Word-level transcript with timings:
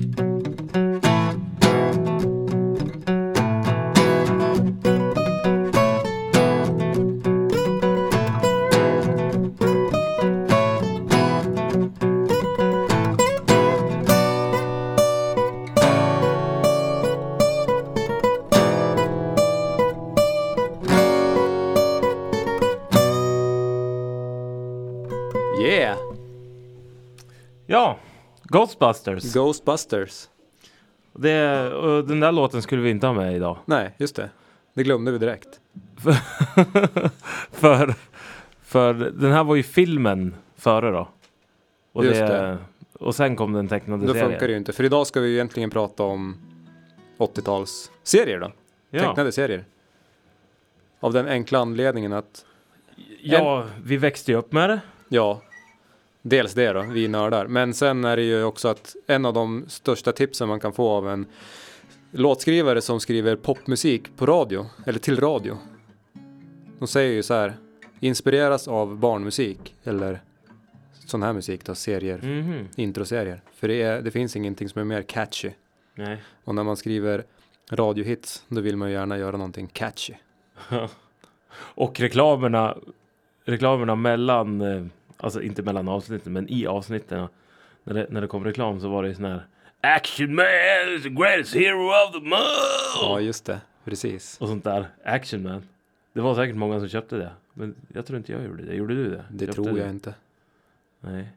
Yeah! 0.00 0.29
Ghostbusters. 28.50 29.34
Ghostbusters. 29.34 30.28
Det, 31.12 31.70
och 31.74 32.04
den 32.04 32.20
där 32.20 32.32
låten 32.32 32.62
skulle 32.62 32.82
vi 32.82 32.90
inte 32.90 33.06
ha 33.06 33.14
med 33.14 33.36
idag. 33.36 33.58
Nej, 33.64 33.94
just 33.98 34.16
det. 34.16 34.30
Det 34.74 34.82
glömde 34.82 35.12
vi 35.12 35.18
direkt. 35.18 35.60
för, 37.50 37.94
för 38.62 38.94
den 38.94 39.32
här 39.32 39.44
var 39.44 39.54
ju 39.54 39.62
filmen 39.62 40.34
före 40.56 40.90
då. 40.90 41.08
Och, 41.92 42.04
Just 42.04 42.20
det. 42.20 42.58
och 42.92 43.14
sen 43.14 43.36
kom 43.36 43.52
den 43.52 43.68
tecknade 43.68 44.06
Då 44.06 44.12
serien. 44.12 44.30
funkar 44.30 44.46
det 44.46 44.52
ju 44.52 44.58
inte. 44.58 44.72
För 44.72 44.84
idag 44.84 45.06
ska 45.06 45.20
vi 45.20 45.28
ju 45.28 45.34
egentligen 45.34 45.70
prata 45.70 46.02
om 46.02 46.36
80-tals 47.18 47.90
serier 48.02 48.40
då. 48.40 48.52
Ja. 48.90 49.00
Tecknade 49.08 49.32
serier. 49.32 49.64
Av 51.00 51.12
den 51.12 51.28
enkla 51.28 51.58
anledningen 51.58 52.12
att, 52.12 52.44
ja, 53.22 53.64
vi 53.84 53.96
växte 53.96 54.32
ju 54.32 54.38
upp 54.38 54.52
med 54.52 54.70
det. 54.70 54.80
ja, 55.08 55.40
dels 56.22 56.54
det 56.54 56.72
då, 56.72 56.82
vi 56.82 57.08
nördar. 57.08 57.46
Men 57.46 57.74
sen 57.74 58.04
är 58.04 58.16
det 58.16 58.22
ju 58.22 58.44
också 58.44 58.68
att 58.68 58.96
en 59.06 59.24
av 59.26 59.34
de 59.34 59.64
största 59.68 60.12
tipsen 60.12 60.48
man 60.48 60.60
kan 60.60 60.72
få 60.72 60.88
av 60.88 61.08
en 61.08 61.26
låtskrivare 62.10 62.80
som 62.80 63.00
skriver 63.00 63.36
popmusik 63.36 64.16
på 64.16 64.26
radio, 64.26 64.66
eller 64.86 64.98
till 64.98 65.20
radio. 65.20 65.56
De 66.78 66.88
säger 66.88 67.12
ju 67.12 67.22
så 67.22 67.34
här, 67.34 67.54
inspireras 68.00 68.68
av 68.68 68.96
barnmusik 68.98 69.74
eller 69.84 70.20
sån 71.06 71.22
här 71.22 71.32
musik 71.32 71.64
då, 71.64 71.74
serier, 71.74 72.18
Mhm. 72.22 72.68
introserier. 72.76 73.40
För 73.54 73.68
det, 73.68 73.82
är, 73.82 74.02
det 74.02 74.10
finns 74.10 74.36
ingenting 74.36 74.68
som 74.68 74.80
är 74.80 74.84
mer 74.84 75.02
catchy. 75.02 75.50
Nej. 75.94 76.18
Och 76.44 76.54
när 76.54 76.62
man 76.64 76.76
skriver 76.76 77.24
radiohits, 77.70 78.44
då 78.48 78.60
vill 78.60 78.76
man 78.76 78.88
ju 78.88 78.94
gärna 78.94 79.18
göra 79.18 79.36
någonting 79.36 79.66
catchy. 79.66 80.14
Och 81.54 82.00
reklamerna, 82.00 82.76
reklamerna 83.44 83.94
mellan, 83.94 84.60
eh, 84.60 84.84
alltså 85.20 85.42
inte 85.42 85.62
mellan 85.62 85.88
avsnitten, 85.88 86.32
men 86.32 86.48
i 86.48 86.66
avsnitten. 86.66 87.28
När 87.84 87.94
det, 87.94 88.06
när 88.10 88.20
det 88.20 88.26
kom 88.26 88.44
reklam 88.44 88.80
så 88.80 88.88
var 88.88 89.02
det 89.02 89.08
ju 89.08 89.14
sån 89.14 89.24
här 89.24 89.46
Action 89.80 90.34
man 90.34 90.44
is 90.96 91.02
the 91.02 91.08
greatest 91.08 91.54
hero 91.54 91.86
of 91.86 92.12
the 92.12 92.28
Ja, 93.02 93.08
month! 93.08 93.24
just 93.26 93.44
det. 93.44 93.60
Precis. 93.84 94.38
Och 94.40 94.48
sånt 94.48 94.64
där. 94.64 94.88
Action 95.04 95.42
man. 95.42 95.62
Det 96.12 96.20
var 96.20 96.34
säkert 96.34 96.56
många 96.56 96.78
som 96.78 96.88
köpte 96.88 97.16
det. 97.16 97.30
Men 97.52 97.74
jag 97.94 98.06
tror 98.06 98.16
inte 98.18 98.32
jag 98.32 98.44
gjorde 98.44 98.62
det. 98.62 98.74
Gjorde 98.74 98.94
du 98.94 99.10
det? 99.10 99.24
Det 99.30 99.46
Köpte 99.46 99.62
tror 99.62 99.78
jag 99.78 99.90
inte. 99.90 100.14
Nej. 101.00 101.28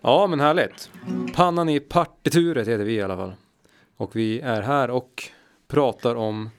Ja, 0.00 0.26
men 0.26 0.40
härligt. 0.40 0.90
Pannan 1.34 1.68
i 1.68 1.80
partituret 1.80 2.68
heter 2.68 2.84
vi 2.84 2.92
i 2.94 3.02
alla 3.02 3.16
fall. 3.16 3.34
Och 3.96 4.16
vi 4.16 4.40
är 4.40 4.62
här 4.62 4.90
och 4.90 5.22
pratar 5.68 6.14
om 6.14 6.50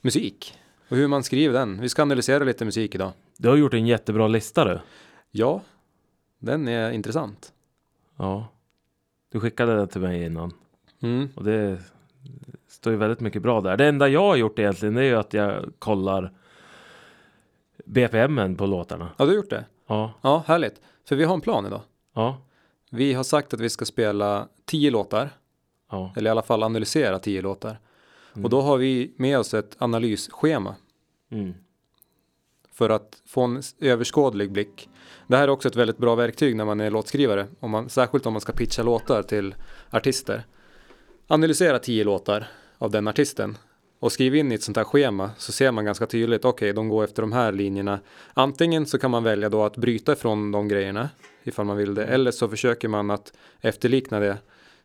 musik. 0.00 0.58
Och 0.88 0.96
hur 0.96 1.08
man 1.08 1.22
skriver 1.22 1.58
den. 1.58 1.80
Vi 1.80 1.88
ska 1.88 2.02
analysera 2.02 2.44
lite 2.44 2.64
musik 2.64 2.94
idag. 2.94 3.12
Du 3.36 3.48
har 3.48 3.56
gjort 3.56 3.74
en 3.74 3.86
jättebra 3.86 4.28
lista 4.28 4.64
du. 4.64 4.80
Ja, 5.34 5.60
den 6.38 6.68
är 6.68 6.90
intressant. 6.90 7.52
Ja. 8.16 8.48
Du 9.28 9.40
skickade 9.40 9.76
den 9.76 9.88
till 9.88 10.00
mig 10.00 10.24
innan. 10.24 10.52
Mm. 11.00 11.28
Och 11.36 11.44
det 11.44 11.78
står 12.68 12.92
ju 12.92 12.98
väldigt 12.98 13.20
mycket 13.20 13.42
bra 13.42 13.60
där. 13.60 13.76
Det 13.76 13.86
enda 13.86 14.08
jag 14.08 14.20
har 14.20 14.36
gjort 14.36 14.58
egentligen 14.58 14.96
är 14.96 15.02
ju 15.02 15.14
att 15.16 15.34
jag 15.34 15.72
kollar 15.78 16.32
BPMen 17.84 18.56
på 18.56 18.66
låtarna. 18.66 19.08
Ja, 19.18 19.24
du 19.24 19.30
har 19.30 19.36
gjort 19.36 19.50
det? 19.50 19.64
Ja, 19.86 20.12
Ja, 20.20 20.42
härligt. 20.46 20.80
För 21.04 21.16
vi 21.16 21.24
har 21.24 21.34
en 21.34 21.40
plan 21.40 21.66
idag. 21.66 21.80
ja, 22.12 22.38
Vi 22.90 23.12
har 23.12 23.22
sagt 23.24 23.54
att 23.54 23.60
vi 23.60 23.70
ska 23.70 23.84
spela 23.84 24.48
tio 24.64 24.90
låtar. 24.90 25.30
ja. 25.90 26.12
Eller 26.16 26.30
i 26.30 26.32
alla 26.32 26.42
fall 26.42 26.62
analysera 26.62 27.18
tio 27.18 27.42
låtar. 27.42 27.78
Mm. 28.34 28.44
Och 28.44 28.50
då 28.50 28.60
har 28.60 28.76
vi 28.76 29.12
med 29.16 29.38
oss 29.38 29.54
ett 29.54 29.76
analysschema. 29.78 30.74
Mm. 31.30 31.54
för 32.70 32.90
att 32.90 33.22
få 33.26 33.42
en 33.42 33.62
överskådlig 33.80 34.52
blick. 34.52 34.88
Det 35.26 35.36
här 35.36 35.42
är 35.42 35.50
också 35.50 35.68
ett 35.68 35.76
väldigt 35.76 35.98
bra 35.98 36.14
verktyg 36.14 36.56
när 36.56 36.64
man 36.64 36.80
är 36.80 36.90
låtskrivare, 36.90 37.46
om 37.60 37.70
man, 37.70 37.88
särskilt 37.88 38.26
om 38.26 38.32
man 38.32 38.40
ska 38.40 38.52
pitcha 38.52 38.82
låtar 38.82 39.22
till 39.22 39.54
artister. 39.90 40.42
Analysera 41.26 41.78
tio 41.78 42.04
låtar 42.04 42.46
av 42.78 42.90
den 42.90 43.08
artisten 43.08 43.58
och 44.00 44.12
skriv 44.12 44.34
in 44.34 44.52
i 44.52 44.54
ett 44.54 44.62
sånt 44.62 44.76
här 44.76 44.84
schema 44.84 45.30
så 45.38 45.52
ser 45.52 45.72
man 45.72 45.84
ganska 45.84 46.06
tydligt, 46.06 46.44
okej, 46.44 46.72
de 46.72 46.88
går 46.88 47.04
efter 47.04 47.22
de 47.22 47.32
här 47.32 47.52
linjerna. 47.52 48.00
Antingen 48.34 48.86
så 48.86 48.98
kan 48.98 49.10
man 49.10 49.24
välja 49.24 49.48
då 49.48 49.64
att 49.64 49.76
bryta 49.76 50.12
ifrån 50.12 50.52
de 50.52 50.68
grejerna 50.68 51.08
ifall 51.42 51.66
man 51.66 51.76
vill 51.76 51.94
det, 51.94 52.04
eller 52.04 52.30
så 52.30 52.48
försöker 52.48 52.88
man 52.88 53.10
att 53.10 53.32
efterlikna 53.60 54.20
det. 54.20 54.36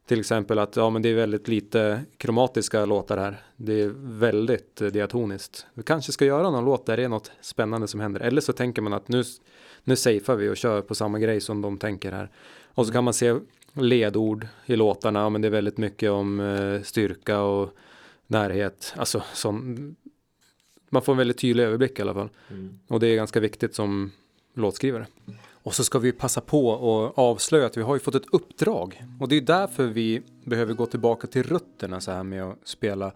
Till 0.08 0.20
exempel 0.20 0.60
att 0.60 0.76
ja, 0.76 0.90
men 0.90 1.02
det 1.02 1.10
är 1.10 1.16
väldigt 1.16 1.48
lite 1.48 2.02
kromatiska 2.18 2.86
låtar 2.86 3.18
här. 3.18 3.42
Det 3.56 3.82
är 3.82 3.92
väldigt 3.98 4.82
eh, 4.82 4.88
diatoniskt. 4.88 5.66
Vi 5.74 5.84
kanske 5.84 6.12
ska 6.12 6.26
göra 6.26 6.50
någon 6.50 6.66
låt 6.66 6.86
där 6.86 6.98
det 6.98 7.04
är 7.04 7.10
något 7.10 7.32
spännande 7.42 7.88
som 7.88 8.00
händer. 8.00 8.22
Eller 8.22 8.42
så 8.42 8.54
tänker 8.54 8.82
man 8.82 8.94
att 8.94 9.08
nu, 9.08 9.24
nu 9.88 9.96
safear 9.96 10.36
vi 10.36 10.50
och 10.50 10.58
kör 10.58 10.82
på 10.82 10.96
samma 10.96 11.20
grej 11.20 11.42
som 11.42 11.62
de 11.62 11.78
tänker 11.78 12.12
här. 12.12 12.30
Och 12.66 12.86
så 12.86 12.94
kan 12.94 13.04
man 13.04 13.14
se 13.14 13.36
ledord 13.74 14.48
i 14.66 14.76
låtarna. 14.76 15.20
Ja, 15.20 15.30
men 15.30 15.42
det 15.42 15.48
är 15.48 15.52
väldigt 15.52 15.78
mycket 15.78 16.12
om 16.12 16.40
eh, 16.40 16.82
styrka 16.82 17.42
och 17.42 17.70
närhet. 18.28 18.94
Alltså 18.98 19.24
sån, 19.34 19.96
man 20.90 21.02
får 21.02 21.14
en 21.14 21.18
väldigt 21.18 21.38
tydlig 21.38 21.64
överblick 21.64 22.00
i 22.00 22.02
alla 22.02 22.14
fall. 22.14 22.30
Mm. 22.50 22.80
Och 22.88 23.00
det 23.00 23.08
är 23.08 23.16
ganska 23.16 23.40
viktigt 23.40 23.76
som 23.76 24.12
låtskrivare. 24.54 25.08
Och 25.50 25.76
så 25.76 25.84
ska 25.84 26.00
vi 26.00 26.12
passa 26.12 26.42
på 26.42 26.68
och 26.68 27.20
avslöja 27.20 27.66
att 27.66 27.78
vi 27.78 27.82
har 27.82 27.96
ju 27.96 28.00
fått 28.00 28.16
ett 28.16 28.28
uppdrag. 28.32 29.04
Och 29.20 29.28
det 29.28 29.38
är 29.38 29.42
därför 29.42 29.86
vi 29.86 30.22
behöver 30.44 30.74
gå 30.74 30.86
tillbaka 30.86 31.28
till 31.28 31.44
rötterna 31.44 32.02
så 32.02 32.12
här 32.12 32.24
med 32.24 32.44
att 32.44 32.58
spela 32.64 33.12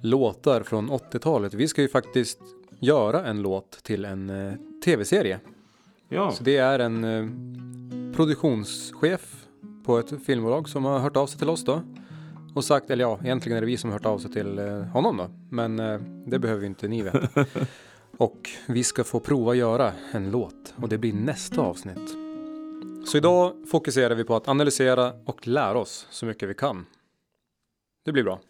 låtar 0.00 0.62
från 0.62 0.90
80-talet. 0.90 1.54
Vi 1.54 1.68
ska 1.68 1.82
ju 1.82 1.88
faktiskt 1.88 2.38
göra 2.80 3.26
en 3.26 3.42
låt 3.42 3.70
till 3.70 4.04
en 4.04 4.30
eh, 4.30 4.54
tv-serie. 4.84 5.40
Ja, 6.08 6.30
Så 6.30 6.44
det 6.44 6.56
är 6.56 6.78
en 6.78 7.04
eh, 7.04 8.16
produktionschef 8.16 9.46
på 9.84 9.98
ett 9.98 10.12
filmbolag 10.26 10.68
som 10.68 10.84
har 10.84 10.98
hört 10.98 11.16
av 11.16 11.26
sig 11.26 11.38
till 11.38 11.48
oss 11.48 11.64
då. 11.64 11.82
Och 12.54 12.64
sagt, 12.64 12.90
eller 12.90 13.04
ja, 13.04 13.18
egentligen 13.24 13.56
är 13.56 13.60
det 13.60 13.66
vi 13.66 13.76
som 13.76 13.90
har 13.90 13.98
hört 13.98 14.06
av 14.06 14.18
sig 14.18 14.32
till 14.32 14.58
eh, 14.58 14.80
honom 14.82 15.16
då. 15.16 15.30
Men 15.50 15.78
eh, 15.78 16.00
det 16.26 16.38
behöver 16.38 16.66
inte 16.66 16.88
ni 16.88 17.02
veta. 17.02 17.28
och 18.16 18.50
vi 18.66 18.84
ska 18.84 19.04
få 19.04 19.20
prova 19.20 19.54
göra 19.54 19.92
en 20.12 20.30
låt 20.30 20.74
och 20.76 20.88
det 20.88 20.98
blir 20.98 21.12
nästa 21.12 21.60
avsnitt. 21.60 22.16
Så 23.06 23.16
idag 23.16 23.52
fokuserar 23.70 24.14
vi 24.14 24.24
på 24.24 24.36
att 24.36 24.48
analysera 24.48 25.12
och 25.24 25.46
lära 25.46 25.78
oss 25.78 26.06
så 26.10 26.26
mycket 26.26 26.48
vi 26.48 26.54
kan. 26.54 26.86
Det 28.04 28.12
blir 28.12 28.24
bra. 28.24 28.40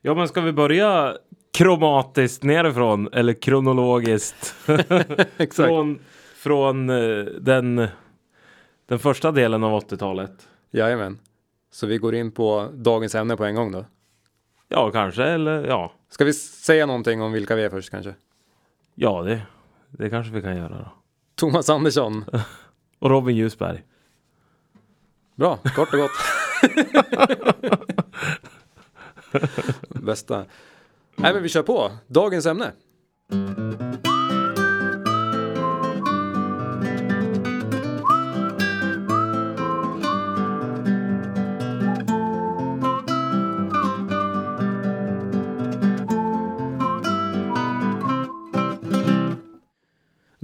ja 0.00 0.14
men 0.14 0.28
ska 0.28 0.40
vi 0.40 0.52
börja 0.52 1.16
kromatiskt 1.52 2.42
nerifrån 2.42 3.08
eller 3.12 3.32
kronologiskt? 3.32 4.54
Exakt. 5.36 5.68
från 5.68 5.98
från 6.44 6.90
eh, 6.90 7.24
den, 7.24 7.88
den 8.86 8.98
första 8.98 9.32
delen 9.32 9.64
av 9.64 9.80
80-talet. 9.80 10.48
Jajamän. 10.70 11.18
Så 11.70 11.86
vi 11.86 11.98
går 11.98 12.14
in 12.14 12.32
på 12.32 12.70
dagens 12.74 13.14
ämne 13.14 13.36
på 13.36 13.44
en 13.44 13.54
gång 13.54 13.72
då. 13.72 13.84
Ja, 14.68 14.90
kanske 14.90 15.24
eller 15.24 15.64
ja. 15.66 15.92
Ska 16.08 16.24
vi 16.24 16.32
säga 16.32 16.86
någonting 16.86 17.22
om 17.22 17.32
vilka 17.32 17.56
vi 17.56 17.62
är 17.62 17.70
först 17.70 17.90
kanske? 17.90 18.14
Ja, 18.94 19.22
det, 19.22 19.42
det 19.90 20.10
kanske 20.10 20.32
vi 20.32 20.42
kan 20.42 20.56
göra 20.56 20.68
då. 20.68 20.88
Thomas 21.34 21.70
Andersson. 21.70 22.24
Och 22.98 23.10
Robin 23.10 23.36
Ljusberg. 23.36 23.82
Bra, 25.34 25.56
kort 25.56 25.92
och 25.92 25.98
gott. 25.98 26.10
Bästa. 30.04 30.44
Nej 31.16 31.34
men 31.34 31.42
vi 31.42 31.48
kör 31.48 31.62
på. 31.62 31.90
Dagens 32.06 32.46
ämne. 32.46 32.72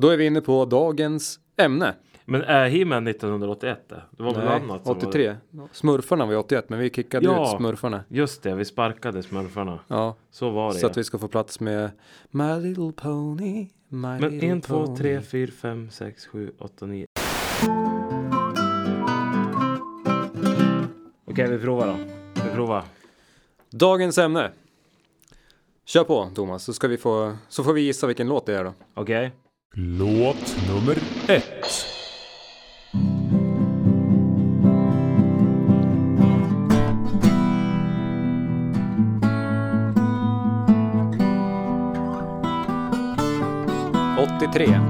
Då 0.01 0.09
är 0.09 0.17
vi 0.17 0.27
inne 0.27 0.41
på 0.41 0.65
dagens 0.65 1.41
ämne. 1.57 1.95
Men 2.25 2.43
är 2.43 2.69
He-Man 2.69 3.07
1981 3.07 3.89
det? 3.89 4.03
Var 4.11 4.35
väl 4.35 4.45
Nej, 4.45 4.55
annat 4.55 4.85
som 4.85 4.95
Var 4.95 5.07
83. 5.09 5.37
Smurfarna 5.73 6.27
var 6.27 6.33
ju 6.33 6.39
81 6.39 6.69
men 6.69 6.79
vi 6.79 6.91
kickade 6.91 7.25
Ja. 7.27 7.43
ut 7.55 7.59
smurfarna. 7.59 8.05
Just 8.09 8.43
det, 8.43 8.55
vi 8.55 8.65
sparkade 8.65 9.23
smurfarna. 9.23 9.79
Ja, 9.89 10.17
Så 10.31 10.51
var 10.51 10.73
det 10.73 10.79
så 10.79 10.87
att 10.87 10.97
vi 10.97 11.05
ska 11.05 11.19
få 11.19 11.29
plats 11.29 11.61
med 11.61 11.91
My 12.31 12.61
Little 12.61 12.93
Pony, 12.93 13.69
My 13.89 13.99
Men 14.09 14.21
Little 14.21 14.49
1, 14.57 14.65
2, 14.65 14.87
Pony. 14.87 14.97
3, 14.97 15.21
4, 15.21 15.51
5, 15.53 15.91
6, 15.91 16.27
7, 16.27 16.53
8, 16.59 16.87
9. 16.87 17.07
Okej, 21.25 21.51
vi 21.51 21.59
provar 21.59 21.87
då. 21.87 21.97
Vi 22.45 22.51
provar. 22.55 22.85
Dagens 23.71 24.19
ämne. 24.19 24.51
Kör 25.85 26.05
på 26.05 26.31
Thomas, 26.35 26.65
så, 26.65 26.73
ska 26.73 26.89
vi 26.89 26.97
få, 26.97 27.37
så 27.49 27.65
får 27.65 27.73
vi 27.73 27.81
gissa 27.81 28.07
vilken 28.07 28.29
låt 28.29 28.47
det 28.47 28.55
är 28.55 28.65
då. 28.65 28.73
Okej. 28.95 29.33
Låt 29.75 30.57
nummer 30.69 30.99
ett. 31.29 31.67
Åttiotre. 44.19 44.81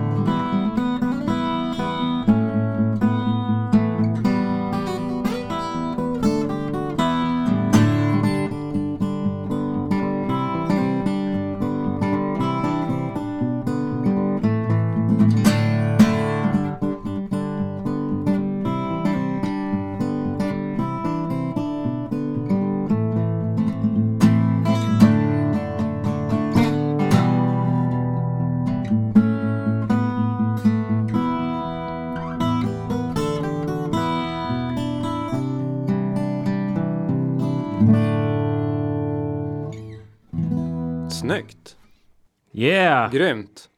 Grymt. 43.13 43.69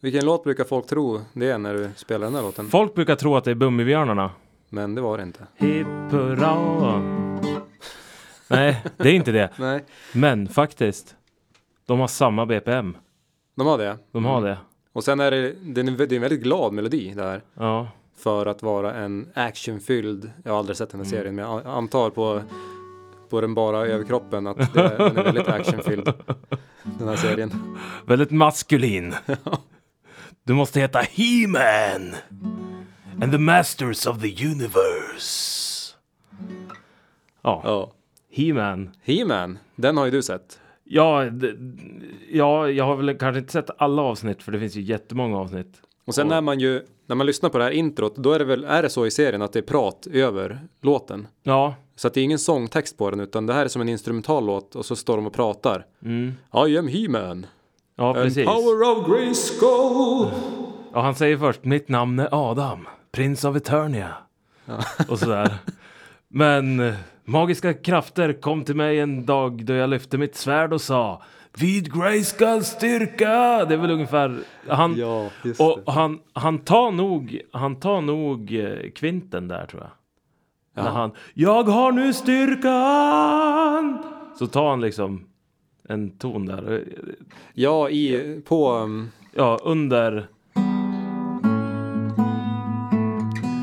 Vilken 0.00 0.24
låt 0.24 0.44
brukar 0.44 0.64
folk 0.64 0.86
tro 0.86 1.20
det 1.32 1.50
är 1.50 1.58
när 1.58 1.74
du 1.74 1.90
spelar 1.96 2.26
den 2.26 2.34
här 2.34 2.42
låten? 2.42 2.68
Folk 2.68 2.94
brukar 2.94 3.16
tro 3.16 3.36
att 3.36 3.44
det 3.44 3.50
är 3.50 3.54
Bumbibjörnarna. 3.54 4.30
Men 4.68 4.94
det 4.94 5.00
var 5.00 5.16
det 5.16 5.22
inte. 5.22 5.46
Hipp 5.56 5.86
hurra. 6.10 6.54
Nej, 8.48 8.84
det 8.96 9.08
är 9.08 9.12
inte 9.14 9.32
det. 9.32 9.50
Nej, 9.58 9.84
Men 10.12 10.48
faktiskt. 10.48 11.16
De 11.86 12.00
har 12.00 12.06
samma 12.08 12.46
BPM. 12.46 12.96
de 13.54 13.66
har 13.66 13.78
det. 13.78 13.98
De 14.12 14.24
har 14.24 14.42
det. 14.42 14.58
Och 14.92 15.04
sen 15.04 15.20
är 15.20 15.30
det, 15.30 15.52
det 15.62 15.80
är 15.80 15.88
en, 15.88 15.96
det 15.96 16.02
är 16.04 16.12
en 16.12 16.20
väldigt 16.20 16.42
glad 16.42 16.72
melodi 16.72 17.12
det 17.16 17.22
här. 17.22 17.42
Ja. 17.54 17.88
För 18.16 18.46
att 18.46 18.62
vara 18.62 18.94
en 18.94 19.28
actionfylld, 19.34 20.30
jag 20.44 20.52
har 20.52 20.58
aldrig 20.58 20.76
sett 20.76 20.90
den 20.90 21.00
här 21.00 21.06
Mm. 21.06 21.18
serien 21.18 21.34
men 21.34 21.44
jag 21.44 21.66
antar 21.66 22.10
på, 22.10 22.42
på 23.28 23.40
den 23.40 23.54
bara 23.54 23.86
överkroppen 23.86 24.46
att 24.46 24.72
det 24.74 24.80
är, 24.80 24.98
den 24.98 25.16
är 25.16 25.24
väldigt 25.24 25.48
actionfylld. 25.48 26.12
Den 26.98 27.08
här 27.08 27.16
serien. 27.16 27.78
Väldigt 28.06 28.30
maskulin. 28.30 29.14
Du 30.44 30.52
måste 30.52 30.80
heta 30.80 30.98
He-Man. 30.98 32.14
And 33.22 33.32
the 33.32 33.38
Masters 33.38 34.06
of 34.06 34.20
the 34.20 34.46
Universe. 34.46 35.94
Ja, 37.42 37.62
Ja. 37.64 37.92
He-Man. 38.32 38.90
He-Man, 39.04 39.58
den 39.76 39.96
har 39.96 40.04
ju 40.04 40.10
du 40.10 40.22
sett. 40.22 40.60
Ja, 40.84 41.24
ja, 42.30 42.70
jag 42.70 42.84
har 42.84 42.96
väl 42.96 43.18
kanske 43.18 43.38
inte 43.38 43.52
sett 43.52 43.70
alla 43.78 44.02
avsnitt 44.02 44.42
för 44.42 44.52
det 44.52 44.58
finns 44.58 44.76
ju 44.76 44.80
jättemånga 44.82 45.38
avsnitt. 45.38 45.80
Och 46.04 46.14
sen 46.14 46.28
när 46.28 46.40
man 46.40 46.60
ju, 46.60 46.82
när 47.06 47.16
man 47.16 47.26
lyssnar 47.26 47.50
på 47.50 47.58
det 47.58 47.64
här 47.64 47.70
introt, 47.70 48.16
då 48.16 48.32
är 48.32 48.38
det 48.38 48.44
väl, 48.44 48.64
är 48.64 48.82
det 48.82 48.90
så 48.90 49.06
i 49.06 49.10
serien 49.10 49.42
att 49.42 49.52
det 49.52 49.58
är 49.58 49.62
prat 49.62 50.06
över 50.12 50.60
låten. 50.82 51.26
Ja, 51.42 51.74
Så 52.00 52.06
att 52.08 52.14
det 52.14 52.20
är 52.20 52.24
ingen 52.24 52.38
sångtext 52.38 52.98
på 52.98 53.10
den 53.10 53.20
utan 53.20 53.46
det 53.46 53.54
här 53.54 53.64
är 53.64 53.68
som 53.68 53.82
en 53.82 53.88
instrumental 53.88 54.46
låt 54.46 54.76
och 54.76 54.86
så 54.86 54.96
står 54.96 55.16
de 55.16 55.26
och 55.26 55.32
pratar. 55.32 55.86
mm. 56.04 56.32
I 56.68 56.78
am 56.78 56.88
He-Man. 56.88 57.46
ja 57.96 58.06
And 58.06 58.16
precis. 58.16 58.46
power 58.46 58.82
of 58.92 59.08
Grayskull. 59.08 60.30
Ja, 60.92 61.00
han 61.00 61.14
säger 61.14 61.36
först 61.36 61.64
mitt 61.64 61.88
namn 61.88 62.18
är 62.18 62.28
Adam, 62.32 62.88
prins 63.12 63.44
av 63.44 63.56
Eternia. 63.56 64.14
Och 65.08 65.18
sådär. 65.18 65.54
Men 66.28 66.80
eh, 66.80 66.94
magiska 67.24 67.74
krafter 67.74 68.32
kom 68.32 68.64
till 68.64 68.76
mig 68.76 69.00
en 69.00 69.26
dag 69.26 69.64
då 69.64 69.72
jag 69.72 69.90
lyfte 69.90 70.18
mitt 70.18 70.36
svärd 70.36 70.72
och 70.72 70.80
sa 70.80 71.22
Vid 71.58 71.94
Grayskulls 71.94 72.66
styrka! 72.66 73.64
Det 73.64 73.74
är 73.74 73.78
väl 73.78 73.90
ungefär 73.90 74.38
han 74.68 74.96
Ja, 74.96 75.30
och 75.58 75.92
han, 75.92 76.18
han 76.32 76.58
tar 76.58 76.90
nog 76.90 77.40
han 77.52 77.76
tar 77.76 78.00
nog 78.00 78.54
eh, 78.54 78.90
kvinten 78.90 79.48
där 79.48 79.66
tror 79.66 79.82
jag. 79.82 79.90
Ja. 80.74 80.82
När 80.82 80.90
han 80.90 81.12
Jag 81.34 81.62
har 81.62 81.92
nu 81.92 82.12
styrkan! 82.12 83.98
Så 84.38 84.46
tar 84.46 84.70
han 84.70 84.80
liksom 84.80 85.24
en 85.88 86.10
ton 86.10 86.46
där. 86.46 86.84
Ja, 87.54 87.90
i, 87.90 88.40
på, 88.46 88.72
um, 88.72 89.10
Ja, 89.32 89.58
under 89.62 90.28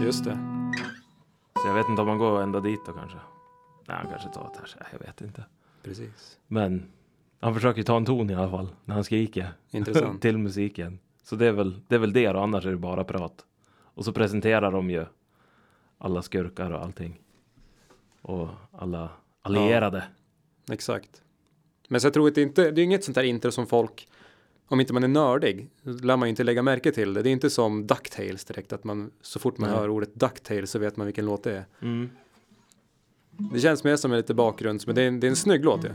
just 0.03 0.23
det. 0.23 0.37
Så 1.61 1.67
jag 1.67 1.73
vet 1.73 1.89
inte 1.89 2.01
om 2.01 2.07
man 2.07 2.17
går 2.17 2.41
ända 2.41 2.59
dit 2.59 2.79
då 2.85 2.91
kanske. 2.91 3.17
Nej, 3.87 3.97
han 3.97 4.09
kanske 4.09 4.29
tar 4.29 4.51
det 4.53 4.83
här. 4.83 4.87
Jag 4.91 4.99
vet 4.99 5.21
inte. 5.21 5.45
Precis. 5.83 6.37
Men 6.47 6.85
han 7.39 7.53
försöker 7.53 7.83
ta 7.83 7.97
en 7.97 8.05
ton 8.05 8.29
i 8.29 8.35
alla 8.35 8.49
fall 8.49 8.69
när 8.85 8.95
han 8.95 9.03
skriker 9.03 9.49
Intressant. 9.71 10.21
till 10.21 10.37
musiken. 10.37 10.99
Så 11.23 11.35
det 11.35 11.47
är 11.47 11.51
väl 11.51 11.81
det, 11.87 11.95
är 11.95 11.99
väl 11.99 12.13
det 12.13 12.29
och 12.29 12.43
annars 12.43 12.65
är 12.65 12.71
det 12.71 12.77
bara 12.77 13.03
prat. 13.03 13.45
Och 13.69 14.05
så 14.05 14.13
presenterar 14.13 14.71
de 14.71 14.89
ju 14.89 15.05
alla 15.97 16.21
skurkar 16.21 16.71
och 16.71 16.81
allting. 16.81 17.21
Och 18.21 18.49
alla 18.71 19.09
allierade. 19.41 20.03
Exakt. 20.71 21.21
Men 21.87 22.01
så 22.01 22.07
jag 22.07 22.13
tror 22.13 22.27
att 22.27 22.35
det 22.35 22.41
inte, 22.41 22.71
det 22.71 22.81
är 22.81 22.83
inget 22.83 23.03
sånt 23.03 23.15
där 23.15 23.23
intro 23.23 23.51
som 23.51 23.67
folk, 23.67 24.07
om 24.67 24.79
inte 24.79 24.93
man 24.93 25.03
är 25.03 25.07
nördig, 25.07 25.69
lär 25.81 26.17
man 26.17 26.27
ju 26.27 26.29
inte 26.29 26.43
lägga 26.43 26.61
märke 26.61 26.91
till 26.91 27.13
det. 27.13 27.21
Det 27.21 27.29
är 27.29 27.31
inte 27.31 27.49
som 27.49 27.87
Ducktails 27.87 28.45
direkt, 28.45 28.73
att 28.73 28.83
man 28.83 29.11
så 29.21 29.39
fort 29.39 29.57
man 29.57 29.69
Nej. 29.69 29.79
hör 29.79 29.89
ordet 29.89 30.15
Ducktails 30.15 30.71
så 30.71 30.79
vet 30.79 30.97
man 30.97 31.05
vilken 31.05 31.25
låt 31.25 31.43
det 31.43 31.57
är. 31.57 31.65
Mm. 31.81 32.09
Det 33.53 33.59
känns 33.59 33.83
mer 33.83 33.95
som 33.95 34.11
en 34.11 34.17
lite 34.17 34.33
bakgrund, 34.33 34.83
men 34.85 34.95
det 34.95 35.01
är 35.01 35.07
en, 35.07 35.19
det 35.19 35.27
är 35.27 35.29
en 35.29 35.35
snygg 35.35 35.65
låt 35.65 35.85
ju. 35.85 35.89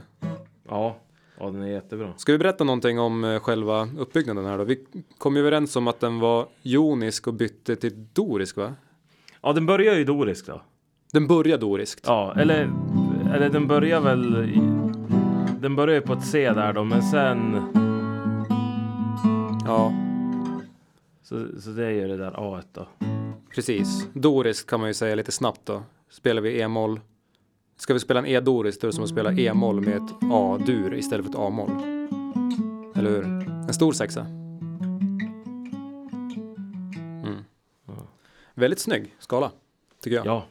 Ja. 0.69 0.97
ja, 1.39 1.51
den 1.51 1.63
är 1.63 1.67
jättebra. 1.67 2.13
Ska 2.17 2.33
vi 2.33 2.39
berätta 2.39 2.65
någonting 2.65 2.99
om 2.99 3.25
eh, 3.25 3.41
själva 3.41 3.89
uppbyggnaden 3.99 4.45
här 4.45 4.59
då? 4.59 4.65
Vi 4.65 4.87
kom 5.19 5.37
ju 5.37 5.41
överens 5.41 5.77
om 5.77 5.89
att 5.89 6.01
den 6.01 6.19
var 6.19 6.49
jonisk 6.63 7.27
och 7.27 7.35
bytte 7.35 7.77
till 7.77 8.07
dorisk 8.13 8.57
va? 8.57 8.75
Ja, 9.43 9.53
den 9.53 9.67
börjar 9.67 9.95
ju 9.95 10.05
dorisk 10.05 10.47
då. 10.47 10.63
Den 11.13 11.27
börjar 11.27 11.59
doriskt. 11.59 12.05
Ja, 12.07 12.35
eller, 12.37 12.71
eller 13.35 13.51
den 13.51 13.67
börjar 13.67 14.01
väl... 14.01 14.37
I, 14.45 14.61
den 15.61 15.77
börjar 15.77 15.95
ju 15.95 16.01
på 16.01 16.13
ett 16.13 16.25
C 16.27 16.53
där 16.53 16.73
då, 16.73 16.85
men 16.85 17.03
sen... 17.03 17.63
Ja, 19.65 19.93
Så, 21.23 21.47
så 21.61 21.71
det 21.71 21.87
är 21.87 21.91
ju 21.91 22.09
det 22.09 22.17
där 22.17 22.33
A 22.37 22.63
då. 22.73 22.87
precis. 23.55 24.07
Dorisk 24.13 24.71
kan 24.71 24.81
man 24.81 24.89
ju 24.89 24.95
säga 24.95 25.15
lite 25.15 25.33
snabbt 25.33 25.61
då. 25.65 25.83
Spelar 26.11 26.43
vi 26.43 26.61
E-moll. 26.61 27.01
Ska 27.77 27.95
vi 27.95 28.01
spela 28.01 28.21
en 28.21 28.27
E-dorisk 28.27 28.81
då 28.81 28.87
är 28.87 28.89
det 28.89 28.95
som 28.95 29.05
att 29.05 29.11
spela 29.11 29.33
E-moll 29.33 29.81
med 29.81 29.97
ett 29.97 30.13
A-dur 30.33 30.95
istället 30.95 31.27
för 31.27 31.33
ett 31.33 31.39
A-moll. 31.39 31.71
Eller 32.97 33.11
hur? 33.11 33.25
En 33.49 33.75
stor 33.75 33.93
sexa. 33.93 34.27
Väldigt 38.63 38.79
snygg 38.79 39.15
skala, 39.19 39.53
tycker 40.01 40.17
jag. 40.17 40.27
Ja, 40.27 40.47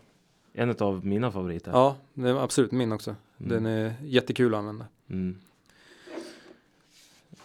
en 0.53 0.75
av 0.79 1.05
mina 1.05 1.31
favoriter. 1.31 1.71
Ja, 1.71 1.97
det 2.13 2.29
är 2.29 2.43
absolut 2.43 2.71
min 2.71 2.91
också. 2.91 3.15
Den 3.37 3.65
är 3.65 3.93
jättekul 4.03 4.53
att 4.53 4.57
använda. 4.57 4.85
Mm. 5.09 5.37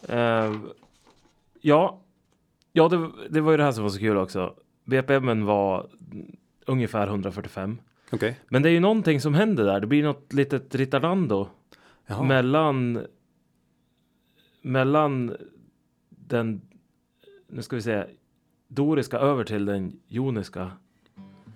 Eh, 0.03 0.61
ja, 1.61 2.01
ja 2.73 2.89
det, 2.89 3.11
det 3.31 3.41
var 3.41 3.51
ju 3.51 3.57
det 3.57 3.65
här 3.65 3.73
som 3.73 3.83
var 3.83 3.91
så 3.91 3.99
kul 3.99 4.17
också. 4.17 4.55
BPM 4.85 5.45
var 5.45 5.91
ungefär 6.65 7.07
145. 7.07 7.79
Okej. 8.13 8.41
Men 8.49 8.63
det 8.63 8.69
är 8.69 8.73
ju 8.73 8.81
någonting 8.81 9.21
som 9.21 9.35
händer 9.35 9.65
där. 9.65 9.81
Det 9.81 9.87
blir 9.87 10.03
något 10.03 10.33
litet 10.33 10.75
ritardando 10.75 11.49
Jaha. 12.07 12.23
mellan 12.23 13.07
mellan 14.63 15.37
den, 16.09 16.61
nu 17.47 17.63
ska 17.63 17.77
vi 17.77 17.83
se, 17.83 18.05
doriska 18.69 19.19
över 19.19 19.45
till 19.45 19.65
den 19.65 20.01
joniska 20.09 20.71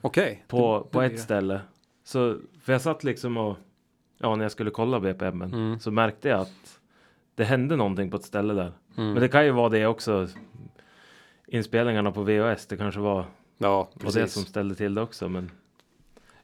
Okej. 0.00 0.44
på, 0.48 0.78
Det- 0.84 0.90
på 0.92 1.00
det 1.00 1.06
ett 1.06 1.20
ställe. 1.20 1.60
Så, 2.04 2.36
för 2.62 2.72
jag 2.72 2.80
satt 2.82 3.04
liksom 3.04 3.36
och, 3.36 3.56
ja 4.18 4.36
när 4.36 4.44
jag 4.44 4.52
skulle 4.52 4.70
kolla 4.70 5.00
BPM 5.00 5.42
Mm. 5.42 5.78
så 5.80 5.90
märkte 5.90 6.28
jag 6.28 6.40
att 6.40 6.80
det 7.34 7.44
hände 7.44 7.76
någonting 7.76 8.10
på 8.10 8.16
ett 8.16 8.24
ställe 8.24 8.54
där. 8.54 8.72
Mm. 8.96 9.12
Men 9.12 9.22
det 9.22 9.28
kan 9.28 9.44
ju 9.44 9.50
vara 9.50 9.68
det 9.68 9.86
också. 9.86 10.28
Inspelningarna 11.46 12.12
på 12.12 12.22
VHS, 12.22 12.66
det 12.66 12.76
kanske 12.76 13.00
var 13.00 13.24
Ja, 13.58 13.90
var 13.94 14.12
det 14.12 14.28
som 14.28 14.42
ställde 14.42 14.74
till 14.74 14.94
det 14.94 15.02
också. 15.02 15.28
Men 15.28 15.50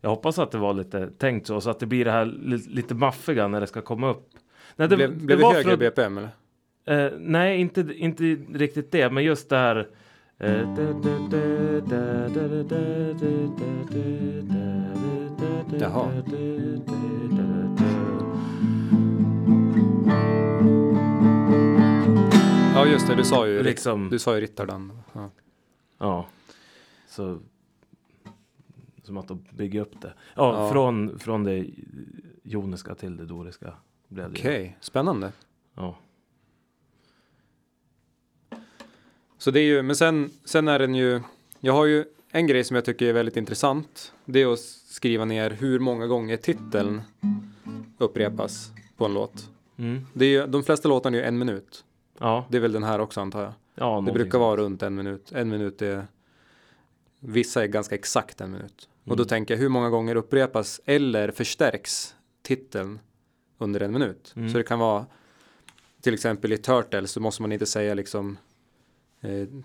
jag 0.00 0.10
hoppas 0.10 0.38
att 0.38 0.50
det 0.50 0.58
var 0.58 0.74
lite 0.74 1.10
tänkt 1.10 1.46
så, 1.46 1.60
så 1.60 1.70
att 1.70 1.78
det 1.80 1.86
blir 1.86 2.04
det 2.04 2.10
här 2.10 2.24
li- 2.24 2.66
lite 2.68 2.94
maffiga 2.94 3.48
när 3.48 3.60
det 3.60 3.66
ska 3.66 3.82
komma 3.82 4.10
upp. 4.10 4.28
Nej, 4.76 4.88
Det, 4.88 4.96
blev, 4.96 5.24
blev 5.26 5.38
det 5.38 5.46
högre 5.46 5.70
för 5.70 5.76
BPM 5.76 6.18
eller? 6.18 6.30
Eh, 7.06 7.12
nej, 7.18 7.60
inte, 7.60 7.80
inte 7.96 8.24
riktigt 8.54 8.90
det, 8.92 9.10
men 9.12 9.24
just 9.24 9.48
det 9.48 9.56
här. 9.56 9.88
Jaha. 15.80 16.22
Ja 22.74 22.86
just 22.86 23.06
det, 23.06 23.14
du 23.14 23.24
sa 23.24 23.46
ju, 23.46 23.62
Liksom, 23.62 24.10
du 24.10 24.18
sa 24.18 24.34
ju 24.34 24.40
Rittardan. 24.40 25.02
Ja. 25.12 25.30
ja. 25.98 26.26
Så 27.08 27.38
som 29.02 29.16
att 29.16 29.28
de 29.28 29.44
bygger 29.50 29.80
upp 29.80 30.00
det. 30.00 30.12
Ja, 30.34 30.62
Ja. 30.64 30.70
Från, 30.72 31.18
från 31.18 31.44
det 31.44 31.66
joniska 32.42 32.94
till 32.94 33.16
det 33.16 33.26
doriska. 33.26 33.74
Okej, 34.30 34.76
spännande. 34.80 35.32
Ja. 35.74 35.96
Så 39.38 39.50
det 39.50 39.60
är 39.60 39.64
ju, 39.64 39.82
men 39.82 39.96
sen, 39.96 40.30
sen 40.44 40.68
är 40.68 40.78
den 40.78 40.94
ju, 40.94 41.20
jag 41.60 41.72
har 41.72 41.84
ju 41.84 42.04
en 42.30 42.46
grej 42.46 42.64
som 42.64 42.74
jag 42.74 42.84
tycker 42.84 43.06
är 43.06 43.12
väldigt 43.12 43.36
intressant. 43.36 44.12
Det 44.24 44.42
är 44.42 44.52
att 44.52 44.58
skriva 44.88 45.24
ner 45.24 45.50
hur 45.50 45.78
många 45.78 46.06
gånger 46.06 46.36
titeln 46.36 47.02
upprepas 47.98 48.70
på 48.96 49.04
en 49.04 49.14
låt. 49.14 49.50
Mm. 49.78 50.06
Det 50.14 50.24
är 50.24 50.28
ju, 50.28 50.46
de 50.46 50.62
flesta 50.62 50.88
låtarna 50.88 51.16
är 51.16 51.20
ju 51.20 51.26
en 51.26 51.38
minut. 51.38 51.84
Ja, 52.18 52.46
Det 52.50 52.56
är 52.56 52.60
väl 52.60 52.72
den 52.72 52.82
här 52.84 52.98
också 52.98 53.20
antar 53.20 53.42
jag. 53.42 53.52
ja 53.74 54.02
Det 54.06 54.12
brukar 54.12 54.38
vara 54.38 54.56
runt 54.56 54.82
en 54.82 54.94
minut. 54.94 55.32
En 55.32 55.48
minut 55.48 55.82
är, 55.82 56.06
vissa 57.20 57.62
är 57.62 57.66
ganska 57.66 57.94
exakt 57.94 58.40
en 58.40 58.50
minut. 58.50 58.88
Och 59.04 59.16
då 59.16 59.22
Mm. 59.22 59.28
tänker 59.28 59.54
jag 59.54 59.58
hur 59.60 59.68
många 59.68 59.90
gånger 59.90 60.16
upprepas 60.16 60.80
eller 60.84 61.30
förstärks 61.30 62.14
titeln 62.42 62.98
under 63.58 63.80
en 63.80 63.92
minut. 63.92 64.32
Mm. 64.36 64.50
Så 64.50 64.58
det 64.58 64.64
kan 64.64 64.78
vara 64.78 65.06
till 66.00 66.14
exempel 66.14 66.52
i 66.52 66.58
Turtles 66.58 67.10
så 67.10 67.20
måste 67.20 67.42
man 67.42 67.52
inte 67.52 67.66
säga 67.66 67.94
liksom 67.94 68.38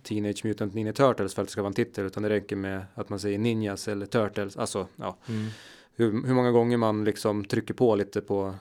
Teenage 0.04 0.46
Mutant 0.46 0.74
Ninja 0.74 0.94
Turtles 0.94 1.34
för 1.36 1.42
att 1.42 1.48
det 1.48 1.52
ska 1.52 1.62
vara 1.62 1.68
en 1.68 1.74
titel 1.74 2.06
utan 2.06 2.24
det 2.24 2.30
räcker 2.30 2.56
med 2.56 2.86
att 2.96 3.10
man 3.10 3.20
säger 3.20 3.38
Ninjas 3.40 3.88
eller 3.88 4.06
Turtles. 4.06 4.58
Alltså 4.58 4.88
ja, 4.96 5.18
Mm. 5.30 5.48
hur, 5.96 6.28
hur 6.28 6.34
många 6.34 6.52
gånger 6.52 6.78
man 6.78 7.04
liksom 7.04 7.46
trycker 7.46 7.74
på 7.74 7.96
lite 7.96 8.22
på 8.22 8.54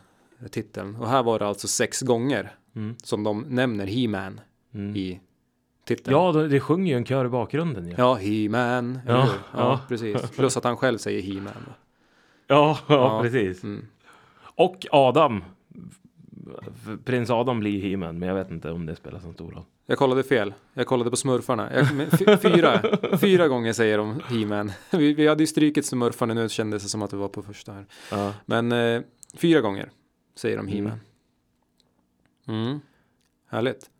titeln. 0.50 0.96
Och 0.96 1.08
här 1.08 1.22
var 1.22 1.38
det 1.38 1.46
alltså 1.46 1.68
sex 1.68 2.00
gånger 2.02 2.54
Mm. 2.76 2.96
som 3.02 3.24
de 3.24 3.40
nämner 3.48 3.86
He-Man 3.86 4.40
Mm. 4.74 4.96
i 4.96 5.20
titeln. 5.84 6.16
Ja, 6.16 6.32
det, 6.32 6.60
sjunger 6.60 6.92
ju 6.92 6.96
en 6.96 7.04
kör 7.04 7.24
i 7.24 7.28
bakgrunden 7.28 7.88
ju. 7.88 7.94
Ja, 7.98 8.14
He-Man. 8.14 8.98
Ja, 9.06 9.12
ja, 9.18 9.28
ja. 9.52 9.80
precis. 9.88 10.30
Plus 10.30 10.56
att 10.56 10.64
han 10.64 10.76
själv 10.76 10.98
säger 10.98 11.22
He-Man. 11.22 11.52
Ja, 12.46 12.78
ja, 12.88 12.94
Ja. 12.94 13.20
precis. 13.22 13.62
Mm. 13.64 13.86
Och 14.54 14.86
Adam. 14.90 15.44
Prins 17.04 17.30
Adam 17.30 17.60
blir 17.60 17.80
He-Man, 17.82 18.18
men 18.18 18.28
jag 18.28 18.36
vet 18.36 18.50
inte 18.50 18.70
om 18.70 18.86
det 18.86 18.96
spelar 18.96 19.20
så 19.20 19.32
stor 19.32 19.50
roll. 19.50 19.64
Jag 19.90 19.98
kollade 19.98 20.22
fel. 20.22 20.54
Jag 20.74 20.86
kollade 20.86 21.10
på 21.10 21.16
smurfarna. 21.16 21.70
Jag, 21.74 22.40
fyra, 22.42 22.82
fyra 23.18 23.48
gånger 23.48 23.72
säger 23.72 23.98
de 23.98 24.20
He-Man. 24.28 24.72
Vi, 24.90 25.14
vi 25.14 25.26
hade 25.26 25.42
ju 25.42 25.46
strykit 25.46 25.86
smurfarna 25.86 26.34
nu 26.34 26.48
kändes 26.48 26.82
det 26.82 26.88
som 26.88 27.02
att 27.02 27.10
det 27.10 27.16
var 27.16 27.28
på 27.28 27.42
första 27.42 27.72
här. 27.72 27.86
Ja. 28.10 28.34
Men 28.46 28.72
eh, 28.72 29.02
fyra 29.34 29.60
gånger 29.60 29.90
säger 30.34 30.56
de 30.56 30.68
Mm. 30.68 30.74
He-Man. 30.74 31.00
Mm. 32.48 32.80
Härligt. 33.48 33.90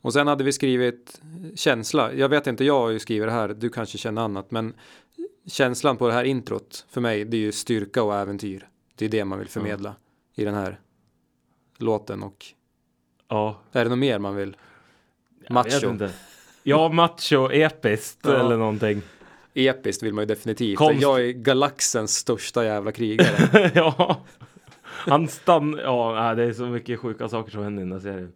Och 0.00 0.12
sen 0.12 0.26
hade 0.26 0.44
vi 0.44 0.52
skrivit 0.52 1.20
känsla. 1.54 2.12
Jag 2.12 2.28
vet 2.28 2.46
inte, 2.46 2.64
jag 2.64 2.80
har 2.80 2.90
ju 2.90 2.98
skrivit 2.98 3.28
det 3.28 3.32
här. 3.32 3.48
Du 3.48 3.68
kanske 3.68 3.98
känner 3.98 4.22
annat. 4.22 4.50
Men 4.50 4.74
känslan 5.46 5.96
på 5.96 6.06
det 6.06 6.14
här 6.14 6.24
introt 6.24 6.86
för 6.88 7.00
mig, 7.00 7.24
det 7.24 7.36
är 7.36 7.40
ju 7.40 7.52
styrka 7.52 8.02
och 8.02 8.14
äventyr. 8.14 8.68
Det 8.94 9.04
är 9.04 9.08
det 9.08 9.24
man 9.24 9.38
vill 9.38 9.48
förmedla 9.48 9.94
i 10.34 10.44
den 10.44 10.54
här 10.54 10.80
låten. 11.78 12.22
Och 12.22 12.46
ja. 13.28 13.60
är 13.72 13.84
det 13.84 13.90
något 13.90 13.98
mer 13.98 14.18
man 14.18 14.36
vill? 14.36 14.56
Jag 15.46 15.54
Macho. 15.54 16.08
Ja, 16.62 16.88
macho, 16.88 17.50
episkt 17.52 18.18
Ja. 18.22 18.40
eller 18.40 18.56
någonting. 18.56 19.02
Episkt 19.54 20.02
vill 20.02 20.14
man 20.14 20.22
ju 20.22 20.26
definitivt. 20.26 20.78
Konst- 20.78 21.02
Jag 21.02 21.20
är 21.20 21.32
galaxens 21.32 22.16
största 22.16 22.64
jävla 22.64 22.92
krigare. 22.92 23.70
ja. 23.74 24.22
Han 24.84 25.28
stann... 25.28 25.78
Ja, 25.82 26.34
det 26.34 26.44
är 26.44 26.52
så 26.52 26.66
mycket 26.66 27.00
sjuka 27.00 27.28
saker 27.28 27.50
som 27.52 27.62
händer 27.62 27.82
i 27.82 27.86
den 27.86 27.92
här 27.92 28.00
serien. 28.00 28.32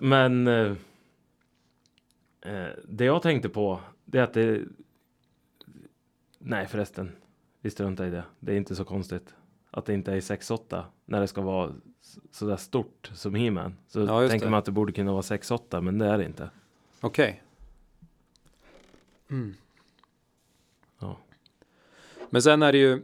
Men... 0.00 0.46
eh, 0.46 0.72
eh, 2.54 2.68
det 2.88 3.04
jag 3.04 3.22
tänkte 3.22 3.48
på, 3.48 3.80
det 4.04 4.18
är 4.18 4.22
att 4.22 4.34
det... 4.34 4.60
Nej 6.38 6.66
förresten. 6.66 7.12
Vi 7.60 7.70
struntar 7.70 8.06
i 8.06 8.10
det. 8.10 8.24
Det 8.40 8.52
är 8.52 8.56
inte 8.56 8.76
så 8.76 8.84
konstigt. 8.84 9.34
Att 9.70 9.86
det 9.86 9.94
inte 9.94 10.12
är 10.12 10.20
6-8. 10.20 10.82
När 11.04 11.20
det 11.20 11.26
ska 11.26 11.40
vara 11.40 11.72
sådär 12.30 12.56
stort 12.56 13.10
som 13.14 13.34
He-Man. 13.34 13.76
Så 13.88 14.00
Ja, 14.00 14.28
tänker 14.28 14.46
det. 14.46 14.50
man 14.50 14.58
att 14.58 14.64
det 14.64 14.72
borde 14.72 14.92
kunna 14.92 15.12
vara 15.12 15.22
6-8, 15.22 15.80
men 15.80 15.98
det 15.98 16.06
är 16.06 16.18
det 16.18 16.24
inte. 16.24 16.50
Okej. 17.00 17.42
Mm. 19.30 19.54
Ja. 21.00 21.18
Men 22.30 22.42
sen 22.42 22.62
är 22.62 22.72
det 22.72 22.78
ju, 22.78 23.02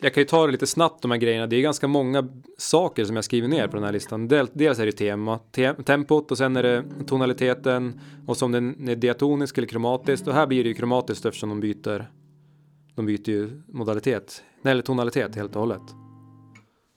jag 0.00 0.14
kan 0.14 0.20
ju 0.20 0.24
ta 0.26 0.46
det 0.46 0.52
lite 0.52 0.66
snabbt 0.66 1.02
de 1.02 1.10
här 1.10 1.18
grejerna. 1.18 1.46
Det 1.46 1.56
är 1.56 1.60
ganska 1.60 1.88
många 1.88 2.28
saker 2.58 3.04
som 3.04 3.16
jag 3.16 3.24
skriver 3.24 3.48
ner 3.48 3.68
på 3.68 3.76
den 3.76 3.84
här 3.84 3.92
listan. 3.92 4.28
Del, 4.28 4.48
dels 4.52 4.78
är 4.78 4.86
det 4.86 4.92
tema, 4.92 5.38
te, 5.38 5.74
tempot 5.74 6.30
och 6.30 6.38
sen 6.38 6.56
är 6.56 6.62
det 6.62 6.84
tonaliteten 7.06 8.00
och 8.26 8.36
som 8.36 8.52
den 8.52 8.88
är 8.88 8.96
diatonisk 8.96 9.58
eller 9.58 9.68
kromatiskt. 9.68 10.28
Och 10.28 10.34
här 10.34 10.46
blir 10.46 10.62
det 10.64 10.68
ju 10.68 10.74
kromatiskt 10.74 11.24
eftersom 11.26 11.48
de 11.48 11.60
byter, 11.60 12.10
de 12.94 13.06
byter 13.06 13.28
ju 13.30 13.62
modalitet, 13.66 14.42
nej, 14.62 14.72
eller 14.72 14.82
tonalitet 14.82 15.34
helt 15.36 15.56
och 15.56 15.60
hållet. 15.60 15.82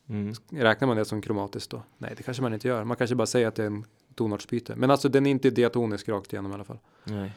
Mm. 0.10 0.33
Räknar 0.50 0.88
man 0.88 0.98
det 0.98 1.05
som 1.05 1.22
kromatiskt 1.22 1.72
då? 1.72 1.83
Nej, 1.98 2.13
det 2.17 2.24
kanske 2.24 2.43
man 2.43 2.53
inte 2.53 2.67
gör. 2.67 2.83
Man 2.83 2.98
kanske 2.98 3.15
bara 3.15 3.27
säger 3.27 3.48
att 3.48 3.55
det 3.55 3.63
är 3.63 3.67
en 3.67 3.86
tonartsbyte. 4.15 4.75
Men 4.75 4.91
alltså 4.91 5.10
den 5.10 5.25
är 5.25 5.31
inte 5.31 5.50
diatonisk 5.50 6.10
rakt 6.10 6.33
igenom 6.33 6.51
i 6.51 6.53
alla 6.53 6.63
fall. 6.63 6.79
Nej. 7.03 7.31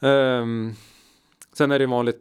Ehm, 0.00 0.74
sen 1.52 1.70
är 1.70 1.78
det 1.78 1.86
vanligt. 1.86 2.20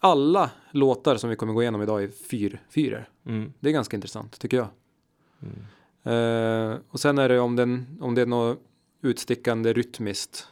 Alla 0.00 0.50
låtar 0.70 1.16
som 1.16 1.30
vi 1.30 1.36
kommer 1.36 1.52
gå 1.52 1.62
igenom 1.62 1.82
idag 1.82 2.02
är 2.02 2.08
fyr, 2.08 2.62
fyror. 2.70 3.08
Mm. 3.26 3.52
Det 3.60 3.68
är 3.68 3.72
ganska 3.72 3.96
intressant 3.96 4.38
tycker 4.38 4.56
jag. 4.56 4.68
Mm. 5.42 5.64
Ehm, 6.02 6.78
och 6.88 7.00
sen 7.00 7.18
är 7.18 7.28
det 7.28 7.40
om, 7.40 7.56
den, 7.56 7.98
om 8.00 8.14
det 8.14 8.22
är 8.22 8.26
något 8.26 8.58
utstickande 9.02 9.72
rytmiskt. 9.72 10.48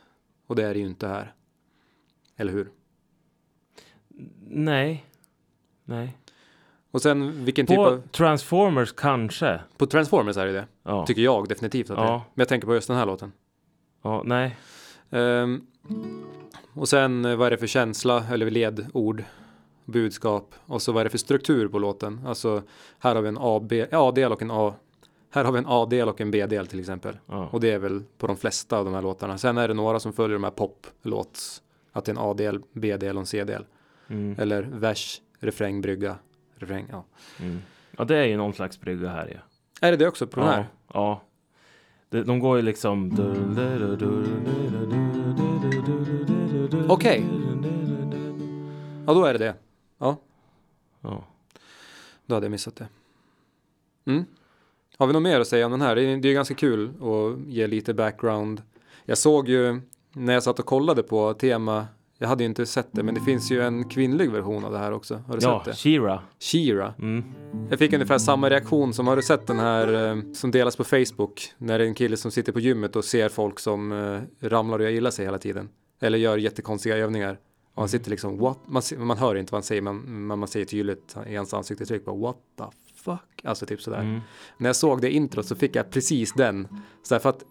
Och 0.46 0.56
det 0.56 0.62
är 0.64 0.74
det 0.74 0.80
ju 0.80 0.86
inte 0.86 1.08
här. 1.08 1.34
Eller 2.36 2.52
hur? 2.52 2.70
Nej. 4.48 5.06
Nej. 5.84 6.16
Och 6.90 7.02
sen 7.02 7.44
vilken 7.44 7.66
typ 7.66 7.76
På 7.76 7.86
av... 7.86 8.02
Transformers 8.12 8.92
kanske. 8.92 9.60
På 9.76 9.86
Transformers 9.86 10.36
är 10.36 10.46
det 10.46 10.52
det. 10.52 10.66
Ja. 10.82 11.06
Tycker 11.06 11.22
jag 11.22 11.48
definitivt 11.48 11.90
att 11.90 11.96
det 11.96 12.02
är. 12.02 12.06
Ja. 12.06 12.24
Men 12.34 12.42
jag 12.42 12.48
tänker 12.48 12.66
på 12.66 12.74
just 12.74 12.88
den 12.88 12.96
här 12.96 13.06
låten. 13.06 13.32
ja, 14.02 14.22
nej. 14.24 14.56
Ehm, 15.10 15.66
och 16.74 16.88
sen 16.88 17.24
eh, 17.24 17.36
vad 17.36 17.46
är 17.46 17.50
det 17.50 17.56
för 17.56 17.66
känsla 17.66 18.24
eller 18.30 18.50
ledord, 18.50 19.24
budskap 19.84 20.54
och 20.66 20.82
så 20.82 20.92
vad 20.92 21.00
är 21.00 21.04
det 21.04 21.10
för 21.10 21.18
struktur 21.18 21.68
på 21.68 21.78
låten. 21.78 22.20
Alltså 22.26 22.62
här 22.98 23.14
har 23.14 23.22
vi 23.22 23.28
en 23.28 23.38
A-del 23.92 24.32
och 24.32 24.42
en 24.42 24.50
A. 24.50 24.74
Här 25.30 25.44
har 25.44 25.52
vi 25.52 25.58
en 25.58 25.66
A-del 25.68 26.08
och 26.08 26.20
en 26.20 26.30
B-del 26.30 26.66
till 26.66 26.80
exempel. 26.80 27.18
Ja. 27.26 27.48
Och 27.52 27.60
det 27.60 27.70
är 27.70 27.78
väl 27.78 28.02
på 28.18 28.26
de 28.26 28.36
flesta 28.36 28.78
av 28.78 28.84
de 28.84 28.94
här 28.94 29.02
låtarna. 29.02 29.38
Sen 29.38 29.58
är 29.58 29.68
det 29.68 29.74
några 29.74 30.00
som 30.00 30.12
följer 30.12 30.34
de 30.34 30.44
här 30.44 30.50
pop-låts. 30.50 31.62
Att 31.92 32.04
det 32.04 32.12
är 32.12 32.16
en 32.16 32.22
A-del, 32.22 32.60
B-del 32.72 33.16
och 33.16 33.20
en 33.20 33.26
C-del. 33.26 33.64
Mm. 34.08 34.36
Eller 34.38 34.62
vers, 34.62 35.20
refräng, 35.40 35.80
brygga, 35.80 36.16
refräng. 36.62 36.86
Ja. 36.90 37.04
Mm. 37.40 37.58
Ja, 37.98 38.04
det 38.04 38.16
är 38.16 38.24
ju 38.24 38.36
någon 38.36 38.52
slags 38.52 38.80
brygga 38.80 39.08
här 39.08 39.26
ju. 39.26 39.36
Är 39.80 39.90
det 39.90 39.96
det 39.96 40.08
också 40.08 40.26
på 40.26 40.40
den 40.40 40.48
ja. 40.48 40.54
här? 40.54 40.66
Ja. 40.94 41.22
De, 42.10 42.22
de 42.22 42.38
går 42.38 42.56
ju 42.56 42.62
liksom... 42.62 43.12
Okej. 46.88 47.24
Ja, 49.06 49.14
då 49.14 49.24
är 49.24 49.32
det 49.32 49.38
det. 49.38 49.54
Ja, 49.98 50.16
Ja. 51.00 51.24
då 52.26 52.34
hade 52.34 52.44
jag 52.46 52.50
missat 52.50 52.76
det. 52.76 52.88
Mm. 54.04 54.24
Har 54.96 55.06
vi 55.06 55.12
något 55.12 55.22
mer 55.22 55.40
att 55.40 55.48
säga 55.48 55.66
om 55.66 55.72
den 55.72 55.80
här? 55.80 55.96
Det 55.96 56.02
är, 56.02 56.16
det 56.16 56.28
är 56.28 56.34
ganska 56.34 56.54
kul 56.54 56.90
att 57.02 57.52
ge 57.52 57.66
lite 57.66 57.94
background. 57.94 58.62
Jag 59.04 59.18
såg 59.18 59.48
ju 59.48 59.80
när 60.12 60.32
jag 60.32 60.42
satt 60.42 60.58
och 60.58 60.66
kollade 60.66 61.02
på 61.02 61.34
tema. 61.34 61.86
Jag 62.20 62.28
hade 62.28 62.42
ju 62.44 62.48
inte 62.48 62.66
sett 62.66 62.88
det, 62.92 63.02
men 63.02 63.14
det 63.14 63.20
finns 63.20 63.50
ju 63.50 63.60
en 63.62 63.88
kvinnlig 63.88 64.30
version 64.30 64.64
av 64.64 64.72
det 64.72 64.78
här 64.78 64.92
också. 64.92 65.22
Har 65.26 65.36
du 65.36 65.42
Ja, 65.42 65.62
sett 65.64 65.72
det? 65.72 65.78
Shira. 65.78 66.22
Shira. 66.38 66.94
Mm. 66.98 67.24
Jag 67.70 67.78
fick 67.78 67.92
ungefär 67.92 68.18
samma 68.18 68.50
reaktion 68.50 68.94
som 68.94 69.06
har 69.06 69.16
du 69.16 69.22
sett 69.22 69.46
den 69.46 69.58
här 69.58 70.10
eh, 70.16 70.32
som 70.32 70.50
delas 70.50 70.76
på 70.76 70.84
Facebook 70.84 71.52
när 71.58 71.78
det 71.78 71.84
är 71.84 71.88
en 71.88 71.94
kille 71.94 72.16
som 72.16 72.30
sitter 72.30 72.52
på 72.52 72.60
gymmet 72.60 72.96
och 72.96 73.04
ser 73.04 73.28
folk 73.28 73.58
som 73.58 73.92
eh, 73.92 74.48
ramlar 74.48 74.78
och 74.78 74.84
gör 74.84 74.90
illa 74.92 75.10
sig 75.10 75.24
hela 75.24 75.38
tiden. 75.38 75.68
Eller 76.00 76.18
gör 76.18 76.36
jättekonstiga 76.36 76.96
övningar. 76.96 77.38
Och 77.74 77.82
han 77.82 77.88
sitter 77.88 78.10
liksom 78.10 78.38
what? 78.38 78.58
Man, 78.66 78.82
man 78.98 79.18
hör 79.18 79.34
inte 79.34 79.52
vad 79.52 79.56
han 79.58 79.62
säger 79.62 79.82
men 79.82 80.26
men 80.28 80.38
man 80.38 80.48
ser 80.48 80.64
tydligt 80.64 81.16
i 81.28 81.36
hans 81.36 81.54
ansiktsuttryck 81.54 82.06
what 82.06 82.36
the 82.58 82.64
fuck? 83.04 83.44
Alltså 83.44 83.66
typ 83.66 83.80
sådär. 83.82 84.00
Mm. 84.00 84.20
När 84.58 84.68
jag 84.68 84.76
såg 84.76 85.00
det 85.00 85.10
introt 85.10 85.46
så 85.46 85.54
fick 85.56 85.76
jag 85.76 85.90
precis 85.90 86.32
den. 86.32 86.68
Så 87.02 87.14
här, 87.14 87.20
för 87.20 87.28
att 87.30 87.44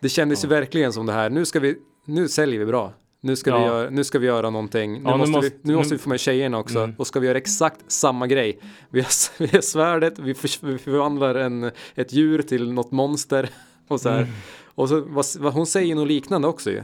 det 0.00 0.08
kändes 0.08 0.44
ju 0.44 0.48
verkligen 0.48 0.92
som 0.92 1.06
det 1.06 1.12
här. 1.12 1.30
Nu 1.30 1.44
ska 1.44 1.60
vi, 1.60 1.76
nu 2.04 2.28
säljer 2.28 2.58
vi 2.58 2.66
bra. 2.66 2.92
Nu 3.24 3.36
ska, 3.36 3.56
vi, 3.58 3.62
Ja. 3.62 3.66
göra, 3.66 3.90
nu 3.90 4.04
ska 4.04 4.18
vi 4.18 4.26
göra 4.26 4.50
någonting. 4.50 4.92
Nu, 4.92 5.00
Ja, 5.04 5.10
nu 5.12 5.16
måste, 5.18 5.32
måste- 5.32 5.50
vi, 5.62 5.68
nu 5.68 5.76
måste 5.76 5.94
vi 5.94 5.98
få 5.98 6.08
med 6.08 6.20
tjejerna 6.20 6.58
också. 6.58 6.78
Mm. 6.78 6.94
Och 6.98 7.06
ska 7.06 7.20
vi 7.20 7.26
göra 7.26 7.38
exakt 7.38 7.92
samma 7.92 8.26
grej. 8.26 8.58
Vi 8.90 9.00
har, 9.00 9.08
vi 9.38 9.46
har 9.52 9.60
svärdet, 9.60 10.18
vi, 10.18 10.34
för, 10.34 10.66
vi 10.66 10.78
förvandlar 10.78 11.34
en, 11.34 11.70
ett 11.94 12.12
djur 12.12 12.42
till 12.42 12.72
något 12.72 12.90
monster. 12.92 13.50
Och 13.88 14.00
så 14.00 14.08
här. 14.08 14.18
Mm. 14.18 14.30
Och 14.74 14.88
så, 14.88 15.00
vad, 15.00 15.24
vad, 15.38 15.52
hon 15.52 15.66
säger 15.66 15.94
något 15.94 16.08
liknande 16.08 16.48
också 16.48 16.70
ju. 16.70 16.82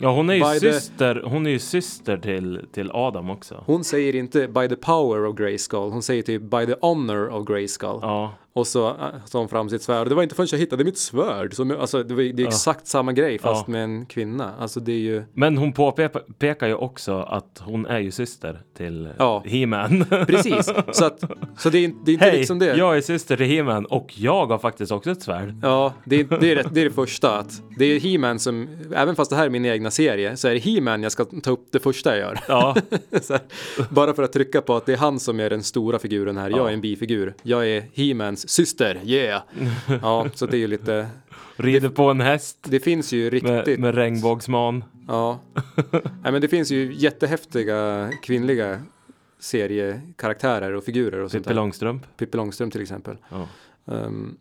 Ja, 0.00 0.12
hon 0.14 0.30
är 0.30 0.34
ju 0.34 0.40
By 0.40 0.60
the- 0.60 0.72
syster, 0.72 1.22
hon 1.26 1.46
är 1.46 1.50
ju 1.50 1.58
syster 1.58 2.16
till, 2.16 2.66
till 2.72 2.90
Adam 2.94 3.30
också. 3.30 3.62
Hon 3.66 3.84
säger 3.84 4.14
inte 4.14 4.48
by 4.48 4.68
the 4.68 4.76
power 4.76 5.24
of 5.26 5.36
Grayskull, 5.36 5.90
hon 5.90 6.02
säger 6.02 6.22
typ 6.22 6.42
by 6.42 6.66
the 6.66 6.74
honor 6.80 7.28
of 7.28 7.46
Grayskull. 7.46 7.98
Ja, 8.02 8.34
Och 8.58 8.66
så 8.66 8.88
äh, 8.88 8.94
tar 9.32 9.38
hon 9.38 9.48
fram 9.48 9.68
sitt 9.70 9.82
svärd. 9.82 10.08
Det 10.08 10.14
var 10.14 10.22
inte 10.22 10.34
förrän 10.34 10.48
jag 10.52 10.58
hittade 10.58 10.84
mitt 10.84 10.98
svärd. 10.98 11.54
Som, 11.54 11.70
alltså, 11.70 12.02
det, 12.02 12.14
var, 12.14 12.22
det 12.22 12.28
är 12.30 12.40
Ja. 12.40 12.48
exakt 12.48 12.86
samma 12.86 13.12
grej 13.12 13.38
fast 13.38 13.64
Ja. 13.66 13.72
med 13.72 13.84
en 13.84 14.06
kvinna. 14.06 14.52
Alltså 14.58 14.80
det 14.80 14.92
är 14.92 14.98
ju... 14.98 15.22
men 15.34 15.58
hon 15.58 15.72
påpekar 15.72 16.66
ju 16.66 16.74
också 16.74 17.18
att 17.18 17.62
hon 17.64 17.86
är 17.86 17.98
ju 17.98 18.10
syster 18.10 18.60
till 18.76 19.08
Ja. 19.18 19.42
He-Man. 19.46 20.04
Precis. 20.26 20.70
Så, 20.92 21.04
att, 21.04 21.24
så 21.58 21.70
det 21.70 21.78
är, 21.84 21.92
det 22.04 22.10
är 22.10 22.12
inte 22.12 22.24
Hej, 22.24 22.38
liksom 22.38 22.58
det. 22.58 22.76
jag 22.76 22.96
är 22.96 23.00
syster 23.00 23.36
till 23.36 23.46
He-Man 23.46 23.84
och 23.86 24.12
jag 24.18 24.46
har 24.46 24.58
faktiskt 24.58 24.92
också 24.92 25.10
ett 25.10 25.22
svärd. 25.22 25.54
Ja, 25.62 25.92
det, 26.04 26.20
är- 26.20 26.38
det, 26.40 26.50
är 26.52 26.56
det, 26.56 26.64
det 26.72 26.80
är 26.80 26.84
det 26.84 26.90
första. 26.90 27.38
Att 27.38 27.62
det 27.78 27.84
är 27.84 28.00
He-Man 28.00 28.38
som, 28.38 28.68
även 28.94 29.16
fast 29.16 29.30
det 29.30 29.36
här 29.36 29.46
är 29.46 29.50
min 29.50 29.64
egna 29.64 29.90
serie, 29.90 30.36
så 30.36 30.48
är 30.48 30.52
det 30.54 30.58
He-Man 30.60 31.02
jag 31.02 31.12
ska 31.12 31.24
ta 31.24 31.50
upp 31.50 31.66
det 31.72 31.78
första 31.80 32.10
jag 32.10 32.18
gör. 32.18 32.38
Ja, 32.48 32.76
så 33.22 33.32
här, 33.32 33.42
bara 33.90 34.14
för 34.14 34.22
att 34.22 34.32
trycka 34.32 34.60
på 34.60 34.76
att 34.76 34.86
det 34.86 34.92
är 34.92 34.96
han 34.96 35.20
som 35.20 35.40
är 35.40 35.50
den 35.50 35.62
stora 35.62 35.98
figuren 35.98 36.36
här. 36.36 36.50
Jag 36.50 36.58
Ja. 36.58 36.68
är 36.68 36.72
en 36.72 36.80
bifigur. 36.80 37.34
Jag 37.42 37.66
är 37.68 37.84
He-Mans 37.94 38.47
syster, 38.48 39.00
yeah! 39.04 39.42
Ja, 40.02 40.26
så 40.34 40.46
det 40.46 40.56
är 40.56 40.58
ju 40.58 40.66
lite, 40.66 41.08
rider 41.56 41.88
på 41.88 42.10
en 42.10 42.20
häst 42.20 42.58
det 42.62 42.80
finns 42.80 43.12
ju 43.12 43.30
riktigt, 43.30 43.50
med, 43.66 43.78
med 43.78 43.94
regnbågsman. 43.94 44.84
ja. 45.08 45.40
Nej, 46.22 46.32
men 46.32 46.40
det 46.40 46.48
finns 46.48 46.70
ju 46.70 46.92
jättehäftiga 46.94 48.10
kvinnliga 48.22 48.80
seriekaraktärer 49.38 50.72
och 50.72 50.84
figurer 50.84 51.18
och 51.20 51.30
sånt 51.30 51.44
Pippi. 51.44 51.54
Långstrump. 51.54 52.16
Pippi 52.16 52.36
Långstrump 52.36 52.72
till 52.72 52.82
exempel. 52.82 53.16
Ja. 53.30 53.48
Ehm, 53.94 54.36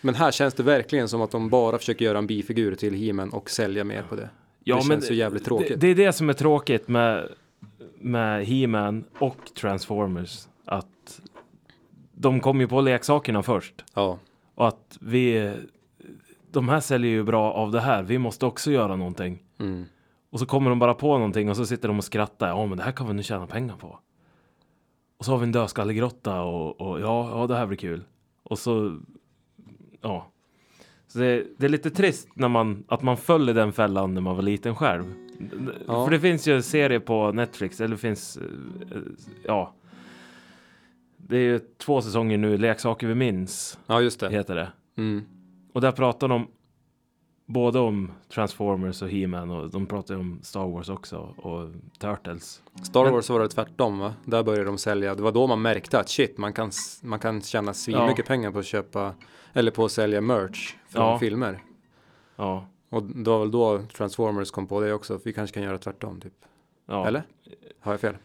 men 0.00 0.14
här 0.14 0.30
känns 0.30 0.54
det 0.54 0.62
verkligen 0.62 1.08
som 1.08 1.22
att 1.22 1.30
de 1.30 1.48
bara 1.48 1.78
försöker 1.78 2.04
göra 2.04 2.18
en 2.18 2.26
bifigur 2.26 2.74
till 2.74 2.94
He-Man 2.94 3.30
och 3.30 3.50
sälja 3.50 3.84
mer 3.84 4.02
på 4.08 4.16
det. 4.16 4.28
Ja, 4.64 4.76
det 4.76 4.82
känns 4.82 5.06
så 5.06 5.14
jävligt 5.14 5.42
Det, 5.44 5.48
tråkigt. 5.48 5.80
det 5.80 5.86
är 5.88 5.94
det 5.94 6.12
som 6.12 6.28
är 6.28 6.32
tråkigt 6.32 6.88
med, 6.88 7.28
med 7.98 8.46
He-Man 8.46 9.04
och 9.18 9.36
Transformers. 9.60 10.46
De 12.20 12.40
kom 12.40 12.60
ju 12.60 12.68
på 12.68 12.80
leksakerna 12.80 13.42
först. 13.42 13.84
Ja, 13.94 14.18
Och 14.54 14.68
att 14.68 14.98
vi... 15.00 15.54
De 16.52 16.68
här 16.68 16.80
säljer 16.80 17.10
ju 17.10 17.22
bra 17.22 17.52
av 17.52 17.70
det 17.72 17.80
här. 17.80 18.02
Vi 18.02 18.18
måste 18.18 18.46
också 18.46 18.70
göra 18.70 18.96
någonting. 18.96 19.42
mm. 19.58 19.84
Och 20.32 20.38
så 20.40 20.46
kommer 20.46 20.70
de 20.70 20.78
bara 20.78 20.94
på 20.94 21.16
någonting 21.18 21.50
och 21.50 21.56
så 21.56 21.66
sitter 21.66 21.88
de 21.88 21.98
och 21.98 22.04
skrattar. 22.04 22.48
Ja, 22.48 22.66
men 22.66 22.78
det 22.78 22.84
här 22.84 22.92
kan 22.92 23.06
vi 23.08 23.14
nu 23.14 23.22
tjäna 23.22 23.46
pengar 23.46 23.76
på. 23.76 23.98
Och 25.18 25.24
så 25.24 25.30
har 25.32 25.38
vi 25.38 25.44
en 25.44 25.52
dödskallegrotta 25.52 26.40
och, 26.42 26.80
och 26.80 27.00
ja, 27.00 27.30
ja, 27.40 27.46
det 27.46 27.56
här 27.56 27.66
blir 27.66 27.78
kul. 27.78 28.04
Och 28.42 28.58
så... 28.58 28.98
Ja. 30.00 30.26
Så 31.06 31.18
det, 31.18 31.44
det 31.58 31.66
är 31.66 31.70
lite 31.70 31.90
trist 31.90 32.28
när 32.34 32.48
man, 32.48 32.84
att 32.88 33.02
man 33.02 33.16
föll 33.16 33.48
i 33.48 33.52
den 33.52 33.72
fällan 33.72 34.14
när 34.14 34.20
man 34.20 34.36
var 34.36 34.42
liten 34.42 34.74
själv. 34.76 35.14
Ja. 35.86 36.04
För 36.04 36.10
det 36.10 36.20
finns 36.20 36.48
ju 36.48 36.62
serier 36.62 37.00
på 37.00 37.32
Netflix, 37.32 37.80
eller 37.80 37.94
det 37.94 38.00
finns... 38.00 38.36
eh, 38.36 38.98
Ja. 39.44 39.74
Det 41.30 41.36
är 41.36 41.40
ju 41.42 41.58
två 41.78 42.02
säsonger 42.02 42.38
nu, 42.38 42.58
Leksaker 42.58 43.06
vi 43.06 43.14
minns, 43.14 43.78
ja 43.86 44.00
just 44.00 44.20
det. 44.20 44.30
heter 44.30 44.54
det. 44.54 44.72
Mm. 44.96 45.24
Och 45.72 45.80
där 45.80 45.92
pratar 45.92 46.28
de 46.28 46.46
både 47.46 47.78
om 47.78 48.12
Transformers 48.34 49.02
och 49.02 49.08
He-Man 49.08 49.50
och 49.50 49.70
de 49.70 49.86
pratar 49.86 50.14
om 50.16 50.38
Star 50.42 50.66
Wars 50.66 50.88
också 50.88 51.18
och 51.36 51.68
Turtles. 51.98 52.62
Star 52.82 53.04
Men- 53.04 53.12
Wars 53.12 53.30
var 53.30 53.40
det 53.40 53.48
tvärtom 53.48 53.98
va? 53.98 54.14
Där 54.24 54.42
började 54.42 54.64
de 54.64 54.78
sälja. 54.78 55.14
Det 55.14 55.22
var 55.22 55.32
då 55.32 55.46
man 55.46 55.62
märkte 55.62 56.00
att 56.00 56.08
shit, 56.08 56.38
man 56.38 56.52
kan, 56.52 56.70
man 57.02 57.18
kan 57.18 57.42
tjäna 57.42 57.74
svinmycket 57.74 58.18
Ja. 58.18 58.24
pengar 58.24 58.50
på 58.50 58.58
att 58.58 58.66
köpa 58.66 59.14
eller 59.52 59.70
på 59.70 59.84
att 59.84 59.92
sälja 59.92 60.20
merch 60.20 60.74
från 60.88 61.02
Ja. 61.02 61.18
filmer. 61.18 61.62
Ja, 62.36 62.66
Och 62.90 63.02
det 63.02 63.30
var 63.30 63.38
väl 63.40 63.50
då 63.50 63.82
Transformers 63.96 64.50
kom 64.50 64.66
på 64.66 64.80
det 64.80 64.92
också. 64.92 65.20
Vi 65.24 65.32
kanske 65.32 65.54
kan 65.54 65.62
göra 65.62 65.78
tvärtom 65.78 66.20
typ. 66.20 66.34
ja. 66.86 67.06
Eller? 67.06 67.22
Har 67.80 67.92
jag 67.92 68.00
fel? 68.00 68.16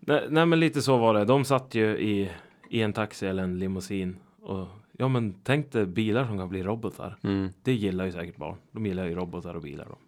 Nej, 0.00 0.26
nej, 0.30 0.46
men 0.46 0.60
lite 0.60 0.82
så 0.82 0.96
var 0.96 1.14
det. 1.14 1.24
De 1.24 1.44
satt 1.44 1.74
ju 1.74 1.86
i, 1.98 2.30
i 2.70 2.82
en 2.82 2.92
taxi 2.92 3.26
eller 3.26 3.42
en 3.42 3.58
limousin 3.58 4.16
och 4.42 4.66
ja, 4.92 5.08
men 5.08 5.34
tänk 5.44 5.72
dig 5.72 5.86
bilar 5.86 6.26
som 6.26 6.38
kan 6.38 6.48
bli 6.48 6.62
robotar. 6.62 7.18
Mm. 7.22 7.48
Det 7.62 7.72
gillar 7.72 8.04
ju 8.04 8.12
säkert 8.12 8.36
barn. 8.36 8.56
De 8.70 8.86
gillar 8.86 9.04
ju 9.06 9.14
robotar 9.14 9.54
och 9.54 9.62
bilar. 9.62 9.86
Då. 9.88 9.98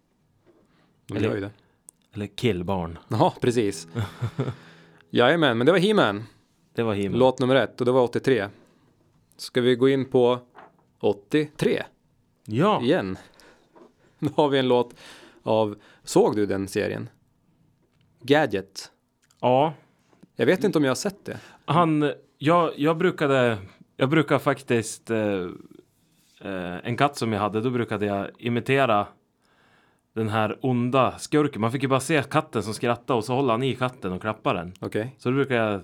De 1.07 1.17
Eller- 1.17 1.27
gör 1.27 1.35
ju 1.35 1.41
det. 1.41 1.51
Eller 2.13 2.27
killbarn. 2.27 2.97
Ja, 3.07 3.33
precis. 3.41 3.87
Jajamän, 5.09 5.57
men 5.57 5.65
det 5.65 5.71
var 5.71 5.79
He-Man. 5.79 6.23
Det 6.73 6.83
var 6.83 6.93
He-Man. 6.95 7.19
Låt 7.19 7.39
nummer 7.39 7.55
ett 7.55 7.79
och 7.81 7.85
det 7.85 7.91
var 7.91 8.01
83. 8.03 8.47
Ska 9.37 9.61
vi 9.61 9.75
gå 9.75 9.89
in 9.89 10.05
på 10.05 10.39
83 10.99 11.83
Ja, 12.45 12.81
igen? 12.81 13.17
Då 14.19 14.29
har 14.35 14.49
vi 14.49 14.59
en 14.59 14.67
låt 14.67 14.95
av, 15.43 15.75
såg 16.03 16.35
du 16.35 16.45
den 16.45 16.67
serien? 16.67 17.09
Gadget. 18.21 18.91
ja. 19.41 19.73
Jag 20.35 20.45
vet 20.45 20.63
inte 20.63 20.77
om 20.77 20.83
jag 20.83 20.91
har 20.91 20.95
sett 20.95 21.25
det. 21.25 21.39
Han, 21.65 22.11
jag, 22.39 22.73
jag 22.75 22.97
brukade, 22.97 23.57
jag 23.97 24.09
brukar 24.09 24.39
faktiskt, 24.39 25.09
eh, 25.09 25.47
eh, 26.41 26.77
en 26.83 26.97
katt 26.97 27.17
som 27.17 27.33
jag 27.33 27.39
hade, 27.39 27.61
då 27.61 27.69
brukade 27.69 28.05
jag 28.05 28.27
imitera 28.37 29.07
den 30.13 30.29
här 30.29 30.57
onda 30.61 31.17
skurken. 31.17 31.61
Man 31.61 31.71
fick 31.71 31.83
ju 31.83 31.89
bara 31.89 31.99
se 31.99 32.23
katten 32.23 32.63
som 32.63 32.73
skrattade 32.73 33.17
och 33.17 33.25
så 33.25 33.35
håller 33.35 33.51
han 33.51 33.63
i 33.63 33.75
katten 33.75 34.11
och 34.11 34.21
klappar 34.21 34.53
den. 34.53 34.73
Okej. 34.79 35.15
Så 35.17 35.29
då 35.29 35.35
brukade 35.35 35.59
jag, 35.59 35.81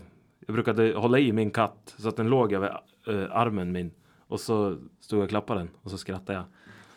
jag 0.48 0.54
brukade 0.54 0.94
hålla 0.94 1.20
i 1.20 1.32
min 1.32 1.52
katt 1.52 1.96
så 1.98 2.10
att 2.10 2.18
den 2.18 2.30
låg 2.30 2.54
över 2.54 2.82
eh, 3.08 3.26
armen 3.32 3.72
min. 3.72 3.92
Och 4.28 4.40
så 4.40 4.78
stod 5.00 5.20
jag 5.20 5.24
och 5.24 5.30
klappade 5.30 5.60
den 5.60 5.70
och 5.82 5.92
så 5.92 5.98
skrattade 5.98 6.34
jag. 6.34 6.46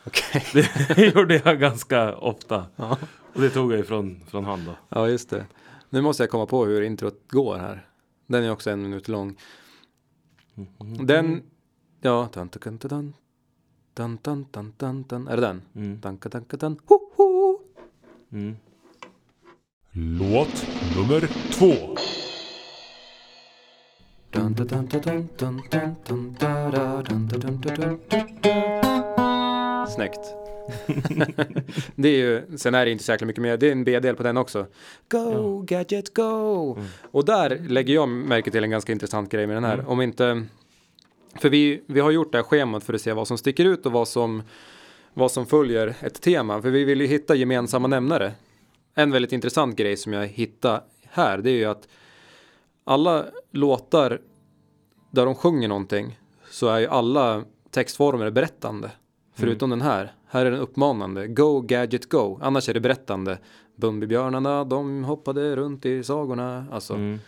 Okej. 0.07 0.45
Det 0.97 1.15
gjorde 1.15 1.43
jag 1.45 1.61
ganska 1.61 2.17
ofta. 2.17 2.67
Ja. 2.77 2.99
Och 3.35 3.41
det 3.41 3.51
tog 3.51 3.73
jag 3.73 3.81
ifrån 3.81 4.21
från 4.27 4.45
han 4.45 4.65
då. 4.65 4.73
ja, 4.89 5.09
just 5.09 5.31
det. 5.31 5.47
Nu 5.91 6.01
måste 6.01 6.23
jag 6.23 6.31
komma 6.31 6.47
på 6.47 6.65
hur 6.65 6.83
introt 6.83 7.15
går 7.29 7.57
här. 7.57 7.88
Den 8.29 8.45
är 8.45 8.51
också 8.51 8.71
en 8.71 8.83
minut 8.83 9.09
lång. 9.09 9.37
Den, 11.07 11.43
ja, 12.01 12.29
tan 12.33 12.49
tan 12.49 12.79
tan 12.79 13.15
tan 13.95 14.19
tan 14.19 14.45
tan 14.45 14.73
tan 14.73 15.05
tan 15.05 15.29
Är 15.29 15.37
det 15.37 15.43
den? 15.43 15.63
Mm. 15.75 16.01
Tanka 16.01 16.29
tanka 16.29 16.57
tan 16.57 16.79
ho 16.87 16.99
ho 17.17 17.59
Mm. 18.33 18.57
Låt 19.93 20.67
nummer 20.97 21.21
två. 21.53 21.97
Snyggt. 29.89 30.48
Det 31.95 32.09
är 32.09 32.19
ju, 32.19 32.59
sen 32.59 32.75
är 32.75 32.85
det 32.85 32.91
inte 32.91 33.05
så 33.05 33.13
jäkla 33.13 33.27
mycket 33.27 33.43
mer, 33.43 33.57
det 33.57 33.69
är 33.69 33.73
en 33.73 33.85
B-del 33.85 34.17
på 34.17 34.23
den 34.23 34.37
också. 34.37 34.67
Go, 35.09 35.63
gadget, 35.63 36.15
go! 36.15 36.75
Mm. 36.75 36.87
Och 37.11 37.25
där 37.25 37.59
lägger 37.69 37.95
jag 37.95 38.09
märke 38.09 38.51
till 38.51 38.65
en 38.65 38.71
ganska 38.71 38.93
intressant 38.93 39.31
grej 39.31 39.47
med 39.47 39.57
den 39.57 39.65
här. 39.65 39.75
Mm. 39.75 39.89
Om 39.89 40.01
inte, 40.01 40.47
för 41.35 41.49
vi, 41.49 41.83
vi 41.87 42.01
har 42.01 42.11
gjort 42.11 42.33
det 42.33 42.39
här 42.39 42.43
schemat 42.43 42.85
för 42.85 42.95
att 42.95 43.01
se 43.01 43.13
vad 43.13 43.29
som 43.29 43.39
sticker 43.39 43.65
ut 43.65 43.87
och 43.87 43.93
vad 43.93 44.09
som, 44.09 44.43
vad 45.15 45.33
som 45.33 45.47
följer 45.47 45.95
ett 46.01 46.21
tema. 46.21 46.63
För 46.63 46.71
vi 46.71 46.85
vill 46.85 47.01
ju 47.01 47.07
hitta 47.07 47.35
gemensamma 47.35 47.89
nämnare. 47.89 48.33
En 48.95 49.11
väldigt 49.11 49.33
intressant 49.33 49.77
grej 49.77 49.97
som 49.97 50.13
jag 50.13 50.27
hittade 50.27 50.83
här, 51.05 51.39
det 51.39 51.51
är 51.51 51.57
ju 51.57 51.65
att 51.65 51.89
alla 52.85 53.27
låtar 53.53 54.21
där 55.11 55.25
de 55.25 55.35
sjunger 55.35 55.69
någonting 55.69 56.19
så 56.51 56.69
är 56.69 56.79
ju 56.79 56.87
alla 56.87 57.45
textformer 57.71 58.31
berättande. 58.31 58.91
Förutom 59.35 59.71
den 59.71 59.81
här. 59.81 60.13
Här 60.31 60.47
är 60.47 60.51
den 60.51 60.61
uppmanande. 60.61 61.29
Go 61.29 61.61
gadget 61.61 62.09
go. 62.09 62.39
Annars 62.43 62.69
är 62.69 62.75
det 62.75 62.81
berättande. 62.81 63.39
Bumbibjörnarna 63.77 64.65
de 64.65 65.05
hoppade 65.05 65.57
runt 65.57 65.87
i 65.87 66.05
sagorna. 66.05 66.67
Alltså, 66.71 66.95
Mm. 66.95 67.19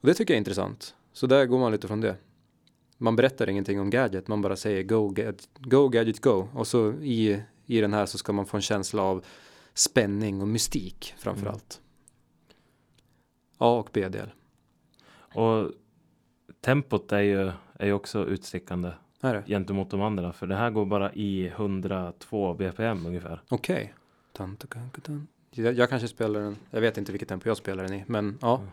och 0.00 0.06
det 0.06 0.14
tycker 0.14 0.34
jag 0.34 0.36
är 0.36 0.40
intressant. 0.40 0.94
Så 1.12 1.26
där 1.26 1.46
går 1.46 1.58
man 1.58 1.72
lite 1.72 1.86
från 1.88 2.00
det. 2.00 2.16
Man 2.98 3.16
berättar 3.16 3.48
ingenting 3.48 3.80
om 3.80 3.90
gadget. 3.90 4.28
Man 4.28 4.42
bara 4.42 4.56
säger 4.56 4.82
go, 4.82 5.08
gadget, 5.08 5.48
go 5.58 5.88
gadget 5.88 6.20
go. 6.20 6.48
Och 6.54 6.66
så 6.66 6.92
i, 6.92 7.42
i 7.66 7.80
den 7.80 7.92
här 7.94 8.06
så 8.06 8.18
ska 8.18 8.32
man 8.32 8.46
få 8.46 8.56
en 8.56 8.60
känsla 8.62 9.02
av 9.02 9.24
spänning 9.74 10.40
och 10.42 10.48
mystik 10.48 11.14
framför 11.18 11.42
Mm. 11.42 11.52
allt. 11.54 11.80
A 13.58 13.78
och 13.78 13.88
B-del. 13.92 14.30
Och 15.34 15.70
tempot 16.60 17.12
är 17.12 17.20
ju, 17.20 17.52
är 17.78 17.86
ju 17.86 17.92
också 17.92 18.26
utstickande 18.26 18.90
Är 19.20 19.34
det? 19.34 19.44
gentemot 19.46 19.90
de 19.90 20.02
andra. 20.02 20.32
För 20.32 20.46
det 20.46 20.54
här 20.54 20.70
går 20.70 20.86
bara 20.86 21.12
i 21.12 21.46
102 21.46 22.54
bpm 22.54 23.06
ungefär. 23.06 23.40
Okej. 23.48 23.94
Dun. 25.02 25.28
Jag, 25.50 25.74
jag 25.74 25.90
kanske 25.90 26.08
spelar 26.08 26.40
den, 26.40 26.56
jag 26.70 26.80
vet 26.80 26.98
inte 26.98 27.12
vilket 27.12 27.28
tempo 27.28 27.48
jag 27.48 27.56
spelar 27.56 27.84
den 27.84 27.94
i, 27.94 28.04
men 28.06 28.38
ja. 28.40 28.56
Mm. 28.56 28.70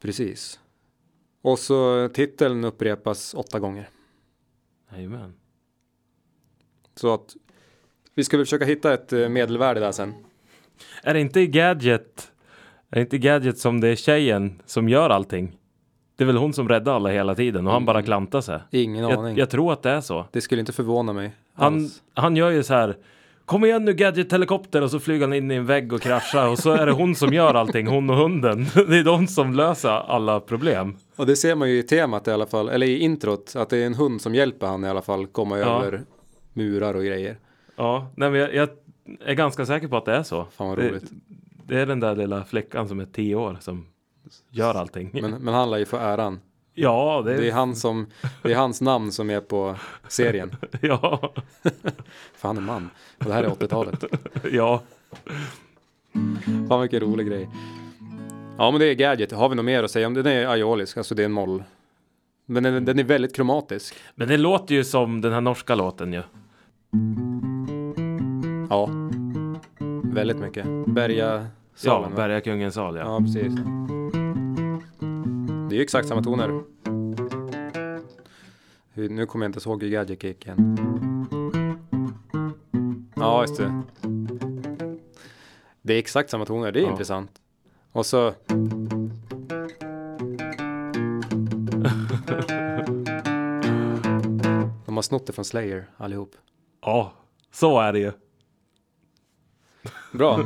Precis. 0.00 0.60
Och 1.42 1.58
så 1.58 2.08
titeln 2.08 2.64
upprepas 2.64 3.34
åtta 3.34 3.58
gånger. 3.58 3.88
Jajamän. 4.92 5.34
Så 6.94 7.14
att 7.14 7.36
vi 8.14 8.24
ska 8.24 8.36
väl 8.36 8.46
försöka 8.46 8.64
hitta 8.64 8.94
ett 8.94 9.12
eh, 9.12 9.28
medelvärde 9.28 9.80
där 9.80 9.92
sen. 9.92 10.14
Är 11.02 11.14
det 11.14 11.20
inte 11.20 11.40
i 11.40 11.46
Gadget, 11.46 12.32
är 12.90 12.94
det 12.94 13.00
inte 13.00 13.18
Gadget 13.18 13.58
som 13.58 13.80
det 13.80 13.88
är 13.88 13.96
tjejen 13.96 14.62
som 14.66 14.88
gör 14.88 15.10
allting? 15.10 15.58
Det 16.18 16.24
är 16.24 16.26
väl 16.26 16.36
hon 16.36 16.52
som 16.52 16.68
räddar 16.68 16.94
alla 16.94 17.08
hela 17.08 17.34
tiden 17.34 17.66
och 17.66 17.72
han 17.72 17.84
bara 17.84 18.02
klantar 18.02 18.40
sig. 18.40 18.60
Ingen 18.70 19.04
aning. 19.04 19.18
Jag, 19.24 19.38
jag 19.38 19.50
tror 19.50 19.72
att 19.72 19.82
det 19.82 19.90
är 19.90 20.00
så. 20.00 20.24
Det 20.32 20.40
skulle 20.40 20.60
inte 20.60 20.72
förvåna 20.72 21.12
mig 21.12 21.32
Han, 21.54 21.74
alls. 21.74 22.02
han 22.14 22.36
gör 22.36 22.50
ju 22.50 22.62
så 22.62 22.74
här 22.74 22.96
Kom 23.44 23.64
igen 23.64 23.84
nu 23.84 23.92
Gadget-helikopter 23.94 24.82
och 24.82 24.90
så 24.90 25.00
flyger 25.00 25.20
han 25.26 25.32
in 25.34 25.50
i 25.50 25.54
en 25.54 25.66
vägg 25.66 25.92
och 25.92 26.00
kraschar 26.00 26.48
och 26.48 26.58
så 26.58 26.70
är 26.72 26.86
det 26.86 26.92
hon 26.92 27.14
som 27.14 27.32
gör 27.32 27.54
allting, 27.54 27.86
hon 27.86 28.10
och 28.10 28.16
hunden. 28.16 28.66
Det 28.74 28.98
är 28.98 29.04
de 29.04 29.26
som 29.26 29.52
löser 29.54 29.88
alla 29.90 30.40
problem. 30.40 30.96
Och 31.16 31.26
det 31.26 31.36
ser 31.36 31.54
man 31.54 31.70
ju 31.70 31.78
i 31.78 31.82
temat 31.82 32.28
i 32.28 32.30
alla 32.30 32.46
fall, 32.46 32.68
eller 32.68 32.86
i 32.86 32.98
introt, 32.98 33.52
att 33.56 33.70
det 33.70 33.76
är 33.78 33.86
en 33.86 33.94
hund 33.94 34.20
som 34.20 34.34
hjälper 34.34 34.66
han 34.66 34.84
i 34.84 34.88
alla 34.88 35.02
fall 35.02 35.26
komma 35.26 35.58
Ja. 35.58 35.84
över 35.84 36.00
murar 36.52 36.94
och 36.94 37.04
grejer. 37.04 37.36
Ja, 37.76 38.10
nej 38.16 38.30
men 38.30 38.40
jag, 38.40 38.54
jag 38.54 38.68
är 39.24 39.34
ganska 39.34 39.66
säker 39.66 39.88
på 39.88 39.96
att 39.96 40.04
det 40.04 40.14
är 40.14 40.22
så. 40.22 40.46
Fan 40.56 40.68
vad 40.68 40.78
Det, 40.78 40.88
roligt. 40.88 41.10
det 41.66 41.80
är 41.80 41.86
den 41.86 42.00
där 42.00 42.16
lilla 42.16 42.44
flickan 42.44 42.88
som 42.88 43.00
är 43.00 43.04
tio 43.06 43.34
år 43.34 43.56
som 43.60 43.86
gör 44.50 44.74
allting. 44.74 45.10
Men, 45.12 45.30
men 45.30 45.54
han 45.54 45.70
lär 45.70 45.78
ju 45.78 45.84
få 45.84 45.96
äran. 45.96 46.40
ja, 46.74 47.22
det, 47.24 47.36
Det 47.36 47.48
är, 47.48 47.52
han 47.52 47.76
som, 47.76 48.06
det 48.42 48.52
är 48.52 48.56
hans 48.56 48.80
namn 48.80 49.12
som 49.12 49.30
är 49.30 49.40
på 49.40 49.76
serien. 50.08 50.56
ja, 50.80 51.32
För 52.36 52.48
han 52.48 52.56
är 52.56 52.60
man. 52.60 52.90
Och 53.18 53.24
det 53.24 53.32
här 53.32 53.44
är 53.44 53.48
80-talet. 53.48 54.04
ja. 54.52 54.82
Fan 56.68 56.80
vilken 56.80 57.00
rolig 57.00 57.26
grej. 57.26 57.48
Ja 58.58 58.70
men 58.70 58.80
det 58.80 58.86
är 58.86 58.94
Gadget. 58.94 59.32
Har 59.32 59.48
vi 59.48 59.54
något 59.54 59.64
mer 59.64 59.82
att 59.82 59.90
säga 59.90 60.06
om 60.06 60.14
det? 60.14 60.22
Den 60.22 60.32
är 60.32 60.46
aiolisk, 60.46 60.96
alltså 60.96 61.14
det 61.14 61.22
är 61.22 61.24
en 61.24 61.32
moll. 61.32 61.62
Men 62.46 62.62
den, 62.62 62.84
den 62.84 62.98
är 62.98 63.04
väldigt 63.04 63.36
kromatisk. 63.36 63.94
Men 64.14 64.28
det 64.28 64.36
låter 64.36 64.74
ju 64.74 64.84
som 64.84 65.20
den 65.20 65.32
här 65.32 65.40
norska 65.40 65.74
låten 65.74 66.12
ju. 66.12 66.22
Ja. 68.70 68.88
Väldigt 70.04 70.36
mycket. 70.38 70.66
Berga 70.86 71.26
Ja, 71.34 71.46
salen. 71.74 72.10
va? 72.10 72.16
Bergakungens 72.16 72.74
sal 72.74 72.96
ja. 72.96 73.02
Ja, 73.02 73.18
precis. 73.20 73.52
Det 75.68 75.74
är 75.74 75.76
ju 75.76 75.82
exakt 75.82 76.08
samma 76.08 76.22
toner. 76.22 76.48
Hur- 78.92 79.08
Nu 79.08 79.26
kommer 79.26 79.44
jag 79.46 79.48
inte 79.56 79.68
ihåg 79.68 79.82
hur 79.82 79.90
Gadget 79.90 80.22
gick 80.24 80.46
igen. 80.46 80.76
Ja, 83.16 83.40
just 83.42 83.56
det. 83.56 83.82
Det 85.82 85.94
är 85.94 85.98
exakt 85.98 86.30
samma 86.30 86.44
toner, 86.46 86.72
det 86.72 86.80
är 86.80 86.84
Ja. 86.84 86.90
intressant. 86.90 87.30
Och 87.92 88.06
så... 88.06 88.34
De 94.86 94.94
har 94.96 95.02
snott 95.02 95.26
det 95.26 95.32
från 95.32 95.44
Slayer 95.44 95.90
allihop. 95.96 96.36
Ja, 96.80 97.12
så 97.50 97.80
är 97.80 97.92
det 97.92 97.98
ju. 97.98 98.12
Bra. 100.12 100.36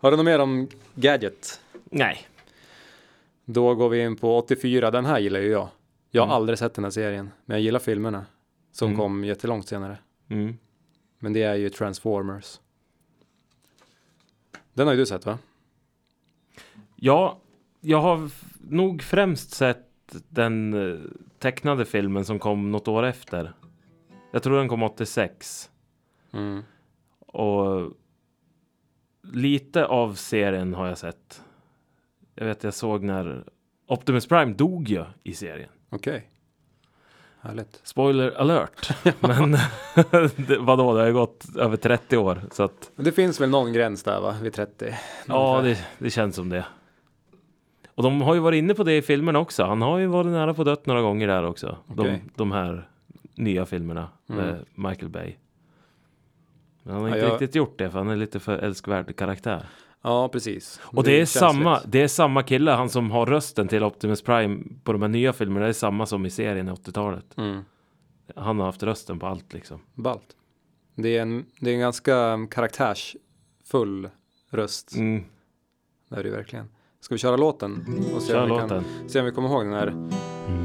Har 0.00 0.10
du 0.10 0.16
något 0.16 0.26
mer 0.26 0.38
om 0.38 0.68
Gadget? 0.94 1.60
Nej. 1.98 2.26
Då 3.44 3.74
går 3.74 3.88
vi 3.88 4.00
in 4.02 4.16
på 4.16 4.38
84, 4.38 4.90
den 4.90 5.04
här 5.04 5.18
gillar 5.18 5.40
ju 5.40 5.50
jag. 5.50 5.68
Jag 6.10 6.22
har 6.22 6.26
Mm. 6.26 6.36
aldrig 6.36 6.58
sett 6.58 6.74
den 6.74 6.84
här 6.84 6.90
serien, 6.90 7.30
men 7.44 7.54
jag 7.54 7.62
gillar 7.64 7.78
filmerna. 7.80 8.26
Som 8.72 8.88
Mm. 8.88 8.98
kom 8.98 9.24
jättelångt 9.24 9.68
senare. 9.68 9.98
Mm. 10.28 10.58
Men 11.18 11.32
det 11.32 11.42
är 11.42 11.54
ju 11.54 11.70
Transformers. 11.70 12.60
Den 14.74 14.86
har 14.86 14.94
ju 14.94 15.00
du 15.00 15.06
sett 15.06 15.26
va? 15.26 15.38
Ja, 16.96 17.38
jag 17.80 18.00
har 18.00 18.30
nog 18.70 19.02
främst 19.02 19.50
sett 19.50 19.82
den 20.28 20.74
eh, 20.74 20.98
tecknade 21.38 21.84
filmen 21.84 22.24
som 22.24 22.38
kom 22.38 22.70
något 22.72 22.88
år 22.88 23.02
efter. 23.02 23.52
Jag 24.32 24.42
tror 24.42 24.58
den 24.58 24.68
kom 24.68 24.82
86. 24.82 25.70
Mm. 26.32 26.62
Och 27.26 27.92
lite 29.32 29.86
av 29.86 30.14
serien 30.14 30.74
har 30.74 30.86
jag 30.86 30.98
sett. 30.98 31.42
Jag 32.38 32.46
vet 32.46 32.64
jag 32.64 32.74
såg 32.74 33.02
när 33.02 33.44
Optimus 33.88 34.26
Prime 34.26 34.52
dog 34.54 34.88
ju 34.88 35.04
i 35.22 35.32
serien. 35.34 35.68
Okej. 35.90 36.30
Härligt. 37.40 37.80
Spoiler 37.82 38.30
alert. 38.40 38.90
Men 39.20 39.50
det, 40.46 40.58
vadå, 40.58 40.94
det 40.94 41.00
har 41.00 41.06
ju 41.06 41.12
gått 41.12 41.56
över 41.56 41.76
30 41.76 42.16
år. 42.16 42.42
Så 42.50 42.62
att 42.62 42.90
det 42.96 43.12
finns 43.12 43.40
väl 43.40 43.50
någon 43.50 43.72
gräns 43.72 44.02
där 44.02 44.20
va? 44.20 44.36
Vid 44.42 44.52
30? 44.52 44.94
ja, 45.26 45.60
det, 45.62 45.86
det 45.98 46.10
känns 46.10 46.36
som 46.36 46.48
det. 46.48 46.64
Och 47.94 48.02
de 48.02 48.20
har 48.20 48.34
ju 48.34 48.40
varit 48.40 48.58
inne 48.58 48.74
på 48.74 48.84
det 48.84 48.96
i 48.96 49.02
filmen 49.02 49.36
också. 49.36 49.64
Han 49.64 49.82
har 49.82 49.98
ju 49.98 50.06
varit 50.06 50.26
nära 50.30 50.54
på 50.54 50.64
dött 50.64 50.86
några 50.86 51.00
gånger 51.02 51.26
där 51.28 51.44
också. 51.44 51.76
Okej. 51.88 52.04
De, 52.24 52.30
de 52.36 52.52
här 52.52 52.88
nya 53.34 53.66
filmerna 53.66 54.08
med 54.26 54.48
Mm. 54.48 54.64
Michael 54.74 55.08
Bay. 55.08 55.34
Men 56.82 56.94
han 56.94 57.02
har 57.02 57.08
Ja, 57.10 57.14
inte 57.16 57.26
jag- 57.26 57.32
riktigt 57.32 57.54
gjort 57.54 57.78
det 57.78 57.90
för 57.90 57.98
han 57.98 58.08
är 58.08 58.16
lite 58.16 58.40
för 58.40 58.58
älskvärd 58.58 59.16
karaktär. 59.16 59.66
Ja, 60.06 60.28
precis. 60.28 60.80
Och 60.82 61.04
det 61.04 61.12
är, 61.12 61.16
känsligt. 61.18 61.40
samma, 61.40 61.80
det 61.86 62.02
är 62.02 62.08
samma 62.08 62.42
kille, 62.42 62.70
han 62.70 62.88
som 62.90 63.10
har 63.10 63.26
rösten 63.26 63.68
till 63.68 63.82
Optimus 63.84 64.22
Prime 64.22 64.64
på 64.84 64.92
de 64.92 65.02
här 65.02 65.08
nya 65.08 65.32
filmerna. 65.32 65.64
Det 65.66 65.70
är 65.70 65.72
samma 65.72 66.06
som 66.06 66.26
i 66.26 66.30
serien 66.30 66.68
i 66.68 66.70
80-talet. 66.70 67.36
Mm. 67.36 67.60
Han 68.36 68.58
har 68.58 68.66
haft 68.66 68.82
rösten 68.82 69.18
på 69.18 69.26
allt 69.26 69.52
liksom. 69.52 69.80
Ballt. 69.94 70.36
Det 70.94 71.16
är 71.16 71.22
en, 71.22 71.44
det 71.60 71.70
är 71.70 71.74
en 71.74 71.80
ganska 71.80 72.38
karaktärsfull 72.50 74.08
röst. 74.50 74.94
Mm, 74.96 75.24
Det 76.10 76.16
är 76.16 76.24
det 76.24 76.30
verkligen. 76.30 76.68
Ska 77.00 77.14
vi 77.14 77.18
köra 77.18 77.36
låten? 77.36 78.02
Och 78.14 78.22
se, 78.22 78.32
kör 78.32 78.42
om 78.42 78.48
vi 78.48 78.48
låten. 78.48 78.68
Kan, 78.68 79.08
se 79.08 79.20
om 79.20 79.24
vi 79.26 79.32
kommer 79.32 79.48
ihåg 79.48 79.64
den 79.64 79.72
här. 79.72 79.94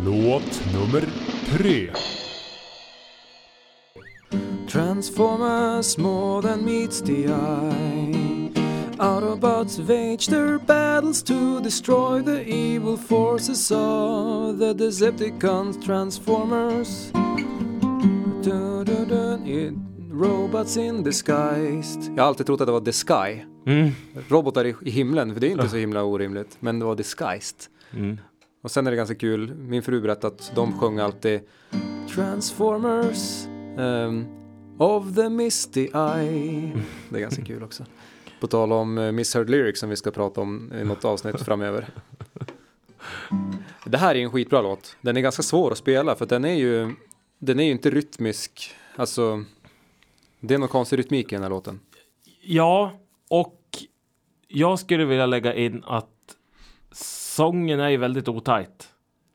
Låt 0.06 0.63
nummer 0.73 1.10
tre. 1.49 1.91
Transformers 4.69 5.97
more 5.97 6.41
than 6.47 6.65
meets 6.65 7.01
the 7.01 7.23
eye. 7.25 8.40
Autobots 9.01 9.79
wage 9.79 10.27
their 10.27 10.59
battles 10.59 11.23
to 11.23 11.59
destroy 11.59 12.21
the 12.21 12.43
evil 12.47 12.97
forces 12.97 13.71
of 13.71 14.59
the 14.59 14.73
Decepticons. 14.73 15.85
Transformers. 15.85 17.11
Robots 20.11 20.77
in 20.77 21.03
disguised. 21.03 22.03
Jag 22.15 22.23
har 22.23 22.27
alltid 22.27 22.45
trott 22.45 22.61
att 22.61 22.67
det 22.67 22.71
var 22.71 22.81
the 22.81 22.91
sky. 22.91 23.45
Mm, 23.65 23.91
Robotar 24.27 24.65
i, 24.65 24.75
i 24.81 24.89
himlen, 24.89 25.33
för 25.33 25.41
det 25.41 25.47
är 25.47 25.51
inte 25.51 25.69
så 25.69 25.77
himla 25.77 26.03
orimligt. 26.03 26.57
Men 26.59 26.79
det 26.79 26.85
var 26.85 26.95
disguised. 26.95 27.57
mm. 27.93 28.17
Och 28.63 28.71
sen 28.71 28.87
är 28.87 28.91
det 28.91 28.97
ganska 28.97 29.15
kul, 29.15 29.55
min 29.55 29.83
fru 29.83 30.01
berättade 30.01 30.35
att 30.35 30.51
de 30.55 30.79
sjöng 30.79 30.99
alltid 30.99 31.41
Transformers 32.15 33.45
ehm, 33.77 34.25
of 34.77 35.15
the 35.15 35.29
misty 35.29 35.81
eye. 35.93 36.71
Det 37.09 37.17
är 37.17 37.21
ganska 37.21 37.45
kul 37.45 37.63
också. 37.63 37.83
På 38.41 38.47
tal 38.47 38.71
om 38.71 38.97
uh, 38.97 39.12
misheard 39.12 39.49
lyrics 39.49 39.80
som 39.80 39.89
vi 39.89 39.95
ska 39.95 40.12
prata 40.12 40.41
om 40.41 40.73
i 40.82 40.84
något 40.84 41.06
avsnitt 41.06 41.41
framöver. 41.45 41.88
Det 43.86 43.97
här 43.97 44.15
är 44.15 44.19
en 44.19 44.32
skitbra 44.32 44.62
låt. 44.62 44.97
Den 45.01 45.17
är 45.17 45.21
ganska 45.21 45.43
svår 45.43 45.71
att 45.71 45.77
spela 45.77 46.15
för 46.15 46.25
den 46.25 46.45
är 46.45 46.54
ju, 46.54 46.95
den 47.39 47.60
är 47.60 47.63
ju 47.63 47.71
inte 47.71 47.89
rytmisk. 47.89 48.75
Alltså, 48.95 49.43
det 50.39 50.54
är 50.54 50.58
någon 50.58 50.67
konstig 50.67 50.99
rytmik 50.99 51.32
i 51.32 51.36
den 51.36 51.43
här 51.43 51.49
låten. 51.49 51.80
Ja, 52.41 52.99
och 53.30 53.62
jag 54.47 54.80
skulle 54.80 55.06
vilja 55.06 55.25
lägga 55.25 55.54
in 55.54 55.84
att 55.88 56.36
sången 57.36 57.80
är 57.80 57.89
ju 57.89 57.97
väldigt 57.97 58.27
otajt. 58.27 58.90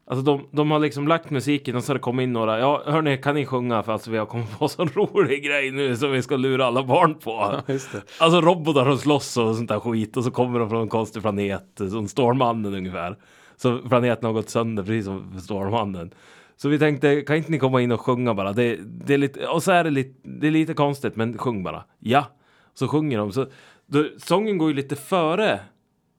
Alltså 0.09 0.25
de, 0.25 0.49
de 0.51 0.71
har 0.71 0.79
liksom 0.79 1.09
lagt 1.09 1.31
musiken 1.31 1.77
och 1.77 1.85
så 1.85 1.90
har 1.90 1.95
det 1.95 2.01
kommit 2.01 2.25
in 2.25 2.33
några. 2.33 2.59
Ja, 2.59 2.83
hörni, 2.87 3.16
kan 3.16 3.35
ni 3.35 3.47
sjunga 3.47 3.83
för 3.83 3.92
alltså 3.92 4.11
vi 4.11 4.19
har 4.19 4.27
kommit 4.27 4.59
på 4.59 4.64
en 4.64 4.69
sån 4.69 4.88
rolig 4.95 5.45
grej 5.45 5.71
nu 5.71 5.97
som 5.97 6.12
vi 6.12 6.23
ska 6.23 6.37
lura 6.37 6.66
alla 6.66 6.85
barn 6.85 7.14
på. 7.14 7.62
Det. 7.66 8.03
Alltså 8.19 8.40
robotar 8.40 8.85
som 8.85 8.99
slåss 8.99 9.37
och 9.37 9.57
sånt 9.57 9.69
där 9.69 9.81
skit 9.81 10.16
och 10.16 10.25
så 10.25 10.31
kommer 10.31 10.59
de 10.59 10.71
från 10.71 10.83
en 10.83 10.88
konstig 10.88 11.23
planet 11.23 11.64
som 11.77 12.09
Stålmannen 12.09 12.75
ungefär. 12.75 13.16
Så 13.57 13.79
planeten 13.79 14.25
har 14.25 14.33
gått 14.33 14.49
sönder 14.49 14.83
precis 14.83 15.05
som 15.05 15.40
Stålmannen. 15.40 16.11
Så 16.57 16.69
vi 16.69 16.79
tänkte, 16.79 17.21
kan 17.21 17.37
inte 17.37 17.51
ni 17.51 17.59
komma 17.59 17.81
in 17.81 17.92
och 17.92 18.01
sjunga 18.01 18.35
bara? 18.35 18.53
Det, 18.53 18.77
det 18.83 19.14
är 19.14 19.19
lite, 19.19 19.47
och 19.47 19.62
så 19.62 19.73
är 19.73 19.85
det 19.85 19.90
lite, 19.90 20.29
det 20.29 20.47
är 20.47 20.51
lite 20.51 20.75
konstigt, 20.75 21.16
men 21.16 21.38
sjung 21.38 21.62
bara. 21.62 21.85
Ja, 21.99 22.27
så 22.75 22.88
sjunger 22.88 23.19
de. 23.19 23.33
Så, 23.33 23.47
då, 23.87 24.05
sången 24.19 24.59
går 24.59 24.69
ju 24.69 24.75
lite 24.75 24.97
före 24.97 25.61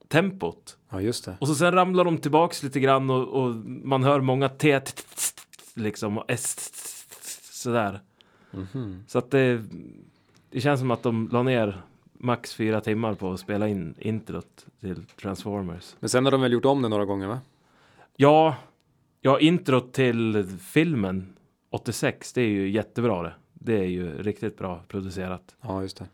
tempot. 0.07 0.76
Ja, 0.89 1.01
just 1.01 1.25
det. 1.25 1.37
Och 1.39 1.47
så 1.47 1.55
sen 1.55 1.71
ramlar 1.71 2.03
de 2.03 2.17
tillbaks 2.17 2.63
lite 2.63 2.79
grann 2.79 3.09
och, 3.09 3.27
och 3.27 3.55
man 3.65 4.03
hör 4.03 4.21
många 4.21 4.49
T 4.49 4.81
liksom 5.73 6.17
och 6.17 6.25
S 6.27 6.71
sådär. 7.51 8.01
Mhm. 8.51 9.03
Så 9.07 9.17
att 9.17 9.31
det, 9.31 9.63
det 10.49 10.61
känns 10.61 10.79
som 10.79 10.91
att 10.91 11.03
de 11.03 11.29
la 11.31 11.43
ner 11.43 11.81
max 12.13 12.53
fyra 12.53 12.81
timmar 12.81 13.13
på 13.13 13.31
att 13.31 13.39
spela 13.39 13.67
in 13.67 13.95
introt 13.99 14.65
till 14.79 15.05
Transformers. 15.21 15.95
Men 15.99 16.09
sen 16.09 16.25
har 16.25 16.31
de 16.31 16.41
väl 16.41 16.51
gjort 16.51 16.65
om 16.65 16.81
det 16.81 16.89
några 16.89 17.05
gånger 17.05 17.27
va? 17.27 17.39
Ja, 18.15 18.55
ja 19.21 19.39
introt 19.39 19.93
till 19.93 20.45
filmen 20.61 21.37
86, 21.69 22.33
det 22.33 22.41
är 22.41 22.47
ju 22.47 22.69
jättebra 22.69 23.23
det. 23.23 23.33
Det 23.53 23.77
är 23.79 23.87
ju 23.87 24.21
riktigt 24.23 24.57
bra 24.57 24.83
producerat. 24.87 25.55
Ja, 25.61 25.81
just 25.81 25.97
det. 25.97 26.05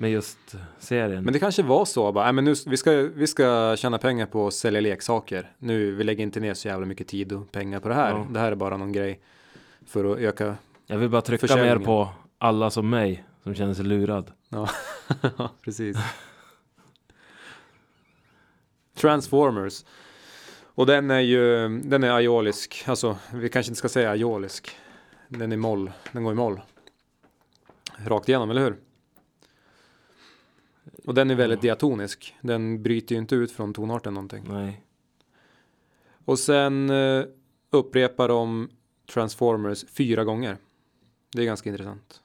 Med 0.00 0.10
just 0.10 0.56
serien. 0.78 1.24
Men 1.24 1.32
det 1.32 1.38
kanske 1.38 1.62
var 1.62 1.84
så 1.84 2.12
bara, 2.12 2.24
nej 2.24 2.32
men 2.32 2.44
nu, 2.44 2.54
vi 2.66 2.76
ska, 2.76 2.92
vi 2.92 3.26
ska 3.26 3.76
tjäna 3.76 3.98
pengar 3.98 4.26
på 4.26 4.46
att 4.46 4.54
sälja 4.54 4.80
leksaker. 4.80 5.52
Nu, 5.58 5.94
vi 5.94 6.04
lägger 6.04 6.22
inte 6.22 6.40
ner 6.40 6.54
så 6.54 6.68
jävla 6.68 6.86
mycket 6.86 7.08
tid 7.08 7.32
och 7.32 7.52
pengar 7.52 7.80
på 7.80 7.88
det 7.88 7.94
här. 7.94 8.10
Ja. 8.10 8.26
Det 8.30 8.40
här 8.40 8.52
är 8.52 8.56
bara 8.56 8.76
någon 8.76 8.92
grej 8.92 9.20
för 9.86 10.12
att 10.12 10.18
öka. 10.18 10.56
Jag 10.86 10.98
vill 10.98 11.08
bara 11.08 11.22
trycka 11.22 11.56
mer 11.56 11.78
på 11.78 12.08
alla 12.38 12.70
som 12.70 12.90
mig 12.90 13.24
som 13.42 13.54
känner 13.54 13.74
sig 13.74 13.84
lurad. 13.84 14.32
Ja, 15.38 15.50
precis. 15.64 15.96
Transformers. 18.94 19.84
Och 20.62 20.86
den 20.86 21.10
är 21.10 21.20
ju, 21.20 21.68
den 21.68 22.04
är 22.04 22.10
aiolisk. 22.10 22.84
Alltså, 22.86 23.16
vi 23.32 23.48
kanske 23.48 23.70
inte 23.70 23.78
ska 23.78 23.88
säga 23.88 24.10
aiolisk. 24.10 24.70
Den 25.28 25.52
är 25.52 25.56
moll. 25.56 25.90
Den 26.12 26.24
går 26.24 26.32
i 26.32 26.36
moll. 26.36 26.60
Rakt 28.06 28.28
igenom, 28.28 28.50
eller 28.50 28.62
hur? 28.62 28.76
Och 31.06 31.14
den 31.14 31.30
är 31.30 31.34
väldigt 31.34 31.60
diatonisk. 31.60 32.36
Den 32.40 32.82
bryter 32.82 33.14
ju 33.14 33.20
inte 33.20 33.34
ut 33.34 33.52
från 33.52 33.72
tonarten 33.72 34.14
någonting. 34.14 34.44
Nej. 34.48 34.84
Och 36.24 36.38
sen 36.38 36.90
eh, 36.90 37.24
upprepar 37.70 38.28
de 38.28 38.70
Transformers 39.12 39.84
fyra 39.84 40.24
gånger. 40.24 40.56
Det 41.32 41.42
är 41.42 41.46
ganska 41.46 41.70
intressant. 41.70 42.22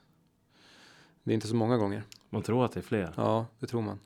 Det 1.24 1.32
är 1.32 1.36
inte 1.36 1.48
så 1.48 1.56
många 1.56 1.78
gånger. 1.78 2.04
Man 2.30 2.42
tror 2.42 2.66
att 2.66 2.72
det 2.72 2.80
är 2.80 2.82
fler. 2.82 3.14
Ja, 3.18 3.46
det 3.60 3.68
tror 3.68 3.82
man. 3.82 4.00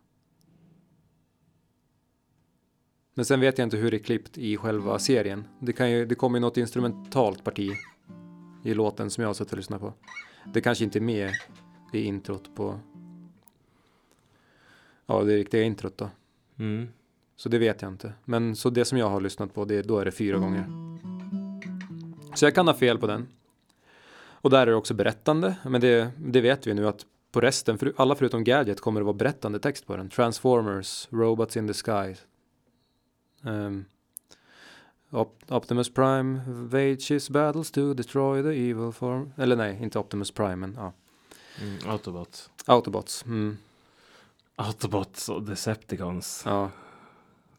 Men 3.14 3.26
sen 3.26 3.40
vet 3.40 3.58
jag 3.58 3.66
inte 3.66 3.78
hur 3.78 3.92
det 3.92 3.98
är 3.98 4.04
klippt 4.04 4.38
i 4.38 4.58
själva 4.58 5.00
serien. 5.00 5.48
Det, 5.60 5.74
kan 5.74 5.92
ju, 5.92 6.06
det 6.06 6.16
kommer 6.16 6.38
ju 6.38 6.42
något 6.42 6.58
instrumentalt 6.58 7.44
parti 7.44 7.72
i 8.64 8.74
låten 8.74 9.10
som 9.10 9.22
jag 9.22 9.30
har 9.30 9.34
suttit 9.34 9.52
och 9.52 9.58
lyssnat 9.58 9.82
på. 9.82 9.94
Det 10.54 10.62
kanske 10.62 10.84
inte 10.84 11.00
är 11.00 11.02
med 11.02 11.32
i 11.94 12.04
introt 12.04 12.56
på... 12.56 12.80
Ja, 15.10 15.24
det 15.24 15.36
riktiga 15.36 15.64
introt 15.64 15.98
då. 15.98 16.10
Mm. 16.60 16.88
Så 17.36 17.50
det 17.50 17.58
vet 17.58 17.82
jag 17.82 17.92
inte. 17.92 18.14
Men 18.26 18.56
så 18.56 18.70
det 18.70 18.86
som 18.86 18.98
jag 18.98 19.10
har 19.10 19.22
lyssnat 19.22 19.54
på, 19.54 19.66
det, 19.66 19.82
då 19.82 20.00
är 20.00 20.06
det 20.06 20.12
fyra 20.12 20.38
gånger. 20.38 20.66
Så 22.36 22.46
jag 22.46 22.56
kan 22.56 22.68
ha 22.68 22.74
fel 22.74 22.98
på 22.98 23.08
den. 23.08 23.28
Och 24.42 24.50
där 24.50 24.62
är 24.62 24.66
det 24.66 24.76
också 24.76 24.94
berättande. 24.94 25.56
Men 25.66 25.82
det, 25.82 26.12
det 26.18 26.42
vet 26.42 26.68
vi 26.68 26.74
nu 26.74 26.88
att 26.88 27.06
på 27.32 27.42
resten, 27.42 27.78
för 27.78 27.94
alla 27.98 28.16
förutom 28.16 28.44
Gadget 28.44 28.82
kommer 28.82 29.02
det 29.02 29.06
vara 29.06 29.14
berättande 29.14 29.60
text 29.60 29.88
på 29.88 29.98
den. 29.98 30.10
Transformers, 30.10 31.08
Robots 31.12 31.58
in 31.58 31.68
the 31.68 31.74
Sky. 31.74 32.16
Um, 33.44 33.86
Op- 35.10 35.44
Optimus 35.48 35.94
Prime 35.94 36.42
wages 36.48 37.30
battles 37.30 37.72
to 37.72 37.94
destroy 37.94 38.44
the 38.44 38.70
evil 38.70 38.92
form. 38.92 39.34
Eller 39.38 39.56
nej, 39.56 39.80
inte 39.82 40.00
Optimus 40.00 40.32
Prime, 40.32 40.56
men 40.56 40.74
ja. 40.78 40.94
Mm. 41.62 41.78
Autobots. 41.88 42.50
Autobots. 42.66 43.26
Mm, 43.26 43.58
Autobots 44.60 45.30
och 45.30 45.44
Decepticons. 45.44 46.44
ja. 46.46 46.70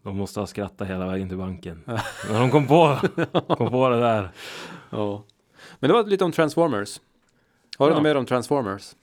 De 0.02 0.16
måste 0.16 0.40
ha 0.40 0.46
skrattat 0.46 0.88
hela 0.88 1.06
vägen 1.06 1.28
till 1.28 1.38
banken. 1.38 1.82
När 2.30 2.40
de 2.40 2.50
kom 2.50 2.66
på, 2.66 2.98
kom 3.56 3.70
på 3.70 3.88
det 3.88 4.00
där. 4.00 4.30
ja. 4.90 5.24
Men 5.78 5.88
det 5.88 5.94
var 5.94 6.04
lite 6.04 6.24
om 6.24 6.32
Transformers. 6.32 7.00
Har 7.78 7.86
du 7.86 7.90
Ja. 7.92 7.94
något 7.96 8.02
mer 8.02 8.14
om 8.16 8.26
Transformers? 8.26 8.94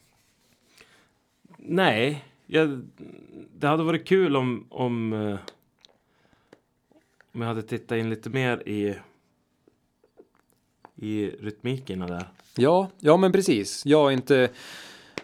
Nej, 1.57 2.25
jag, 2.45 2.87
det 3.57 3.67
hade 3.67 3.83
varit 3.83 4.07
kul 4.07 4.35
om, 4.35 4.67
om, 4.69 5.13
eh, 5.13 5.37
om 7.33 7.41
jag 7.41 7.47
hade 7.47 7.61
tittat 7.63 7.95
in 7.97 8.09
lite 8.09 8.29
mer 8.29 8.67
i, 8.67 8.95
i 10.95 11.29
rytmikerna 11.29 12.07
där. 12.07 12.27
Ja, 12.55 12.89
ja 12.99 13.17
men 13.17 13.31
precis. 13.31 13.85
Jag 13.85 14.07
är 14.07 14.11
inte, 14.11 14.49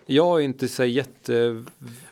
jag 0.06 0.40
är 0.40 0.44
inte 0.44 0.68
så 0.68 0.84
jätte... 0.84 1.64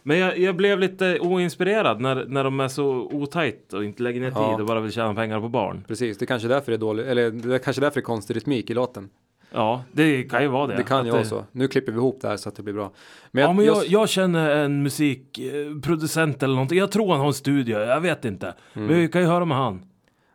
Men 0.03 0.17
jag, 0.17 0.37
jag 0.37 0.55
blev 0.55 0.79
lite 0.79 1.19
oinspirerad 1.19 2.01
när, 2.01 2.25
när 2.25 2.43
de 2.43 2.59
är 2.59 2.67
så 2.67 2.85
otajt 3.11 3.73
och 3.73 3.83
inte 3.83 4.03
lägger 4.03 4.21
ner 4.21 4.29
tid 4.31 4.37
Ja. 4.37 4.59
och 4.61 4.65
bara 4.65 4.79
vill 4.79 4.91
tjäna 4.91 5.13
pengar 5.15 5.39
på 5.39 5.49
barn. 5.49 5.83
Precis, 5.87 6.17
det 6.17 6.25
kanske 6.25 6.47
är 6.47 6.49
därför 6.49 6.71
det 6.71 6.75
är 6.75 6.79
dåligt, 6.79 7.05
eller 7.05 7.31
det 7.31 7.55
är 7.55 7.59
kanske 7.59 7.81
därför 7.81 7.95
det 7.95 8.03
är 8.03 8.05
konstig 8.05 8.35
rytmik 8.35 8.69
i 8.69 8.73
låten. 8.73 9.09
Ja, 9.53 9.83
det 9.91 10.23
kan 10.23 10.41
ju 10.41 10.47
vara 10.47 10.67
det. 10.67 10.75
Det 10.75 10.83
kan 10.83 11.05
ju 11.05 11.11
vara 11.11 11.23
så. 11.25 11.45
Nu 11.51 11.67
klipper 11.67 11.91
vi 11.91 11.97
ihop 11.97 12.19
det 12.21 12.27
här 12.27 12.37
så 12.37 12.49
att 12.49 12.55
det 12.55 12.63
blir 12.63 12.73
bra. 12.73 12.91
Men, 13.31 13.43
ja, 13.43 13.53
men 13.53 13.65
jag, 13.65 13.77
jag, 13.77 13.85
jag 13.87 14.09
känner 14.09 14.49
en 14.55 14.83
musikproducent 14.83 16.43
eller 16.43 16.53
någonting. 16.53 16.77
Jag 16.77 16.91
tror 16.91 17.11
han 17.11 17.19
har 17.19 17.27
en 17.27 17.33
studio, 17.33 17.79
jag 17.79 18.01
vet 18.01 18.25
inte. 18.25 18.53
Mm. 18.73 18.87
Men 18.87 18.97
vi 18.97 19.07
kan 19.07 19.21
ju 19.21 19.27
höra 19.27 19.45
med 19.45 19.57
han. 19.57 19.85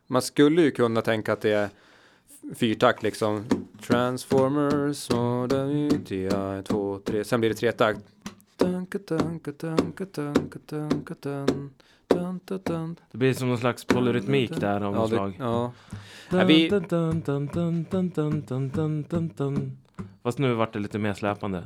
man 0.07 0.21
skulle 0.21 0.61
ju 0.61 0.71
kunna 0.71 1.01
tänka 1.01 1.33
att 1.33 1.41
det 1.41 1.51
är 1.51 1.69
fyrtakt 2.55 3.03
liksom. 3.03 3.45
Transformers, 3.81 5.07
två, 6.67 6.99
tre. 6.99 7.23
Sen 7.23 7.39
blir 7.39 7.49
det 7.49 7.55
tretakt. 7.55 7.99
Det 13.11 13.17
blir 13.17 13.33
som 13.33 13.47
någon 13.47 13.57
slags 13.57 13.85
polyrytmik 13.85 14.59
där 14.59 14.81
av 14.81 14.93
något 14.93 15.09
slag. 15.09 15.33
Fast 20.23 20.37
nu 20.39 20.53
vart 20.53 20.73
det 20.73 20.79
lite 20.79 20.99
mer 20.99 21.13
släpande. 21.13 21.63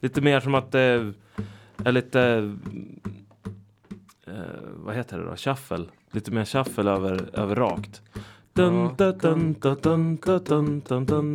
Lite 0.00 0.20
mer 0.20 0.40
som 0.40 0.54
att 0.54 0.72
det 0.72 1.12
är 1.84 1.92
lite 1.92 2.54
Eh, 4.26 4.34
vad 4.74 4.94
heter 4.94 5.18
det 5.18 5.24
då? 5.24 5.36
Shuffle. 5.36 5.84
Lite 6.10 6.30
mer 6.30 6.44
shuffle 6.44 6.90
över, 6.90 7.30
över 7.32 7.54
rakt. 7.54 8.02
Ja. 8.14 8.20
dun, 8.52 8.94
dun, 8.96 9.18
dun, 9.18 9.56
dun, 9.82 10.40
dun, 10.44 10.80
dun, 11.04 11.26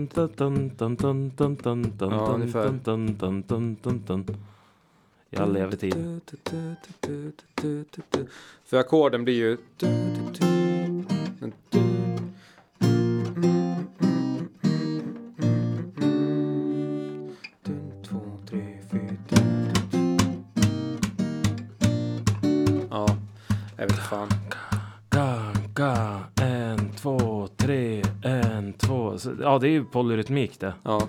ja, 29.42 29.60
det 29.60 29.68
är 29.68 29.72
ju 29.72 29.86
polyrytmik 29.86 30.60
det. 30.60 30.74
Ja, 30.84 31.08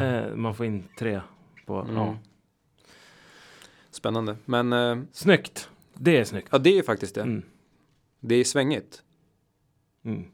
Eh, 0.00 0.34
man 0.34 0.54
får 0.54 0.66
in 0.66 0.84
tre 0.98 1.20
på, 1.66 1.80
Mm. 1.80 1.96
ja. 1.96 2.16
spännande. 3.90 4.36
Men 4.44 4.72
eh, 4.72 4.98
Snyggt. 5.12 5.68
Det 5.94 6.16
är 6.16 6.24
snyggt. 6.24 6.48
ja, 6.52 6.58
det 6.58 6.78
är 6.78 6.82
faktiskt 6.82 7.14
det. 7.14 7.20
Mm. 7.20 7.42
Det 8.20 8.34
är 8.34 8.44
svängigt. 8.44 9.02
Mm. 10.04 10.24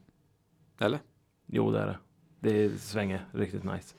Eller? 0.79 0.99
Jo, 1.45 1.71
det 1.71 1.79
är 1.79 1.85
det. 1.87 1.97
Det 2.39 2.81
svänger 2.81 3.25
riktigt 3.31 3.63
nice. 3.63 3.95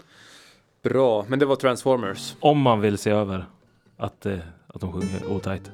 Bra, 0.83 1.25
men 1.29 1.39
det 1.39 1.47
var 1.47 1.57
Transformers. 1.57 2.37
Om 2.41 2.61
man 2.61 2.81
vill 2.81 2.99
se 2.99 3.11
över 3.11 3.47
att, 3.97 4.27
eh, 4.27 4.39
att 4.67 4.81
de 4.81 4.93
sjunger 4.93 5.27
otajt. 5.33 5.71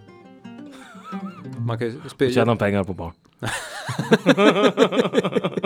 Man 1.66 1.78
kan 1.78 1.86
ju 1.88 2.00
spela... 2.08 2.32
tjäna 2.32 2.56
pengar 2.56 2.84
på 2.84 2.94
barn. 2.94 3.12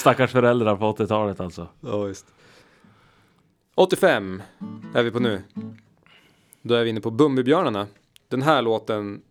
Stackars 0.00 0.32
föräldrar 0.32 0.76
på 0.76 0.92
80-talet 0.92 1.40
alltså. 1.40 1.68
Ja, 1.80 2.02
visst. 2.02 2.26
85 3.74 4.42
är 4.94 5.02
vi 5.02 5.10
på 5.10 5.18
nu. 5.20 5.42
Då 6.62 6.74
är 6.74 6.84
vi 6.84 6.90
inne 6.90 7.00
på 7.00 7.10
Bumbibjörnarna. 7.10 7.86
Den 8.28 8.42
här 8.42 8.62
låten. 8.62 9.22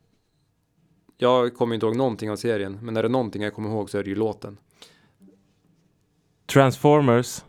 Jag 1.17 1.55
kommer 1.55 1.75
inte 1.75 1.85
ihåg 1.85 1.95
någonting 1.95 2.31
av 2.31 2.35
serien, 2.35 2.79
men 2.81 2.97
är 2.97 3.03
det 3.03 3.09
någonting 3.09 3.41
jag 3.41 3.53
kommer 3.53 3.69
ihåg 3.69 3.89
så 3.89 3.97
är 3.97 4.03
det 4.03 4.09
ju 4.09 4.15
låten. 4.15 4.57
Transformers 6.45 7.43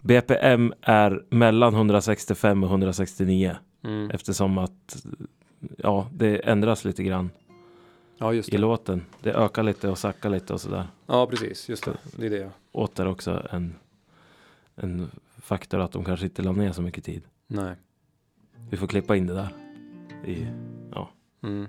BPM 0.00 0.72
är 0.82 1.24
mellan 1.30 1.74
165 1.74 2.64
och 2.64 2.70
169 2.70 3.56
Mm. 3.84 4.10
eftersom 4.10 4.58
att 4.58 5.06
ja, 5.78 6.08
det 6.12 6.36
ändras 6.38 6.84
lite 6.84 7.02
grann 7.02 7.30
Ja, 8.22 8.32
just 8.32 8.48
i 8.48 8.52
det. 8.52 8.58
låten. 8.58 9.04
Det 9.22 9.32
ökar 9.32 9.62
lite 9.62 9.88
och 9.88 9.98
sackar 9.98 10.30
lite 10.30 10.52
och 10.52 10.60
sådär. 10.60 10.88
Ja, 11.06 11.26
precis. 11.26 11.68
Just 11.68 11.84
det. 11.84 11.96
Det 12.16 12.26
är 12.26 12.30
det. 12.30 12.36
ja. 12.38 12.50
Åter 12.72 13.06
också 13.06 13.48
en, 13.50 13.74
en 14.76 15.10
faktor 15.38 15.80
att 15.80 15.92
de 15.92 16.04
kanske 16.04 16.26
inte 16.26 16.42
la 16.42 16.52
ner 16.52 16.72
så 16.72 16.82
mycket 16.82 17.04
tid. 17.04 17.22
Nej. 17.46 17.74
Vi 18.70 18.76
får 18.76 18.86
klippa 18.86 19.16
in 19.16 19.26
det 19.26 19.34
där. 19.34 19.48
I, 20.26 20.46
Mm. 21.42 21.66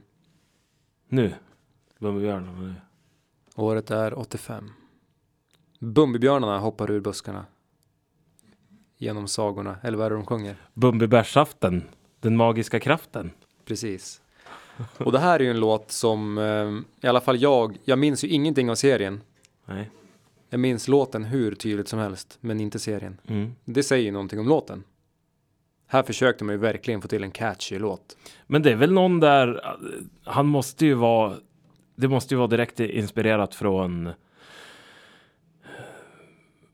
nu. 1.07 1.33
Bumbibjörnarna 1.99 2.59
nu. 2.61 2.73
Året 3.55 3.91
är 3.91 4.19
85. 4.19 4.69
Bumbibjörnarna 5.79 6.59
hoppar 6.59 6.91
ur 6.91 6.99
buskarna. 6.99 7.45
Genom 8.97 9.27
sagorna, 9.27 9.77
eller 9.83 9.97
vad 9.97 10.05
är 10.05 10.09
det 10.09 10.15
de 10.15 10.25
sjunger? 10.25 10.55
Bumbibärsaften. 10.73 11.83
Den 12.19 12.37
magiska 12.37 12.79
kraften. 12.79 13.31
Precis. 13.65 14.20
Och 14.97 15.11
det 15.11 15.19
här 15.19 15.39
är 15.39 15.43
ju 15.43 15.49
en 15.49 15.59
låt 15.59 15.91
som, 15.91 16.37
eh, 16.37 17.05
i 17.05 17.07
alla 17.07 17.21
fall 17.21 17.41
jag, 17.41 17.77
jag 17.83 17.99
minns 17.99 18.23
ju 18.23 18.27
ingenting 18.27 18.69
av 18.69 18.75
serien. 18.75 19.21
Nej. 19.65 19.89
Jag 20.49 20.59
minns 20.59 20.87
låten 20.87 21.23
hur 21.23 21.55
tydligt 21.55 21.87
som 21.87 21.99
helst, 21.99 22.37
men 22.41 22.59
inte 22.59 22.79
serien. 22.79 23.17
Mm. 23.27 23.55
Det 23.65 23.83
säger 23.83 24.05
ju 24.05 24.11
någonting 24.11 24.39
om 24.39 24.47
låten. 24.47 24.83
Här 25.87 26.03
försökte 26.03 26.43
man 26.43 26.55
ju 26.55 26.59
verkligen 26.59 27.01
få 27.01 27.07
till 27.07 27.23
en 27.23 27.31
catchy 27.31 27.79
låt. 27.79 28.17
Men 28.47 28.61
det 28.61 28.71
är 28.71 28.75
väl 28.75 28.91
någon 28.91 29.19
där, 29.19 29.75
han 30.23 30.45
måste 30.47 30.85
ju 30.85 30.93
vara, 30.93 31.37
det 31.95 32.07
måste 32.07 32.33
ju 32.33 32.37
vara 32.37 32.47
direkt 32.47 32.79
inspirerat 32.79 33.55
från 33.55 34.09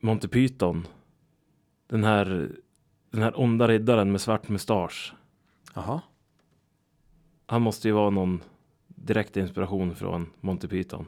Monty 0.00 0.28
Python. 0.28 0.86
Den 1.88 2.04
här, 2.04 2.50
den 3.10 3.22
här 3.22 3.40
onda 3.40 3.68
riddaren 3.68 4.12
med 4.12 4.20
svart 4.20 4.48
mustasch. 4.48 5.14
Jaha. 5.74 6.00
Han 7.50 7.62
måste 7.62 7.88
ju 7.88 7.94
vara 7.94 8.10
någon 8.10 8.42
direkt 8.86 9.36
inspiration 9.36 9.94
från 9.96 10.30
Monty 10.40 10.68
Python. 10.68 11.06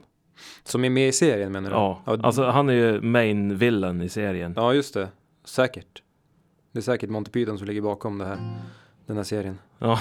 Som 0.64 0.84
är 0.84 0.90
med 0.90 1.08
i 1.08 1.12
serien 1.12 1.52
menar 1.52 1.70
du? 1.70 1.76
Ja, 1.76 2.02
ja, 2.06 2.18
alltså 2.22 2.44
han 2.44 2.68
är 2.68 2.72
ju 2.72 3.00
main 3.00 3.56
villain 3.56 4.00
i 4.02 4.08
serien. 4.08 4.52
ja 4.56 4.74
just 4.74 4.94
det. 4.94 5.08
Säkert. 5.44 6.02
Det 6.72 6.78
är 6.78 6.82
säkert 6.82 7.10
Monty 7.10 7.30
Python 7.30 7.58
som 7.58 7.66
ligger 7.66 7.82
bakom 7.82 8.18
det 8.18 8.24
här. 8.26 8.58
Den 9.06 9.16
här 9.16 9.24
serien. 9.24 9.58
Ja. 9.78 10.00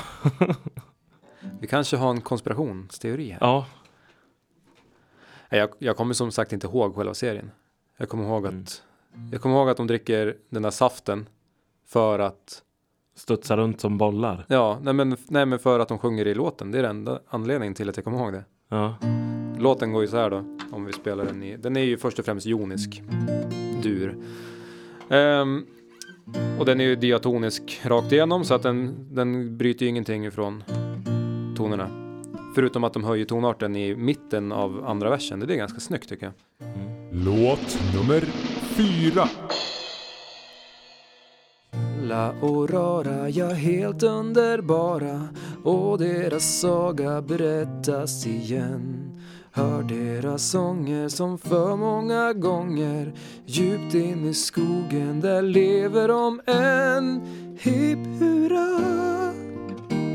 Vi 1.60 1.68
kanske 1.68 1.98
har 1.98 2.10
en 2.10 2.22
konspirationsteori 2.22 3.30
här. 3.30 3.38
Ja, 3.42 3.66
Jag, 5.50 5.70
jag 5.80 5.98
kommer 5.98 6.14
som 6.14 6.32
sagt 6.32 6.54
inte 6.54 6.68
ihåg 6.68 6.96
själva 6.96 7.14
serien. 7.14 7.52
Jag 7.98 8.10
kommer 8.10 8.24
ihåg 8.24 8.48
att 8.48 8.84
Mm. 9.16 9.30
Jag 9.32 9.42
kommer 9.42 9.56
ihåg 9.56 9.70
att 9.70 9.78
de 9.78 9.88
dricker 9.88 10.38
den 10.50 10.62
där 10.64 10.72
saften 10.72 11.30
för 11.86 12.20
att 12.20 12.64
studsa 13.20 13.58
runt 13.58 13.82
som 13.82 13.98
bollar. 13.98 14.46
Ja, 14.48 14.80
nej 14.82 14.94
men, 14.94 15.18
nej 15.28 15.46
men 15.46 15.60
för 15.60 15.80
att 15.80 15.88
de 15.88 15.98
sjunger 15.98 16.28
i 16.28 16.34
låten. 16.34 16.72
Det 16.72 16.80
är 16.80 16.84
den 16.84 16.98
enda 16.98 17.20
anledningen 17.28 17.74
till 17.74 17.90
att 17.90 17.98
jag 17.98 18.04
kommer 18.04 18.20
ihåg 18.20 18.34
det. 18.34 18.44
Ja, 18.70 18.96
Låten 19.60 19.94
går 19.94 20.02
ju 20.02 20.08
så 20.08 20.18
här 20.18 20.30
då, 20.30 20.44
om 20.72 20.86
vi 20.86 20.94
spelar 20.94 21.26
den 21.26 21.44
i, 21.44 21.58
den 21.58 21.78
är 21.78 21.82
ju 21.82 21.98
först 21.98 22.20
och 22.20 22.26
främst 22.26 22.46
jonisk 22.46 23.02
dur. 23.84 24.18
Ehm, 25.10 25.66
och 26.60 26.66
den 26.66 26.80
är 26.80 26.84
ju 26.84 26.96
diatonisk 26.96 27.82
rakt 27.84 28.12
igenom 28.12 28.44
så 28.44 28.54
att 28.54 28.64
den, 28.64 29.08
den 29.12 29.58
bryter 29.58 29.84
ju 29.84 29.90
ingenting 29.90 30.26
ifrån 30.26 30.64
tonerna. 31.58 31.90
Förutom 32.56 32.84
att 32.84 32.94
de 32.94 33.04
höjer 33.04 33.26
tonarten 33.26 33.76
i 33.76 33.96
mitten 33.96 34.52
av 34.52 34.86
andra 34.88 35.10
versen. 35.10 35.40
Det 35.40 35.54
är 35.54 35.58
ganska 35.58 35.80
snyggt 35.80 36.10
tycker 36.10 36.26
jag. 36.26 36.34
Låt 37.12 37.80
nummer 37.96 38.22
fyra 38.62 39.30
och 42.42 42.70
rara, 42.70 43.30
ja 43.30 43.48
helt 43.48 44.04
underbara 44.04 45.28
och 45.64 45.98
deras 45.98 46.60
saga 46.60 47.22
berättas 47.22 48.28
igen. 48.28 49.12
Hör 49.52 49.84
deras 49.84 50.50
sånger 50.50 51.10
som 51.10 51.38
för 51.38 51.76
många 51.76 52.34
gånger 52.34 53.14
djupt 53.46 53.94
in 53.94 54.26
i 54.26 54.34
skogen 54.34 55.22
där 55.22 55.42
lever 55.42 56.08
de 56.08 56.42
än. 56.46 57.22
Hipp 57.60 58.20
hurra, 58.20 58.80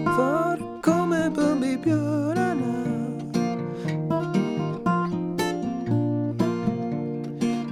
för 0.04 0.82
kommer 0.82 1.30
Bumbibjörnarna. 1.30 2.74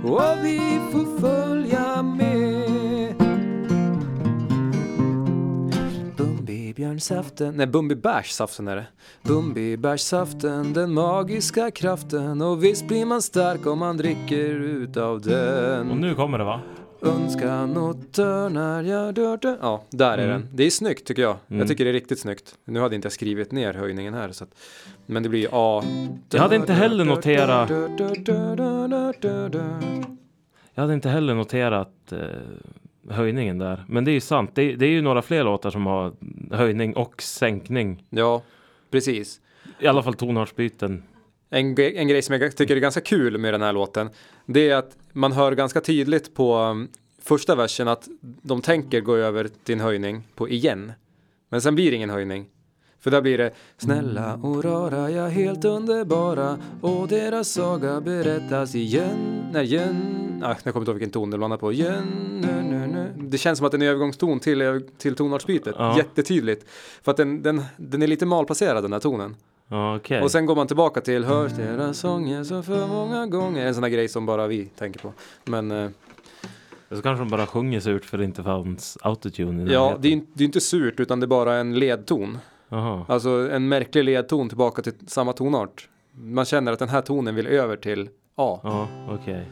Och 0.04 0.44
vi 0.44 0.80
får 0.92 1.20
följa 1.20 1.61
Bumbibjörnsaften, 6.86 7.54
nej 7.56 7.66
Bumbibärssaften 7.66 8.68
är 8.68 8.76
det. 8.76 8.86
Bumbibärssaften, 9.22 10.72
den 10.72 10.92
magiska 10.94 11.70
kraften 11.70 12.42
och 12.42 12.64
visst 12.64 12.88
blir 12.88 13.04
man 13.06 13.22
stark 13.22 13.66
om 13.66 13.78
man 13.78 13.96
dricker 13.96 14.50
utav 14.60 15.20
den. 15.20 15.90
och 15.90 15.96
nu 15.96 16.14
kommer 16.14 16.38
det 16.38 16.44
va? 16.44 16.60
Önskan 17.02 17.76
och 17.76 17.96
törnar 18.12 18.82
jag 18.82 19.14
dör, 19.14 19.36
dör. 19.36 19.58
Ja, 19.60 19.84
där 19.90 20.18
är 20.18 20.24
Mm. 20.28 20.40
den. 20.40 20.48
Det 20.56 20.62
är 20.64 20.70
snyggt 20.70 21.06
tycker 21.06 21.22
jag. 21.22 21.36
Mm. 21.48 21.58
Jag 21.58 21.68
tycker 21.68 21.84
det 21.84 21.90
är 21.90 21.92
riktigt 21.92 22.18
snyggt. 22.20 22.54
Nu 22.64 22.80
hade 22.80 22.94
inte 22.96 23.06
jag 23.06 23.12
skrivit 23.12 23.52
ner 23.52 23.74
höjningen 23.74 24.14
här 24.14 24.32
så 24.32 24.44
att, 24.44 24.50
men 25.06 25.22
det 25.22 25.28
blir 25.28 25.48
A. 25.52 25.82
Jag 26.30 26.40
hade 26.40 26.56
inte 26.56 26.72
heller 26.72 27.04
noterat- 27.04 27.68
Dör, 27.68 27.88
dör, 27.88 28.14
dör, 28.16 28.56
dör, 28.56 28.88
dör, 28.88 29.14
dör, 29.20 29.48
dör. 29.48 30.04
Jag 30.74 30.82
hade 30.82 30.94
inte 30.94 31.08
heller 31.08 31.34
noterat 31.34 32.12
eh, 32.12 32.18
höjningen 33.10 33.58
där. 33.58 33.84
Men 33.88 34.04
det 34.04 34.10
är 34.10 34.12
ju 34.12 34.20
sant. 34.20 34.50
Det, 34.54 34.62
är- 34.62 34.76
det 34.76 34.86
är 34.86 34.90
ju 34.90 35.02
några 35.02 35.22
fler 35.22 35.44
låtar 35.44 35.70
som 35.70 35.86
har 35.86 36.12
höjning 36.50 36.96
och 36.96 37.22
sänkning. 37.22 38.04
Ja, 38.10 38.42
precis. 38.90 39.40
I 39.80 39.86
alla 39.86 40.02
fall 40.02 40.14
tonartsbyten. 40.14 41.02
En, 41.50 41.66
en 41.78 42.08
grej 42.08 42.22
som 42.22 42.40
jag 42.40 42.56
tycker 42.56 42.76
är 42.76 42.80
ganska 42.80 43.00
kul 43.00 43.38
med 43.38 43.54
den 43.54 43.62
här 43.62 43.72
låten, 43.72 44.10
det 44.46 44.70
är 44.70 44.76
att 44.76 44.96
man 45.12 45.32
hör 45.32 45.52
ganska 45.52 45.80
tydligt 45.80 46.34
på 46.34 46.56
um, 46.58 46.88
första 47.22 47.54
versen 47.54 47.88
att 47.88 48.08
de 48.42 48.62
tänker 48.62 49.00
gå 49.00 49.16
över 49.16 49.48
till 49.64 49.72
en 49.74 49.80
höjning 49.80 50.22
på 50.34 50.48
igen. 50.48 50.92
Men 51.48 51.60
sen 51.62 51.74
blir 51.74 51.90
det 51.90 51.96
ingen 51.96 52.10
höjning. 52.10 52.46
För 53.02 53.10
där 53.10 53.20
blir 53.20 53.38
det 53.38 53.50
Snälla 53.78 54.34
och 54.34 54.64
rara, 54.64 55.10
ja 55.10 55.26
helt 55.26 55.64
underbara 55.64 56.58
och 56.80 57.08
deras 57.08 57.48
saga 57.48 58.00
berättas 58.00 58.74
igen. 58.74 59.44
Nej, 59.52 59.64
igen. 59.64 60.42
Ah, 60.44 60.48
jag 60.48 60.58
kommer 60.58 60.80
inte 60.80 60.90
ihåg 60.90 60.98
vilken 60.98 61.10
ton 61.10 61.30
det 61.30 61.36
landar 61.36 61.56
på. 61.56 61.72
Igen. 61.72 62.04
Nu, 62.42 62.62
nu, 62.62 62.86
nu. 62.86 63.12
Det 63.28 63.38
känns 63.38 63.58
som 63.58 63.66
att 63.66 63.72
det 63.72 63.76
är 63.76 63.80
en 63.80 63.88
övergångston 63.88 64.40
till, 64.40 64.82
till 64.98 65.14
tonartsbytet. 65.14 65.74
Ja. 65.78 65.96
Jättetydligt. 65.96 66.66
För 67.02 67.10
att 67.10 67.16
den, 67.16 67.42
den, 67.42 67.62
den 67.76 68.02
är 68.02 68.06
lite 68.06 68.26
malplacerad 68.26 68.84
den 68.84 68.92
här 68.92 69.00
tonen. 69.00 69.36
Okej. 69.96 70.22
Och 70.22 70.30
sen 70.30 70.46
går 70.46 70.56
man 70.56 70.66
tillbaka 70.66 71.00
till 71.00 71.24
Hört 71.24 71.56
deras 71.56 71.98
sånger 71.98 72.44
så 72.44 72.62
för 72.62 72.86
många 72.86 73.26
gånger. 73.26 73.66
En 73.66 73.74
sån 73.74 73.82
här 73.82 73.90
grej 73.90 74.08
som 74.08 74.26
bara 74.26 74.46
vi 74.46 74.64
tänker 74.66 75.00
på. 75.00 75.12
Men 75.44 75.70
eh, 75.70 75.90
Så 76.90 77.02
kanske 77.02 77.22
de 77.24 77.28
bara 77.30 77.46
sjunger 77.46 77.80
surt 77.80 78.04
för 78.04 78.18
det 78.18 78.24
inte 78.24 78.42
fanns 78.42 78.98
autotune 79.02 79.70
i 79.70 79.72
ja, 79.72 79.96
det 80.00 80.08
är, 80.08 80.12
inte, 80.12 80.26
det 80.34 80.44
är 80.44 80.46
inte 80.46 80.60
surt 80.60 81.00
utan 81.00 81.20
det 81.20 81.24
är 81.24 81.28
bara 81.28 81.56
en 81.56 81.78
ledton. 81.78 82.38
Aha. 82.72 83.04
Alltså 83.08 83.50
en 83.50 83.68
märklig 83.68 84.04
ledton 84.04 84.48
tillbaka 84.48 84.82
till 84.82 84.92
samma 85.06 85.32
tonart. 85.32 85.88
Man 86.12 86.44
känner 86.44 86.72
att 86.72 86.78
den 86.78 86.88
här 86.88 87.00
tonen 87.00 87.34
vill 87.34 87.46
över 87.46 87.76
till 87.76 88.08
A. 88.34 88.60
Ja, 88.62 88.88
okej. 89.08 89.16
Okay. 89.24 89.44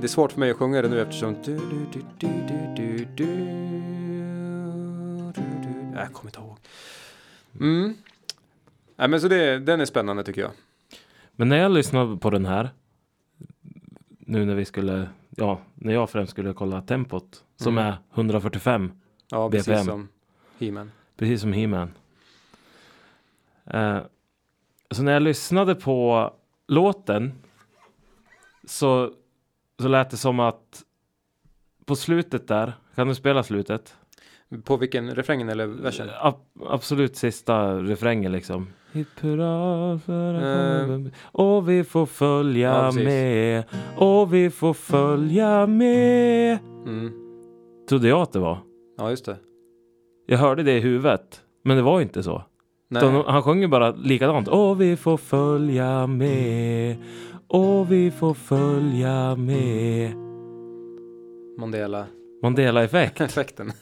Det 0.00 0.04
är 0.04 0.06
svårt 0.06 0.32
för 0.32 0.40
mig 0.40 0.50
att 0.50 0.56
sjunga 0.56 0.82
det 0.82 0.88
nu 0.88 1.00
eftersom... 1.00 1.36
Jag 5.94 6.12
kommer 6.12 6.28
inte 6.28 6.40
ihåg. 6.40 6.56
Mm. 7.60 7.94
Nej, 8.96 9.08
men 9.08 9.20
så 9.20 9.28
det, 9.28 9.58
den 9.58 9.80
är 9.80 9.84
spännande 9.84 10.24
tycker 10.24 10.40
jag. 10.40 10.50
Men 11.36 11.48
när 11.48 11.56
jag 11.56 11.72
lyssnade 11.72 12.16
på 12.16 12.30
den 12.30 12.46
här, 12.46 12.70
nu 14.18 14.44
när 14.44 14.54
vi 14.54 14.64
skulle, 14.64 15.08
ja, 15.30 15.60
när 15.74 15.92
jag 15.92 16.10
främst 16.10 16.30
skulle 16.30 16.52
kolla 16.52 16.82
tempot, 16.82 17.44
som 17.56 17.78
mm. 17.78 17.86
är 17.86 17.96
145 18.14 18.92
Ja, 19.32 19.50
precis 19.50 19.66
BPM. 19.66 19.84
som 19.84 20.08
He-Man. 20.58 20.90
Precis 21.16 21.40
som 21.40 21.52
He-Man. 21.52 21.92
Eh, 23.66 23.98
så 24.90 25.02
när 25.02 25.12
jag 25.12 25.22
lyssnade 25.22 25.74
på 25.74 26.30
låten. 26.68 27.32
Så, 28.64 29.12
så 29.82 29.88
lät 29.88 30.10
det 30.10 30.16
som 30.16 30.40
att. 30.40 30.82
På 31.84 31.96
slutet 31.96 32.48
där. 32.48 32.72
Kan 32.94 33.08
du 33.08 33.14
spela 33.14 33.42
slutet? 33.42 33.96
På 34.64 34.76
vilken 34.76 35.14
refrängen 35.14 35.48
eller 35.48 35.66
versen? 35.66 36.08
Ab- 36.20 36.62
absolut 36.68 37.16
sista 37.16 37.74
refrängen 37.74 38.32
liksom. 38.32 38.68
Hipp 38.92 39.20
hurra 39.20 39.98
för 39.98 40.34
Eh. 40.34 40.86
komma- 40.86 41.10
Och 41.22 41.68
vi 41.68 41.84
får 41.84 42.06
följa 42.06 42.68
Ja, 42.68 42.82
precis. 42.84 43.04
med. 43.04 43.64
Och 43.96 44.34
vi 44.34 44.50
får 44.50 44.74
följa 44.74 45.66
med. 45.66 46.58
Mm. 46.86 47.12
Trodde 47.88 48.08
jag 48.08 48.20
att 48.22 48.32
det 48.32 48.38
var. 48.38 48.58
Ja, 48.96 49.10
just 49.10 49.24
det. 49.24 49.36
Jag 50.26 50.38
hörde 50.38 50.62
det 50.62 50.72
i 50.72 50.80
huvudet. 50.80 51.42
Men 51.62 51.76
det 51.76 51.82
var 51.82 52.00
inte 52.00 52.22
så. 52.22 52.44
Nej. 52.88 53.02
Utan 53.02 53.24
han 53.26 53.42
sjunger 53.42 53.68
bara 53.68 53.90
likadant. 53.90 54.48
Och 54.48 54.80
vi 54.80 54.96
får 54.96 55.16
följa 55.16 56.06
med. 56.06 56.96
Och 57.46 57.92
vi 57.92 58.10
får 58.10 58.34
följa 58.34 59.36
med. 59.36 60.14
Mandela 61.58 62.06
Mandela-effekt. 62.42 63.20
effekten. 63.20 63.72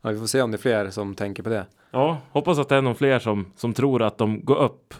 ja, 0.00 0.10
vi 0.10 0.18
får 0.18 0.26
se 0.26 0.42
om 0.42 0.50
det 0.50 0.56
är 0.56 0.58
fler 0.58 0.90
som 0.90 1.14
tänker 1.14 1.42
på 1.42 1.48
det. 1.48 1.66
Ja, 1.90 2.18
hoppas 2.30 2.58
att 2.58 2.68
det 2.68 2.76
är 2.76 2.82
någon 2.82 2.94
fler 2.94 3.18
som, 3.18 3.46
som 3.56 3.72
tror 3.72 4.02
att 4.02 4.18
de 4.18 4.44
går 4.44 4.56
upp 4.56 4.94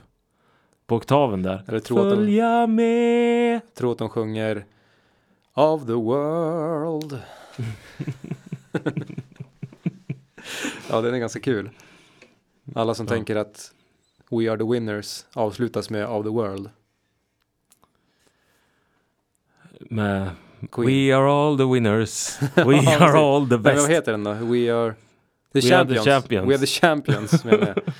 på 0.87 0.97
oktaven 0.97 1.43
där. 1.43 1.65
Eller 1.69 1.81
tror 1.81 1.99
att, 1.99 2.11
de, 2.11 2.17
Följa 2.17 2.67
med. 2.67 3.61
tror 3.75 3.93
att 3.93 3.99
de 3.99 4.09
sjunger 4.09 4.65
Of 5.55 5.87
the 5.87 5.93
world. 5.93 7.19
ja, 10.91 11.01
den 11.01 11.15
är 11.15 11.19
ganska 11.19 11.41
kul. 11.41 11.71
Alla 12.75 12.95
som 12.95 13.07
Ja. 13.07 13.11
tänker 13.15 13.37
att 13.37 13.75
We 14.31 14.51
are 14.51 14.59
the 14.59 14.65
winners 14.65 15.25
avslutas 15.33 15.91
med 15.91 16.07
Of 16.07 16.25
the 16.25 16.31
world. 16.31 16.71
Med 19.81 20.31
Queen. 20.73 20.87
We 21.09 21.17
are 21.17 21.31
all 21.31 21.57
the 21.59 21.65
winners. 21.65 22.39
We 22.57 22.97
are 22.97 23.19
all 23.19 23.49
the 23.49 23.57
Nej, 23.57 23.63
men 23.63 23.63
best. 23.63 23.83
vad 23.83 23.91
heter 23.91 24.13
den 24.13 24.25
då? 24.25 24.33
We 24.33 24.73
are 24.75 24.95
the 25.53 25.61
We 25.61 25.77
are 25.77 25.87
the 25.87 25.95
champions. 25.95 26.05
champions. 26.05 26.49
We 26.49 26.55
are 26.55 26.59
the 26.59 26.67
champions. 26.67 27.45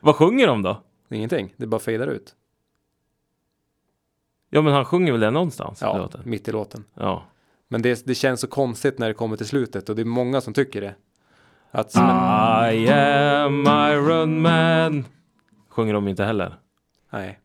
Vad 0.00 0.16
sjunger 0.16 0.46
de 0.46 0.62
då? 0.62 0.82
Ingenting, 1.10 1.54
det 1.56 1.66
bara 1.66 1.80
fejdar 1.80 2.06
ut. 2.06 2.34
Ja 4.50 4.62
men 4.62 4.72
han 4.72 4.84
sjunger 4.84 5.12
väl 5.12 5.20
det 5.20 5.30
någonstans? 5.30 5.80
Ja, 5.80 6.10
mitt 6.24 6.48
i 6.48 6.52
låten. 6.52 6.84
ja. 6.94 7.24
Men 7.72 7.82
det, 7.82 8.06
det 8.06 8.14
känns 8.14 8.40
så 8.40 8.46
konstigt 8.46 8.98
när 8.98 9.08
det 9.08 9.14
kommer 9.14 9.36
till 9.36 9.46
slutet 9.46 9.88
och 9.88 9.96
det 9.96 10.02
är 10.02 10.06
många 10.06 10.40
som 10.40 10.54
tycker 10.54 10.80
det. 10.80 10.94
Att, 11.70 11.94
I 12.74 12.88
am 12.88 13.66
Iron 13.66 14.40
Man. 14.42 15.04
Sjunger 15.68 15.94
de 15.94 16.08
inte 16.08 16.24
heller. 16.24 16.54
nej. 17.10 17.38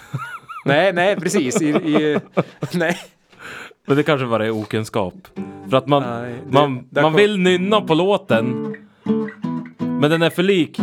nej, 0.64 0.92
nej, 0.92 1.16
precis. 1.16 1.62
I, 1.62 1.68
i, 1.68 2.20
nej. 2.74 2.98
Men 3.86 3.96
det 3.96 4.02
kanske 4.02 4.26
bara 4.26 4.46
är 4.46 4.50
okunskap. 4.50 5.14
För 5.70 5.76
att 5.76 5.86
man, 5.86 6.02
nej 6.02 6.34
det- 6.46 6.52
man, 6.52 6.88
man 6.90 7.02
kom- 7.04 7.14
vill 7.14 7.38
nynna 7.38 7.80
på 7.80 7.94
låten. 7.94 8.76
Men 9.78 10.10
den 10.10 10.22
är 10.22 10.30
för 10.30 10.42
lik. 10.42 10.80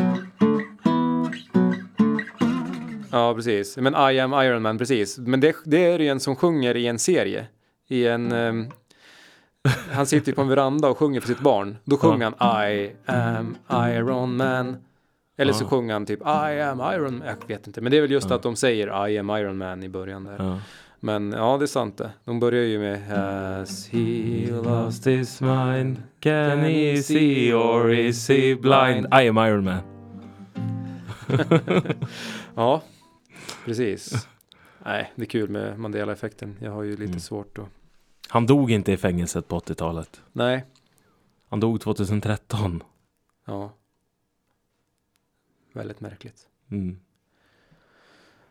Ja, 3.11 3.33
precis. 3.35 3.77
Men 3.77 3.93
I 4.11 4.19
am 4.19 4.33
Iron 4.33 4.61
Man, 4.61 4.77
precis. 4.77 5.17
Men 5.17 5.39
det, 5.39 5.55
det 5.65 5.85
är 5.85 5.99
ju 5.99 6.07
en 6.07 6.19
som 6.19 6.35
sjunger 6.35 6.75
i 6.77 6.87
en 6.87 6.99
serie. 6.99 7.47
I 7.87 8.07
en... 8.07 8.31
ehm, 8.31 8.65
han 9.91 10.05
sitter 10.05 10.31
ju 10.31 10.35
på 10.35 10.41
en 10.41 10.47
veranda 10.47 10.87
och 10.89 10.97
sjunger 10.97 11.19
för 11.21 11.27
sitt 11.27 11.39
barn. 11.39 11.77
Då 11.83 11.97
sjunger 11.97 12.33
han 12.37 12.69
I 12.71 12.91
am 13.05 13.57
Iron 13.71 14.35
Man. 14.37 14.77
Eller 15.37 15.53
så 15.53 15.63
Ja. 15.63 15.67
sjunger 15.69 15.93
han 15.93 16.05
typ 16.05 16.19
I 16.21 16.61
am 16.61 16.79
Iron 16.93 17.17
Man. 17.17 17.27
Jag 17.27 17.47
vet 17.47 17.67
inte. 17.67 17.81
Men 17.81 17.91
det 17.91 17.97
är 17.97 18.01
väl 18.01 18.11
just 18.11 18.31
att 18.31 18.43
de 18.43 18.55
säger 18.55 19.07
I 19.07 19.17
am 19.17 19.29
Iron 19.29 19.57
Man 19.57 19.83
i 19.83 19.89
början 19.89 20.23
där. 20.23 20.35
Ja. 20.39 20.59
Men 20.99 21.31
ja, 21.31 21.57
det 21.57 21.65
är 21.65 21.67
sant 21.67 21.97
det. 21.97 22.09
De 22.23 22.39
börjar 22.39 22.63
ju 22.63 22.79
med 22.79 23.07
Has 23.07 23.89
he 23.89 24.47
lost 24.63 25.07
his 25.07 25.41
mind? 25.41 26.03
Can 26.19 26.59
he 26.59 26.97
see 27.03 27.53
or 27.53 27.91
is 27.93 28.29
he 28.29 28.55
blind? 28.55 29.05
I 29.23 29.27
am 29.29 29.37
Iron 29.37 29.63
Man. 29.63 29.77
Ja, 32.55 32.81
precis. 33.65 34.27
Nej, 34.85 35.11
det 35.15 35.21
är 35.21 35.25
kul 35.25 35.49
med 35.49 35.79
Mandela-effekten. 35.79 36.55
Jag 36.59 36.71
har 36.71 36.83
ju 36.83 36.91
lite 36.91 37.03
Mm. 37.03 37.19
svårt 37.19 37.57
att... 37.57 37.65
Han 38.29 38.45
dog 38.45 38.71
inte 38.71 38.91
i 38.91 38.97
fängelset 38.97 39.47
på 39.47 39.59
80-talet. 39.59 40.21
Nej, 40.31 40.65
Han 41.49 41.59
dog 41.59 41.81
2013. 41.81 42.83
ja. 43.45 43.71
Väldigt 45.73 45.99
märkligt. 46.01 46.47
Mm. 46.71 46.99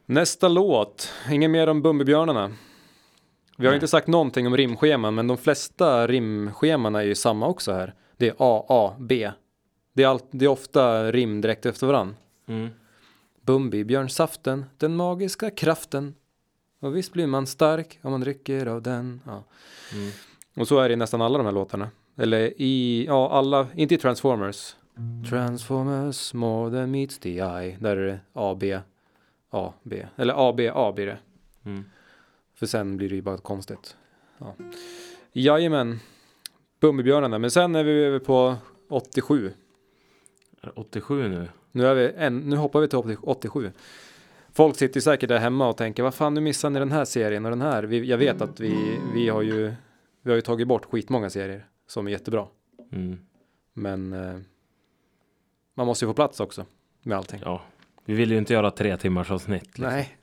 Nästa 0.06 0.48
låt. 0.48 1.08
Ingen 1.30 1.50
mer 1.52 1.66
om 1.66 1.82
Bumbibjörnarna. 1.82 2.48
Vi 3.56 3.66
har 3.66 3.72
Nej. 3.72 3.76
inte 3.76 3.88
sagt 3.88 4.06
någonting 4.06 4.46
om 4.46 4.56
rimscheman, 4.56 5.14
men 5.14 5.26
de 5.26 5.36
flesta 5.36 6.06
rimscheman 6.06 6.94
är 6.94 7.02
ju 7.02 7.14
samma 7.14 7.46
också 7.46 7.72
här. 7.72 7.94
Det 8.16 8.28
är 8.28 8.34
A, 8.38 8.66
A, 8.68 8.96
B. 8.98 9.30
Det 9.92 10.02
är, 10.02 10.06
allt, 10.06 10.24
det 10.30 10.44
är 10.44 10.48
ofta 10.48 11.12
rim 11.12 11.40
direkt 11.40 11.66
efter 11.66 11.86
varann. 11.86 12.16
Mm. 12.46 12.68
Bumbibjörnsaften, 13.40 14.64
den 14.76 14.96
magiska 14.96 15.50
kraften. 15.50 16.14
Och 16.84 16.96
visst 16.96 17.12
blir 17.12 17.26
man 17.26 17.46
stark 17.46 17.98
om 18.02 18.10
man 18.10 18.20
dricker 18.20 18.66
av 18.66 18.82
den. 18.82 19.20
Ja. 19.26 19.44
Mm. 19.92 20.10
Och 20.56 20.68
så 20.68 20.78
är 20.78 20.88
det 20.88 20.92
i 20.92 20.96
nästan 20.96 21.22
alla 21.22 21.38
de 21.38 21.44
här 21.44 21.52
låtarna. 21.52 21.90
Eller 22.16 22.52
i, 22.56 23.04
ja 23.06 23.30
alla, 23.30 23.66
inte 23.74 23.94
i 23.94 23.98
Transformers. 23.98 24.76
Transformers 25.30 26.34
more 26.34 26.70
than 26.70 26.90
meets 26.90 27.18
the 27.18 27.38
eye. 27.38 27.76
Där 27.80 27.96
är 27.96 28.06
det 28.06 28.18
A, 28.32 28.56
B, 28.60 28.78
A, 29.50 29.72
B. 29.82 30.06
Eller 30.16 30.34
A, 30.36 30.54
B, 30.56 30.70
A 30.74 30.92
blir 30.92 31.06
det. 31.06 31.18
Mm. 31.64 31.84
För 32.54 32.66
sen 32.66 32.96
blir 32.96 33.08
det 33.08 33.14
ju 33.14 33.22
bara 33.22 33.38
konstigt. 33.38 33.96
Ja. 34.38 34.54
Jajamän. 35.32 36.00
Bumbibjörnarna. 36.80 37.38
Men 37.38 37.50
sen 37.50 37.74
är 37.74 37.84
vi 37.84 37.92
över 37.92 38.18
på 38.18 38.56
87. 38.88 39.52
Är 40.60 40.66
det 40.66 40.72
87 40.74 41.28
nu. 41.28 41.48
Nu, 41.72 41.86
är 41.86 41.94
vi 41.94 42.12
en, 42.16 42.38
nu 42.38 42.56
hoppar 42.56 42.80
vi 42.80 42.88
till 42.88 42.98
80 42.98 43.16
87. 43.22 43.72
Folk 44.54 44.76
sitter 44.76 44.96
ju 44.96 45.00
säkert 45.00 45.28
där 45.28 45.38
hemma 45.38 45.68
och 45.68 45.76
tänker 45.76 46.02
vad 46.02 46.14
fan 46.14 46.34
nu 46.34 46.40
missar 46.40 46.70
ni 46.70 46.78
den 46.78 46.92
här 46.92 47.04
serien 47.04 47.44
och 47.44 47.50
den 47.50 47.62
här. 47.62 47.82
Vi, 47.82 48.04
jag 48.04 48.18
vet 48.18 48.40
att 48.40 48.60
vi, 48.60 48.98
vi 49.14 49.28
har 49.28 49.42
ju 49.42 49.74
vi 50.22 50.30
har 50.30 50.36
ju 50.36 50.42
tagit 50.42 50.68
bort 50.68 50.84
skitmånga 50.84 51.30
serier 51.30 51.66
som 51.86 52.06
är 52.06 52.10
jättebra. 52.10 52.46
Mm. 52.92 53.18
Men 53.72 54.12
eh, 54.12 54.40
man 55.74 55.86
måste 55.86 56.04
ju 56.04 56.08
få 56.08 56.14
plats 56.14 56.40
också 56.40 56.66
med 57.02 57.18
allting. 57.18 57.40
Ja. 57.44 57.62
Vi 58.04 58.14
vill 58.14 58.30
ju 58.30 58.38
inte 58.38 58.52
göra 58.52 58.70
tre 58.70 58.96
timmars 58.96 59.30
avsnitt. 59.30 59.64
Liksom. 59.64 59.84
Nej. 59.84 60.16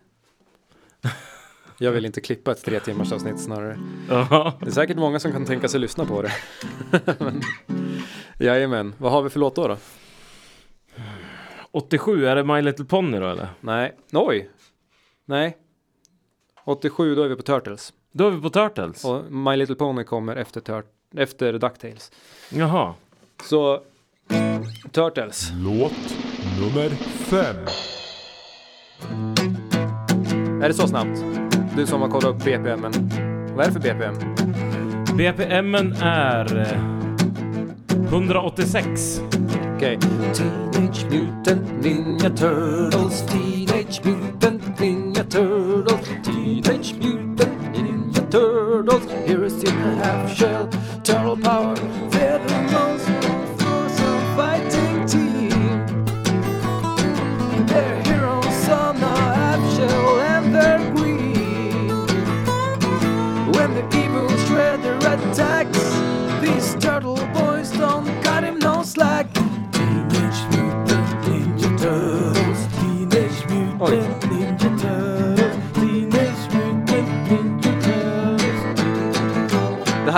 Jag 1.77 1.91
vill 1.91 2.05
inte 2.05 2.21
klippa 2.21 2.51
ett 2.51 2.63
tre 2.63 2.79
timmars 2.79 3.11
avsnitt 3.11 3.39
snarare. 3.39 3.79
Ja. 4.09 4.53
Det 4.59 4.67
är 4.67 4.71
säkert 4.71 4.97
många 4.97 5.19
som 5.19 5.31
kan 5.31 5.45
tänka 5.45 5.67
sig 5.67 5.79
lyssna 5.79 6.05
på 6.05 6.21
det. 6.21 6.31
Men, 7.19 7.41
jajamän, 8.39 8.93
vad 8.97 9.11
har 9.11 9.21
vi 9.21 9.29
för 9.29 9.39
låt 9.39 9.55
då? 9.55 9.67
då? 9.67 9.77
87, 11.71 12.25
är 12.27 12.35
det 12.35 12.43
My 12.43 12.61
Little 12.61 12.85
Pony 12.85 13.19
då 13.19 13.27
eller? 13.29 13.47
Nej, 13.59 13.93
oj. 14.13 14.49
Nej. 15.25 15.57
87, 16.65 17.15
då 17.15 17.23
är 17.23 17.27
vi 17.29 17.35
på 17.35 17.41
Turtles. 17.41 17.93
Då 18.11 18.27
är 18.27 18.31
vi 18.31 18.41
på 18.41 18.49
Turtles. 18.49 19.05
Och 19.05 19.31
My 19.31 19.55
Little 19.55 19.75
Pony 19.75 20.03
kommer 20.03 20.35
efter, 20.35 20.61
Tur- 20.61 20.83
efter 21.17 21.53
DuckTales. 21.53 22.11
Jaha. 22.49 22.93
Så 23.43 23.81
Turtles. 24.91 25.49
Låt 25.53 26.15
nummer 26.59 26.89
fem. 27.05 27.65
Är 30.63 30.67
det 30.67 30.73
så 30.73 30.87
snabbt? 30.87 31.23
Du 31.75 31.87
som 31.87 32.01
har 32.01 32.09
kollat 32.09 32.25
upp 32.25 32.43
BPM. 32.43 32.79
Men 32.81 32.91
vad 33.55 33.65
är 33.65 33.71
det 33.71 33.73
för 33.73 33.79
BPM? 33.79 34.15
BPMen 35.17 35.93
är 36.01 36.57
eh, 36.59 38.07
186. 38.07 39.21
Okej. 39.81 39.97
Teenage 40.33 41.05
Mutant 41.09 41.81
Ninja 41.81 42.29
Turtles. 42.29 43.25
Teenage 43.25 44.01
Mutant 44.05 44.79
Ninja 44.79 45.23
Turtles. 45.23 46.07
Teenage 46.21 46.93
Mutant 47.01 47.73
Ninja 47.73 48.21
Turtles. 48.29 49.05
In 49.63 49.73
a 49.73 50.05
half 50.05 50.29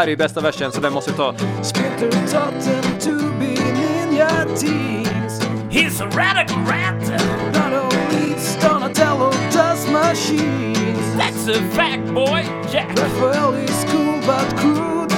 här 0.03 0.07
är 0.07 0.11
ju 0.11 0.17
bästa 0.17 0.41
versen 0.41 0.71
så 0.71 0.81
den 0.81 0.93
måste 0.93 1.11
vi 1.11 1.17
ta. 1.17 1.35
Splinter 1.63 2.11
taught 2.11 2.65
them 2.65 2.99
to 2.99 3.11
be 3.39 3.55
ninja 3.73 4.45
teens. 4.45 5.41
He's 5.69 6.01
a 6.01 6.07
radical 6.07 6.57
rat! 6.65 7.09
Not 7.53 7.73
only 7.73 8.27
needs 8.27 8.57
Donatello 8.61 9.31
does 9.51 9.87
machines. 9.87 11.15
That's 11.17 11.47
a 11.47 11.61
fact 11.75 12.13
boy! 12.13 12.43
Yeah! 12.73 12.87
Raphael 12.87 13.53
is 13.53 13.85
cool 13.91 14.19
but 14.25 14.57
crude, 14.57 15.13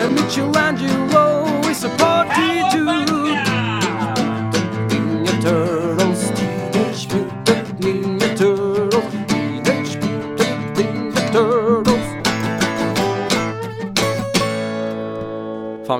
and 0.00 0.14
Michelangelo 0.14 1.29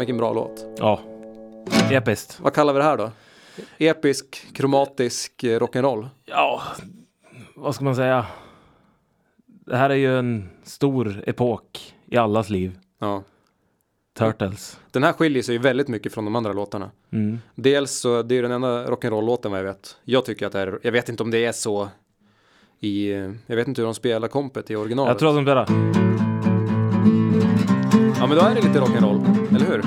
Fan 0.01 0.07
vilken 0.07 0.16
bra 0.16 0.32
låt. 0.32 0.66
Ja. 0.78 1.01
Episkt. 1.90 2.40
Vad 2.40 2.53
kallar 2.53 2.72
vi 2.72 2.78
det 2.78 2.84
här 2.84 2.96
då? 2.96 3.11
Episk, 3.78 4.46
kromatisk 4.55 5.44
eh, 5.44 5.61
rock'n'roll. 5.61 6.09
Ja, 6.24 6.62
vad 7.55 7.74
ska 7.74 7.84
man 7.84 7.96
säga? 7.96 8.26
Det 9.46 9.76
här 9.76 9.90
är 9.90 9.94
ju 9.94 10.18
en 10.18 10.51
stor 10.62 11.24
epok 11.26 11.94
i 12.07 12.16
allas 12.16 12.51
liv. 12.51 12.78
Ja. 12.98 13.22
Turtles. 14.18 14.80
Den 14.90 15.03
här 15.03 15.12
skiljer 15.12 15.42
sig 15.42 15.55
ju 15.55 15.59
väldigt 15.61 15.88
mycket 15.88 16.14
från 16.14 16.24
de 16.24 16.36
andra 16.36 16.53
låtarna. 16.53 16.90
Mm. 17.12 17.38
Dels 17.55 17.90
så, 17.90 18.22
det 18.22 18.34
är 18.34 18.36
ju 18.36 18.42
den 18.42 18.53
enda 18.53 18.86
rock'n'roll-låten 18.86 19.51
vad 19.51 19.61
jag 19.61 19.64
vet. 19.64 19.96
Jag 20.05 20.24
tycker 20.24 20.46
att 20.46 20.53
det 20.53 20.61
är, 20.61 20.78
jag 20.82 20.92
vet 20.92 21.09
inte 21.09 21.22
om 21.22 21.30
det 21.30 21.44
är 21.44 21.53
så 21.53 21.88
i, 22.80 23.11
jag 23.46 23.57
vet 23.57 23.68
inte 23.68 23.80
hur 23.80 23.86
de 23.86 23.94
spelar 23.94 24.28
kompet 24.28 24.70
i 24.70 24.76
originalet. 24.76 25.11
Jag 25.11 25.18
tror 25.18 25.28
att 25.28 25.36
de 25.36 25.44
spelar 25.44 26.30
men 28.31 28.39
då 28.39 28.45
är 28.45 28.55
det 28.55 28.61
lite 28.61 28.81
rock'n'roll, 28.81 29.57
eller 29.57 29.66
hur? 29.66 29.83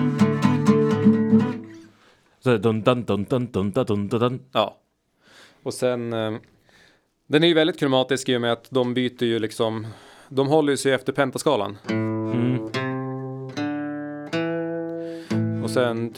Så 2.40 2.58
dun, 2.58 2.84
dun, 2.84 3.04
dun, 3.04 3.24
dun, 3.24 3.48
dun, 3.52 3.72
dun, 3.72 3.86
dun, 3.86 4.08
dun. 4.08 4.40
Ja. 4.52 4.78
Och 5.64 5.74
sen, 5.74 6.14
eh, 6.14 6.34
den 7.28 7.44
är 7.44 7.48
ju 7.48 7.54
väldigt 7.54 7.80
kromatisk 7.80 8.30
i 8.30 8.38
och 8.38 8.42
med 8.42 8.52
att 8.52 8.68
de 8.72 8.94
byter 8.94 9.24
ju 9.24 9.40
liksom, 9.40 9.88
de 10.30 10.48
håller 10.48 10.72
ju 10.72 10.78
sig 10.78 10.94
efter 10.94 11.14
pentaskalan. 11.14 11.78
Mm. 11.90 12.60
Och 15.64 15.70
sen... 15.70 16.14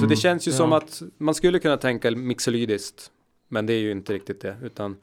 Så 0.00 0.06
det 0.06 0.16
känns 0.16 0.48
ju 0.48 0.52
som 0.52 0.72
att 0.72 1.02
man 1.18 1.34
skulle 1.34 1.58
kunna 1.58 1.76
tänka 1.76 2.10
mixolydiskt. 2.10 3.10
Men 3.48 3.66
det 3.66 3.72
är 3.72 3.80
ju 3.80 3.90
inte 3.90 4.12
riktigt 4.12 4.40
det, 4.40 4.56
utan 4.62 4.96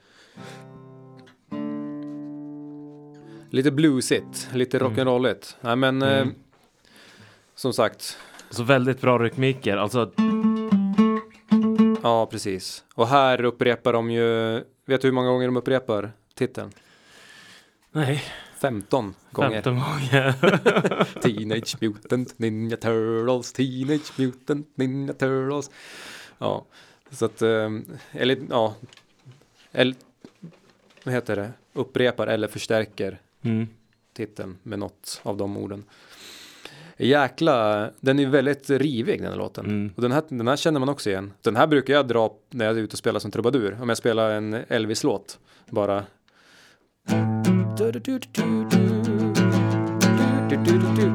Lite 3.52 3.72
bluesigt, 3.72 4.50
lite 4.54 4.78
Mm. 4.78 4.92
rock'n'rolligt. 4.94 5.56
Nej 5.62 5.76
men... 5.76 6.02
Mm. 6.02 6.28
Eh, 6.28 6.34
som 7.56 7.74
sagt, 7.74 8.18
Så 8.50 8.64
väldigt 8.64 9.02
bra 9.02 9.18
rytmiker. 9.20 9.78
Alltså, 9.78 10.12
ja 12.04 12.26
precis. 12.32 12.84
Och 12.94 13.08
här 13.08 13.44
upprepar 13.46 13.94
de 13.94 14.12
ju... 14.12 14.54
Vet 14.86 15.02
du 15.02 15.08
hur 15.08 15.12
många 15.12 15.30
gånger 15.30 15.46
de 15.48 15.58
upprepar 15.58 16.12
titeln? 16.36 16.72
nej, 17.92 18.24
15 18.60 19.14
gånger. 19.32 19.62
15 19.62 19.76
gånger. 19.76 20.34
Teenage 21.22 21.76
Mutant 21.82 22.40
Ninja 22.40 22.78
Turtles, 22.78 23.54
Teenage 23.54 24.20
Mutant 24.20 24.68
Ninja 24.78 25.14
Turtles. 25.14 25.72
Ja, 26.38 26.66
Så 27.12 27.26
att, 27.26 27.42
eh, 27.42 27.70
eller 28.12 28.38
ja, 28.50 28.76
eller, 29.72 29.96
vad 31.04 31.14
heter 31.14 31.36
det, 31.36 31.52
upprepar 31.74 32.28
eller 32.28 32.48
förstärker 32.48 33.20
Mm. 33.42 33.68
titeln 34.14 34.58
med 34.64 34.80
något 34.80 35.22
av 35.24 35.38
de 35.38 35.58
orden. 35.58 35.84
Jäkla, 36.98 37.90
den 38.00 38.20
är 38.20 38.28
väldigt 38.28 38.70
rivig 38.70 39.22
den 39.22 39.32
här 39.32 39.38
låten. 39.38 39.66
Mm. 39.66 39.92
Och 39.96 40.02
den 40.02 40.12
här, 40.12 40.24
den 40.28 40.48
här 40.48 40.56
känner 40.56 40.80
man 40.80 40.90
också 40.90 41.10
igen. 41.10 41.34
Den 41.42 41.56
här 41.56 41.68
brukar 41.68 41.94
jag 41.94 42.08
dra 42.08 42.34
när 42.50 42.66
jag 42.66 42.78
är 42.78 42.82
ute 42.82 42.94
och 42.94 42.98
spelar 42.98 43.20
som 43.20 43.32
trubadur. 43.32 43.78
Om 43.82 43.90
jag 43.90 43.98
spelar 43.98 44.32
en 44.32 44.54
Elvis-låt. 44.54 45.40
Bara. 45.70 46.04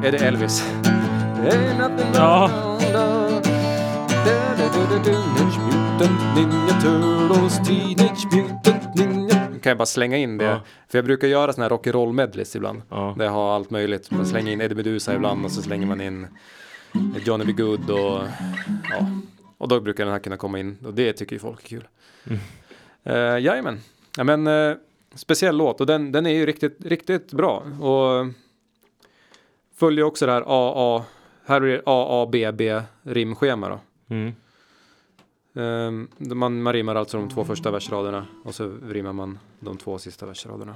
Är 0.03 0.11
det 0.11 0.17
Elvis? 0.17 0.63
Ja. 2.13 2.49
Teenage 5.03 5.59
Mutant 5.65 6.35
Ninja 6.35 6.81
Turtles, 6.81 7.67
Teenage 7.67 8.25
Mutant. 8.33 8.76
Kan 9.61 9.69
jag 9.69 9.77
bara 9.77 9.85
slänga 9.85 10.17
in 10.17 10.37
det. 10.37 10.45
Ja. 10.45 10.61
För 10.87 10.97
jag 10.97 11.05
brukar 11.05 11.27
göra 11.27 11.53
såna 11.53 11.67
här 11.67 11.75
rock'n'roll 11.75 12.13
medleys 12.13 12.55
ibland. 12.55 12.81
Ja. 12.89 13.15
Där 13.17 13.25
jag 13.25 13.31
har 13.31 13.55
allt 13.55 13.69
möjligt. 13.69 14.11
Man 14.11 14.25
slänger 14.25 14.51
in 14.51 14.61
Eddie 14.61 14.75
Meduza 14.75 15.15
ibland 15.15 15.45
och 15.45 15.51
så 15.51 15.61
slänger 15.61 15.87
man 15.87 16.01
in 16.01 16.27
Johnny 17.25 17.45
B. 17.45 17.51
Good 17.51 17.89
och 17.89 18.23
ja. 18.89 19.07
Och 19.57 19.67
då 19.67 19.79
brukar 19.79 20.05
den 20.05 20.13
här 20.13 20.19
kunna 20.19 20.37
komma 20.37 20.59
in 20.59 20.77
och 20.85 20.93
det 20.93 21.13
tycker 21.13 21.33
ju 21.33 21.39
folk 21.39 21.63
är 21.63 21.67
kul. 21.67 21.87
Mm. 22.23 22.39
Uh, 23.09 23.39
jajamän. 23.43 23.81
Ja 24.17 24.23
men 24.23 24.47
uh, 24.47 24.77
speciell 25.15 25.57
låt 25.57 25.81
och 25.81 25.87
den, 25.87 26.11
den 26.11 26.25
är 26.25 26.33
ju 26.33 26.45
riktigt, 26.45 26.77
riktigt 26.85 27.33
bra. 27.33 27.63
Och 27.79 28.27
följer 29.75 30.05
också 30.05 30.25
det 30.25 30.31
här 30.31 30.43
AA, 30.47 31.03
här 31.45 31.59
blir 31.59 31.71
det 31.71 31.81
AABB 31.85 32.85
rimschema 33.03 33.69
då. 33.69 33.79
Mm. 34.09 34.35
Um, 35.57 36.07
man, 36.17 36.61
man 36.61 36.73
rimmar 36.73 36.95
alltså 36.95 37.17
de 37.17 37.29
två 37.29 37.45
första 37.45 37.71
versraderna 37.71 38.27
och 38.43 38.55
så 38.55 38.77
rimmar 38.83 39.13
man 39.13 39.39
de 39.59 39.77
två 39.77 39.97
sista 39.97 40.25
versraderna. 40.25 40.75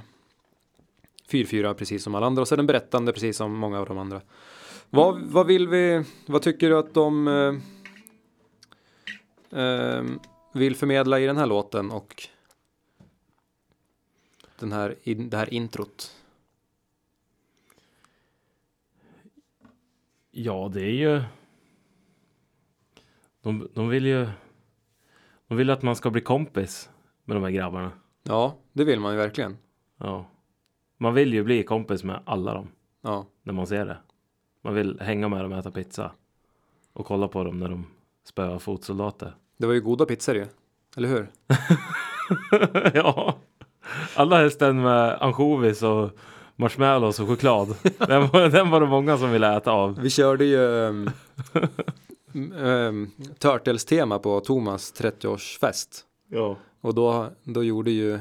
4-4 1.28 1.74
precis 1.74 2.02
som 2.02 2.14
alla 2.14 2.26
andra 2.26 2.42
och 2.42 2.48
så 2.48 2.54
är 2.54 2.56
den 2.56 2.66
berättande 2.66 3.12
precis 3.12 3.36
som 3.36 3.52
många 3.54 3.78
av 3.80 3.86
de 3.86 3.98
andra. 3.98 4.20
Vad, 4.90 5.20
vad 5.20 5.46
vill 5.46 5.68
vi, 5.68 6.04
vad 6.26 6.42
tycker 6.42 6.68
du 6.68 6.78
att 6.78 6.94
de 6.94 7.28
eh, 7.28 7.54
um, 9.98 10.20
vill 10.52 10.76
förmedla 10.76 11.20
i 11.20 11.26
den 11.26 11.36
här 11.36 11.46
låten 11.46 11.90
och 11.90 12.28
den 14.58 14.72
här, 14.72 14.96
det 15.04 15.36
här 15.36 15.54
introt? 15.54 16.16
Ja, 20.30 20.70
det 20.74 20.82
är 20.82 20.94
ju... 20.94 21.22
De, 23.42 23.68
de 23.74 23.88
vill 23.88 24.06
ju... 24.06 24.28
De 25.52 25.56
vill 25.56 25.70
att 25.70 25.82
man 25.82 25.96
ska 25.96 26.10
bli 26.10 26.20
kompis 26.20 26.90
med 27.24 27.36
de 27.36 27.42
här 27.42 27.50
grabbarna. 27.50 27.92
Ja, 28.22 28.56
det 28.72 28.84
vill 28.84 29.00
man 29.00 29.12
ju 29.12 29.18
verkligen. 29.18 29.56
Ja. 29.98 30.26
Man 30.98 31.14
vill 31.14 31.34
ju 31.34 31.44
bli 31.44 31.62
kompis 31.62 32.04
med 32.04 32.20
alla 32.24 32.54
dem 32.54 32.68
Ja, 33.02 33.26
när 33.42 33.52
man 33.52 33.66
ser 33.66 33.86
det. 33.86 33.96
Man 34.62 34.74
vill 34.74 35.00
hänga 35.00 35.28
med 35.28 35.44
dem 35.44 35.52
och 35.52 35.58
äta 35.58 35.70
pizza. 35.70 36.10
Och 36.92 37.06
kolla 37.06 37.28
på 37.28 37.44
dem 37.44 37.58
när 37.58 37.68
de 37.68 37.86
spöar 38.28 38.58
fotsoldater. 38.58 39.34
det 39.56 39.66
var 39.66 39.74
ju 39.74 39.80
goda 39.80 40.06
pizzor 40.06 40.34
ju. 40.34 40.46
Eller 40.96 41.08
hur? 41.08 41.30
ja. 42.94 43.36
Alla 44.16 44.42
hästen 44.42 44.82
med 44.82 45.22
ansjovis 45.22 45.82
och 45.82 46.10
marshmallows 46.56 47.20
och 47.20 47.28
choklad. 47.28 47.68
den, 47.98 48.28
var, 48.28 48.48
den 48.48 48.70
var 48.70 48.80
det 48.80 48.86
många 48.86 49.18
som 49.18 49.30
ville 49.30 49.56
äta 49.56 49.72
av. 49.72 50.00
Vi 50.00 50.10
körde 50.10 50.44
ju 50.44 50.58
um, 50.58 51.10
um, 52.34 53.10
Turtles-tema 53.38 54.18
på 54.18 54.40
Thomas 54.40 54.94
30-årsfest. 54.94 56.04
Ja. 56.28 56.56
Och 56.80 56.94
då, 56.94 57.30
då 57.44 57.64
gjorde 57.64 57.90
ju, 57.90 58.18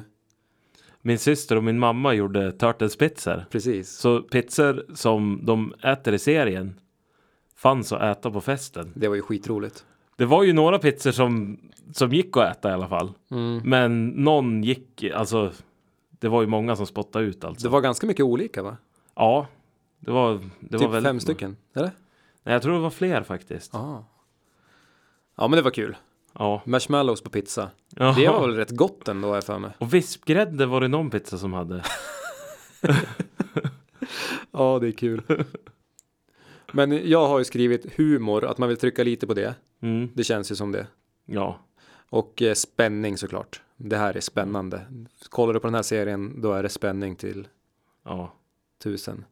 Min 1.02 1.20
syster 1.20 1.56
och 1.56 1.64
min 1.64 1.80
mamma 1.80 2.14
gjorde 2.14 2.52
turtlespizzor. 2.52 3.46
precis, 3.50 3.90
Så 3.92 4.22
pizzor 4.22 4.86
som 4.96 5.40
de 5.44 5.74
äter 5.84 6.14
i 6.14 6.20
serien 6.20 6.80
fanns 7.56 7.92
att 7.92 8.02
äta 8.18 8.32
på 8.32 8.42
festen. 8.42 8.92
det 8.96 9.08
var 9.08 9.16
ju 9.16 9.22
skitroligt. 9.22 9.86
Det 10.16 10.26
var 10.26 10.44
ju 10.44 10.54
några 10.54 10.80
pizzor 10.80 11.12
som, 11.12 11.60
som 11.94 12.12
gick 12.14 12.38
att 12.38 12.58
äta 12.58 12.70
i 12.70 12.74
alla 12.74 12.88
fall. 12.88 13.12
Mm. 13.32 13.62
Men 13.64 14.08
någon 14.08 14.64
gick, 14.64 15.04
alltså 15.14 15.52
det 16.10 16.28
var 16.28 16.42
ju 16.42 16.48
många 16.48 16.76
som 16.76 16.86
spottade 16.86 17.26
ut 17.26 17.44
alltså. 17.44 17.68
Det 17.68 17.72
var 17.72 17.82
ganska 17.82 18.08
mycket 18.08 18.24
olika 18.26 18.64
va? 18.64 18.78
Ja, 19.16 19.48
det 20.00 20.12
var, 20.12 20.40
det 20.60 20.78
typ 20.78 20.82
var 20.82 20.88
väldigt 20.88 21.10
fem 21.10 21.20
stycken, 21.20 21.58
eller? 21.74 21.92
Nej, 22.44 22.54
jag 22.54 22.62
tror 22.62 22.74
det 22.74 22.80
var 22.80 22.90
fler 22.90 23.24
faktiskt. 23.24 23.70
Ja. 23.74 24.06
Ja 25.36 25.48
men 25.48 25.58
det 25.58 25.62
var 25.64 25.72
kul. 25.72 25.98
Ja. 26.34 26.62
Marshmallows 26.66 27.22
på 27.22 27.30
pizza. 27.30 27.70
Jaha. 27.90 28.14
Det 28.16 28.28
var 28.28 28.42
väl 28.48 28.56
rätt 28.56 28.70
gott 28.72 29.08
ändå 29.08 29.28
har 29.28 29.36
jag 29.36 29.44
för 29.44 29.60
mig. 29.60 29.72
Och 29.78 29.94
vispgrädde 29.94 30.66
var 30.66 30.82
det 30.82 30.88
någon 30.88 31.10
pizza 31.10 31.38
som 31.38 31.54
hade. 31.54 31.84
Ja 34.52 34.80
det 34.82 34.88
är 34.88 34.92
kul. 34.92 35.46
Men 36.74 37.10
jag 37.10 37.28
har 37.28 37.40
ju 37.40 37.46
skrivit 37.46 37.98
humor, 37.98 38.46
att 38.46 38.58
man 38.58 38.70
vill 38.70 38.78
trycka 38.78 39.04
lite 39.04 39.28
på 39.28 39.34
det. 39.34 39.56
Mm. 39.82 40.10
Det 40.14 40.24
känns 40.24 40.52
ju 40.52 40.56
som 40.56 40.72
det. 40.72 40.88
Ja. 41.26 41.60
Och 42.10 42.42
eh, 42.42 42.54
spänning 42.54 43.18
såklart. 43.18 43.62
Det 43.78 43.98
här 43.98 44.18
är 44.18 44.22
spännande. 44.22 44.82
Kollar 45.30 45.54
du 45.54 45.60
på 45.60 45.68
den 45.68 45.76
här 45.76 45.82
serien 45.82 46.42
då 46.42 46.54
är 46.54 46.64
det 46.64 46.70
spänning 46.70 47.16
till 47.16 47.48
Ja. 48.04 48.34
tusen. 48.84 49.26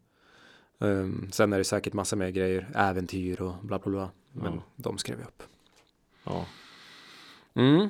Ehm, 0.80 1.30
sen 1.32 1.54
är 1.54 1.58
det 1.58 1.64
säkert 1.64 1.94
massa 1.94 2.16
mer 2.16 2.30
grejer, 2.30 2.70
äventyr 2.76 3.42
och 3.42 3.54
bla 3.62 3.80
bla 3.80 3.92
bla. 3.92 4.10
Men 4.32 4.54
Ja. 4.54 4.62
de 4.76 4.98
skrev 4.98 5.20
jag 5.20 5.28
upp. 5.28 5.44
Ja. 6.24 6.46
Mm. 7.54 7.80
Det 7.80 7.90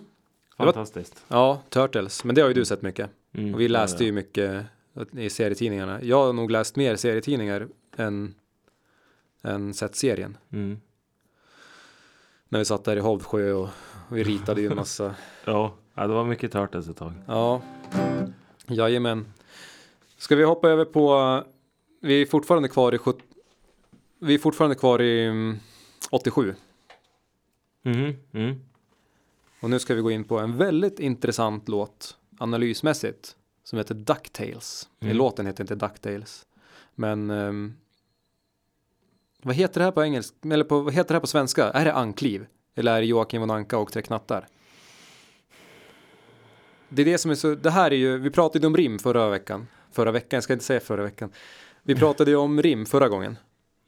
var- 0.58 0.66
Fantastiskt. 0.66 1.26
Ja, 1.28 1.62
Turtles. 1.70 2.24
Men 2.24 2.36
det 2.36 2.42
har 2.42 2.48
ju 2.48 2.54
du 2.54 2.66
sett 2.66 2.82
mycket. 2.82 3.10
Mm. 3.34 3.54
Och 3.54 3.60
vi 3.60 3.68
läste 3.68 4.04
ja, 4.04 4.06
ju 4.06 4.12
mycket 4.12 4.66
i 5.12 5.30
serietidningarna. 5.30 6.04
Jag 6.04 6.26
har 6.26 6.34
nog 6.34 6.52
läst 6.52 6.76
mer 6.76 6.96
serietidningar 6.96 7.68
än, 7.98 8.36
än 9.42 9.74
sett 9.74 9.96
serien. 9.96 10.38
ja. 10.50 10.58
Mm. 10.58 10.80
När 12.52 12.60
vi 12.60 12.66
satt 12.66 12.84
där 12.84 12.96
i 12.96 13.00
Hovsjö 13.00 13.52
och 13.54 13.70
vi 14.12 14.24
ritade 14.24 14.62
ju 14.62 14.68
en 14.70 14.76
massa. 14.76 15.16
Ja. 15.46 15.74
ja, 15.94 16.08
det 16.08 16.14
var 16.14 16.26
mycket 16.26 16.52
Turtles 16.52 16.88
ett 16.88 16.98
tag. 16.98 17.14
Ja, 17.28 17.62
jajamän. 18.68 19.34
Ska 20.18 20.36
vi 20.36 20.44
hoppa 20.44 20.70
över 20.70 20.86
på, 20.86 21.44
vi 22.00 22.22
är 22.22 22.26
fortfarande 22.26 22.70
kvar 22.70 22.95
i, 22.95 22.97
sjut- 22.97 23.24
vi 24.20 24.34
är 24.34 24.38
fortfarande 24.39 24.76
kvar 24.76 25.02
i 25.02 25.26
mm, 25.26 25.60
87. 26.12 26.56
Mhm. 27.82 28.16
Mm. 28.34 28.60
Och 29.60 29.70
nu 29.70 29.80
ska 29.80 29.93
vi 29.95 30.02
gå 30.02 30.12
in 30.12 30.24
på 30.24 30.39
en 30.39 30.58
väldigt 30.58 31.00
intressant 31.00 31.70
låt 31.70 32.18
analysmässigt 32.38 33.36
som 33.64 33.78
heter 33.78 33.95
DuckTales. 33.95 34.89
Mm. 35.00 35.18
Låten 35.18 35.45
heter 35.45 35.64
inte 35.64 35.76
DuckTales. 35.76 36.45
Men 36.95 37.30
ehm, 37.30 37.74
vad 39.41 39.56
heter 39.56 39.80
det 39.80 39.84
här 39.86 39.91
på 39.91 40.04
engelska? 40.04 40.36
Eller 40.52 40.64
på, 40.64 40.80
vad 40.82 40.93
heter 40.93 41.08
det 41.08 41.14
här 41.16 41.22
på 41.22 41.28
svenska? 41.28 41.66
Är 41.72 41.86
det 41.86 41.93
Ankliv? 41.93 42.45
Eller 42.76 42.95
är 42.95 43.00
det 43.02 43.06
Joakim 43.08 43.41
von 43.41 43.52
Anka 43.52 43.78
och 43.78 43.91
Tre 43.91 44.02
knattar? 44.02 44.47
Det 46.89 47.02
är 47.02 47.06
det 47.06 47.18
som 47.18 47.32
är 47.32 47.36
så, 47.36 47.56
det 47.56 47.70
här 47.72 47.91
är 47.91 47.95
ju, 47.95 48.18
vi 48.18 48.30
pratade 48.30 48.68
om 48.68 48.78
rim 48.78 49.00
förra 49.00 49.30
veckan. 49.30 49.68
Förra 49.91 50.12
veckan, 50.12 50.38
jag 50.38 50.43
ska 50.43 50.54
inte 50.54 50.66
säga 50.66 50.80
förra 50.80 51.04
veckan. 51.04 51.32
Vi 51.84 51.96
pratade 51.96 52.32
ju 52.32 52.38
om 52.38 52.62
rim 52.62 52.86
förra 52.86 53.10
gången. 53.10 53.38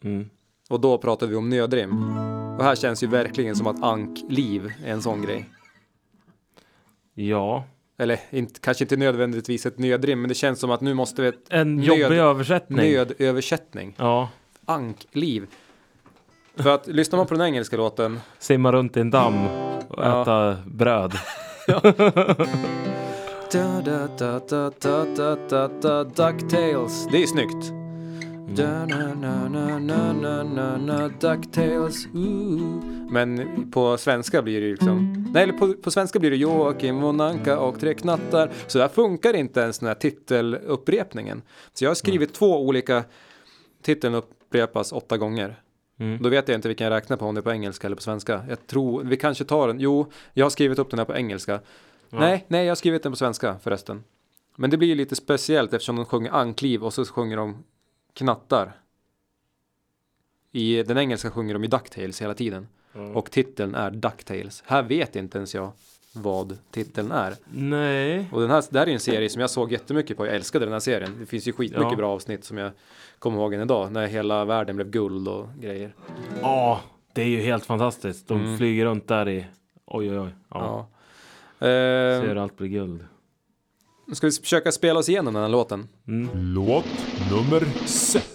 Mm. 0.04 0.30
Och 0.70 0.82
då 0.82 0.98
pratade 0.98 1.30
vi 1.32 1.38
om 1.38 1.50
nödrim. 1.50 2.18
Och 2.58 2.64
här 2.64 2.76
känns 2.76 3.04
ju 3.04 3.08
verkligen 3.08 3.56
som 3.56 3.68
att 3.68 3.84
ankliv 3.84 4.74
är 4.86 4.92
en 4.92 5.02
sån 5.02 5.22
grej. 5.22 5.50
Ja. 7.14 7.64
Eller 7.98 8.20
inte, 8.30 8.60
kanske 8.60 8.84
inte 8.84 8.98
nödvändigtvis 8.98 9.66
ett 9.66 9.78
nödrim, 9.80 10.22
men 10.22 10.30
det 10.30 10.36
känns 10.36 10.60
som 10.60 10.72
att 10.72 10.82
nu 10.82 10.94
måste 10.94 11.22
vi 11.22 11.28
ett 11.28 11.46
En 11.50 11.76
Nöd- 11.76 11.86
jobbig 11.86 12.18
översättning. 12.18 12.78
nödöversättning. 12.92 13.96
Ja. 13.98 14.30
Ankliv. 14.66 15.48
För 16.56 16.70
att 16.70 16.88
lyssnar 16.88 17.18
man 17.18 17.28
på 17.28 17.34
den 17.34 17.46
engelska 17.46 17.78
låten. 17.78 18.20
Simma 18.39 18.72
runt 18.72 18.98
i 18.98 19.00
en 19.00 19.10
damm 19.12 19.46
och 19.88 20.04
Ja. 20.04 20.22
äta 20.22 20.58
bröd. 20.66 21.14
Ducktails. 26.16 27.08
Det 27.12 27.24
är 27.24 27.28
snyggt. 27.28 27.80
Ducktails. 31.20 32.08
Ooh. 32.14 32.84
Men 33.12 33.72
på 33.72 33.97
svenska 33.97 34.41
blir 34.41 34.62
det 34.62 34.68
liksom. 34.68 35.26
Nej, 35.34 35.43
eller 35.43 35.54
på, 35.54 35.74
på 35.74 35.91
svenska 35.91 36.20
blir 36.20 36.32
det 36.32 36.38
Joakim 36.38 37.02
von 37.02 37.22
Anka 37.22 37.60
och 37.60 37.80
Tre 37.80 37.93
knattar. 37.93 38.52
Så 38.68 38.78
där 38.78 38.88
funkar 38.88 39.34
inte 39.34 39.60
ens 39.60 39.80
den 39.80 39.88
här 39.88 39.95
titelupprepningen. 39.95 41.41
Så 41.74 41.84
jag 41.84 41.89
har 41.89 41.95
skrivit 41.95 42.34
två 42.34 42.66
olika. 42.68 43.04
Titeln 43.82 44.16
upprepas 44.16 44.91
åtta 44.91 45.18
gånger. 45.18 45.56
Mm. 45.99 46.22
Då 46.22 46.30
vet 46.30 46.47
jag 46.47 46.58
inte 46.58 46.68
vilken 46.68 46.86
jag 46.86 46.91
räknar 46.91 47.18
på, 47.18 47.26
om 47.26 47.36
det 47.36 47.39
är 47.39 47.43
på 47.43 47.52
engelska 47.52 47.88
eller 47.88 47.95
på 47.95 48.02
svenska. 48.02 48.45
Jag 48.49 48.68
tror, 48.68 49.04
vi 49.04 49.18
kanske 49.18 49.43
tar 49.43 49.68
den. 49.68 49.80
Jo, 49.80 50.12
jag 50.34 50.45
har 50.45 50.49
skrivit 50.49 50.80
upp 50.80 50.89
den 50.89 50.99
här 50.99 51.06
på 51.06 51.16
engelska. 51.16 51.60
Ja. 52.10 52.20
Nej, 52.20 52.45
nej, 52.47 52.66
jag 52.66 52.72
har 52.72 52.76
skrivit 52.76 53.04
den 53.04 53.12
på 53.12 53.16
svenska 53.16 53.60
förresten. 53.64 54.04
Men 54.56 54.70
det 54.70 54.78
blir 54.78 54.88
ju 54.88 54.95
lite 54.95 55.16
speciellt 55.16 55.74
eftersom 55.74 55.95
de 55.95 56.06
sjunger 56.06 56.32
ankliv 56.32 56.84
och 56.84 56.93
så 56.93 57.06
sjunger 57.06 57.38
de 57.38 57.64
knattar. 58.14 58.72
I 60.51 60.84
den 60.84 60.97
engelska 60.97 61.32
sjunger 61.32 61.53
de 61.53 61.64
ju 61.64 61.70
Ducktails 61.70 62.22
hela 62.22 62.34
tiden. 62.34 62.68
Och 63.14 63.32
titeln 63.32 63.76
är 63.76 63.91
DuckTales. 63.91 64.64
Här 64.66 64.84
vet 64.84 65.16
inte 65.16 65.38
ens 65.38 65.55
jag 65.55 65.72
vad 66.14 66.57
titeln 66.72 67.12
är. 67.12 67.36
Nej. 67.53 68.28
Och 68.32 68.41
den 68.41 68.49
här, 68.49 68.64
det 68.70 68.80
här 68.80 68.88
är 68.88 68.91
en 68.93 68.99
serie 68.99 69.30
som 69.30 69.41
jag 69.41 69.49
såg 69.49 69.72
jättemycket 69.72 70.18
på. 70.18 70.26
Jag 70.26 70.36
älskade 70.36 70.66
den 70.66 70.74
här 70.74 70.80
serien. 70.80 71.16
Det 71.20 71.26
finns 71.26 71.47
ju 71.47 71.51
skitmycket 71.53 71.88
Ja. 71.91 71.95
bra 71.95 72.12
avsnitt 72.14 72.43
som 72.45 72.57
jag 72.57 72.72
kommer 73.20 73.38
ihåg 73.38 73.53
än 73.53 73.62
idag. 73.62 73.91
När 73.91 74.07
hela 74.07 74.45
världen 74.45 74.76
blev 74.76 74.89
guld 74.89 75.28
och 75.28 75.47
grejer. 75.59 75.95
Ja, 76.41 76.82
det 77.14 77.22
är 77.22 77.28
ju 77.28 77.38
helt 77.41 77.66
fantastiskt. 77.66 78.28
De 78.28 78.39
Mm. 78.41 78.57
flyger 78.57 78.86
runt 78.86 79.07
där 79.07 79.30
i... 79.30 79.45
Oj, 79.86 80.12
oj, 80.12 80.20
oj. 80.20 80.30
Ja. 80.49 80.88
Ja. 81.59 81.68
Eh, 81.68 82.22
Ser 82.22 82.36
allt 82.36 82.57
bli 82.57 82.70
guld. 82.70 83.05
Ska 84.16 84.28
vi 84.28 84.32
försöka 84.32 84.72
spela 84.72 84.99
oss 84.99 85.09
igenom 85.09 85.34
den 85.34 85.43
här 85.43 85.49
låten? 85.49 85.88
Mm. 86.07 86.30
Låt 86.34 86.86
nummer 87.32 87.88
sex. 87.88 88.28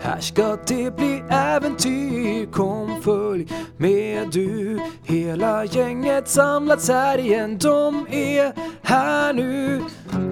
Här 0.00 0.20
ska 0.20 0.56
det 0.66 0.96
bli 0.96 1.22
äventyr, 1.30 2.52
kom 2.52 3.02
följ 3.02 3.48
med 3.76 4.28
du 4.32 4.80
Hela 5.02 5.64
gänget 5.64 6.28
samlats 6.28 6.88
här 6.88 7.18
igen, 7.18 7.58
de 7.58 8.06
är 8.10 8.52
här 8.82 9.32
nu 9.32 9.82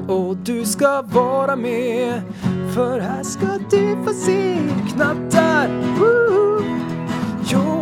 Och 0.08 0.36
du 0.36 0.64
ska 0.64 1.02
vara 1.02 1.56
med 1.56 2.22
För 2.74 3.00
här 3.00 3.22
ska 3.22 3.46
du 3.70 3.96
få 4.04 4.12
se 4.12 4.58
knattar 4.94 5.68
woo! 5.98 6.81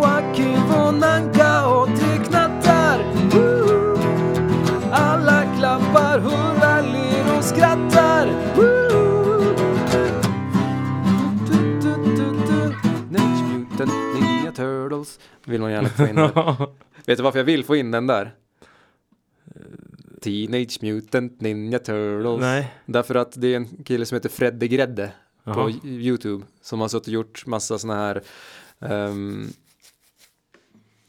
Joakim 0.01 0.69
von 0.69 1.03
Anka 1.03 1.67
och 1.67 1.89
det 1.89 2.25
knattar 2.29 2.99
woo! 3.33 3.97
Alla 4.93 5.57
klappar, 5.59 6.19
hurrar, 6.19 6.83
ler 6.83 7.39
och 7.39 7.45
skrattar 7.45 8.27
woo! 8.57 9.55
Du, 11.51 11.81
du, 11.81 12.17
du, 12.17 12.31
du. 12.47 12.75
Ninja 13.11 13.59
Mutant 13.59 13.93
Ninja 14.15 14.53
Turtles 14.53 15.21
Vill 15.45 15.61
man 15.61 15.73
gärna 15.73 15.89
få 15.89 16.07
in 16.07 16.17
den. 16.17 16.31
Vet 17.07 17.17
du 17.17 17.23
varför 17.23 17.39
jag 17.39 17.45
vill 17.45 17.65
få 17.65 17.77
in 17.77 17.91
den 17.91 18.07
där? 18.07 18.35
Teenage 20.21 20.79
Mutant 20.83 21.41
Ninja 21.41 21.79
Turtles 21.79 22.41
Nej. 22.41 22.75
Därför 22.87 23.15
att 23.15 23.33
det 23.41 23.49
är 23.49 23.57
en 23.57 23.85
kille 23.85 24.07
som 24.07 24.17
heter 24.17 24.29
Fredde 24.29 24.69
Grädde 24.69 25.13
på 25.45 25.51
Jaha. 25.51 25.73
Youtube 25.85 26.45
som 26.63 26.81
har 26.81 26.89
suttit 26.89 27.07
och 27.07 27.13
gjort 27.15 27.47
massa 27.47 27.79
såna 27.79 27.95
här 27.95 28.23
um, 28.79 29.53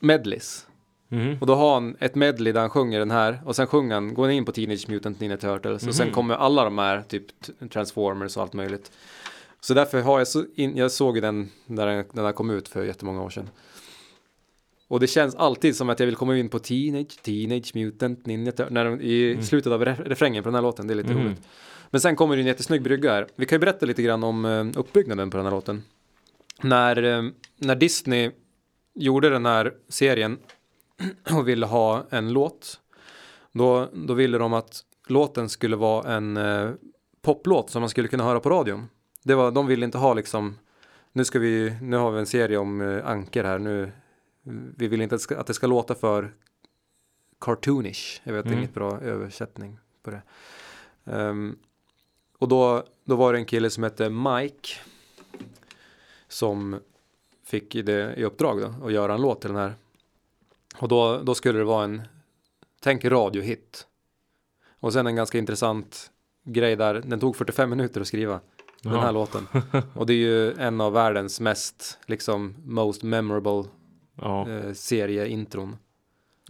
medleys. 0.01 0.67
Mhm. 1.07 1.37
Och 1.41 1.47
då 1.47 1.55
har 1.55 1.73
han 1.73 1.95
ett 1.99 2.15
medley 2.15 2.53
där 2.53 2.61
han 2.61 2.69
sjunger 2.69 2.99
den 2.99 3.11
här 3.11 3.41
och 3.45 3.55
sen 3.55 3.67
sjunger 3.67 3.93
han, 3.95 4.13
går 4.13 4.23
han 4.23 4.31
in 4.31 4.45
på 4.45 4.51
Teenage 4.51 4.89
Mutant 4.89 5.19
Ninja 5.19 5.37
Turtles 5.37 5.87
och 5.87 5.95
sen 5.95 6.07
Mhm. 6.07 6.13
kommer 6.15 6.35
alla 6.35 6.63
de 6.63 6.77
här, 6.77 7.01
typ 7.01 7.25
Transformers 7.71 8.37
och 8.37 8.43
allt 8.43 8.53
möjligt. 8.53 8.91
Så 9.59 9.73
därför 9.73 10.01
har 10.01 10.17
jag 10.19 10.27
så 10.27 10.45
in, 10.55 10.77
jag 10.77 10.91
såg 10.91 11.15
ju 11.15 11.21
den 11.21 11.49
när 11.65 11.87
den, 11.87 12.05
den 12.13 12.25
här 12.25 12.31
kom 12.31 12.49
ut 12.49 12.67
för 12.67 12.83
jättemånga 12.85 13.21
år 13.23 13.29
sedan. 13.29 13.49
Och 14.87 14.99
det 14.99 15.07
känns 15.07 15.35
alltid 15.35 15.75
som 15.75 15.89
att 15.89 15.99
jag 15.99 16.05
vill 16.07 16.15
komma 16.15 16.37
in 16.37 16.49
på 16.49 16.59
Teenage, 16.59 17.21
Teenage 17.23 17.71
Mutant 17.75 18.25
Ninja 18.25 18.51
Turtles, 18.51 18.71
när 18.71 18.85
de, 18.85 19.01
i 19.01 19.31
Mm. 19.31 19.43
slutet 19.43 19.71
av 19.71 19.85
ref- 19.85 20.03
refrängen 20.05 20.43
på 20.43 20.47
den 20.49 20.55
här 20.55 20.61
låten, 20.61 20.87
det 20.87 20.93
är 20.93 20.95
lite 20.95 21.13
Mhm. 21.13 21.23
roligt. 21.25 21.41
Men 21.89 22.01
sen 22.01 22.15
kommer 22.15 22.35
det 22.35 22.41
en 22.41 22.47
jättesnygg 22.47 22.81
brygga 22.81 23.11
här. 23.11 23.27
Vi 23.35 23.45
kan 23.45 23.55
ju 23.55 23.59
berätta 23.59 23.85
lite 23.85 24.01
grann 24.01 24.23
om 24.23 24.45
eh, 24.45 24.65
uppbyggnaden 24.79 25.29
på 25.29 25.37
den 25.37 25.45
här 25.45 25.51
låten. 25.51 25.83
När, 26.61 27.03
eh, 27.03 27.23
när 27.57 27.75
Disney 27.75 28.31
gjorde 28.93 29.29
den 29.29 29.45
här 29.45 29.73
serien 29.87 30.39
och 31.37 31.47
ville 31.47 31.65
ha 31.65 32.05
en 32.09 32.33
låt. 32.33 32.79
Då, 33.51 33.89
då 33.93 34.13
ville 34.13 34.37
de 34.37 34.53
att 34.53 34.85
låten 35.07 35.49
skulle 35.49 35.75
vara 35.75 36.13
en 36.13 36.37
eh, 36.37 36.71
poplåt 37.21 37.69
som 37.69 37.81
man 37.81 37.89
skulle 37.89 38.07
kunna 38.07 38.23
höra 38.23 38.39
på 38.39 38.49
radion. 38.49 38.89
Det 39.23 39.35
var, 39.35 39.51
de 39.51 39.67
ville 39.67 39.85
inte 39.85 39.97
ha 39.97 40.13
liksom, 40.13 40.57
nu 41.11 41.25
ska 41.25 41.39
vi, 41.39 41.77
nu 41.81 41.97
har 41.97 42.11
vi 42.11 42.19
en 42.19 42.25
serie 42.25 42.57
om 42.57 42.81
eh, 42.81 43.07
anker 43.07 43.43
här, 43.43 43.59
nu, 43.59 43.91
vi 44.77 44.87
vill 44.87 45.01
inte 45.01 45.15
att 45.15 45.21
det 45.21 45.23
ska, 45.23 45.39
att 45.39 45.47
det 45.47 45.53
ska 45.53 45.67
låta 45.67 45.95
för 45.95 46.33
cartoonish. 47.39 48.21
Jag 48.23 48.33
vet 48.33 48.45
Mm. 48.45 48.57
inget 48.57 48.73
bra 48.73 48.99
översättning 49.01 49.79
på 50.03 50.11
det. 50.11 50.21
Ehm, 51.05 51.57
och 52.39 52.47
då, 52.47 52.83
då 53.05 53.15
var 53.15 53.33
det 53.33 53.39
en 53.39 53.45
kille 53.45 53.69
som 53.69 53.83
hette 53.83 54.09
Mike 54.09 54.69
som 56.27 56.79
fick 57.51 57.73
det 57.85 58.13
i 58.17 58.23
uppdrag 58.23 58.61
då, 58.61 58.85
att 58.87 58.93
göra 58.93 59.13
en 59.13 59.21
låt 59.21 59.41
till 59.41 59.49
den 59.49 59.59
här. 59.59 59.73
Och 60.77 60.87
då, 60.87 61.17
då 61.23 61.35
skulle 61.35 61.59
det 61.59 61.65
vara 61.65 61.83
en, 61.83 62.01
tänk 62.81 63.05
radiohit. 63.05 63.87
Och 64.79 64.93
sen 64.93 65.07
en 65.07 65.15
ganska 65.15 65.37
intressant 65.37 66.11
grej 66.45 66.75
där, 66.75 66.93
den 67.05 67.19
tog 67.19 67.35
45 67.35 67.69
minuter 67.69 68.01
att 68.01 68.07
skriva 68.07 68.39
den 68.83 68.93
här 68.93 69.05
Ja. 69.05 69.11
låten. 69.11 69.47
Och 69.93 70.05
det 70.05 70.13
är 70.13 70.17
ju 70.17 70.53
en 70.53 70.81
av 70.81 70.93
världens 70.93 71.39
mest, 71.39 71.99
liksom, 72.05 72.55
most 72.65 73.03
memorable 73.03 73.63
Ja, 74.21 74.49
eh, 74.49 74.73
serieintron. 74.73 75.77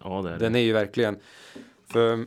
ja 0.03 0.21
det 0.21 0.29
är 0.29 0.33
det. 0.33 0.39
Den 0.39 0.55
är 0.55 0.59
ju 0.59 0.73
verkligen, 0.73 1.19
för 1.87 2.25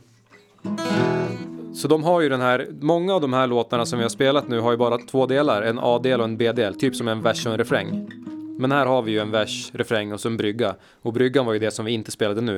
så 1.75 1.87
de 1.87 2.03
har 2.03 2.21
ju 2.21 2.29
den 2.29 2.41
här, 2.41 2.67
många 2.81 3.13
av 3.15 3.21
de 3.21 3.33
här 3.33 3.47
låtarna 3.47 3.85
som 3.85 3.99
vi 3.99 4.03
har 4.03 4.09
spelat 4.09 4.47
nu 4.47 4.59
har 4.59 4.71
ju 4.71 4.77
bara 4.77 4.97
två 4.97 5.25
delar, 5.25 5.61
en 5.61 5.79
A-del 5.79 6.19
och 6.19 6.25
en 6.25 6.37
B-del, 6.37 6.75
typ 6.75 6.95
som 6.95 7.07
en 7.07 7.21
vers 7.21 7.45
och 7.45 7.51
en 7.51 7.57
refräng. 7.57 8.09
Men 8.57 8.71
här 8.71 8.85
har 8.85 9.01
vi 9.01 9.11
ju 9.11 9.19
en 9.19 9.31
vers, 9.31 9.71
refräng 9.73 10.13
och 10.13 10.19
så 10.19 10.27
en 10.27 10.37
brygga. 10.37 10.75
Och 11.01 11.13
bryggan 11.13 11.45
var 11.45 11.53
ju 11.53 11.59
det 11.59 11.71
som 11.71 11.85
vi 11.85 11.91
inte 11.91 12.11
spelade 12.11 12.41
nu. 12.41 12.57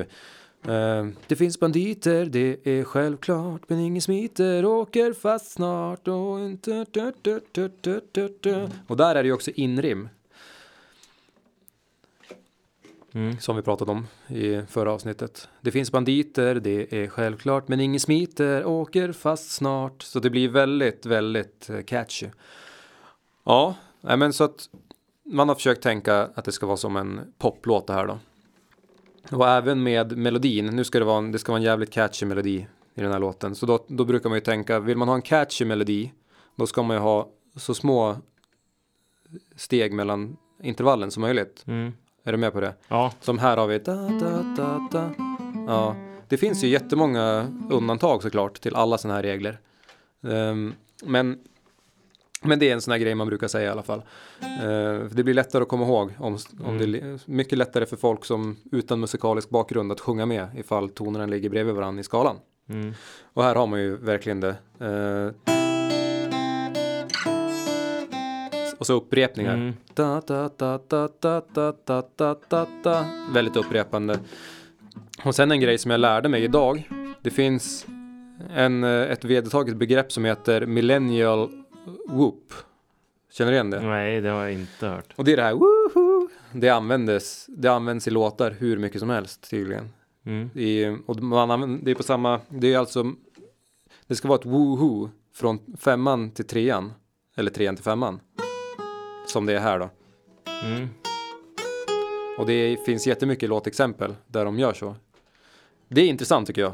Eh, 0.68 1.08
det 1.28 1.36
finns 1.36 1.60
banditer, 1.60 2.26
det 2.26 2.68
är 2.68 2.84
självklart, 2.84 3.62
men 3.68 3.80
ingen 3.80 4.02
smiter, 4.02 4.66
åker 4.66 5.14
fast 5.14 5.52
snart 5.52 6.08
och 6.08 6.40
inte... 6.40 6.86
du, 7.22 7.42
du, 7.52 8.38
du. 8.42 8.68
Och 8.88 8.98
där 8.98 9.16
är 9.16 9.24
det 9.24 9.28
ju 9.28 9.34
också 9.34 9.52
inrim, 9.52 10.10
Mm. 13.14 13.40
som 13.40 13.56
vi 13.56 13.62
pratade 13.62 13.92
om 13.92 14.08
i 14.28 14.62
förra 14.70 14.92
avsnittet. 14.92 15.50
Det 15.62 15.72
finns 15.72 15.92
banditer, 15.92 16.56
det 16.56 17.04
är 17.04 17.08
självklart, 17.08 17.68
men 17.68 17.80
ingen 17.80 18.00
smiter, 18.00 18.66
åker 18.66 19.12
fast 19.12 19.52
snart. 19.52 20.04
Så 20.04 20.20
det 20.20 20.30
blir 20.30 20.50
väldigt, 20.50 21.06
väldigt 21.06 21.70
eh, 21.70 21.82
catchy. 21.82 22.28
Ja, 23.44 23.76
men 24.02 24.34
så 24.34 24.44
att 24.44 24.70
man 25.28 25.48
har 25.48 25.56
försökt 25.56 25.84
tänka 25.84 26.30
att 26.36 26.46
det 26.46 26.52
ska 26.52 26.66
vara 26.66 26.78
som 26.78 26.96
en 26.96 27.34
poplåt 27.38 27.88
det 27.88 27.94
här 27.94 28.08
då. 28.08 28.20
Och 29.32 29.48
även 29.48 29.84
med 29.84 30.18
melodin, 30.18 30.66
nu 30.66 30.84
ska 30.84 31.00
det 31.00 31.06
vara 31.06 31.18
en, 31.18 31.32
det 31.32 31.40
ska 31.40 31.52
vara 31.52 31.60
en 31.60 31.66
jävligt 31.66 31.92
catchy 31.92 32.26
melodi 32.26 32.68
i 32.96 33.02
den 33.02 33.12
här 33.12 33.20
låten. 33.20 33.56
Så 33.56 33.66
då, 33.66 33.86
då 33.88 34.06
brukar 34.06 34.30
man 34.30 34.38
ju 34.38 34.42
tänka, 34.44 34.80
vill 34.80 34.98
man 34.98 35.08
ha 35.08 35.16
en 35.16 35.22
catchy 35.22 35.66
melodi, 35.66 36.14
då 36.56 36.68
ska 36.68 36.84
man 36.84 36.96
ju 36.96 37.02
ha 37.02 37.30
så 37.56 37.74
små 37.74 38.18
steg 39.56 39.94
mellan 39.94 40.38
intervallen 40.64 41.12
som 41.12 41.22
möjligt. 41.22 41.64
Mm. 41.68 41.94
Är 42.24 42.32
du 42.32 42.38
med 42.38 42.54
på 42.54 42.62
det? 42.62 42.74
Ja, 42.88 43.14
Som 43.22 43.40
här 43.40 43.58
har 43.58 43.68
vi 43.68 43.80
da, 43.80 43.96
da, 43.96 44.44
da, 44.58 44.88
da. 44.92 45.12
Ja, 45.68 45.96
det 46.28 46.38
finns 46.38 46.64
ju 46.64 46.68
jättemånga 46.68 47.54
undantag 47.70 48.22
såklart 48.24 48.62
till 48.62 48.76
alla 48.76 48.98
sådana 48.98 49.16
här 49.16 49.24
regler. 49.24 49.60
Ehm, 50.24 50.74
men, 51.04 51.40
men 52.42 52.60
det 52.60 52.70
är 52.70 52.74
en 52.74 52.82
sån 52.82 52.92
här 52.92 53.00
grej 53.00 53.16
man 53.16 53.28
brukar 53.28 53.48
säga 53.48 53.66
i 53.68 53.72
alla 53.72 53.84
fall. 53.84 54.02
Ehm, 54.64 55.10
det 55.12 55.24
blir 55.24 55.34
lättare 55.34 55.62
att 55.62 55.70
komma 55.70 55.86
ihåg. 55.86 56.12
Om, 56.20 56.38
om 56.64 56.78
det 56.78 56.84
är 56.84 57.32
mycket 57.32 57.58
lättare 57.58 57.86
för 57.86 57.96
folk 57.96 58.26
som 58.26 58.58
utan 58.72 59.00
musikalisk 59.00 59.50
bakgrund 59.50 59.92
att 59.92 60.00
sjunga 60.00 60.26
med 60.26 60.48
ifall 60.58 60.90
tonerna 60.90 61.26
ligger 61.26 61.50
bredvid 61.50 61.76
varandra 61.76 62.02
i 62.02 62.04
skalan. 62.04 62.38
mm. 62.70 62.94
Och 63.34 63.44
här 63.44 63.56
har 63.56 63.68
man 63.68 63.80
ju 63.80 63.98
verkligen 63.98 64.40
det. 64.40 64.56
Ehm, 64.80 65.34
och 68.80 68.86
så 68.86 68.94
upprepningar. 68.94 69.54
Mm. 69.54 69.74
Da, 69.94 70.22
da, 70.28 70.50
da, 70.58 70.80
da, 70.88 71.10
da, 71.20 71.42
da, 71.54 71.74
da, 71.86 72.04
da, 72.16 72.36
da, 72.50 72.68
da. 72.84 73.06
Väldigt 73.34 73.56
upprepande. 73.56 74.20
Och 75.24 75.36
sen 75.36 75.52
en 75.52 75.60
grej 75.60 75.78
som 75.78 75.92
jag 75.92 76.00
lärde 76.00 76.30
mig 76.30 76.44
idag. 76.44 76.90
Det 77.22 77.30
finns 77.30 77.86
en, 78.56 78.84
eh, 78.84 79.12
ett 79.12 79.26
vedertaget 79.26 79.78
begrepp 79.78 80.12
som 80.12 80.26
heter 80.26 80.66
millennial 80.66 81.50
whoop. 82.08 82.54
Känner 83.32 83.52
du 83.52 83.56
igen 83.56 83.70
det? 83.70 83.82
Nej, 83.82 84.22
det 84.22 84.30
har 84.30 84.42
jag 84.42 84.54
inte 84.54 84.88
hört. 84.88 85.14
Och 85.16 85.24
det 85.24 85.34
är 85.34 85.38
det 85.38 85.44
här 85.44 85.54
woohoo. 85.54 86.30
Det 86.54 86.70
användes, 86.70 87.46
det 87.50 87.68
används 87.68 88.08
i 88.08 88.12
låtar 88.12 88.52
hur 88.52 88.78
mycket 88.78 89.00
som 89.00 89.10
helst 89.10 89.50
tydligen. 89.50 89.90
Mm. 90.26 90.50
I, 90.54 90.98
och 91.06 91.24
man 91.24 91.52
använder, 91.52 91.86
det 91.86 91.92
är 91.92 91.96
på 91.96 92.04
samma, 92.04 92.40
det 92.50 92.74
är 92.74 92.78
alltså, 92.78 93.14
det 94.08 94.16
ska 94.16 94.28
vara 94.28 94.40
ett 94.40 94.46
woohoo 94.46 95.10
från 95.34 95.60
femman 95.78 96.32
till 96.32 96.46
trean. 96.48 96.94
Eller 97.36 97.52
trean 97.52 97.76
till 97.76 97.84
femman. 97.84 98.20
Som 99.28 99.46
det 99.46 99.54
är 99.54 99.60
här 99.60 99.80
då. 99.80 99.90
Mm. 100.66 100.88
Och 102.38 102.46
det 102.46 102.86
finns 102.86 103.08
jättemycket 103.08 103.50
låtexempel 103.50 104.16
där 104.28 104.46
de 104.46 104.60
gör 104.60 104.74
så. 104.74 104.96
Det 105.88 106.02
är 106.02 106.06
intressant 106.08 106.48
tycker 106.48 106.62
jag. 106.62 106.74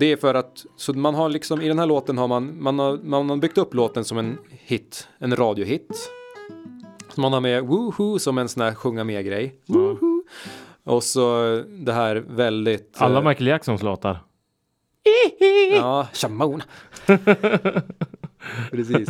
Det 0.00 0.12
är 0.12 0.16
för 0.16 0.34
att, 0.34 0.64
så 0.76 0.92
man 0.92 1.14
har 1.14 1.28
liksom, 1.28 1.60
i 1.62 1.68
den 1.68 1.78
här 1.78 1.86
låten 1.86 2.18
har 2.18 2.28
man, 2.28 2.62
man 2.62 2.78
har, 2.78 2.98
man 3.02 3.30
har 3.30 3.36
byggt 3.36 3.58
upp 3.58 3.74
låten 3.74 4.04
som 4.04 4.18
en 4.18 4.38
hit, 4.50 5.08
en 5.18 5.36
radiohit. 5.36 6.10
Så 7.14 7.20
man 7.20 7.32
har 7.32 7.40
med 7.40 7.62
woohoo 7.62 8.18
som 8.18 8.38
en 8.38 8.48
sån 8.48 8.62
här 8.62 8.74
sjunga 8.74 9.04
med 9.04 9.24
grej. 9.26 9.54
Ja. 9.66 9.96
Och 10.84 11.02
så 11.02 11.42
det 11.68 11.92
här 11.92 12.16
väldigt... 12.28 12.94
Alla 12.98 13.18
eh, 13.18 13.28
Michael 13.28 13.46
Jacksons 13.46 13.82
låtar. 13.82 14.18
Ja, 15.76 16.08
Shamona. 16.12 16.64
Precis. 18.70 19.08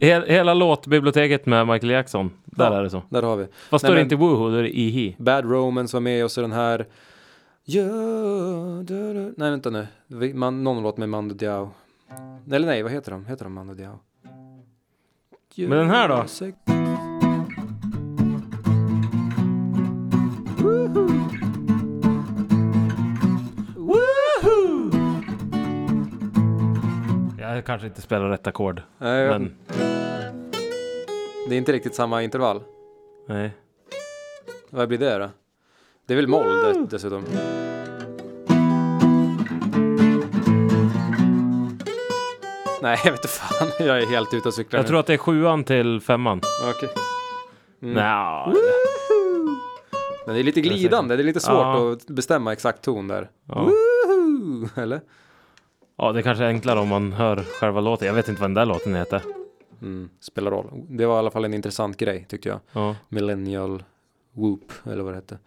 Hel, 0.00 0.22
hela 0.22 0.54
låtbiblioteket 0.54 1.46
med 1.46 1.66
Michael 1.66 1.90
Jackson. 1.90 2.30
Där 2.44 2.70
Ja. 2.70 2.78
är 2.78 2.82
det 2.82 2.90
så. 2.90 3.02
Där 3.08 3.22
har 3.22 3.36
vi. 3.36 3.46
Nej, 3.70 3.78
står 3.78 3.88
det 3.88 3.94
men- 3.94 4.02
inte 4.02 4.16
Woohoo, 4.16 4.50
då 4.50 4.56
är 4.56 4.62
det 4.62 4.78
Ihi. 4.78 5.16
Bad 5.18 5.44
Romance 5.50 5.96
var 5.96 6.00
med 6.00 6.24
och 6.24 6.30
så 6.30 6.40
den 6.40 6.52
här 6.52 6.86
Nej 9.36 9.50
vänta 9.50 9.70
nu. 9.70 9.86
Man, 10.34 10.64
någon 10.64 10.82
låt 10.82 10.96
med 10.96 11.08
Mando 11.08 11.34
Diao. 11.34 11.70
Eller 12.52 12.66
nej, 12.66 12.82
vad 12.82 12.92
heter 12.92 13.10
de? 13.12 13.26
Heter 13.26 13.44
de 13.44 13.52
Mando 13.54 13.74
Diao? 13.74 13.98
Men 15.56 15.70
den 15.78 15.90
här 15.90 16.08
då? 16.08 16.14
Jag 27.38 27.64
kanske 27.64 27.86
inte 27.86 28.00
spelar 28.02 28.28
rätt 28.28 28.46
ackord. 28.46 28.82
Nej, 28.98 29.28
Men 29.28 29.54
det 31.48 31.54
är 31.54 31.58
inte 31.58 31.72
riktigt 31.72 31.94
samma 31.94 32.22
intervall. 32.22 32.62
nej. 33.26 33.50
Vad 34.70 34.88
blir 34.88 34.98
det 34.98 35.18
då? 35.18 35.30
Det 36.06 36.14
är 36.14 36.16
väl 36.16 36.26
moll 36.28 36.46
dess- 36.64 36.90
dessutom? 36.90 37.24
Nej, 42.82 42.98
jag 43.04 43.10
vet 43.12 43.20
inte 43.20 43.28
fan. 43.28 43.68
Jag 43.78 44.02
är 44.02 44.06
helt 44.06 44.34
ute 44.34 44.48
och 44.48 44.54
cyklar 44.54 44.78
Jag 44.78 44.84
nu. 44.84 44.88
tror 44.88 45.00
att 45.00 45.06
det 45.06 45.14
är 45.14 45.18
sjuan 45.18 45.64
till 45.64 46.00
femman. 46.00 46.40
Okej. 46.70 46.88
Mm. 47.82 47.94
Nja, 47.94 48.52
Men 50.26 50.34
det 50.34 50.40
är 50.40 50.44
lite 50.44 50.60
glidande. 50.60 51.16
Det 51.16 51.22
är 51.22 51.24
lite 51.24 51.40
svårt 51.40 51.52
Ja. 51.54 51.92
att 51.92 52.06
bestämma 52.06 52.52
exakt 52.52 52.82
ton 52.82 53.08
där. 53.08 53.30
ja. 53.44 53.54
Woohoo! 53.62 54.68
Eller? 54.76 55.00
ja, 55.98 56.12
det 56.12 56.22
kanske 56.22 56.44
är 56.44 56.48
enklare 56.48 56.80
om 56.80 56.88
man 56.88 57.12
hör 57.12 57.36
själva 57.60 57.80
låten. 57.80 58.06
Jag 58.06 58.14
vet 58.14 58.28
inte 58.28 58.40
vad 58.40 58.50
den 58.50 58.54
där 58.54 58.66
låten 58.66 58.94
heter. 58.94 59.22
Mm, 59.82 60.08
spelar 60.20 60.50
roll. 60.50 60.66
Det 60.88 61.06
var 61.06 61.14
i 61.14 61.18
alla 61.18 61.30
fall 61.30 61.44
en 61.44 61.54
intressant 61.54 61.96
grej 61.96 62.26
tyckte 62.28 62.48
jag. 62.48 62.60
Ja. 62.72 62.96
Millennial 63.08 63.82
Whoop 64.32 64.72
eller 64.84 65.02
vad 65.02 65.12
det 65.12 65.16
hette. 65.16 65.38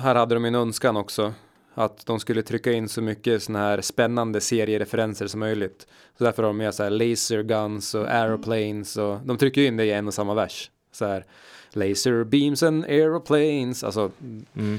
Här 0.00 0.14
hade 0.14 0.34
de 0.34 0.44
en 0.44 0.54
önskan 0.54 0.96
också. 0.96 1.32
Att 1.74 2.06
de 2.06 2.20
skulle 2.20 2.42
trycka 2.42 2.72
in 2.72 2.88
så 2.88 3.02
mycket 3.02 3.42
såna 3.42 3.58
här 3.58 3.80
spännande 3.80 4.40
seriereferenser 4.40 5.26
som 5.26 5.40
möjligt. 5.40 5.86
Så 6.18 6.24
därför 6.24 6.42
har 6.42 6.48
de 6.48 6.56
med 6.56 6.74
så 6.74 6.82
här 6.82 6.90
laser 6.90 7.42
guns 7.42 7.94
och 7.94 8.08
aeroplanes 8.08 8.96
och 8.96 9.18
de 9.24 9.36
trycker 9.38 9.62
in 9.62 9.76
det 9.76 9.84
i 9.84 9.92
en 9.92 10.06
och 10.06 10.14
samma 10.14 10.34
vers. 10.34 10.70
Så 10.92 11.06
här 11.06 11.24
laser 11.72 12.24
beams 12.24 12.62
and 12.62 12.84
aeroplanes. 12.84 13.84
Alltså 13.84 14.10
Mm. 14.56 14.78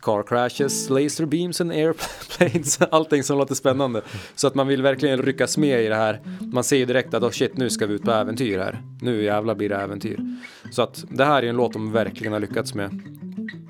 car 0.00 0.22
crashes, 0.22 0.90
laser 0.90 1.26
beams 1.26 1.60
and 1.60 1.72
airplanes. 1.72 2.80
Allting 2.90 3.22
som 3.22 3.38
låter 3.38 3.54
spännande. 3.54 4.02
Så 4.34 4.46
att 4.46 4.54
man 4.54 4.66
vill 4.66 4.82
verkligen 4.82 5.22
ryckas 5.22 5.58
med 5.58 5.84
i 5.84 5.88
det 5.88 5.94
här. 5.94 6.20
Man 6.52 6.64
ser 6.64 6.76
ju 6.76 6.84
direkt 6.84 7.14
att 7.14 7.22
oh 7.22 7.30
shit 7.30 7.56
nu 7.56 7.70
ska 7.70 7.86
vi 7.86 7.94
ut 7.94 8.02
på 8.02 8.10
äventyr 8.10 8.58
här. 8.58 8.82
Nu 9.00 9.22
jävlar 9.22 9.54
blir 9.54 9.68
det 9.68 9.76
äventyr. 9.76 10.18
Så 10.70 10.82
att 10.82 11.04
det 11.08 11.24
här 11.24 11.42
är 11.42 11.46
en 11.46 11.56
låt 11.56 11.72
de 11.72 11.92
verkligen 11.92 12.32
har 12.32 12.40
lyckats 12.40 12.74
med. 12.74 13.00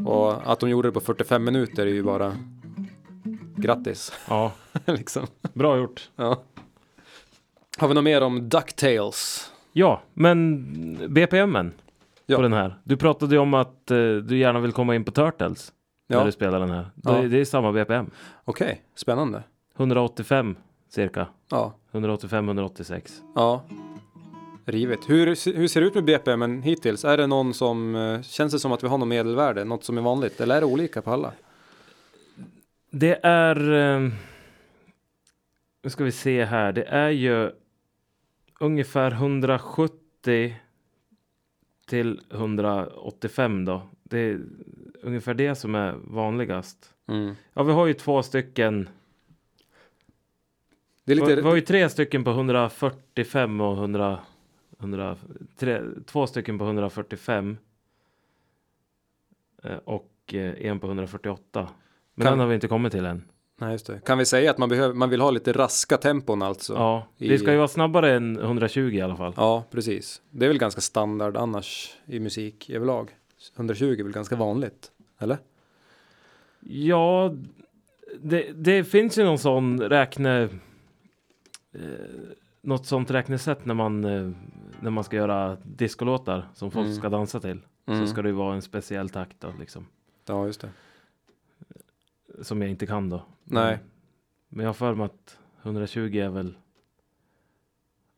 Och 0.07 0.53
att 0.53 0.61
de 0.61 0.71
gjorde 0.71 0.89
det 0.89 0.93
på 0.93 1.01
45 1.01 1.45
minuter 1.45 1.87
är 1.87 1.91
ju 1.91 2.03
bara 2.03 2.37
grattis. 3.63 4.13
ja, 4.29 4.53
liksom. 4.85 5.27
bra 5.53 5.77
gjort. 5.79 6.11
Ja. 6.17 6.43
Har 7.79 7.89
vi 7.89 7.95
något 7.95 8.05
mer 8.05 8.21
om 8.23 8.49
DuckTales? 8.49 9.53
Ja, 9.73 10.03
men 10.15 11.15
BPMen 11.15 11.73
Ja. 12.27 12.37
på 12.37 12.43
den 12.43 12.53
här. 12.53 12.79
Du 12.85 12.97
pratade 12.97 13.35
ju 13.35 13.39
om 13.41 13.55
att 13.55 13.91
eh, 13.91 13.97
du 13.97 14.39
gärna 14.39 14.61
vill 14.61 14.73
komma 14.73 14.95
in 14.95 15.05
på 15.05 15.11
Turtles 15.11 15.73
när 16.09 16.19
Ja, 16.19 16.25
du 16.25 16.33
spelar 16.33 16.61
den 16.61 16.71
här. 16.71 16.91
Ja. 17.03 17.13
Det, 17.13 17.29
det 17.29 17.39
är 17.41 17.45
samma 17.45 17.73
BPM. 17.73 18.11
okej. 18.45 18.83
Spännande. 18.95 19.43
185 19.77 20.57
cirka. 20.91 21.27
Ja. 21.51 21.73
185-186. 21.93 23.11
Ja. 23.35 23.63
Rivet. 24.65 24.99
Hur, 25.07 25.27
hur 25.57 25.69
ser 25.69 25.81
det 25.81 25.87
ut 25.87 25.95
med 25.95 26.05
BPM 26.05 26.63
hittills? 26.63 27.05
Är 27.05 27.17
det 27.17 27.27
någon 27.27 27.55
som, 27.55 27.95
eh, 27.95 28.23
känns 28.23 28.53
det 28.53 28.59
som 28.59 28.73
att 28.73 28.85
vi 28.85 28.89
har 28.89 28.99
något 28.99 29.09
medelvärde? 29.09 29.65
Något 29.65 29.85
som 29.85 29.99
är 29.99 30.03
vanligt? 30.03 30.41
Eller 30.41 30.57
är 30.57 30.61
det 30.61 30.67
olika 30.67 31.03
på 31.03 31.11
alla? 31.11 31.33
Det 32.95 33.21
är... 33.23 33.73
Eh, 33.73 34.11
nu 35.83 35.91
ska 35.91 36.05
vi 36.05 36.13
se 36.13 36.45
här. 36.45 36.73
Det 36.73 36.85
är 36.85 37.11
ju 37.11 37.51
ungefär 38.61 39.11
170 39.11 40.57
till 41.87 42.21
185 42.31 43.65
då. 43.65 43.83
Det 44.03 44.19
är 44.19 44.41
ungefär 45.03 45.35
det 45.35 45.55
som 45.55 45.75
är 45.75 45.93
vanligast. 46.05 46.95
Mm. 47.07 47.35
Ja, 47.53 47.63
vi 47.63 47.73
har 47.73 47.87
ju 47.87 47.95
två 47.95 48.23
stycken. 48.23 48.89
Det 51.05 51.15
lite... 51.15 51.35
vi 51.35 51.43
har 51.43 51.55
ju 51.55 51.61
tre 51.61 51.89
stycken 51.89 52.25
på 52.25 52.31
145 52.31 53.61
och 53.61 53.77
100... 53.77 54.19
100 54.79 55.17
tre, 55.57 55.81
två 56.07 56.27
stycken 56.27 56.59
på 56.59 56.65
145. 56.65 57.57
eh, 59.63 59.77
Och 59.77 60.35
eh, 60.35 60.67
en 60.67 60.81
på 60.81 60.87
148. 60.87 61.69
Men 62.15 62.25
Kan- 62.25 62.33
den 62.33 62.41
har 62.41 62.47
vi 62.47 62.55
inte 62.55 62.69
kommit 62.69 62.93
till 62.93 63.07
än. 63.07 63.25
Nej, 63.61 63.73
just 63.73 63.87
det. 63.87 64.01
Kan 64.05 64.19
vi 64.19 64.25
säga 64.27 64.51
att 64.51 64.59
man, 64.59 64.69
behöver, 64.69 64.95
man 64.95 65.11
vill 65.11 65.21
ha 65.21 65.31
lite 65.31 65.53
raska 65.53 65.97
tempon 65.97 66.43
alltså? 66.43 66.73
Ja, 66.73 67.07
det 67.19 67.39
ska 67.39 67.51
ju 67.51 67.57
vara 67.57 67.69
snabbare 67.69 68.13
än 68.17 68.39
120 68.39 68.81
i 68.81 69.01
alla 69.01 69.17
fall. 69.17 69.33
Ja, 69.37 69.65
precis. 69.71 70.23
Det 70.31 70.45
är 70.45 70.49
väl 70.49 70.59
ganska 70.59 70.81
standard 70.81 71.37
annars 71.37 71.97
i 72.07 72.21
musik 72.21 72.71
överlag. 72.71 73.11
120 73.57 73.97
är 73.99 74.03
väl 74.03 74.13
ganska 74.13 74.37
vanligt? 74.37 74.91
Eller? 75.19 75.39
Ja, 76.61 77.35
det, 78.21 78.53
det 78.53 78.85
finns 78.85 79.19
ju 79.19 79.25
någon 79.25 79.39
sån 79.39 79.81
räkne... 79.81 80.49
Eh, 81.75 81.81
något 82.63 82.87
sånt 82.87 83.11
räknesätt 83.11 83.65
när 83.67 83.75
man, 83.75 84.05
eh, 84.05 84.31
när 84.81 84.91
man 84.91 85.05
ska 85.05 85.17
göra 85.17 85.57
discolåtar 85.65 86.49
som 86.55 86.71
folk 86.71 86.87
Mm. 86.87 86.99
ska 86.99 87.09
dansa 87.09 87.41
till. 87.41 87.61
Mm. 87.87 88.01
Så 88.01 88.13
ska 88.13 88.23
det 88.23 88.29
ju 88.29 88.35
vara 88.35 88.55
en 88.55 88.63
speciell 88.63 89.09
takt 89.09 89.37
då, 89.41 89.49
liksom. 89.61 89.87
Ja, 90.27 90.47
just 90.47 90.61
det. 90.61 90.69
Som 92.41 92.63
jag 92.63 92.71
inte 92.71 92.87
kan 92.87 93.11
då. 93.11 93.23
Nej. 93.45 93.79
Men, 94.49 94.63
jag 94.63 94.69
har 94.69 94.75
för 94.75 94.95
mig 94.95 95.05
att 95.05 95.39
120 95.63 96.17
är 96.17 96.29
väl... 96.29 96.55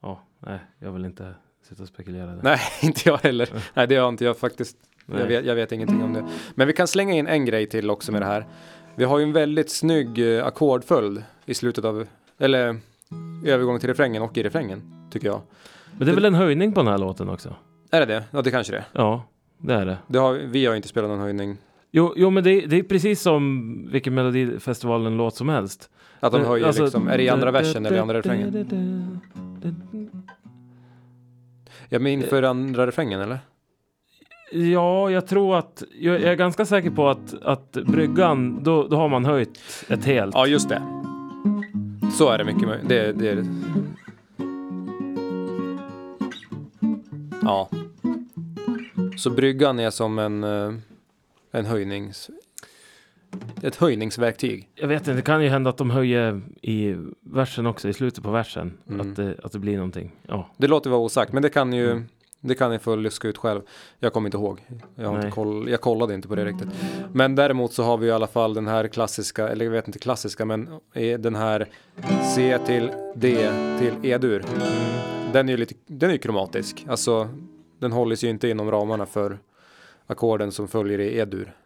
Ja, 0.03 0.23
nej, 0.39 0.59
jag 0.79 0.93
vill 0.93 1.05
inte 1.05 1.35
sitta 1.63 1.83
och 1.83 1.89
spekulera 1.89 2.27
där. 2.27 2.43
Nej, 2.43 2.59
inte 2.83 3.01
jag 3.05 3.19
heller. 3.19 3.49
Nej, 3.75 3.87
det 3.87 3.97
har 3.97 4.09
inte 4.09 4.25
jag 4.25 4.39
faktiskt. 4.39 4.77
Jag 5.07 5.27
vet, 5.27 5.45
jag 5.45 5.55
vet 5.55 5.73
ingenting 5.73 6.03
om 6.03 6.13
det. 6.13 6.25
Men 6.55 6.67
vi 6.67 6.73
kan 6.73 6.87
slänga 6.87 7.15
in 7.15 7.27
en 7.27 7.45
grej 7.45 7.67
till 7.67 7.91
också 7.91 8.13
med 8.13 8.23
det 8.23 8.27
här. 8.27 8.47
Vi 8.95 9.05
har 9.05 9.19
ju 9.19 9.25
en 9.25 9.33
väldigt 9.33 9.71
snygg 9.71 10.37
eh, 10.37 10.47
ackordföljd 10.47 11.25
i 11.45 11.55
slutet 11.55 11.85
av, 11.85 12.07
eller 12.39 12.81
övergång 13.47 13.81
till 13.81 13.89
refrängen 13.89 14.23
och 14.23 14.39
i 14.39 14.43
refrängen, 14.43 15.09
tycker 15.11 15.27
jag. 15.27 15.43
Men 15.99 16.07
det 16.07 16.13
är 16.13 16.15
väl 16.15 16.25
en 16.25 16.35
höjning 16.35 16.73
på 16.73 16.81
den 16.81 16.89
här 16.89 16.99
låten 16.99 17.29
också? 17.29 17.57
Är 17.91 18.01
det 18.01 18.07
det? 18.07 18.25
Ja, 18.31 18.43
det 18.43 18.51
kanske 18.51 18.73
det 18.73 18.79
är. 18.79 18.85
Ja, 18.93 19.25
det 19.59 19.75
är 19.75 19.87
det. 19.87 19.99
det 20.07 20.19
har, 20.19 20.33
vi 20.33 20.67
har 20.67 20.75
inte 20.75 20.89
spelat 20.89 21.11
någon 21.11 21.21
höjning. 21.21 21.57
Jo, 21.97 22.13
jo 22.17 22.31
men 22.31 22.45
det, 22.45 22.61
det 22.61 22.77
är 22.79 22.83
precis 22.83 23.21
som 23.21 23.89
vilken 23.93 24.15
Melodifestivalen-låt 24.15 25.35
som 25.35 25.49
helst. 25.49 25.91
Att 26.21 26.33
de 26.33 26.39
Men, 26.41 26.51
höjer 26.51 26.67
alltså- 26.67 26.83
liksom, 26.83 27.09
är 27.09 27.17
det 27.17 27.23
i 27.23 27.29
andra 27.29 27.51
versen 27.51 27.87
eller 27.87 27.97
i 27.97 28.01
andra 28.01 28.19
refrängen? 28.19 29.21
Ja, 31.89 31.99
men 31.99 32.13
inför 32.13 32.43
andra 32.43 32.87
refrängen 32.87 33.21
eller? 33.21 33.39
Ja, 34.53 35.11
jag 35.11 35.27
tror 35.27 35.57
att... 35.57 35.83
Jag, 36.01 36.15
jag 36.15 36.33
är 36.33 36.35
ganska 36.35 36.67
säker 36.67 36.91
på 36.91 37.09
att, 37.09 37.43
att 37.43 37.73
bryggan, 37.73 38.63
då, 38.63 38.87
då 38.89 38.97
har 38.97 39.09
man 39.09 39.25
höjt 39.25 39.61
ett 39.89 40.05
helt. 40.05 40.35
Ja, 40.35 40.47
just 40.47 40.69
det. 40.69 40.83
Så 42.13 42.29
är 42.29 42.39
det 42.39 42.45
mycket 42.45 42.69
möjligt. 42.69 42.89
Det, 42.89 43.13
det 43.13 43.29
är 43.29 43.37
det. 43.37 43.47
Ja. 47.43 47.69
Så 49.17 49.31
bryggan 49.31 49.79
är 49.79 49.91
som 49.91 50.19
en, 50.19 50.45
eh, 50.45 50.73
en 51.55 51.67
höjnings... 51.67 52.31
Ett 53.63 53.77
höjningsverktyg. 53.77 54.69
Jag 54.75 54.89
vet 54.89 55.01
inte, 55.01 55.13
det 55.13 55.23
kan 55.23 55.43
ju 55.43 55.49
hända 55.49 55.71
att 55.71 55.77
de 55.77 55.91
höjer 55.91 56.43
i 56.63 56.97
versen 57.21 57.67
också, 57.67 57.89
i 57.89 57.93
slutet 57.93 58.25
på 58.25 58.31
versen. 58.31 58.73
Mm. 58.89 59.01
Att, 59.01 59.17
det, 59.17 59.37
att 59.43 59.53
det 59.53 59.59
blir 59.59 59.77
någonting. 59.77 60.13
Ja, 60.23 60.51
Det 60.57 60.67
låter 60.67 60.91
vara 60.91 61.01
osagt, 61.01 61.33
men 61.33 61.43
det 61.43 61.51
kan 61.51 61.73
ju... 61.73 61.91
Mm. 61.91 62.05
Det 62.41 62.55
kan 62.55 62.71
ni 62.71 62.79
få 62.79 62.97
luska 62.97 63.29
ut 63.29 63.39
själv. 63.39 63.61
Jag 63.99 64.13
kommer 64.13 64.29
inte 64.29 64.37
ihåg. 64.37 64.61
Jag, 64.95 65.09
har 65.09 65.17
inte 65.17 65.31
koll, 65.31 65.69
jag 65.69 65.81
kollade 65.81 66.15
inte 66.15 66.29
på 66.29 66.35
det 66.35 66.45
riktigt. 66.45 66.69
Men 67.13 67.35
däremot 67.35 67.73
så 67.73 67.83
har 67.83 67.97
vi 67.97 68.07
i 68.07 68.11
alla 68.11 68.27
fall 68.27 68.55
den 68.55 68.67
här 68.67 68.89
klassiska, 68.89 69.49
eller 69.49 69.65
jag 69.65 69.73
vet 69.73 69.87
inte 69.87 69.99
klassiska, 69.99 70.45
men 70.45 70.69
den 71.19 71.35
här 71.35 71.69
C 72.35 72.59
till 72.67 72.91
D 73.15 73.51
till 73.79 74.11
E-dur. 74.11 74.45
Den 75.33 75.49
är 75.49 75.53
ju 75.53 75.57
lite, 75.57 75.75
den 75.87 76.11
är 76.11 76.15
ju 76.15 76.19
kromatisk. 76.19 76.87
Alltså, 76.89 77.29
den 77.79 77.93
håller 77.93 78.17
sig 78.17 78.27
ju 78.27 78.31
inte 78.31 78.49
inom 78.49 78.71
ramarna 78.71 79.07
för 79.07 79.39
ackorden 80.07 80.53
som 80.53 80.69
följer 80.69 80.99
i 81.01 81.19
E-dur. 81.19 81.57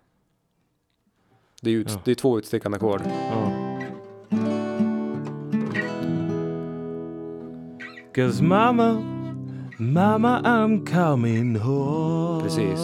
Det 1.63 1.71
är, 1.71 1.75
ut, 1.75 1.91
Ja. 1.91 2.01
det 2.05 2.11
är 2.11 2.15
två 2.15 2.39
utstickande 2.39 2.77
ackord. 2.77 3.03
ja. 3.07 3.53
Cause 8.15 8.43
mama, 8.45 8.93
mama 9.79 10.41
I'm 10.41 10.87
coming 10.87 11.57
home. 11.57 12.43
Precis. 12.43 12.81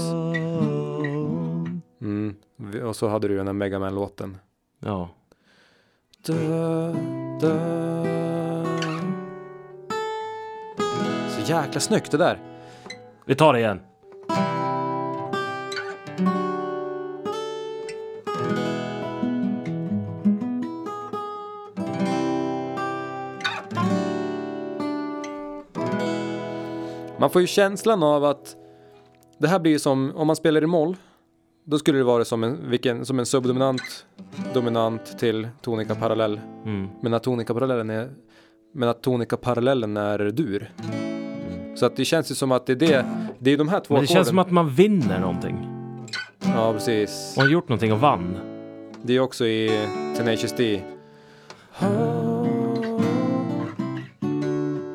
Mm. 2.01 2.37
Och 2.85 2.97
så 2.97 3.09
hade 3.09 3.29
du 3.29 3.37
den 3.37 3.47
här 3.47 3.55
Megaman-låten. 3.55 4.37
Ja. 4.79 5.09
Da, 6.27 6.35
da. 7.41 7.85
jäkla 11.47 11.81
snyggt 11.81 12.11
det 12.11 12.19
där. 12.19 12.39
Vi 13.25 13.35
tar 13.35 13.53
det 13.53 13.59
igen. 13.59 13.81
Man 27.25 27.31
får 27.31 27.41
ju 27.41 27.47
känslan 27.47 28.03
av 28.03 28.25
att 28.25 28.57
det 29.39 29.49
här 29.49 29.59
blir 29.59 29.73
ju 29.73 29.79
som, 29.79 30.13
om 30.17 30.27
man 30.27 30.37
spelar 30.37 30.65
i 30.65 30.67
moll, 30.67 30.97
då 31.65 31.79
skulle 31.79 31.99
det 31.99 32.05
vara 32.05 32.25
som 32.25 32.45
en, 32.45 32.71
vilken, 32.71 33.07
som 33.07 33.19
en 33.19 33.27
subdominant 33.27 34.07
dominant 34.55 35.19
till 35.19 35.49
tonika 35.63 35.95
parallell. 35.95 36.41
Mm. 36.65 36.89
Men 37.01 37.15
att 37.15 37.23
tonika 37.23 37.55
parallellen 37.55 37.91
är, 37.91 38.11
men 38.75 38.89
att 38.89 39.03
tonika 39.03 39.37
parallellen 39.37 39.97
är 39.97 40.19
dur. 40.19 40.73
Så 41.75 41.87
att 41.87 41.97
det 41.97 42.05
känns 42.05 42.31
ju 42.31 42.35
som 42.35 42.53
att 42.53 42.67
det 42.67 42.73
är 42.73 42.77
det, 42.77 43.07
det 43.39 43.51
är 43.51 43.59
de 43.59 43.69
här 43.69 43.81
två 43.81 43.95
Men 43.95 44.01
det 44.01 44.07
känns 44.07 44.29
som 44.29 44.39
att 44.39 44.51
man 44.51 44.71
vinner 44.71 45.21
någonting. 45.21 45.69
Ja, 46.41 46.73
precis. 46.73 47.35
Man 47.37 47.47
har 47.47 47.53
gjort 47.53 47.69
någonting 47.69 47.93
och 47.93 48.01
vann. 48.01 48.37
Det 49.03 49.17
är 49.17 49.21
också 49.21 49.47
i 49.47 49.89
Tenacious 50.17 50.53
D. 50.57 50.83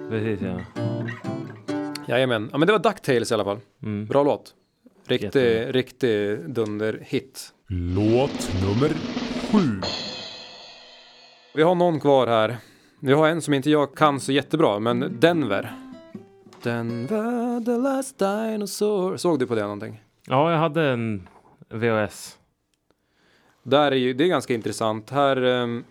Precis 0.09 0.41
ja. 0.41 0.85
Jajamän. 2.09 2.49
Ja, 2.51 2.57
men 2.57 2.65
det 2.67 2.71
var 2.71 2.79
DuckTales 2.79 3.31
i 3.31 3.33
alla 3.33 3.43
fall. 3.43 3.59
Mm. 3.83 4.05
Bra 4.05 4.23
låt. 4.23 4.53
Riktig, 5.07 5.25
Jättebra. 5.27 5.71
riktig 5.71 6.39
dunderhit. 6.49 7.53
Låt 7.67 8.49
nummer 8.63 8.89
sju. 9.51 9.81
Vi 11.55 11.61
har 11.63 11.75
någon 11.75 11.99
kvar 11.99 12.27
här. 12.27 12.57
Vi 12.99 13.13
har 13.13 13.27
en 13.27 13.41
som 13.41 13.53
inte 13.53 13.69
jag 13.69 13.95
kan 13.95 14.19
så 14.19 14.31
jättebra, 14.31 14.79
men 14.79 15.17
Denver. 15.19 15.71
Denver, 16.63 17.65
the 17.65 17.71
last 17.77 18.19
dinosaur. 18.19 19.17
Såg 19.17 19.39
du 19.39 19.47
på 19.47 19.55
det 19.55 19.61
någonting? 19.61 20.01
Ja, 20.27 20.51
jag 20.51 20.57
hade 20.59 20.83
en 20.89 21.27
VHS. 21.69 22.37
Där 23.63 23.91
är 23.91 23.95
ju, 23.95 24.13
det 24.13 24.23
är 24.23 24.27
ganska 24.27 24.53
intressant. 24.53 25.09
Här, 25.09 25.41
ehm, 25.41 25.83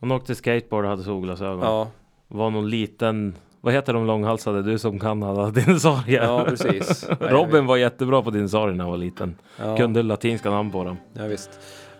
Hon 0.00 0.12
åkte 0.12 0.34
skateboard 0.34 0.84
och 0.84 0.90
hade 0.90 1.02
solglasögon. 1.02 1.60
ja, 1.60 1.90
Var 2.28 2.50
någon 2.50 2.70
liten, 2.70 3.34
vad 3.60 3.74
heter 3.74 3.92
de 3.92 4.06
långhalsade? 4.06 4.62
Du 4.62 4.78
som 4.78 4.98
kan 4.98 5.22
alla 5.22 5.50
dinosaurier. 5.50 6.22
ja 6.22 6.44
precis. 6.44 7.06
Robin 7.20 7.66
var 7.66 7.76
jättebra 7.76 8.22
på 8.22 8.30
dinosaurier 8.30 8.76
när 8.76 8.84
han 8.84 8.90
var 8.90 8.98
liten. 8.98 9.36
ja, 9.56 9.76
Kunde 9.76 10.02
latinska 10.02 10.50
namn 10.50 10.70
på 10.70 10.84
dem. 10.84 10.96
Ja, 11.12 11.24
visst. 11.26 11.50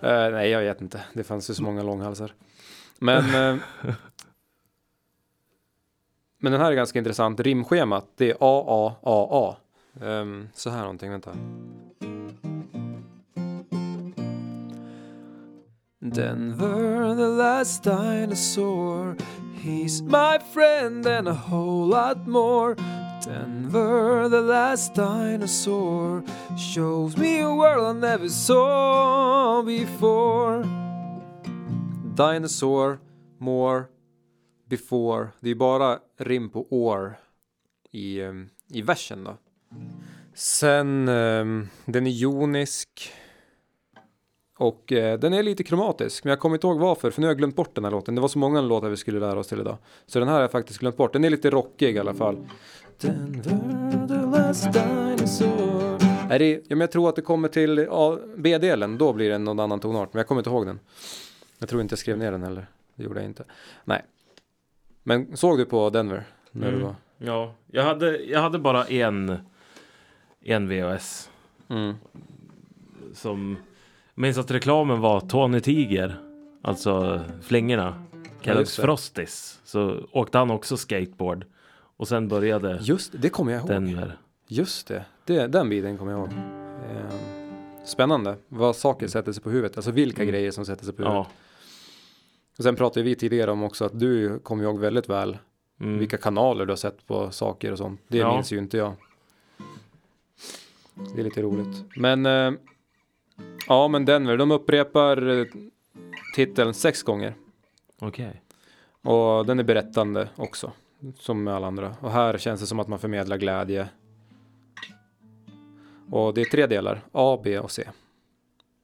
Eh, 0.01 0.11
nej, 0.31 0.51
jag 0.51 0.61
vet 0.61 0.81
inte. 0.81 1.01
Det 1.13 1.25
fanns 1.25 1.51
ju 1.51 1.55
så 1.55 1.63
många 1.63 1.83
långhalsar. 1.83 2.33
Men, 2.99 3.25
eh, 3.25 3.57
men 6.41 6.53
den 6.53 6.61
här 6.61 6.71
är 6.73 6.77
ganska 6.77 6.99
intressant. 6.99 7.41
Rimschemat, 7.41 8.07
det 8.17 8.31
är 8.31 8.37
A, 8.41 8.65
A, 8.69 8.95
A, 9.03 9.29
A. 9.31 9.57
Ehm, 10.07 10.49
så 10.55 10.71
här 10.71 10.81
någonting, 10.81 11.11
vänta. 11.11 11.31
Denver, 16.01 17.17
the 17.17 17.27
last 17.27 17.85
dinosaur. 17.85 19.17
He's 19.69 20.01
my 20.01 20.39
friend 20.39 21.05
and 21.05 21.29
a 21.29 21.35
whole 21.35 21.87
lot 21.87 22.27
more. 22.27 22.75
Denver, 23.23 24.27
the 24.31 24.41
last 24.41 24.95
dinosaur. 24.95 26.25
Shows 26.57 27.19
me 27.19 27.41
a 27.41 27.55
world 27.55 27.97
I 27.97 28.01
never 28.01 28.31
saw 28.31 29.61
before. 29.63 30.65
Dinosaur, 32.15 32.99
more, 33.39 33.89
before. 34.69 35.29
Det 35.41 35.51
är 35.51 35.55
bara 35.55 35.99
rim 36.17 36.51
på 36.51 36.67
år 36.71 37.19
i, 37.93 38.21
eh, 38.21 38.33
i 38.69 38.83
versen 38.83 39.25
då. 39.25 39.37
Sen, 40.35 41.09
um, 41.09 41.69
den 41.85 42.07
är 42.07 42.11
jonisk. 42.11 43.13
Och 44.61 44.93
eh, 44.93 45.19
den 45.19 45.33
är 45.33 45.43
lite 45.43 45.65
kromatisk, 45.65 46.25
men 46.25 46.31
jag 46.31 46.39
kommer 46.41 46.57
inte 46.57 46.67
ihåg 46.67 46.79
varför, 46.79 47.11
för 47.11 47.21
nu 47.21 47.27
har 47.27 47.31
jag 47.31 47.39
glömt 47.39 47.57
bort 47.57 47.75
den 47.75 47.85
här 47.85 47.91
låten. 47.91 48.15
Det 48.15 48.21
var 48.21 48.29
så 48.29 48.39
många 48.39 48.61
låtar 48.61 48.89
vi 48.89 48.97
skulle 48.97 49.21
lära 49.21 49.39
oss 49.39 49.49
till 49.49 49.61
idag. 49.61 49.77
Så 50.07 50.19
den 50.19 50.29
här 50.29 50.35
har 50.35 50.41
jag 50.41 50.51
faktiskt 50.51 50.79
glömt 50.81 50.97
bort. 50.97 51.13
Den 51.13 51.25
är 51.25 51.31
lite 51.31 51.51
rockig 51.51 51.97
i 51.97 51.99
alla 51.99 52.15
fall. 52.15 52.39
Nej, 56.29 56.39
det, 56.39 56.51
ja, 56.53 56.61
men 56.69 56.81
jag 56.81 56.91
tror 56.93 57.09
att 57.09 57.17
det 57.17 57.23
kommer 57.23 57.49
till 57.49 57.79
ja, 57.79 58.19
B-delen, 58.37 58.99
då 58.99 59.13
blir 59.13 59.31
det 59.31 59.39
någon 59.39 59.61
annan 59.61 59.81
tonart, 59.81 60.13
men 60.15 60.19
jag 60.19 60.27
kommer 60.29 60.41
inte 60.41 60.51
ihåg 60.51 60.67
den. 60.67 60.79
Jag 61.59 61.69
tror 61.69 61.83
inte 61.83 61.93
jag 61.93 61.99
skrev 61.99 62.19
ner 62.19 62.33
den 62.33 62.43
heller. 62.43 62.67
Det 62.95 63.03
gjorde 63.05 63.21
jag 63.21 63.25
inte. 63.29 63.45
Nej. 63.85 64.03
Men 65.03 65.37
såg 65.37 65.59
du 65.59 65.65
på 65.65 65.91
Denver? 65.91 66.25
När 66.51 66.67
du 66.71 66.73
Mm. 66.77 66.87
var? 66.87 66.95
Ja, 67.19 67.55
jag 67.67 67.83
hade, 67.85 68.17
jag 68.19 68.41
hade 68.41 68.59
bara 68.59 68.85
en, 68.85 69.39
en 70.41 70.69
VHS. 70.69 71.31
Mm. 71.69 71.95
Som, 73.15 73.57
minns 74.19 74.39
att 74.39 74.51
reklamen 74.51 75.01
var 75.01 75.21
Tony 75.21 75.61
Tiger. 75.61 76.21
Alltså 76.63 77.21
flingorna. 77.43 78.05
Kellogg's. 78.43 78.81
Frosties. 78.81 79.61
Så 79.65 80.01
åkte 80.13 80.39
han 80.39 80.51
också 80.51 80.77
skateboard. 80.77 81.45
Och 81.97 82.09
sen 82.09 82.29
började 82.29 82.79
Just 82.83 83.13
det, 83.23 83.29
kommer 83.29 83.53
jag 83.53 83.59
ihåg. 83.61 83.69
Denver. 83.69 84.19
Just 84.49 84.87
det, 84.89 85.05
det 85.25 85.47
den 85.47 85.69
biten 85.69 85.99
kommer 85.99 86.13
jag 86.13 86.19
ihåg. 86.21 86.29
Ehm, 86.33 87.19
spännande, 87.85 88.37
vad 88.49 88.77
saker 88.77 89.09
sätter 89.09 89.33
sig 89.33 89.43
på 89.43 89.51
huvudet, 89.51 89.77
alltså 89.77 89.91
vilka 89.91 90.23
Mm. 90.23 90.33
grejer 90.33 90.51
som 90.51 90.65
sätter 90.67 90.85
sig 90.85 90.95
på 90.95 91.03
huvudet. 91.03 91.17
Ja. 91.29 91.33
Och 92.59 92.65
sen 92.65 92.77
pratade 92.77 93.05
vi 93.05 93.15
tidigare 93.15 93.51
om 93.51 93.63
också 93.63 93.85
att 93.85 94.01
du 94.01 94.39
kommer 94.39 94.65
ihåg 94.65 94.79
väldigt 94.79 95.09
väl 95.09 95.39
Mm. 95.81 95.99
vilka 95.99 96.17
kanaler 96.17 96.67
du 96.67 96.73
har 96.73 96.77
sett 96.77 97.07
på 97.07 97.31
saker 97.31 97.73
och 97.73 97.79
sånt. 97.79 98.01
Det 98.09 98.19
Ja. 98.19 98.35
minns 98.35 98.53
ju 98.53 98.59
inte 98.59 98.77
jag. 98.77 98.93
Det 101.15 101.21
är 101.21 101.25
lite 101.25 101.43
roligt. 101.43 101.85
Men 101.97 102.27
eh, 102.27 102.53
ja, 103.69 103.89
men 103.89 104.05
Denver, 104.05 104.37
de 104.37 104.51
upprepar 104.51 105.29
eh, 105.39 105.47
titeln 106.35 106.75
sex 106.75 107.03
gånger. 107.03 107.35
Okej. 108.01 108.43
Och 109.03 109.47
den 109.47 109.59
är 109.59 109.63
berättande 109.65 110.29
också, 110.37 110.73
som 111.19 111.45
med 111.45 111.55
alla 111.55 111.67
andra. 111.67 111.97
Och 112.01 112.11
här 112.11 112.39
känns 112.39 112.61
det 112.61 112.67
som 112.67 112.81
att 112.81 112.89
man 112.89 112.99
förmedlar 112.99 113.37
glädje. 113.37 113.89
Och 116.11 116.35
det 116.35 116.41
är 116.41 116.45
tre 116.45 116.67
delar, 116.67 117.01
A, 117.13 117.41
B 117.45 117.59
och 117.59 117.71
C. 117.71 117.89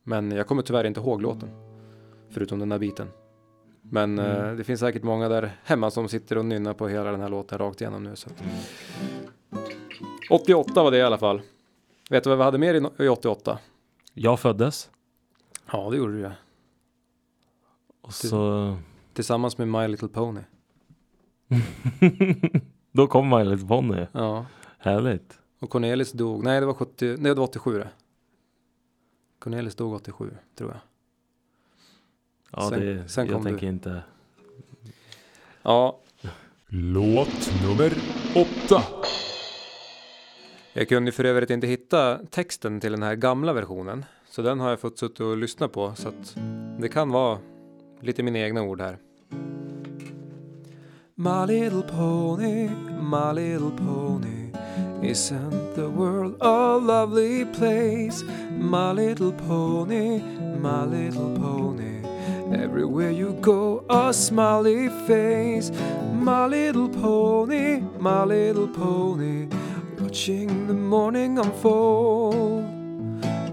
Men 0.02 0.30
jag 0.30 0.46
kommer 0.46 0.62
tyvärr 0.62 0.84
inte 0.84 1.00
ihåg 1.00 1.22
låten. 1.22 1.48
Förutom 2.30 2.58
den 2.58 2.72
här 2.72 2.78
biten. 2.78 3.08
Men 3.82 4.18
Mm. 4.18 4.44
eh, 4.50 4.54
det 4.56 4.64
finns 4.64 4.80
säkert 4.80 5.02
många 5.02 5.28
där 5.28 5.50
hemma 5.64 5.90
som 5.90 6.08
sitter 6.08 6.38
och 6.38 6.44
nynnar 6.44 6.74
på 6.74 6.88
hela 6.88 7.10
den 7.10 7.20
här 7.20 7.28
låten 7.28 7.58
rakt 7.58 7.80
igenom 7.80 8.04
nu. 8.04 8.16
Så. 8.16 8.28
att- 8.30 8.42
88 10.30 10.82
var 10.82 10.90
det 10.90 10.96
i 10.98 11.02
alla 11.02 11.18
fall. 11.18 11.42
Vet 12.10 12.24
du 12.24 12.30
vad 12.30 12.38
vi 12.38 12.44
hade 12.44 12.58
mer 12.58 13.02
i 13.04 13.08
88? 13.08 13.58
Jag 14.14 14.40
föddes. 14.40 14.90
Ja, 15.72 15.90
det 15.90 15.96
gjorde 15.96 16.12
du 16.12 16.20
ja. 16.20 16.32
Och 18.00 18.14
så... 18.14 18.76
Tillsammans 19.12 19.58
med 19.58 19.68
My 19.68 19.88
Little 19.88 20.08
Pony. 20.08 20.40
Då 22.92 23.06
kom 23.06 23.28
My 23.28 23.44
Little 23.44 23.66
Pony. 23.68 24.06
Ja. 24.12 24.46
Härligt. 24.78 25.38
Och 25.60 25.70
Cornelis 25.70 26.12
dog, 26.12 26.44
nej 26.44 26.60
det 26.60 26.66
var 26.66 26.74
70, 26.74 27.06
nej 27.18 27.34
det 27.34 27.40
var 27.40 27.44
87 27.44 27.78
det. 27.78 27.90
Cornelis 29.38 29.74
dog 29.74 29.92
87 29.94 30.36
tror 30.54 30.70
jag. 30.70 30.80
Ja, 32.50 32.70
Sen- 32.70 32.80
det, 32.80 33.08
sen 33.08 33.26
kom 33.26 33.32
jag 33.34 33.42
du. 33.44 33.48
tänker 33.50 33.66
inte... 33.66 34.02
Ja, 35.62 35.98
Låt 36.66 37.50
nummer 37.62 37.92
åtta 38.36 38.82
jag 40.76 40.88
kunde 40.88 41.12
för 41.12 41.24
övrigt 41.24 41.50
inte 41.50 41.66
hitta 41.66 42.18
texten 42.30 42.80
till 42.80 42.92
den 42.92 43.02
här 43.02 43.14
gamla 43.14 43.52
versionen. 43.52 44.04
Så 44.30 44.42
den 44.42 44.60
har 44.60 44.70
jag 44.70 44.80
fått 44.80 44.98
suttit 44.98 45.20
och 45.20 45.36
lyssna 45.36 45.68
på 45.68 45.92
så 45.94 46.08
att 46.08 46.36
det 46.78 46.88
kan 46.88 47.10
vara 47.10 47.38
lite 48.00 48.22
mina 48.22 48.38
egna 48.38 48.62
ord 48.62 48.80
här. 48.80 48.98
My 51.14 51.46
little 51.46 51.82
pony, 51.82 52.68
my 53.00 53.32
little 53.32 53.70
pony 53.70 54.50
Isn't 55.02 55.74
the 55.74 55.86
world 55.86 56.36
a 56.40 56.76
lovely 56.76 57.44
place? 57.44 58.24
My 58.60 58.92
little 58.92 59.32
pony, 59.32 60.20
my 60.60 60.84
little 60.86 61.36
pony 61.36 62.02
Everywhere 62.64 63.10
you 63.10 63.32
go 63.40 63.84
a 63.88 64.12
smiley 64.12 64.90
face 65.06 65.72
My 66.22 66.46
little 66.46 66.88
pony, 66.88 67.80
my 68.00 68.24
little 68.24 68.68
pony 68.68 69.48
Watching 70.14 70.68
the 70.68 70.74
morning 70.74 71.38
unfold 71.38 72.64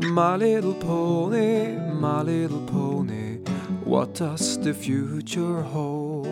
My 0.02 0.36
little 0.36 0.76
pony, 0.76 1.76
my 2.00 2.22
little 2.22 2.62
pony 2.68 3.40
What 3.84 4.14
does 4.14 4.64
the 4.64 4.72
future 4.74 5.64
hold? 5.64 6.28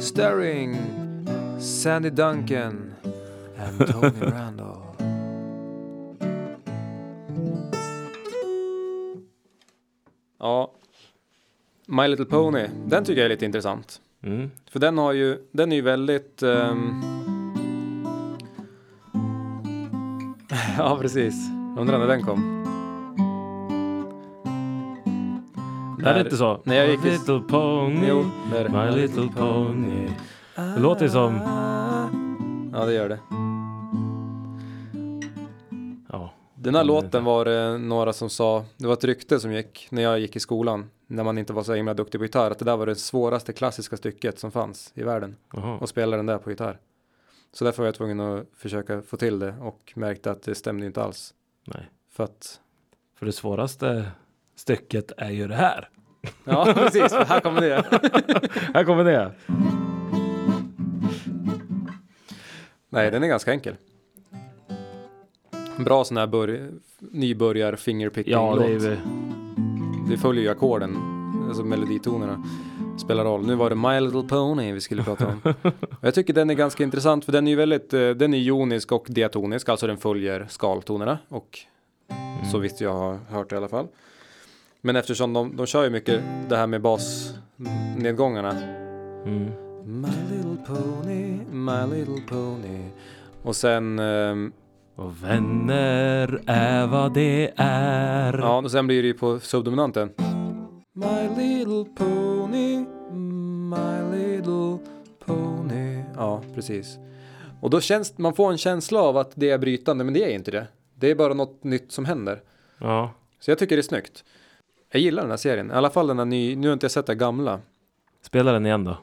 Starring 0.00 0.76
Sandy 1.60 2.10
Duncan 2.10 2.94
and 3.56 3.86
Tony 3.86 4.20
Randall. 4.20 4.96
Ja, 10.38 10.70
My 11.86 12.08
Little 12.08 12.26
Pony, 12.26 12.66
den 12.86 13.04
tycker 13.04 13.20
jag 13.20 13.26
är 13.26 13.28
lite 13.28 13.44
intressant. 13.44 14.00
Mm. 14.22 14.50
För 14.70 14.80
den 14.80 14.98
har 14.98 15.12
ju, 15.12 15.38
den 15.52 15.72
är 15.72 15.76
ju 15.76 15.82
väldigt, 15.82 16.42
ehm, 16.42 17.23
Ja, 20.78 20.98
precis. 21.00 21.34
Undrar 21.78 21.98
när 21.98 22.06
den 22.06 22.22
kom. 22.22 22.60
Det 25.98 26.10
är 26.10 26.20
inte 26.20 26.36
så? 26.36 26.60
När 26.64 26.74
jag 26.76 26.88
gick 26.90 27.02
My 27.02 27.08
i... 27.08 27.12
little 27.12 27.40
pony, 27.40 28.06
Jo, 28.08 28.24
det 28.52 28.58
är 28.58 28.64
det. 28.68 28.70
my 28.70 29.00
little 29.02 29.28
pony. 29.36 30.08
Det 30.56 30.80
låter 30.80 31.02
ju 31.04 31.10
som... 31.10 31.34
Ja, 32.72 32.84
det 32.84 32.92
gör 32.94 33.08
det. 33.08 33.18
Ja, 36.12 36.30
Den 36.54 36.74
här 36.74 36.82
det- 36.82 36.88
låten 36.88 37.24
var 37.24 37.44
det 37.44 37.78
några 37.78 38.12
som 38.12 38.30
sa, 38.30 38.64
det 38.76 38.86
var 38.86 38.92
ett 38.94 39.04
rykte 39.04 39.40
som 39.40 39.52
gick 39.52 39.88
när 39.90 40.02
jag 40.02 40.18
gick 40.20 40.36
i 40.36 40.40
skolan, 40.40 40.90
när 41.06 41.24
man 41.24 41.38
inte 41.38 41.52
var 41.52 41.62
så 41.62 41.74
himla 41.74 41.94
duktig 41.94 42.20
på 42.20 42.24
gitarr, 42.24 42.50
att 42.50 42.58
det 42.58 42.64
där 42.64 42.76
var 42.76 42.86
det 42.86 42.94
svåraste 42.96 43.52
klassiska 43.52 43.96
stycket 43.96 44.38
som 44.38 44.50
fanns 44.50 44.92
i 44.94 45.02
världen, 45.02 45.36
jaha. 45.52 45.78
och 45.80 45.88
spela 45.88 46.16
den 46.16 46.26
där 46.26 46.38
på 46.38 46.50
gitarr. 46.50 46.78
Så 47.54 47.64
därför 47.64 47.82
var 47.82 47.86
jag 47.86 47.94
tvungen 47.94 48.20
att 48.20 48.46
försöka 48.56 49.02
få 49.02 49.16
till 49.16 49.38
det 49.38 49.54
och 49.60 49.92
märkte 49.96 50.30
att 50.30 50.42
det 50.42 50.54
stämde 50.54 50.86
inte 50.86 51.02
alls. 51.02 51.34
Nej. 51.64 51.90
För 52.10 52.24
att, 52.24 52.60
För 53.18 53.26
det 53.26 53.32
svåraste 53.32 54.06
stycket 54.56 55.12
är 55.16 55.30
ju 55.30 55.48
det 55.48 55.54
här. 55.54 55.88
ja 56.44 56.72
precis, 56.74 57.12
här 57.12 57.40
kommer 57.40 57.60
det. 57.60 57.84
Här 58.74 58.84
kommer 58.84 59.04
det. 59.04 59.32
Nej, 62.88 63.10
den 63.10 63.22
är 63.22 63.26
ganska 63.26 63.50
enkel. 63.52 63.76
Bra 65.78 66.04
sån 66.04 66.16
här 66.16 66.26
bör- 66.26 66.70
nybörjar 66.98 67.76
fingerpicking 67.76 68.32
Ja, 68.32 68.54
det 68.56 68.64
är 68.64 68.68
ju... 68.68 68.96
Det 70.10 70.16
följer 70.16 70.42
ju 70.42 70.48
ackorden, 70.50 70.96
alltså 71.48 71.64
meloditonerna. 71.64 72.44
Spelar 73.04 73.24
roll. 73.24 73.46
Nu 73.46 73.54
var 73.54 73.70
det 73.70 73.76
My 73.76 74.00
Little 74.00 74.22
Pony 74.28 74.72
vi 74.72 74.80
skulle 74.80 75.02
prata 75.02 75.26
om. 75.26 75.54
Jag 76.00 76.14
tycker 76.14 76.32
den 76.34 76.50
är 76.50 76.54
ganska 76.54 76.84
intressant 76.84 77.24
för 77.24 77.32
den 77.32 77.46
är 77.46 77.50
ju 77.50 77.56
väldigt, 77.56 77.94
eh, 77.94 78.08
den 78.10 78.34
är 78.34 78.38
jonisk 78.38 78.92
och 78.92 79.06
diatonisk, 79.08 79.68
alltså 79.68 79.86
den 79.86 79.96
följer 79.96 80.46
skaltonerna 80.48 81.18
och 81.28 81.58
Mm. 82.10 82.50
så 82.52 82.58
visst 82.58 82.80
jag 82.80 82.92
har 82.92 83.18
hört 83.30 83.52
i 83.52 83.56
alla 83.56 83.68
fall. 83.68 83.86
Men 84.80 84.96
eftersom 84.96 85.32
de, 85.32 85.56
de 85.56 85.66
kör 85.66 85.84
ju 85.84 85.90
mycket 85.90 86.20
det 86.48 86.56
här 86.56 86.66
med 86.66 86.80
basnedgångarna. 86.82 88.50
Mm. 89.26 89.50
My 89.84 90.08
little 90.36 90.56
pony, 90.66 91.38
my 91.50 91.96
little 91.96 92.20
pony. 92.28 92.84
Och 93.42 93.56
sen, 93.56 93.98
ehm, 93.98 94.52
Och 94.96 95.24
vänner 95.24 96.40
är 96.46 96.86
vad 96.86 97.14
det 97.14 97.52
är. 97.56 98.38
ja, 98.38 98.58
och 98.58 98.70
sen 98.70 98.86
blir 98.86 99.02
det 99.02 99.08
ju 99.08 99.14
på 99.14 99.40
subdominanten. 99.40 100.10
My 100.94 101.28
little 101.42 101.84
pony, 101.96 102.84
Ja, 106.24 106.42
precis. 106.54 106.98
Och 107.60 107.70
då 107.70 107.80
känns, 107.80 108.18
man 108.18 108.34
får 108.34 108.52
en 108.52 108.58
känsla 108.58 109.00
av 109.00 109.16
att 109.16 109.32
det 109.34 109.50
är 109.50 109.58
brytande, 109.58 110.04
men 110.04 110.14
det 110.14 110.24
är 110.24 110.34
inte 110.34 110.50
det. 110.50 110.66
Det 110.94 111.10
är 111.10 111.14
bara 111.14 111.34
något 111.34 111.64
nytt 111.64 111.92
som 111.92 112.04
händer. 112.04 112.42
Ja. 112.78 113.10
Så 113.40 113.50
jag 113.50 113.58
tycker 113.58 113.76
det 113.76 113.80
är 113.80 113.82
snyggt. 113.82 114.24
Jag 114.92 115.02
gillar 115.02 115.22
den 115.22 115.30
här 115.30 115.36
serien, 115.36 115.70
i 115.70 115.74
alla 115.74 115.90
fall 115.90 116.06
den 116.06 116.18
här 116.18 116.24
ny, 116.24 116.56
nu 116.56 116.68
har 116.68 116.72
inte 116.72 116.84
jag 116.84 116.90
sett 116.90 117.06
den 117.06 117.18
gamla. 117.18 117.60
Spela 118.22 118.52
den 118.52 118.66
igen 118.66 118.84
då. 118.84 118.96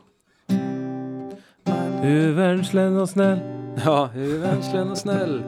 Huvudenslen 2.01 2.97
och 2.97 3.09
snäll. 3.09 3.39
Ja, 3.85 4.05
hur 4.05 4.39
vänsklen 4.39 4.91
och 4.91 4.97
snäll. 4.97 5.43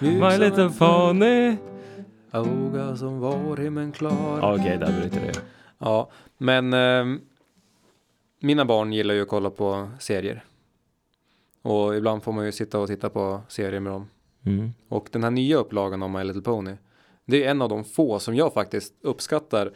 My 0.00 0.38
little 0.38 0.70
pony. 0.78 1.56
Öga 2.32 2.96
som 2.96 3.20
var 3.20 3.56
himlen 3.56 3.92
klar. 3.92 4.54
Okej, 4.54 4.78
där 4.78 5.00
bryter 5.00 5.20
det. 5.20 5.40
Ja, 5.78 6.10
men 6.38 6.72
ehm, 6.72 7.20
mina 8.40 8.64
barn 8.64 8.92
gillar 8.92 9.14
ju 9.14 9.22
att 9.22 9.28
kolla 9.28 9.50
på 9.50 9.90
serier. 9.98 10.44
Och 11.66 11.96
ibland 11.96 12.22
får 12.22 12.32
man 12.32 12.44
ju 12.44 12.52
sitta 12.52 12.78
och 12.78 12.88
titta 12.88 13.10
på 13.10 13.40
serier 13.48 13.80
med 13.80 13.92
dem. 13.92 14.08
Mm. 14.46 14.70
Och 14.88 15.08
den 15.12 15.22
här 15.24 15.30
nya 15.30 15.56
upplagan 15.56 16.02
av 16.02 16.10
My 16.10 16.24
Little 16.24 16.42
Pony, 16.42 16.72
det 17.24 17.44
är 17.44 17.50
en 17.50 17.62
av 17.62 17.68
de 17.68 17.84
få 17.84 18.18
som 18.18 18.34
jag 18.34 18.52
faktiskt 18.54 18.94
uppskattar 19.02 19.70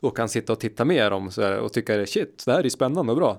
och 0.00 0.16
kan 0.16 0.28
sitta 0.28 0.52
och 0.52 0.60
titta 0.60 0.84
mer 0.84 1.10
om 1.10 1.30
så 1.30 1.42
här, 1.42 1.58
och 1.58 1.72
tycka 1.72 2.06
shit, 2.06 2.42
det 2.46 2.52
här 2.52 2.64
är 2.64 2.68
spännande 2.68 3.12
och 3.12 3.18
bra. 3.18 3.38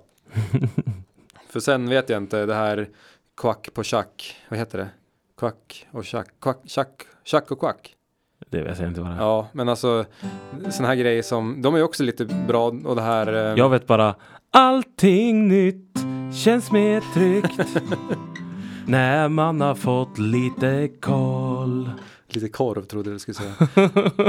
För 1.50 1.60
sen 1.60 1.90
vet 1.90 2.10
jag 2.10 2.18
inte, 2.18 2.46
det 2.46 2.54
här 2.54 2.90
kvack 3.38 3.70
på 3.74 3.84
tjack, 3.84 4.36
vad 4.50 4.60
heter 4.60 4.78
det? 4.78 4.90
Kvack 5.38 5.88
och 5.92 6.06
tjack, 6.06 6.28
kvack, 6.42 6.60
tjack, 6.66 7.02
tjack 7.24 7.52
och 7.52 7.60
kvack. 7.60 7.96
Det 8.50 8.62
vet 8.62 8.80
jag 8.80 8.88
inte 8.88 9.02
vad 9.02 9.10
det 9.10 9.16
är. 9.16 9.20
Ja, 9.20 9.48
men 9.54 9.70
alltså 9.70 10.06
sådana 10.72 10.88
här 10.88 10.96
grejer 10.96 11.22
som, 11.22 11.62
de 11.62 11.76
är 11.76 11.84
också 11.84 12.04
lite 12.04 12.26
bra 12.26 12.68
och 12.86 12.96
det 12.96 13.02
här. 13.02 13.34
eh, 13.34 13.58
Jag 13.58 13.70
vet 13.70 13.88
bara 13.88 14.16
allting 14.52 15.48
nytt 15.48 15.98
känns 16.36 16.72
mer 16.72 17.04
tryggt 17.14 17.78
när 18.88 19.30
man 19.30 19.62
har 19.62 19.76
fått 19.76 20.18
lite 20.18 20.90
koll. 21.00 21.90
Lite 22.28 22.50
korv 22.50 22.86
trodde 22.86 23.10
jag 23.10 23.16
du 23.16 23.20
skulle 23.20 23.36
säga. 23.36 23.54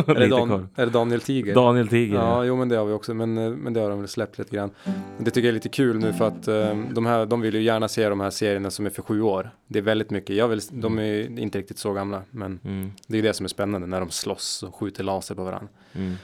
är, 0.07 0.15
det 0.21 0.29
Dan, 0.29 0.69
är 0.75 0.87
det 0.87 0.93
Daniel 0.93 1.21
Tiger? 1.21 1.55
Daniel 1.55 1.89
Tiger. 1.89 2.15
Ja, 2.17 2.45
jo 2.45 2.57
men 2.57 2.69
det 2.69 2.77
har 2.77 2.85
vi 2.85 2.93
också, 2.93 3.15
men, 3.15 3.39
eh, 3.39 3.51
men 3.51 3.73
det 3.73 3.81
har 3.81 3.91
de 3.91 3.99
väl 3.99 4.09
släppt 4.09 4.39
lite 4.39 4.57
grann. 4.57 4.71
Det 5.19 5.31
tycker 5.31 5.41
jag 5.41 5.49
är 5.49 5.53
lite 5.53 5.69
kul 5.69 5.99
nu 5.99 6.13
för 6.13 6.29
att 6.29 6.49
eh, 6.49 6.77
de 6.93 7.07
här, 7.07 7.27
de 7.27 7.41
vill 7.41 7.55
ju 7.55 7.63
gärna 7.63 7.89
se 7.89 8.09
de 8.09 8.21
här 8.21 8.31
serierna 8.31 8.71
som 8.71 8.87
är 8.87 8.91
för 8.91 9.03
sju 9.03 9.23
år. 9.23 9.51
Det 9.67 9.79
är 9.79 9.83
väldigt 9.83 10.11
mycket, 10.11 10.37
jag 10.37 10.49
vill, 10.49 10.61
de 10.71 10.99
är 10.99 11.39
inte 11.39 11.59
riktigt 11.59 11.79
så 11.79 11.93
gamla, 11.93 12.23
men 12.31 12.61
Mm, 12.65 12.93
det 13.07 13.19
är 13.19 13.23
det 13.23 13.35
som 13.35 13.45
är 13.45 13.49
spännande 13.49 13.87
när 13.87 14.01
de 14.01 14.11
slåss 14.11 14.63
och 14.63 14.75
skjuter 14.75 15.05
laser 15.05 15.35
på 15.35 15.45
varandra. 15.45 15.69
mm. 15.93 16.15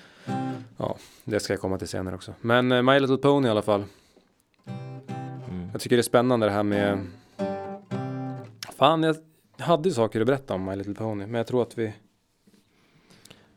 Det 1.25 1.41
ska 1.41 1.53
jag 1.53 1.61
komma 1.61 1.79
till 1.79 1.89
senare 1.89 2.15
också. 2.15 2.35
Men 2.41 2.73
eh, 2.73 2.83
My 2.83 3.01
Little 3.01 3.17
Pony 3.17 3.49
i 3.49 3.51
alla 3.51 3.63
fall. 3.63 3.85
Mm. 5.71 5.75
Jag 5.75 5.81
tycker 5.81 5.97
det 5.97 6.01
är 6.01 6.03
spännande 6.03 6.47
det 6.47 6.53
här 6.53 6.63
med... 6.63 7.07
Fan, 8.79 9.03
jag 9.03 9.17
hade 9.59 9.89
ju 9.89 9.95
saker 9.95 10.21
att 10.21 10.27
berätta 10.27 10.55
om 10.55 10.65
My 10.65 10.77
Little 10.77 10.95
Pony, 10.95 11.27
men 11.27 11.35
jag 11.35 11.47
tror 11.47 11.63
att 11.63 11.79
vi... 11.79 11.95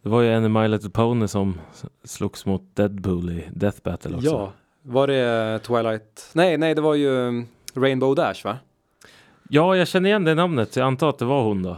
Det 0.01 0.09
var 0.09 0.21
ju 0.21 0.33
en 0.33 0.45
i 0.45 0.49
My 0.49 0.67
Little 0.67 0.89
Pony 0.89 1.27
som 1.27 1.59
slogs 2.03 2.45
mot 2.45 2.75
Deadpool 2.75 3.29
i 3.29 3.49
Death 3.51 3.77
Battle 3.83 4.15
också. 4.15 4.29
Ja, 4.29 4.53
var 4.81 5.07
det 5.07 5.59
Twilight? 5.59 6.29
Nej, 6.33 6.57
nej, 6.57 6.75
det 6.75 6.81
var 6.81 6.95
ju 6.95 7.09
um, 7.09 7.47
Rainbow 7.73 8.15
Dash 8.15 8.45
va? 8.45 8.57
ja, 9.49 9.75
jag 9.75 9.87
känner 9.87 10.09
igen 10.09 10.23
det 10.23 10.35
namnet 10.35 10.75
jag 10.75 10.87
antar 10.87 11.09
att 11.09 11.17
det 11.17 11.25
var 11.25 11.43
hon 11.43 11.63
då. 11.63 11.77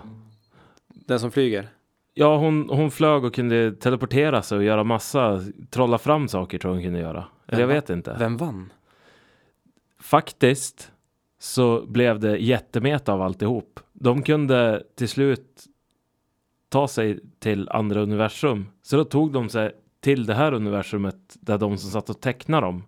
Den 0.87 1.19
som 1.19 1.31
flyger. 1.31 1.67
Ja, 2.13 2.37
hon, 2.37 2.69
hon 2.69 2.91
flög 2.91 3.23
och 3.23 3.35
kunde 3.35 3.71
teleportera 3.71 4.41
sig 4.41 4.57
och 4.57 4.63
göra 4.63 4.83
massa, 4.83 5.41
trolla 5.69 5.97
fram 5.97 6.27
saker 6.27 6.57
tror 6.57 6.71
jag 6.71 6.75
hon 6.75 6.83
kunde 6.83 6.99
göra. 6.99 7.25
Eller 7.47 7.61
jag 7.61 7.67
vet 7.67 7.89
inte. 7.89 8.15
Vem 8.19 8.37
vann? 8.37 8.69
Faktiskt 9.99 10.91
så 11.39 11.85
blev 11.85 12.19
det 12.19 12.37
jättemeta 12.37 13.13
av 13.13 13.21
alltihop. 13.21 13.79
De 13.93 14.21
kunde 14.21 14.83
till 14.95 15.09
slut 15.09 15.65
ta 16.69 16.87
sig 16.87 17.19
till 17.39 17.69
andra 17.69 18.01
universum. 18.01 18.67
Så 18.81 18.97
då 18.97 19.03
tog 19.03 19.31
de 19.31 19.49
sig 19.49 19.71
till 19.99 20.25
det 20.25 20.33
här 20.33 20.53
universumet 20.53 21.37
där 21.39 21.57
de 21.57 21.77
som 21.77 21.89
satt 21.89 22.09
och 22.09 22.21
tecknade 22.21 22.67
dem 22.67 22.83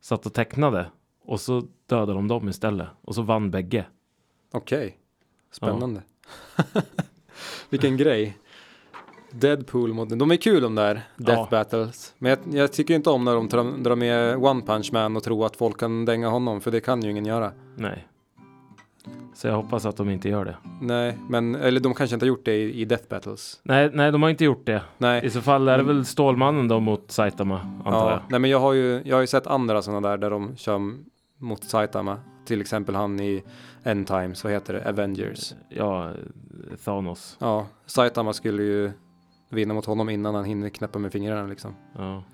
satt 0.00 0.26
och 0.26 0.34
tecknade. 0.34 0.90
Och 1.22 1.40
så 1.40 1.62
dödade 1.86 2.12
de 2.12 2.28
dem 2.28 2.48
istället. 2.48 2.88
Och 3.00 3.14
så 3.14 3.22
vann 3.22 3.50
bägge. 3.50 3.86
Okej, 4.52 4.98
spännande. 5.50 6.02
Vilken 7.70 7.96
grej. 7.96 8.36
Deadpool 9.30 9.92
mot... 9.94 10.18
De 10.18 10.30
är 10.30 10.36
kul 10.36 10.62
de 10.62 10.74
där 10.74 11.02
Death 11.16 11.40
Ja. 11.40 11.48
Battles. 11.50 12.14
Men 12.18 12.30
jag, 12.30 12.38
jag 12.60 12.72
tycker 12.72 12.94
inte 12.94 13.10
om 13.10 13.24
när 13.24 13.34
de 13.34 13.48
drar, 13.82 13.96
med 13.96 14.36
One 14.36 14.62
Punch 14.62 14.92
Man 14.92 15.16
och 15.16 15.22
tror 15.22 15.46
att 15.46 15.56
folk 15.56 15.80
kan 15.80 16.04
dänga 16.04 16.28
honom, 16.28 16.60
för 16.60 16.70
det 16.70 16.80
kan 16.80 17.02
ju 17.02 17.10
ingen 17.10 17.26
göra. 17.26 17.52
Nej. 17.76 18.06
Så 19.34 19.46
jag 19.46 19.54
hoppas 19.56 19.86
att 19.86 19.96
de 19.96 20.10
inte 20.10 20.28
gör 20.28 20.44
det. 20.44 20.56
Nej, 20.80 21.18
men 21.28 21.54
eller 21.54 21.80
de 21.80 21.94
kanske 21.94 22.14
inte 22.16 22.24
har 22.26 22.28
gjort 22.28 22.44
det 22.44 22.54
i, 22.56 22.80
i 22.80 22.84
Death 22.84 23.04
Battles. 23.08 23.60
Nej, 23.62 23.90
nej, 23.94 24.12
de 24.12 24.22
har 24.22 24.30
inte 24.30 24.44
gjort 24.44 24.66
det. 24.66 24.82
Nej. 24.98 25.24
I 25.26 25.30
så 25.30 25.40
fall 25.40 25.68
är 25.68 25.78
det 25.78 25.84
väl 25.84 26.04
Stålmannen 26.04 26.68
då 26.68 26.80
mot 26.80 27.10
Saitama, 27.10 27.60
antar 27.60 27.92
Ja, 27.92 28.10
jag. 28.10 28.20
nej 28.30 28.40
men 28.40 28.50
jag 28.50 28.60
har 28.60 28.72
ju, 28.72 29.02
jag 29.04 29.16
har 29.16 29.20
ju 29.20 29.26
sett 29.26 29.46
andra 29.46 29.82
sådana 29.82 30.08
där 30.08 30.18
där 30.18 30.30
de 30.30 30.56
kör 30.56 30.80
mot 31.38 31.64
Saitama. 31.64 32.16
Till 32.46 32.60
exempel 32.60 32.94
han 32.94 33.20
i 33.20 33.42
End 33.82 34.06
Times, 34.06 34.44
vad 34.44 34.52
heter 34.52 34.74
det? 34.74 34.88
Avengers. 34.88 35.54
Ja, 35.68 36.12
Thanos. 36.84 37.36
Ja, 37.40 37.66
Saitama 37.86 38.32
skulle 38.32 38.62
ju 38.62 38.90
vinna 39.50 39.74
mot 39.74 39.84
honom 39.86 40.10
innan 40.10 40.34
han 40.34 40.44
hinner 40.44 40.68
knäppa 40.68 40.98
med 40.98 41.12
fingrarna 41.12 41.46
liksom. 41.48 41.74
Ja. 41.98 42.24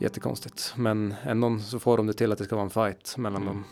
Jättekonstigt. 0.00 0.72
Men 0.76 1.14
ändå 1.24 1.58
så 1.58 1.78
får 1.78 1.96
de 1.96 2.06
det 2.06 2.12
till 2.12 2.32
att 2.32 2.38
det 2.38 2.44
ska 2.44 2.56
vara 2.56 2.64
en 2.64 2.70
fight 2.70 3.14
mellan 3.18 3.42
Mm. 3.42 3.54
dem. 3.54 3.64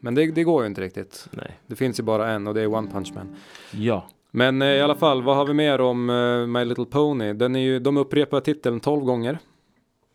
Men 0.00 0.14
det, 0.14 0.26
det 0.30 0.44
går 0.44 0.62
ju 0.62 0.66
inte 0.68 0.80
riktigt. 0.80 1.28
Nej. 1.30 1.58
Det 1.66 1.76
finns 1.76 1.98
ju 2.00 2.02
bara 2.02 2.30
en 2.30 2.46
och 2.46 2.54
det 2.54 2.60
är 2.60 2.66
One 2.74 2.90
Punch 2.90 3.12
Man. 3.14 3.36
Ja. 3.70 4.04
Men 4.30 4.62
eh, 4.62 4.68
i 4.68 4.80
alla 4.80 4.94
fall, 4.94 5.22
vad 5.22 5.36
har 5.36 5.46
vi 5.46 5.54
mer 5.54 5.80
om 5.80 6.10
eh, 6.10 6.46
My 6.46 6.64
Little 6.64 6.84
Pony? 6.84 7.32
Den 7.32 7.56
är 7.56 7.60
ju, 7.60 7.78
de 7.78 7.96
upprepar 7.96 8.40
titeln 8.40 8.80
12 8.80 9.04
gånger. 9.04 9.38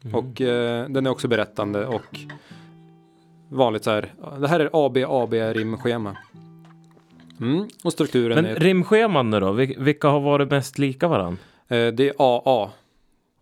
Mm. 0.04 0.16
Och 0.16 0.42
eh, 0.42 0.90
den 0.90 1.06
är 1.06 1.10
också 1.10 1.28
berättande 1.28 1.86
och 1.88 2.20
vanligt 3.50 3.84
så 3.84 3.92
här. 3.92 4.14
Det 4.40 4.48
här 4.48 4.60
är 4.60 4.70
AB, 4.86 4.98
AB 5.08 5.34
rimschema. 5.34 6.18
Mm, 7.42 7.68
och 7.84 7.94
strukturen 7.94 8.36
Men 8.44 8.46
är, 8.46 8.56
rimscheman 8.60 9.30
nu 9.30 9.40
då? 9.40 9.52
Vil- 9.54 9.84
Vilka 9.84 10.08
har 10.08 10.20
varit 10.20 10.52
mest 10.52 10.78
lika 10.80 11.08
varann? 11.08 11.38
Eh, 11.68 11.88
det 11.94 12.10
är 12.10 12.14
AA 12.18 12.72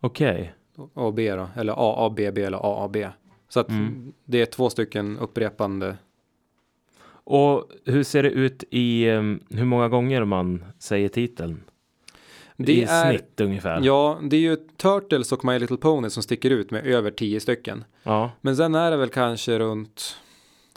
Okej. 0.02 0.54
och 0.94 1.14
B 1.14 1.36
då, 1.36 1.50
eller 1.56 1.74
AABB 2.06 2.38
eller 2.38 2.58
AAB. 2.84 2.98
Så 3.50 3.60
att 3.60 3.70
Mm. 3.70 4.14
det 4.26 4.42
är 4.42 4.46
två 4.46 4.70
stycken 4.70 5.18
upprepande. 5.20 5.96
Och 7.28 7.70
hur 7.86 8.04
ser 8.04 8.24
det 8.24 8.30
ut 8.30 8.64
i 8.70 9.10
um, 9.10 9.40
hur 9.50 9.66
många 9.66 9.90
gånger 9.90 10.26
man 10.26 10.66
säger 10.80 11.10
titeln? 11.10 11.64
Det 12.58 12.74
I 12.74 12.84
är, 12.84 13.10
snitt 13.12 13.42
ungefär. 13.42 13.82
ja, 13.84 14.20
det 14.24 14.36
är 14.36 14.40
ju 14.42 14.56
Turtles 14.78 15.32
och 15.32 15.46
My 15.46 15.60
Little 15.60 15.78
Pony 15.78 16.10
som 16.10 16.24
sticker 16.24 16.50
ut 16.50 16.72
med 16.72 16.86
över 16.88 17.12
tio 17.12 17.40
stycken. 17.40 17.84
ja. 18.04 18.32
Men 18.42 18.56
sen 18.56 18.76
är 18.76 18.92
det 18.92 18.98
väl 18.98 19.10
kanske 19.10 19.60
runt 19.60 20.18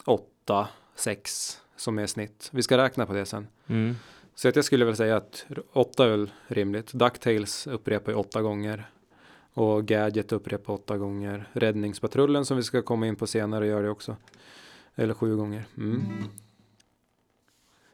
åtta, 0.04 0.68
sex 0.96 1.52
som 1.76 1.98
är 1.98 2.06
snitt. 2.06 2.48
Vi 2.52 2.62
ska 2.62 2.78
räkna 2.78 3.06
på 3.06 3.12
det 3.12 3.26
sen. 3.26 3.46
Mm. 3.66 3.96
Så 4.38 4.48
att 4.48 4.56
jag 4.56 4.64
skulle 4.64 4.84
väl 4.84 4.96
säga 4.96 5.16
att 5.16 5.46
åtta 5.72 6.04
är 6.04 6.08
väl 6.08 6.30
rimligt. 6.46 6.92
Ducktails 6.92 7.66
upprepar 7.66 8.12
ju 8.12 8.18
åtta 8.18 8.42
gånger. 8.42 8.90
Och 9.54 9.84
Gadget 9.84 10.32
upprepar 10.32 10.72
åtta 10.72 10.98
gånger. 10.98 11.48
Räddningspatrullen 11.52 12.44
som 12.44 12.56
vi 12.56 12.62
ska 12.62 12.82
komma 12.82 13.06
in 13.06 13.16
på 13.16 13.26
senare 13.26 13.66
gör 13.66 13.82
det 13.82 13.90
också. 13.90 14.16
Eller 14.94 15.14
sju 15.14 15.36
gånger. 15.36 15.64
Mm. 15.76 16.02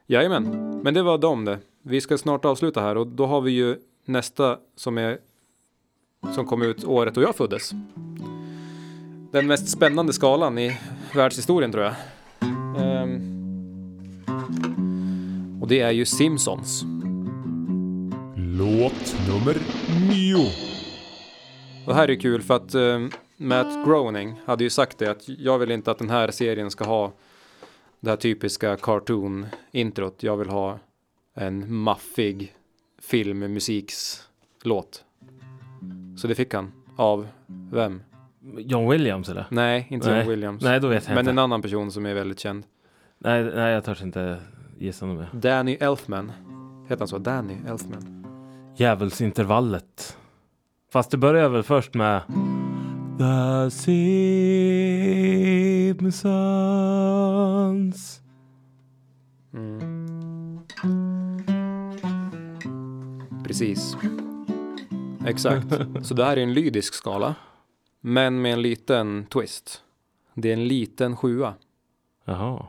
Jajamän, 0.07 0.81
men 0.85 0.95
det 0.95 1.03
var 1.03 1.19
dem 1.19 1.45
det. 1.45 1.59
Vi 1.83 2.01
ska 2.01 2.19
snart 2.19 2.45
avsluta 2.45 2.81
här 2.81 2.97
och 2.97 3.07
då 3.07 3.27
har 3.27 3.41
vi 3.41 3.51
ju 3.51 3.77
nästa 4.05 4.59
som 4.77 4.99
är 4.99 5.19
som 6.35 6.47
kom 6.47 6.63
ut 6.63 6.85
året 6.85 7.15
då 7.15 7.23
jag 7.23 7.37
föddes. 7.37 7.71
Den 9.33 9.47
mest 9.47 9.69
spännande 9.69 10.13
skalan 10.13 10.59
i 10.59 10.79
världshistorien 11.15 11.73
tror 11.73 11.85
jag. 11.85 11.95
Um, 13.03 13.44
och 15.65 15.69
det 15.69 15.81
är 15.81 15.91
ju 15.91 16.05
Simpsons. 16.05 16.85
Låt 18.37 19.17
nummer 19.29 19.57
nio. 20.11 20.51
Och 21.87 21.95
här 21.95 22.11
är 22.11 22.21
kul 22.21 22.43
för 22.43 22.55
att 22.55 22.75
eh, 22.75 23.07
Matt 23.37 23.87
Groening 23.87 24.41
hade 24.47 24.65
ju 24.65 24.71
sagt 24.71 24.99
det 24.99 25.11
att 25.11 25.29
jag 25.29 25.59
vill 25.59 25.71
inte 25.71 25.91
att 25.91 25.99
den 25.99 26.11
här 26.11 26.31
serien 26.31 26.71
ska 26.71 26.85
ha 26.85 27.13
det 28.01 28.11
här 28.11 28.17
typiska 28.17 28.77
cartoon-introt. 28.77 30.23
Jag 30.23 30.37
vill 30.37 30.49
ha 30.49 30.79
en 31.35 31.75
maffig 31.75 32.55
filmmusikslåt. 33.03 35.05
Så 36.17 36.29
det 36.29 36.35
fick 36.35 36.55
han. 36.55 36.73
Av 36.97 37.29
vem? 37.73 38.03
John 38.59 38.91
Williams 38.91 39.29
eller? 39.29 39.47
Nej, 39.51 39.87
inte 39.91 40.11
John 40.11 40.29
Williams. 40.29 40.63
Nej, 40.63 40.81
då 40.81 40.89
vet 40.89 41.07
jag 41.07 41.15
Men 41.15 41.19
inte. 41.19 41.31
en 41.31 41.39
annan 41.39 41.63
person 41.63 41.93
som 41.93 42.07
är 42.07 42.15
väldigt 42.15 42.41
känd. 42.41 42.65
Nej, 43.19 43.45
nej, 43.45 43.73
jag 43.73 43.85
törs 43.85 44.03
inte 44.03 44.39
gissa 44.79 45.07
något 45.07 45.19
mer. 45.19 45.41
Danny 45.41 45.75
Elfman. 45.81 46.33
Heter 46.89 46.99
han 46.99 47.09
så? 47.09 47.19
Danny 47.19 47.57
Elfman. 47.67 48.27
Djävulsintervallet. 48.77 50.17
Fast 50.93 51.11
det 51.11 51.17
börjar 51.17 51.49
väl 51.49 51.63
först 51.63 51.95
med 51.95 52.23
The 53.19 53.71
Simpsons. 53.71 54.21
Mm. 59.55 60.61
Precis. 63.45 63.97
Exakt. 65.27 65.67
Så 66.03 66.15
det 66.15 66.25
här 66.25 66.37
är 66.37 66.43
en 66.43 66.55
lydisk 66.55 66.95
skala. 66.95 67.35
Men 68.01 68.43
med 68.43 68.53
en 68.53 68.63
liten 68.63 69.27
twist. 69.27 69.83
Det 70.35 70.49
är 70.49 70.53
en 70.53 70.69
liten 70.69 71.17
sjua. 71.17 71.55
Jaha. 72.25 72.67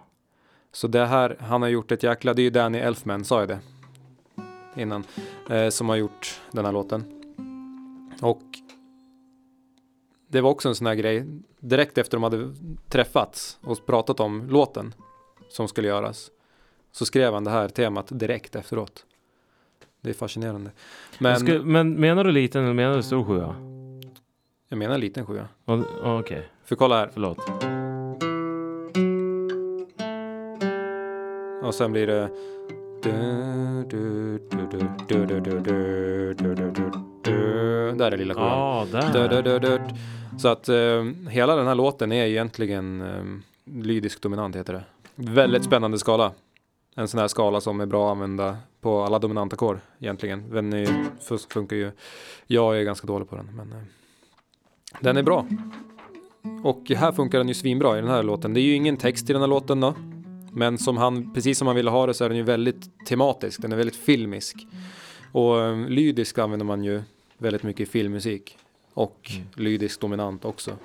Så 0.75 0.87
det 0.87 1.05
här, 1.05 1.37
han 1.39 1.61
har 1.61 1.69
gjort 1.69 1.91
ett 1.91 2.03
jäkla, 2.03 2.33
det 2.33 2.41
är 2.41 2.43
ju 2.43 2.49
Danny 2.49 2.77
Elfman, 2.77 3.25
sa 3.25 3.39
jag 3.39 3.47
det? 3.47 3.59
Innan. 4.75 5.03
Eh, 5.49 5.69
som 5.69 5.89
har 5.89 5.95
gjort 5.95 6.41
den 6.51 6.65
här 6.65 6.71
låten. 6.71 7.03
Och 8.21 8.41
det 10.27 10.41
var 10.41 10.49
också 10.49 10.69
en 10.69 10.75
sån 10.75 10.87
här 10.87 10.95
grej. 10.95 11.25
Direkt 11.59 11.97
efter 11.97 12.17
de 12.17 12.23
hade 12.23 12.53
träffats 12.89 13.59
och 13.61 13.85
pratat 13.85 14.19
om 14.19 14.47
låten 14.49 14.93
som 15.49 15.67
skulle 15.67 15.87
göras. 15.87 16.31
Så 16.91 17.05
skrev 17.05 17.33
han 17.33 17.43
det 17.43 17.51
här 17.51 17.67
temat 17.69 18.07
direkt 18.09 18.55
efteråt. 18.55 19.05
Det 20.01 20.09
är 20.09 20.13
fascinerande. 20.13 20.71
Men, 21.19 21.39
Ska, 21.39 21.53
men 21.53 21.93
menar 21.93 22.23
du 22.23 22.31
liten 22.31 22.63
eller 22.63 22.73
menar 22.73 22.95
du 22.95 23.03
stor 23.03 23.23
sjua? 23.25 23.55
jag 24.69 24.77
menar 24.77 24.95
en 24.95 25.01
liten 25.01 25.25
sjua. 25.25 25.47
Okej, 26.03 26.49
För 26.63 26.75
kolla 26.75 26.97
här. 26.97 27.09
förlåt. 27.13 27.74
Och 31.65 31.75
sen 31.75 31.91
blir 31.91 32.07
det... 32.07 32.29
Där 37.97 38.11
är 38.11 38.17
lilla 38.17 38.33
kolan. 38.33 38.49
Ja, 38.49 38.87
där. 38.91 39.81
Så 40.37 40.47
att 40.47 40.69
hela 41.29 41.55
den 41.55 41.67
här 41.67 41.75
låten 41.75 42.11
är 42.11 42.25
egentligen 42.25 43.03
lydisk 43.65 44.21
dominant 44.21 44.55
heter 44.55 44.73
det. 44.73 44.83
Väldigt 45.15 45.63
spännande 45.63 45.97
skala. 45.99 46.31
En 46.95 47.07
sån 47.07 47.19
här 47.19 47.27
skala 47.27 47.61
som 47.61 47.79
är 47.79 47.85
bra 47.85 48.07
att 48.07 48.11
använda 48.11 48.57
på 48.81 49.03
alla 49.03 49.19
dominantackord 49.19 49.79
egentligen. 49.99 50.49
Den 50.49 50.73
är, 50.73 50.87
funkar 51.53 51.75
ju. 51.75 51.91
Jag 52.47 52.79
är 52.79 52.83
ganska 52.83 53.07
dålig 53.07 53.29
på 53.29 53.35
den, 53.35 53.49
men 53.55 53.73
den 54.99 55.17
är 55.17 55.23
bra. 55.23 55.45
Och 56.63 56.91
här 56.95 57.11
funkar 57.11 57.37
den 57.37 57.47
ju 57.47 57.53
svinbra 57.53 57.97
i 57.97 58.01
den 58.01 58.09
här 58.09 58.23
låten. 58.23 58.53
Det 58.53 58.59
är 58.59 58.63
ju 58.63 58.73
ingen 58.73 58.97
text 58.97 59.29
i 59.29 59.33
den 59.33 59.41
här 59.41 59.49
låten 59.49 59.79
då. 59.79 59.93
Men 60.55 60.77
som 60.77 60.97
han, 60.97 61.33
precis 61.33 61.57
som 61.57 61.67
han 61.67 61.75
ville 61.75 61.89
ha 61.91 62.05
det 62.05 62.13
så 62.13 62.25
är 62.25 62.29
den 62.29 62.37
ju 62.37 62.43
väldigt 62.43 63.05
tematisk. 63.07 63.61
Den 63.61 63.71
är 63.71 63.77
väldigt 63.77 63.95
filmisk. 63.95 64.67
Och 65.31 65.61
eh, 65.61 65.87
lydisk 65.89 66.37
använder 66.37 66.65
man 66.65 66.83
ju 66.83 67.01
väldigt 67.37 67.63
mycket 67.63 67.87
i 67.87 67.91
filmmusik. 67.91 68.57
Och 68.93 69.31
Mm. 69.35 69.47
lydisk 69.55 69.99
dominant 70.01 70.45
också. 70.45 70.77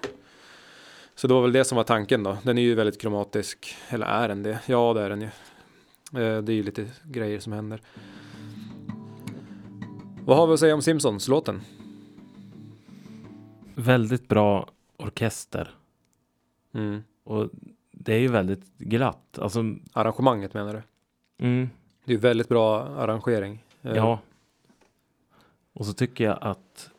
Så 1.15 1.27
det 1.27 1.35
var 1.35 1.43
väl 1.43 1.53
det 1.53 1.65
som 1.65 1.77
var 1.77 1.85
tanken 1.85 2.23
då. 2.23 2.37
Den 2.43 2.59
är 2.59 2.63
ju 2.63 2.75
väldigt 2.75 3.01
kromatisk. 3.01 3.75
Eller 3.89 4.07
är 4.07 4.29
den 4.29 4.43
det? 4.43 4.61
Ja 4.67 4.93
det 4.95 5.01
är 5.03 5.11
den 5.11 5.21
ju. 5.21 5.27
Eh, 6.23 6.43
Det 6.43 6.53
är 6.53 6.57
ju 6.57 6.63
lite 6.63 6.87
grejer 7.05 7.41
som 7.41 7.53
händer. 7.53 7.81
Vad 10.25 10.37
har 10.37 10.47
vi 10.47 10.53
att 10.55 10.61
säga 10.61 10.75
om 10.75 10.83
Simpsons-låten? 10.83 11.61
Väldigt 13.75 14.29
bra 14.29 14.69
orkester. 14.97 15.75
Mm. 16.75 17.03
Och 17.25 17.51
det 18.05 18.15
är 18.15 18.19
ju 18.19 18.29
väldigt 18.29 18.79
glatt. 18.79 19.39
Alltså, 19.39 19.65
Arrangemanget 19.93 20.55
menar 20.55 20.73
du? 20.73 20.83
mm, 21.47 21.71
Det 22.05 22.13
är 22.13 22.19
väldigt 22.19 22.49
bra 22.49 22.83
arrangering. 22.83 23.65
Eh, 23.83 23.97
ja. 23.97 24.19
Och 25.73 25.87
så 25.87 25.93
tycker 25.93 26.25
jag 26.25 26.39
att 26.41 26.91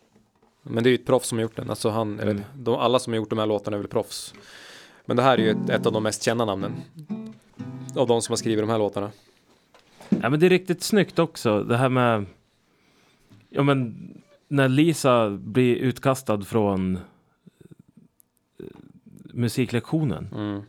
Men 0.64 0.84
det 0.84 0.90
är 0.90 0.92
ju 0.92 0.96
ett 0.96 1.06
proffs 1.06 1.28
som 1.28 1.38
har 1.38 1.44
gjort 1.44 1.56
den. 1.56 1.70
Alltså 1.70 1.90
han, 1.90 2.20
eller 2.20 2.32
Mm. 2.32 2.44
de, 2.56 2.76
alla 2.76 3.00
som 3.00 3.14
har 3.14 3.18
gjort 3.18 3.30
de 3.30 3.40
här 3.40 3.46
låtarna 3.46 3.78
är 3.78 3.82
väl 3.82 3.88
proffs. 3.90 4.34
Men 5.06 5.18
det 5.18 5.24
här 5.24 5.38
är 5.38 5.42
ju 5.42 5.50
ett, 5.50 5.70
ett 5.70 5.86
av 5.86 5.94
de 5.94 6.04
mest 6.04 6.24
kända 6.24 6.46
namnen. 6.46 6.72
Av 7.96 8.08
de 8.08 8.22
som 8.22 8.32
har 8.34 8.38
skrivit 8.38 8.64
de 8.64 8.70
här 8.70 8.78
låtarna. 8.78 9.12
Ja 10.10 10.30
men 10.30 10.40
det 10.40 10.46
är 10.46 10.50
riktigt 10.50 10.84
snyggt 10.84 11.20
också. 11.20 11.64
Det 11.64 11.78
här 11.78 11.90
med... 11.90 12.26
Ja 13.50 13.64
men 13.64 13.96
när 14.48 14.70
Lisa 14.70 15.30
blir 15.30 15.76
utkastad 15.76 16.42
från 16.42 16.96
eh, 16.96 18.66
musiklektionen 19.34 20.28
Mm. 20.36 20.62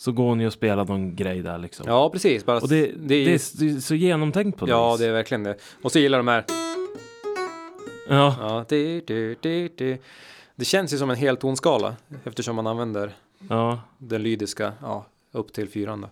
Så 0.00 0.12
går 0.12 0.28
hon 0.28 0.40
ju 0.40 0.46
och 0.46 0.52
spelar 0.52 0.84
någon 0.84 1.16
grej 1.16 1.42
där 1.42 1.58
liksom. 1.58 1.86
Ja, 1.88 2.10
precis. 2.10 2.44
Bara, 2.44 2.60
Och 2.60 2.68
det, 2.68 2.86
det 2.86 2.94
det, 2.96 3.14
är 3.14 3.58
det 3.58 3.70
är 3.70 3.80
så 3.80 3.94
genomtänkt 3.94 4.58
på 4.58 4.66
något 4.66 4.70
ja, 4.70 4.92
vis. 4.92 5.00
det 5.00 5.06
är 5.06 5.12
verkligen 5.12 5.42
det. 5.42 5.56
Och 5.82 5.92
så 5.92 5.98
gillar 5.98 6.18
de 6.18 6.28
här. 6.28 6.44
Ja, 8.08 8.36
Ja, 8.40 8.64
det, 8.68 9.00
det, 9.06 9.42
det, 9.42 10.00
det. 10.56 10.64
känns 10.64 10.92
ju 10.92 10.98
som 10.98 11.10
en 11.10 11.16
heltonskala 11.16 11.96
eftersom 12.24 12.56
man 12.56 12.66
använder 12.66 13.12
ja. 13.48 13.80
den 13.98 14.22
lydiska 14.22 14.72
ja, 14.82 15.06
upp 15.32 15.52
till 15.52 15.68
fyran 15.68 16.00
då. 16.00 16.08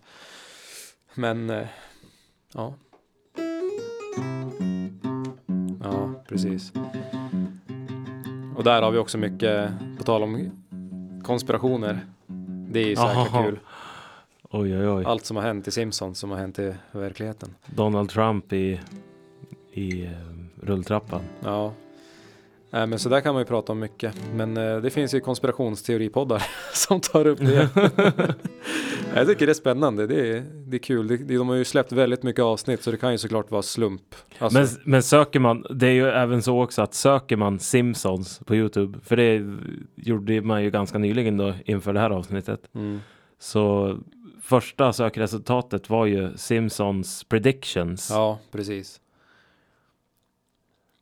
Men 1.15 1.51
eh, 1.51 1.67
ja. 2.55 2.75
Ja, 5.83 6.25
precis. 6.29 6.73
Och 8.57 8.65
där 8.65 8.83
har 8.83 8.91
vi 8.91 8.99
också 8.99 9.19
mycket, 9.19 9.71
på 9.99 10.05
tal 10.05 10.23
om 10.23 10.51
konspirationer. 11.25 12.07
Det 12.71 12.81
är 12.81 12.87
ju 12.87 12.97
så 12.97 13.07
jäkla 13.07 13.43
kul. 13.45 13.59
Oj 14.51 14.79
oj 14.79 14.89
oj. 14.89 15.05
Allt 15.05 15.25
som 15.25 15.37
har 15.37 15.45
hänt 15.45 15.69
i 15.69 15.71
Simpsons 15.71 16.19
som 16.19 16.31
har 16.31 16.39
hänt 16.39 16.59
i 16.59 16.75
verkligheten. 16.93 17.55
Donald 17.67 18.11
Trump 18.11 18.53
i, 18.53 18.81
i 19.73 20.05
eh, 20.05 20.11
rulltrappan. 20.63 21.23
Ja. 21.45 21.73
Nej, 22.71 22.87
men 22.87 22.99
så 22.99 23.09
där 23.09 23.21
kan 23.21 23.35
man 23.35 23.41
ju 23.41 23.47
prata 23.47 23.73
om 23.73 23.79
mycket. 23.79 24.15
Men 24.35 24.57
eh, 24.57 24.77
det 24.77 24.91
finns 24.91 25.15
ju 25.15 25.21
konspirationsteoripoddar 25.21 26.43
som 26.75 27.01
tar 27.01 27.27
upp 27.27 27.39
det. 27.39 27.69
jag 29.15 29.27
tycker 29.27 29.47
det 29.47 29.53
är 29.53 29.55
spännande. 29.55 30.07
Det 30.07 30.31
är, 30.37 30.45
det 30.67 30.77
är 30.77 30.79
kul. 30.79 31.09
Det, 31.09 31.17
de 31.17 31.49
har 31.49 31.57
ju 31.57 31.65
släppt 31.65 31.93
väldigt 31.93 32.23
mycket 32.23 32.43
avsnitt 32.43 32.83
så 32.83 32.91
det 32.91 32.97
kan 32.97 33.13
ju 33.13 33.19
såklart 33.19 33.51
vara 33.51 33.63
slump. 33.63 34.15
Alltså, 34.39 34.59
Men, 34.59 34.69
men 34.85 35.03
söker 35.03 35.41
man, 35.41 35.65
det 35.71 35.87
är 35.87 35.93
ju 35.93 36.09
även 36.09 36.43
så 36.43 36.63
också 36.63 36.83
att 36.83 36.95
söker 36.95 37.37
man 37.37 37.59
Simpsons 37.59 38.41
på 38.47 38.57
Youtube, 38.57 38.99
för 39.05 39.17
det 39.17 39.43
gjorde 39.97 40.41
man 40.41 40.63
ju 40.65 40.71
ganska 40.71 40.99
nyligen 40.99 41.37
då 41.37 41.55
inför 41.65 41.93
det 41.93 42.01
här 42.01 42.11
avsnittet. 42.11 42.61
mm, 42.75 43.01
Så 43.39 43.97
första 44.43 44.93
sökresultatet 44.93 45.91
var 45.91 46.07
ju 46.07 46.37
Simpsons 46.37 47.25
Predictions. 47.25 48.11
ja, 48.11 48.39
precis. 48.53 49.01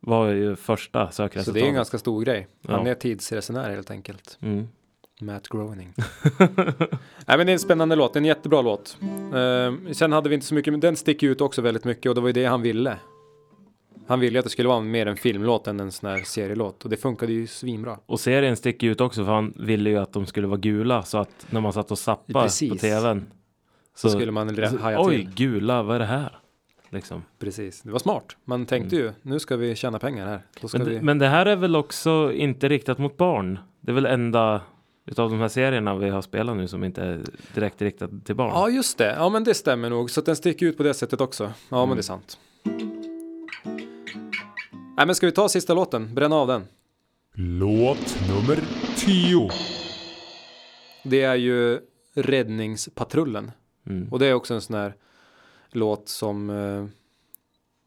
Var 0.06 0.28
ju 0.28 0.56
första 0.56 1.06
Så 1.06 1.12
sökresultatet. 1.12 1.54
det 1.54 1.66
är 1.66 1.68
en 1.68 1.74
ganska 1.74 1.98
stor 1.98 2.24
grej. 2.24 2.46
Han 2.68 2.84
Ja. 2.86 2.90
är 2.90 2.94
tidsresenär 2.94 3.70
helt 3.70 3.90
enkelt. 3.90 4.38
mm. 4.42 4.68
Matt 5.20 5.48
Groening. 5.48 5.94
Nej 7.26 7.36
men 7.38 7.46
det 7.46 7.50
är 7.50 7.52
en 7.52 7.58
spännande 7.58 7.96
låt, 7.96 8.16
en 8.16 8.24
jättebra 8.24 8.62
låt. 8.62 8.98
Eh, 9.34 9.92
sen 9.92 10.12
hade 10.12 10.28
vi 10.28 10.34
inte 10.34 10.46
så 10.46 10.54
mycket, 10.54 10.72
men 10.72 10.80
den 10.80 10.96
sticker 10.96 11.26
ut 11.26 11.40
också 11.40 11.62
väldigt 11.62 11.84
mycket 11.84 12.08
och 12.08 12.14
det 12.14 12.20
var 12.20 12.28
ju 12.28 12.32
det 12.32 12.44
han 12.44 12.62
ville. 12.62 12.96
Han 14.08 14.20
ville 14.20 14.32
ju 14.32 14.38
att 14.38 14.44
det 14.44 14.50
skulle 14.50 14.68
vara 14.68 14.80
mer 14.80 15.06
en 15.06 15.16
filmlåt 15.16 15.66
än 15.66 15.80
en 15.80 15.92
sån 15.92 16.10
här 16.10 16.18
serielåt 16.24 16.84
och 16.84 16.90
det 16.90 16.96
funkade 16.96 17.32
ju 17.32 17.46
svinbra. 17.46 17.98
Och 18.06 18.20
serien 18.20 18.56
sticker 18.56 18.86
ut 18.86 19.00
också 19.00 19.24
för 19.24 19.32
han 19.32 19.52
ville 19.56 19.90
ju 19.90 19.96
att 19.98 20.12
de 20.12 20.26
skulle 20.26 20.46
vara 20.46 20.58
gula 20.58 21.02
så 21.02 21.18
att 21.18 21.46
när 21.50 21.60
man 21.60 21.72
satt 21.72 21.90
och 21.90 21.98
zappade 21.98 22.32
på 22.32 22.48
tvn 22.78 23.26
Så, 23.96 24.08
skulle 24.10 24.32
man 24.32 24.56
så- 24.56 24.78
haja 24.78 25.00
Oj, 25.00 25.16
till. 25.16 25.34
gula, 25.34 25.82
vad 25.82 25.94
är 25.96 26.00
det 26.00 26.06
här? 26.06 26.38
Liksom. 26.90 27.22
Precis, 27.38 27.82
det 27.82 27.90
var 27.92 27.98
smart. 27.98 28.36
Man 28.44 28.66
tänkte 28.66 28.96
ju, 28.96 29.12
nu 29.22 29.38
ska 29.38 29.56
vi 29.56 29.74
tjäna 29.74 29.98
pengar 29.98 30.26
här. 30.26 30.42
Då 30.60 30.68
ska 30.68 30.78
Men, 30.78 30.86
vi... 30.88 30.94
det- 30.94 31.02
men 31.02 31.18
det 31.18 31.28
här 31.28 31.46
är 31.46 31.56
väl 31.56 31.76
också 31.76 32.32
inte 32.32 32.68
riktat 32.68 32.98
mot 32.98 33.16
barn? 33.16 33.58
Det 33.80 33.90
är 33.90 33.94
väl 33.94 34.06
enda 34.06 34.60
utav 35.06 35.30
de 35.30 35.40
här 35.40 35.48
serierna 35.48 35.94
vi 35.96 36.08
har 36.08 36.22
spelat 36.22 36.56
nu 36.56 36.68
som 36.68 36.84
inte 36.84 37.02
är 37.02 37.24
direkt 37.54 37.82
riktad 37.82 38.08
till 38.24 38.34
barn? 38.34 38.50
Ja, 38.54 38.68
just 38.68 38.98
det. 38.98 39.14
Ja, 39.18 39.28
men 39.28 39.44
det 39.44 39.54
stämmer 39.54 39.90
nog. 39.90 40.10
Så 40.10 40.20
att 40.20 40.26
den 40.26 40.36
sticker 40.36 40.66
ut 40.66 40.76
på 40.76 40.82
det 40.82 40.94
sättet 40.94 41.20
också. 41.20 41.52
Ja, 41.68 41.76
Mm. 41.76 41.88
men 41.88 41.96
det 41.96 42.00
är 42.00 42.02
sant. 42.02 42.38
Nej, 44.96 45.06
men 45.06 45.14
ska 45.14 45.26
vi 45.26 45.32
ta 45.32 45.48
sista 45.48 45.74
låten? 45.74 46.14
Bränna 46.14 46.36
av 46.36 46.46
den. 46.48 46.64
Låt 47.34 48.18
nummer 48.28 48.58
10. 48.96 49.50
Det 51.04 51.22
är 51.22 51.34
ju 51.34 51.80
Räddningspatrullen. 52.14 53.50
Mm. 53.86 54.08
Och 54.12 54.18
det 54.18 54.26
är 54.26 54.34
också 54.34 54.54
en 54.54 54.60
sån 54.60 54.76
här 54.76 54.94
låt 55.70 56.08
som 56.08 56.50
eh, 56.50 56.86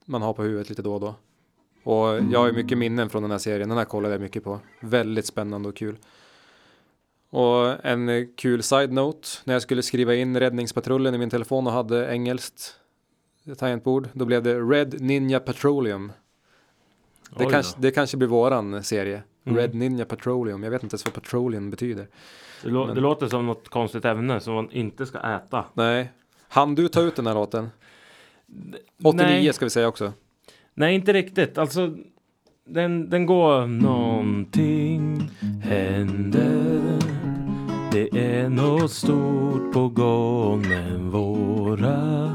man 0.06 0.22
har 0.22 0.34
på 0.34 0.44
huvudet 0.44 0.70
lite 0.70 0.82
då 0.82 0.94
och 0.94 1.00
då. 1.02 1.16
Och 1.84 2.20
jag 2.32 2.40
har 2.40 2.48
ju 2.48 2.54
mycket 2.54 2.78
minnen 2.78 3.10
från 3.10 3.22
den 3.22 3.32
här 3.32 3.38
serien. 3.38 3.70
Den 3.70 3.78
här 3.78 3.86
kollade 3.86 4.14
jag 4.14 4.22
mycket 4.22 4.44
på. 4.44 4.60
Väldigt 4.80 5.26
spännande 5.26 5.70
och 5.70 5.76
kul. 5.76 5.98
Och 7.30 7.86
en 7.86 8.10
eh, 8.10 8.26
kul 8.38 8.64
side-note. 8.64 9.28
När 9.44 9.54
jag 9.54 9.62
skulle 9.62 9.84
skriva 9.84 10.16
in 10.16 10.40
Räddningspatrullen 10.40 11.16
i 11.16 11.18
min 11.18 11.30
telefon 11.30 11.68
och 11.68 11.74
hade 11.74 12.08
engelskt 12.14 12.76
tangentbord. 13.58 14.10
Då 14.14 14.26
blev 14.26 14.44
det 14.44 14.60
Red 14.60 15.02
Ninja 15.02 15.40
Petroleum. 15.40 16.12
Det, 17.38 17.46
Oj 17.46 17.52
kanske, 17.52 17.82
det 17.82 17.92
kanske 17.92 18.18
blir 18.18 18.28
våran 18.28 18.84
serie. 18.84 19.24
Mm. 19.44 19.58
Red 19.58 19.76
Ninja 19.76 20.06
Petroleum. 20.06 20.64
Jag 20.64 20.72
vet 20.72 20.84
inte 20.84 20.94
ens 20.94 21.06
vad 21.06 21.14
petroleum 21.14 21.70
betyder. 21.70 22.08
Det, 22.64 22.70
lå- 22.70 22.86
men- 22.86 22.96
det 22.96 23.02
låter 23.02 23.28
som 23.28 23.46
något 23.46 23.70
konstigt 23.70 24.06
ämne 24.06 24.40
som 24.40 24.54
man 24.54 24.72
inte 24.72 25.06
ska 25.06 25.20
äta. 25.20 25.66
Nej. 25.74 26.12
Han 26.50 26.76
du 26.76 26.88
ta 26.88 27.02
ut 27.02 27.16
den 27.16 27.28
här 27.28 27.34
låten? 27.34 27.70
89 29.04 29.26
Nej. 29.26 29.54
ska 29.54 29.66
vi 29.66 29.70
säga 29.70 29.88
också. 29.88 30.14
Nej, 30.74 30.96
inte 30.96 31.14
riktigt. 31.14 31.58
Alltså, 31.58 31.96
den, 32.66 33.10
den 33.10 33.26
går... 33.26 33.68
Någonting 33.68 35.30
händer. 35.64 37.00
Det 37.92 38.10
är 38.14 38.50
något 38.50 38.92
stort 38.92 39.74
på 39.74 39.88
gång 39.90 40.68
med 40.68 41.00
våra 41.00 42.32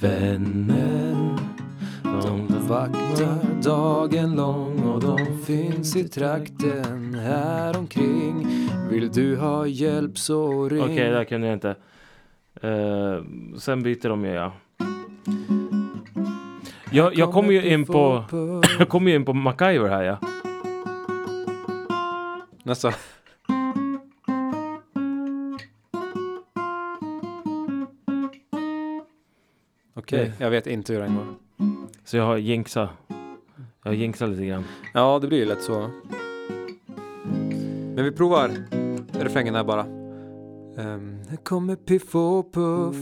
vänner. 0.00 1.36
De 2.02 2.46
Vaktar 2.68 3.62
dagen 3.62 4.36
lång 4.36 4.82
och 4.82 5.00
de 5.00 5.42
finns 5.44 5.96
i 5.96 6.08
trakten 6.08 7.14
här 7.14 7.76
omkring. 7.76 8.48
Vill 8.90 9.12
du 9.12 9.36
ha 9.36 9.66
hjälp 9.66 10.18
så 10.18 10.68
ring. 10.68 10.82
Okej, 10.82 11.10
där 11.10 11.24
kunde 11.24 11.46
jag 11.46 11.56
inte. 11.56 11.74
Eh, 12.62 13.22
sen 13.58 13.82
byter 13.82 14.08
de 14.08 14.24
ju, 14.24 14.30
ja. 14.30 14.52
Jag, 16.90 17.14
jag 17.14 17.32
kommer 17.32 17.52
ju 17.52 17.62
in 17.72 17.84
på... 17.86 18.24
Jag 18.78 18.88
kommer 18.88 19.10
ju 19.10 19.16
in 19.16 19.24
på 19.24 19.32
MacGyver 19.32 19.88
här, 19.88 20.02
ja. 20.02 20.18
Nästa. 22.62 22.92
Okej, 29.94 30.18
Det- 30.38 30.44
jag 30.44 30.50
vet 30.50 30.66
inte 30.66 30.92
hur 30.92 31.00
den 31.00 31.14
går. 31.16 31.26
Så 32.04 32.16
jag 32.16 32.24
har 32.26 32.36
jinxat. 32.36 32.90
Jag 33.82 33.90
har 33.90 33.92
jinxat 33.96 34.28
lite 34.28 34.46
grann. 34.46 34.64
Ja, 34.94 35.18
det 35.18 35.26
blir 35.28 35.38
ju 35.38 35.44
lätt 35.44 35.62
så. 35.62 35.90
Men 37.94 38.04
vi 38.04 38.12
provar 38.12 38.50
refrängen 39.12 39.54
här 39.54 39.64
bara. 39.64 40.05
Um, 40.78 41.18
här 41.28 41.36
kommer 41.36 41.76
Piff 41.76 42.14
och 42.14 42.52
Puff, 42.52 42.96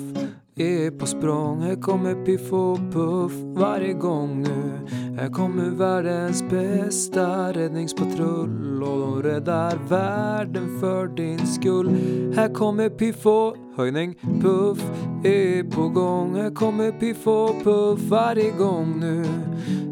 är 0.57 0.91
på 0.91 1.07
språng. 1.07 1.63
Här 1.63 1.77
kommer 1.77 2.25
Piff 2.25 2.53
och 2.53 2.79
Puff 2.93 3.33
varje 3.35 3.93
gång 3.93 4.43
nu. 4.43 4.73
Här 5.19 5.29
kommer 5.29 5.71
världens 5.71 6.45
bästa 6.51 7.53
räddningspatrull 7.53 8.83
och 8.83 9.01
de 9.01 9.23
räddar 9.23 9.79
världen 9.89 10.81
för 10.81 11.07
din 11.07 11.47
skull. 11.47 11.89
Här 12.37 12.55
kommer 12.55 12.89
Piff 12.89 13.27
och 13.27 13.57
höjning, 13.77 14.19
Puff 14.41 14.83
är 15.25 15.71
på 15.71 15.89
gång. 15.89 16.35
Här 16.35 16.51
kommer 16.51 16.93
Piff 16.93 17.27
och 17.27 17.65
Puff 17.65 18.01
varje 18.01 18.51
gång 18.51 19.01
nu. 19.01 19.25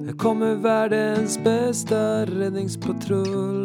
Här 0.06 0.16
kommer 0.18 0.54
världens 0.54 1.44
bästa 1.44 2.26
räddningspatrull 2.26 3.61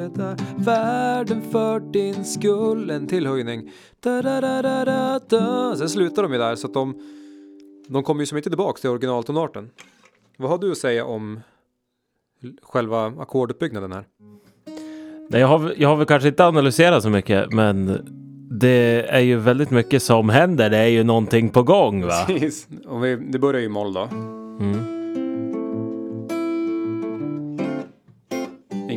räddar 0.00 0.36
världen 0.64 1.42
för 1.42 1.80
din 1.80 2.24
skull. 2.24 2.90
En 2.90 3.06
till 3.06 3.26
höjning. 3.26 3.70
Da, 4.00 4.22
da, 4.22 4.40
da, 4.40 4.62
da, 4.62 4.84
da, 4.84 5.20
da. 5.28 5.76
Sen 5.76 5.88
slutar 5.88 6.22
de 6.22 6.32
ju 6.32 6.38
där 6.38 6.56
så 6.56 6.66
att 6.66 6.74
de, 6.74 6.94
de 7.88 8.02
kommer 8.02 8.20
ju 8.20 8.26
som 8.26 8.36
inte 8.36 8.50
tillbaks 8.50 8.80
till 8.80 8.90
originaltonarten. 8.90 9.70
Vad 10.36 10.50
har 10.50 10.58
du 10.58 10.70
att 10.70 10.78
säga 10.78 11.04
om 11.04 11.40
själva 12.62 13.06
ackorduppbyggnaden 13.06 13.92
här? 13.92 14.04
Nej, 15.28 15.40
jag, 15.40 15.48
har, 15.48 15.74
jag 15.76 15.88
har 15.88 15.96
väl 15.96 16.06
kanske 16.06 16.28
inte 16.28 16.46
analyserat 16.46 17.02
så 17.02 17.10
mycket, 17.10 17.52
men 17.52 17.98
det 18.60 19.06
är 19.08 19.20
ju 19.20 19.36
väldigt 19.36 19.70
mycket 19.70 20.02
som 20.02 20.28
händer. 20.28 20.70
Det 20.70 20.76
är 20.76 20.86
ju 20.86 21.04
någonting 21.04 21.48
på 21.48 21.62
gång, 21.62 22.02
va? 22.02 22.24
Precis. 22.26 22.68
Och 22.86 23.04
vi, 23.04 23.16
det 23.16 23.38
börjar 23.38 23.60
ju 23.60 23.66
i 23.66 23.68
moll 23.68 23.92
då. 23.92 24.08
Mm. 24.60 24.99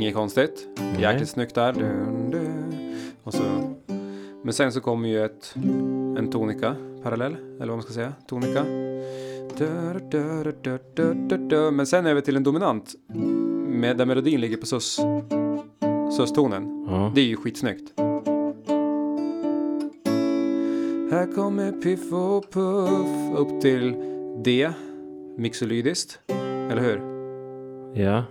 Inget 0.04 0.16
konstigt. 0.16 0.68
Jäkligt 1.00 1.30
snyggt 1.30 1.56
där. 1.56 1.74
Dun, 1.74 2.32
dun. 2.32 2.96
Och 3.24 3.34
så. 3.34 3.44
Men 4.44 4.54
sen 4.54 4.72
så 4.72 4.82
kommer 4.82 5.10
ju 5.10 5.26
ett, 5.26 5.56
en 6.18 6.30
tonika 6.32 6.76
parallell, 7.04 7.34
eller 7.34 7.68
vad 7.68 7.68
man 7.68 7.82
ska 7.82 7.94
säga. 7.94 8.14
Tonika. 8.28 8.64
Men 11.72 11.86
sen 11.86 12.06
över 12.06 12.22
till 12.22 12.36
en 12.36 12.44
dominant. 12.44 12.94
Med, 13.68 13.98
där 13.98 14.06
melodin 14.06 14.42
ligger 14.42 14.58
på 14.58 14.66
sus. 14.66 15.00
Sus-tonen. 16.18 16.86
Ja. 16.90 17.12
Det 17.16 17.22
är 17.22 17.26
ju 17.26 17.36
skitsnyggt. 17.36 17.94
Här 21.12 21.36
kommer 21.36 21.72
Piff 21.72 22.14
och 22.14 22.52
Puff 22.52 23.38
upp 23.38 23.62
till 23.62 23.96
D. 24.44 24.70
Mixolydiskt. 25.38 26.20
Eller 26.72 26.82
hur? 26.82 27.02
ja. 28.04 28.24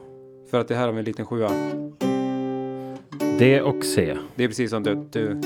För 0.53 0.61
att 0.61 0.69
det 0.69 0.75
här 0.75 0.87
har 0.87 0.93
vi 0.93 0.99
en 0.99 1.05
liten 1.05 1.27
sjua. 1.27 1.51
D 3.39 3.61
och 3.63 3.85
C. 3.85 4.17
Det 4.35 4.45
är 4.45 4.49
precis 4.49 4.71
som 4.71 4.83
du, 4.83 4.95
du. 5.11 5.41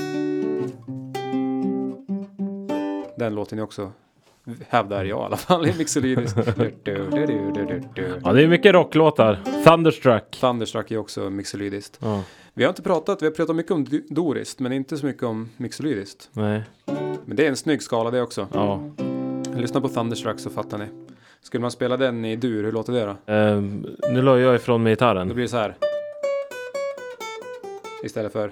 Den 3.16 3.34
låten 3.34 3.58
är 3.58 3.62
också 3.62 3.92
hävdar 4.68 5.04
jag 5.04 5.18
i 5.18 5.22
alla 5.22 5.36
fall 5.36 5.66
i 5.66 5.74
mixolydiskt. 5.78 6.36
Ja, 8.24 8.32
det 8.32 8.42
är 8.42 8.48
mycket 8.48 8.72
rocklåtar. 8.72 9.40
Thunderstruck. 9.64 10.30
Thunderstruck 10.40 10.90
är 10.90 10.98
också 10.98 11.30
mixolydiskt. 11.30 11.98
Ja. 12.02 12.22
Vi 12.54 12.64
har 12.64 12.68
inte 12.68 12.82
pratat, 12.82 13.22
vi 13.22 13.26
har 13.26 13.32
pratat 13.32 13.56
mycket 13.56 13.72
om 13.72 13.86
doriskt 14.08 14.60
men 14.60 14.72
inte 14.72 14.96
så 14.96 15.06
mycket 15.06 15.22
om 15.22 15.48
mixolydiskt. 15.56 16.28
Nej. 16.32 16.62
Men 17.24 17.36
det 17.36 17.44
är 17.44 17.48
en 17.48 17.56
snygg 17.56 17.82
skala 17.82 18.10
det 18.10 18.22
också. 18.22 18.48
Ja. 18.52 18.90
Lyssna 19.56 19.80
på 19.80 19.88
Thunderstruck 19.88 20.40
så 20.40 20.50
fattar 20.50 20.78
ni. 20.78 21.05
Skulle 21.46 21.60
man 21.62 21.70
spela 21.70 21.96
den 21.96 22.24
i 22.24 22.36
dur, 22.36 22.64
hur 22.64 22.72
låter 22.72 22.92
det 22.92 23.04
då? 23.04 23.32
Ehm, 23.32 23.86
nu 24.10 24.22
la 24.22 24.38
jag 24.38 24.54
ifrån 24.54 24.82
mig 24.82 24.90
Då 24.90 24.94
gitarren. 24.94 25.28
blir 25.28 25.42
det 25.44 25.48
så 25.48 25.56
här. 25.56 25.76
Istället 28.04 28.32
för. 28.32 28.50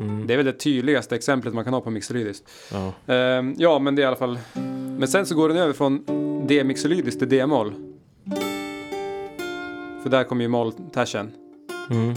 Mm. 0.00 0.26
Det 0.26 0.32
är 0.32 0.36
väl 0.36 0.46
det 0.46 0.52
tydligaste 0.52 1.14
exemplet 1.14 1.54
man 1.54 1.64
kan 1.64 1.74
ha 1.74 1.80
på 1.80 1.90
mixolydiskt. 1.90 2.50
Ja. 2.72 3.14
Ehm, 3.14 3.54
ja, 3.58 3.78
men 3.78 3.94
det 3.94 4.02
är 4.02 4.04
i 4.04 4.06
alla 4.06 4.16
fall. 4.16 4.38
Men 4.98 5.08
sen 5.08 5.26
så 5.26 5.34
går 5.34 5.48
den 5.48 5.58
över 5.58 5.72
från 5.72 6.04
D-mixolydiskt 6.46 7.18
till 7.18 7.28
D-moll. 7.28 7.72
För 10.02 10.10
där 10.10 10.24
kommer 10.24 10.42
ju 10.42 10.48
moll-tashen. 10.48 11.30
Mm. 11.90 12.14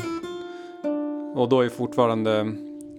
Och 1.36 1.50
då 1.50 1.62
är 1.62 1.70
fortfarande 1.70 2.52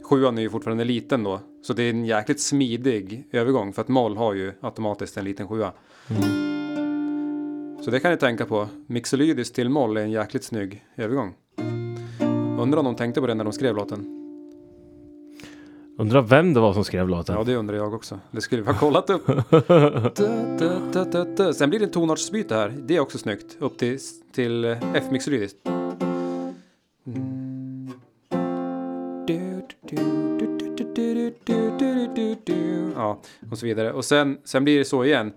sjuan 0.03 0.39
är 0.39 0.43
ju 0.43 0.51
fortfarande 0.51 0.85
liten 0.85 1.25
då. 1.25 1.41
Så 1.63 1.73
det 1.73 1.83
är 1.83 1.91
en 1.91 2.05
jäkligt 2.05 2.41
smidig 2.41 3.29
övergång 3.33 3.73
för 3.73 3.83
att 3.83 3.89
moll 3.89 4.17
har 4.17 4.35
ju 4.35 4.53
automatiskt 4.61 5.17
en 5.17 5.25
liten 5.25 5.49
sjua. 5.49 5.73
Mm. 6.11 6.49
Så 7.83 7.91
det 7.91 8.01
kan 8.01 8.11
ni 8.11 8.17
tänka 8.17 8.47
på. 8.47 8.69
Mixolydiskt 8.87 9.55
till 9.55 9.69
moll 9.69 9.97
är 9.97 10.01
en 10.01 10.11
jäkligt 10.11 10.45
snygg 10.45 10.85
övergång. 10.97 11.35
Undrar 12.61 12.79
om 12.79 12.85
de 12.85 12.95
tänkte 12.95 13.21
på 13.21 13.27
det 13.27 13.35
när 13.35 13.45
de 13.45 13.53
skrev 13.53 13.77
låten. 13.77 14.15
Undrar 15.99 16.23
vem 16.23 16.55
det 16.55 16.61
var 16.61 16.73
som 16.73 16.85
skrev 16.85 17.09
låten. 17.09 17.35
Ja, 17.35 17.45
det 17.45 17.57
undrar 17.57 17.77
jag 17.77 17.95
också. 17.95 18.21
Det 18.31 18.41
skulle 18.41 18.63
vi 18.63 18.69
ha 18.69 18.79
kollat 18.79 19.11
upp. 19.11 19.27
Da, 19.27 19.61
da, 20.59 20.79
da, 20.93 21.05
da, 21.05 21.25
da. 21.25 21.53
Sen 21.53 21.71
blir 21.71 21.81
det 21.81 21.87
tonartsbyte 21.87 22.55
här. 22.55 22.75
Det 22.87 22.97
är 22.97 23.01
också 23.01 23.19
snyggt. 23.19 23.57
Upp 23.59 23.79
till, 23.79 23.99
till 24.33 24.65
F-mixolydiskt. 24.65 25.59
Mm. 27.07 27.49
Ja, 32.95 33.21
och 33.51 33.59
så 33.59 33.67
vidare. 33.67 33.93
Och 33.93 34.05
sen, 34.05 34.39
sen 34.45 34.65
blir 34.65 34.79
det 34.79 34.85
så 34.85 35.05
igen. 35.05 35.33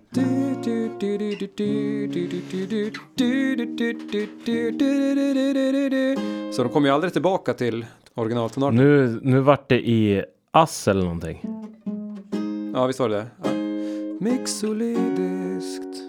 Så 6.52 6.62
de 6.62 6.68
kommer 6.72 6.88
ju 6.88 6.94
aldrig 6.94 7.12
tillbaka 7.12 7.54
till 7.54 7.86
originaltonarten. 8.14 8.76
Nu, 8.76 9.20
nu 9.22 9.40
vart 9.40 9.68
det 9.68 9.88
i 9.88 10.24
ass 10.50 10.88
eller 10.88 11.02
någonting. 11.02 11.40
Ja, 12.74 12.86
visst 12.86 13.00
var 13.00 13.08
det 13.08 13.16
det? 13.16 13.26
Ja. 13.44 13.50
Mixolydiskt. 14.30 16.02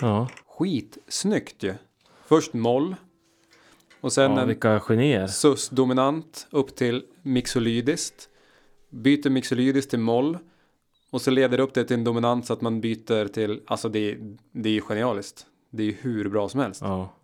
Ja, 0.00 0.28
Skitsnyggt 0.46 1.62
ju. 1.62 1.74
Först 2.26 2.52
moll. 2.52 2.96
Och 4.00 4.12
sen 4.12 4.32
ja 4.32 4.40
en 4.40 4.48
vilka 4.48 4.80
genier. 4.80 5.26
sus-dominant 5.26 6.46
upp 6.50 6.76
till 6.76 7.02
mixolydiskt. 7.22 8.28
Byter 8.90 9.30
mixolydiskt 9.30 9.90
till 9.90 9.98
moll. 9.98 10.38
Och 11.10 11.20
så 11.20 11.30
leder 11.30 11.60
upp 11.60 11.74
det 11.74 11.84
till 11.84 11.96
en 11.96 12.04
dominant 12.04 12.46
så 12.46 12.52
att 12.52 12.60
man 12.60 12.80
byter 12.80 13.28
till, 13.28 13.60
alltså 13.66 13.88
det, 13.88 14.18
det 14.52 14.68
är 14.68 14.72
ju 14.72 14.80
genialiskt. 14.80 15.46
Det 15.70 15.82
är 15.82 15.86
ju 15.86 15.96
hur 16.00 16.28
bra 16.28 16.48
som 16.48 16.60
helst. 16.60 16.80
Ja. 16.80 17.14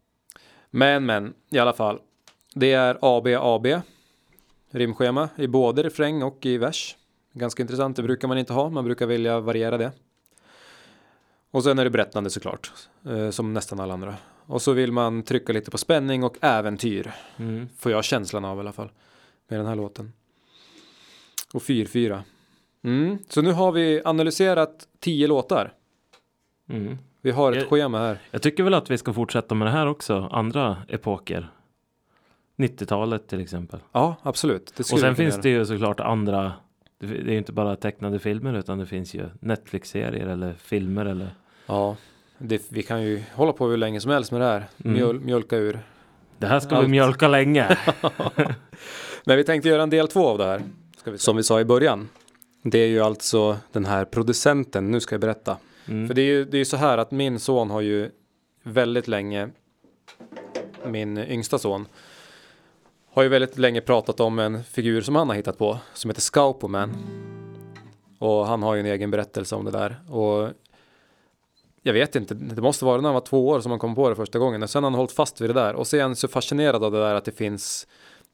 Men, 0.71 1.07
men, 1.07 1.35
i 1.51 1.59
alla 1.59 1.73
fall. 1.73 1.99
Det 2.55 2.73
är 2.73 2.99
AB, 3.01 3.27
AB. 3.27 3.67
Rimschema 4.71 5.29
i 5.37 5.47
både 5.47 5.83
refräng 5.83 6.23
och 6.23 6.47
i 6.47 6.59
vers. 6.59 6.97
Ganska 7.33 7.63
intressant, 7.63 7.97
det 7.97 8.03
brukar 8.03 8.29
man 8.29 8.39
inte 8.39 8.53
ha. 8.53 8.71
Man 8.71 8.85
brukar 8.85 9.07
vilja 9.07 9.41
variera 9.41 9.79
det. 9.79 9.93
Och 11.51 11.65
sen 11.65 11.79
är 11.79 11.85
det 11.85 11.91
berättande 11.91 12.31
såklart. 12.31 12.73
Eh, 13.05 13.31
som 13.31 13.55
nästan 13.55 13.81
alla 13.81 13.95
andra. 13.95 14.15
Och 14.47 14.63
så 14.63 14.73
vill 14.73 14.93
man 14.93 15.23
trycka 15.23 15.53
lite 15.53 15.71
på 15.71 15.79
spänning 15.79 16.25
och 16.25 16.37
äventyr. 16.41 17.13
Mm. 17.37 17.69
Får 17.79 17.93
jag 17.93 18.05
känslan 18.05 18.45
av 18.45 18.57
i 18.57 18.61
alla 18.61 18.73
fall. 18.73 18.91
Med 19.49 19.59
den 19.59 19.67
här 19.67 19.75
låten. 19.75 20.13
Och 21.55 21.63
4-4. 21.63 22.21
Mm. 22.85 23.19
Så 23.29 23.43
nu 23.43 23.53
har 23.53 23.73
vi 23.73 24.03
analyserat 24.05 24.89
10 25.01 25.27
låtar. 25.27 25.73
Mm. 26.71 26.99
Vi 27.23 27.31
har 27.31 27.53
ett 27.53 27.59
Jag- 27.59 27.69
schema 27.69 27.99
här. 27.99 28.19
Jag 28.31 28.43
tycker 28.43 28.63
väl 28.63 28.75
att 28.75 28.91
vi 28.91 28.99
ska 28.99 29.13
fortsätta 29.13 29.55
med 29.55 29.67
det 29.67 29.73
här 29.73 29.87
också. 29.87 30.29
Andra 30.33 30.77
epoker. 30.89 31.51
90-talet 32.57 33.29
till 33.29 33.41
exempel. 33.41 33.81
Ja, 33.93 34.17
absolut. 34.23 34.79
Och 34.81 34.87
sen 34.87 35.17
finns 35.17 35.35
göra. 35.35 35.43
det 35.43 35.49
ju 35.49 35.67
såklart 35.67 36.01
andra. 36.01 36.53
Det 36.99 37.07
det 37.07 37.15
är 37.31 37.33
ju 37.33 37.39
inte 37.39 37.53
bara 37.53 37.77
tecknade 37.77 38.19
filmer 38.19 38.55
utan 38.55 38.79
det 38.79 38.87
finns 38.87 39.15
ju 39.15 39.29
Netflix-serier 39.41 40.27
eller 40.27 40.53
filmer 40.55 41.07
eller. 41.07 41.29
Ja, 41.67 41.97
det, 42.39 42.63
vi 42.69 42.83
kan 42.83 43.03
ju 43.03 43.23
hålla 43.35 43.53
på 43.53 43.67
hur 43.69 43.77
länge 43.77 44.01
som 44.01 44.11
helst 44.11 44.33
med 44.33 44.41
det 44.41 44.45
här. 44.47 44.65
Mm. 44.85 44.93
Mjöl, 44.93 45.21
mjölka 45.21 45.57
ur. 45.57 45.81
Det 46.39 46.47
här 46.47 46.61
ska 46.61 46.77
Allt. 46.77 46.85
vi 46.87 46.91
mjölka 46.91 47.29
länge. 47.29 47.79
Men 49.25 49.37
vi 49.37 49.45
tänkte 49.45 49.69
göra 49.69 49.83
en 49.83 49.91
del 49.91 50.09
två 50.09 50.27
av 50.29 50.39
det 50.39 50.45
här. 50.45 50.63
Vi 51.11 51.19
Som 51.19 51.37
vi 51.37 51.43
sa 51.43 51.61
i 51.61 51.65
början. 51.65 52.09
Det 52.63 52.79
är 52.79 52.87
ju 52.87 53.01
alltså 53.01 53.57
den 53.73 53.85
här 53.85 54.05
producenten, 54.05 54.91
nu 54.91 55.01
ska 55.01 55.15
jag 55.15 55.21
berätta. 55.21 55.57
Mm. 55.89 56.07
För 56.07 56.15
det 56.15 56.21
är 56.21 56.25
ju 56.25 56.45
det 56.45 56.59
är 56.59 56.65
så 56.65 56.77
här 56.77 56.99
att 56.99 57.11
min 57.11 57.39
son 57.39 57.71
har 57.71 57.81
ju 57.81 58.11
väldigt 58.63 59.09
länge, 59.09 59.49
min 60.87 61.19
yngsta 61.19 61.59
son, 61.59 61.87
har 63.13 63.23
ju 63.23 63.29
väldigt 63.29 63.59
länge 63.59 63.81
pratat 63.81 64.21
om 64.21 64.39
en 64.39 64.65
figur 64.65 65.01
som 65.01 65.17
han 65.17 65.29
har 65.29 65.37
hittat 65.37 65.59
på, 65.59 65.79
som 65.95 66.11
heter 66.11 66.21
Scaupoman. 66.21 66.97
Och 68.19 68.47
han 68.47 68.63
har 68.63 68.75
ju 68.75 68.81
en 68.81 68.87
egen 68.87 69.11
berättelse 69.11 69.55
om 69.55 69.65
det 69.65 69.71
där. 69.71 69.97
Och 70.11 70.51
jag 71.83 71.93
vet 71.93 72.17
inte, 72.17 72.35
det 72.35 72.63
måste 72.63 72.85
vara 72.85 73.01
när 73.01 73.09
han 73.09 73.15
var 73.15 73.21
två 73.21 73.49
år 73.49 73.61
som 73.61 73.71
han 73.71 73.79
kom 73.79 73.95
på 73.95 74.09
det 74.09 74.17
första 74.17 74.39
gången. 74.39 74.63
Och 74.63 74.71
sen 74.71 74.85
har 74.85 74.91
han 74.91 74.99
hållit 74.99 75.13
fast 75.13 75.41
vid 75.41 75.51
det 75.51 75.55
där. 75.55 75.75
Och 75.75 75.87
så 75.87 75.97
är 75.97 76.03
han 76.03 76.17
så 76.17 76.29
fascinerad 76.29 76.85
av 76.85 76.93
det 76.93 76.99
där 76.99 77.15
att 77.15 77.25
det 77.25 77.33
finns 77.33 77.87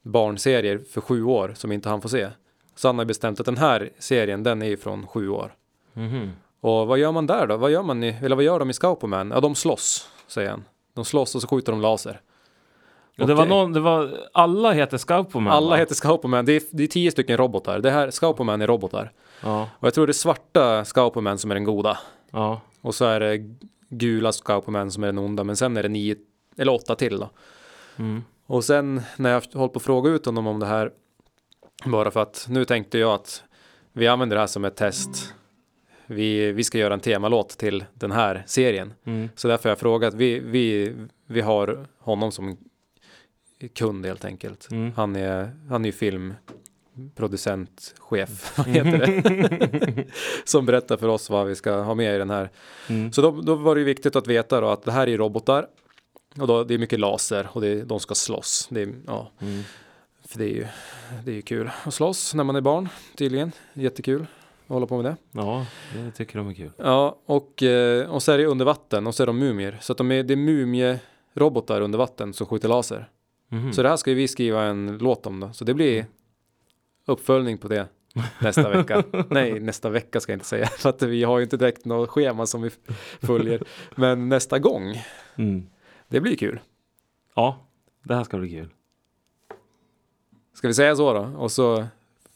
barnserier 0.02 0.78
för 0.90 1.00
sju 1.00 1.24
år 1.24 1.52
som 1.56 1.72
inte 1.72 1.88
han 1.88 2.00
får 2.00 2.08
se. 2.08 2.28
Så 2.74 2.88
han 2.88 2.98
har 2.98 3.04
bestämt 3.04 3.40
att 3.40 3.46
den 3.46 3.56
här 3.56 3.90
serien, 3.98 4.42
den 4.42 4.62
är 4.62 4.66
ju 4.66 4.76
från 4.76 5.06
sju 5.06 5.28
år. 5.28 5.54
Mhm. 5.92 6.30
Och 6.60 6.86
vad 6.86 6.98
gör 6.98 7.12
man 7.12 7.26
där 7.26 7.46
då? 7.46 7.56
Vad 7.56 7.70
gör 7.70 7.82
man 7.82 8.04
i, 8.04 8.16
eller 8.22 8.36
vad 8.36 8.44
gör 8.44 8.58
de 8.58 8.70
i 8.70 8.72
Scaupoman? 8.72 9.30
Ja, 9.30 9.40
de 9.40 9.54
slåss, 9.54 10.08
säger 10.26 10.50
han. 10.50 10.64
De 10.94 11.04
slåss 11.04 11.34
och 11.34 11.40
så 11.42 11.48
skjuter 11.48 11.72
de 11.72 11.80
laser. 11.80 12.20
Och 13.18 13.26
det 13.26 13.34
var 13.34 13.46
någon, 13.46 13.72
det 13.72 13.80
var, 13.80 14.10
alla 14.32 14.72
heter 14.72 14.98
Scaupoman 14.98 15.52
Alla 15.52 15.70
va? 15.70 15.76
heter 15.76 15.94
Scaupoman. 15.94 16.44
Det 16.44 16.52
är, 16.52 16.62
det 16.70 16.82
är 16.82 16.86
tio 16.86 17.10
stycken 17.10 17.36
robotar. 17.36 17.78
Det 17.78 17.90
här, 17.90 18.10
Scaupoman 18.10 18.60
är 18.62 18.66
robotar. 18.66 19.12
Ja, 19.42 19.68
Och 19.78 19.86
jag 19.86 19.94
tror 19.94 20.06
det 20.06 20.10
är 20.10 20.14
svarta 20.14 20.84
Scaupoman 20.84 21.38
som 21.38 21.50
är 21.50 21.54
den 21.54 21.64
goda. 21.64 21.98
ja. 22.30 22.60
Och 22.80 22.94
så 22.94 23.04
är 23.04 23.20
det 23.20 23.38
gula 23.88 24.32
Scaupoman 24.32 24.90
som 24.90 25.02
är 25.02 25.06
den 25.06 25.18
onda. 25.18 25.44
Men 25.44 25.56
sen 25.56 25.76
är 25.76 25.82
det 25.82 25.88
nio, 25.88 26.16
eller 26.56 26.72
åtta 26.72 26.94
till 26.94 27.18
då. 27.18 27.30
Mm. 27.96 28.24
Och 28.46 28.64
sen 28.64 29.02
när 29.16 29.30
jag 29.30 29.42
håller 29.54 29.68
på 29.68 29.76
att 29.76 29.82
fråga 29.82 30.10
ut 30.10 30.26
honom 30.26 30.46
om 30.46 30.60
det 30.60 30.66
här. 30.66 30.90
Bara 31.84 32.10
för 32.10 32.22
att 32.22 32.46
nu 32.50 32.64
tänkte 32.64 32.98
jag 32.98 33.14
att 33.14 33.44
vi 33.92 34.08
använder 34.08 34.36
det 34.36 34.40
här 34.40 34.46
som 34.46 34.64
ett 34.64 34.76
test. 34.76 35.34
Vi, 36.06 36.52
vi 36.52 36.64
ska 36.64 36.78
göra 36.78 36.94
en 36.94 37.00
temalåt 37.00 37.48
till 37.48 37.84
den 37.94 38.12
här 38.12 38.42
serien. 38.46 38.92
Mm. 39.04 39.28
Så 39.34 39.48
därför 39.48 39.64
har 39.64 39.70
jag 39.70 39.78
frågat. 39.78 40.14
Vi, 40.14 40.40
vi, 40.40 40.94
vi 41.26 41.40
har 41.40 41.86
honom 41.98 42.32
som 42.32 42.56
kund 43.74 44.06
helt 44.06 44.24
enkelt. 44.24 44.68
Mm. 44.70 44.92
Han 44.96 45.16
är, 45.16 45.50
han 45.68 45.84
är 45.84 45.88
ju 45.88 45.92
filmproducent, 45.92 47.94
chef, 47.98 48.52
vad 48.58 48.66
heter 48.66 48.98
det? 48.98 50.04
som 50.44 50.66
berättar 50.66 50.96
för 50.96 51.08
oss 51.08 51.30
vad 51.30 51.46
vi 51.46 51.54
ska 51.54 51.74
ha 51.74 51.94
med 51.94 52.14
i 52.14 52.18
den 52.18 52.30
här. 52.30 52.50
Mm. 52.88 53.12
Så 53.12 53.22
då, 53.22 53.30
då 53.30 53.54
var 53.54 53.74
det 53.74 53.78
ju 53.78 53.84
viktigt 53.84 54.16
att 54.16 54.26
veta 54.26 54.60
då 54.60 54.68
att 54.68 54.82
det 54.82 54.92
här 54.92 55.08
är 55.08 55.18
robotar. 55.18 55.66
Och 56.40 56.46
då, 56.46 56.64
det 56.64 56.74
är 56.74 56.78
mycket 56.78 57.00
laser 57.00 57.48
och 57.52 57.60
det, 57.60 57.82
de 57.82 58.00
ska 58.00 58.14
slåss. 58.14 58.68
Det 58.70 58.82
är, 58.82 58.94
ja, 59.06 59.30
Mm. 59.40 59.62
För 60.32 60.38
det 60.38 60.44
är 60.44 60.54
ju 60.54 60.66
det 61.24 61.30
är 61.30 61.34
ju 61.34 61.42
kul 61.42 61.70
att 61.84 61.94
slåss 61.94 62.34
när 62.34 62.44
man 62.44 62.56
är 62.56 62.60
barn 62.60 62.88
tydligen. 63.16 63.52
Jättekul 63.74 64.22
att 64.62 64.68
hålla 64.68 64.86
på 64.86 64.96
med 65.02 65.04
det. 65.04 65.16
Ja, 65.32 65.66
det 65.94 66.10
tycker 66.10 66.38
de 66.38 66.48
är 66.48 66.54
kul. 66.54 66.70
Ja, 66.76 67.18
och, 67.26 67.62
eh, 67.62 68.10
och 68.10 68.22
så 68.22 68.32
är 68.32 68.38
det 68.38 68.46
under 68.46 68.64
vatten 68.64 69.06
och 69.06 69.14
så 69.14 69.22
är 69.22 69.26
de 69.26 69.38
mumier. 69.38 69.78
Så 69.80 69.92
att 69.92 69.98
de 69.98 70.12
är, 70.12 70.22
det 70.22 70.34
är 70.34 70.36
mumierobotar 70.36 71.80
under 71.80 71.98
vatten 71.98 72.32
som 72.32 72.46
skjuter 72.46 72.68
laser. 72.68 73.08
Mhm. 73.48 73.72
Så 73.72 73.82
det 73.82 73.88
här 73.88 73.96
ska 73.96 74.10
ju 74.10 74.16
vi 74.16 74.28
skriva 74.28 74.62
en 74.64 74.98
låt 74.98 75.26
om 75.26 75.40
då. 75.40 75.52
Så 75.52 75.64
det 75.64 75.74
blir 75.74 76.06
uppföljning 77.06 77.58
på 77.58 77.68
det 77.68 77.86
nästa 78.40 78.70
vecka. 78.70 79.04
Nej, 79.30 79.60
nästa 79.60 79.90
vecka 79.90 80.20
ska 80.20 80.32
jag 80.32 80.36
inte 80.36 80.46
säga. 80.46 80.66
För 80.66 80.88
att 80.88 81.02
vi 81.02 81.24
har 81.24 81.38
ju 81.38 81.44
inte 81.44 81.56
direkt 81.56 81.84
något 81.84 82.08
schema 82.10 82.46
som 82.46 82.62
vi 82.62 82.70
följer. 83.20 83.62
Men 83.94 84.28
nästa 84.28 84.58
gång, 84.58 85.02
Mm. 85.36 85.66
det 86.08 86.20
blir 86.20 86.36
kul. 86.36 86.60
Ja, 87.34 87.66
det 88.04 88.14
här 88.14 88.24
ska 88.24 88.38
bli 88.38 88.50
kul. 88.50 88.68
Ska 90.54 90.68
vi 90.68 90.74
säga 90.74 90.96
så 90.96 91.12
då? 91.12 91.20
Och 91.20 91.52
så 91.52 91.86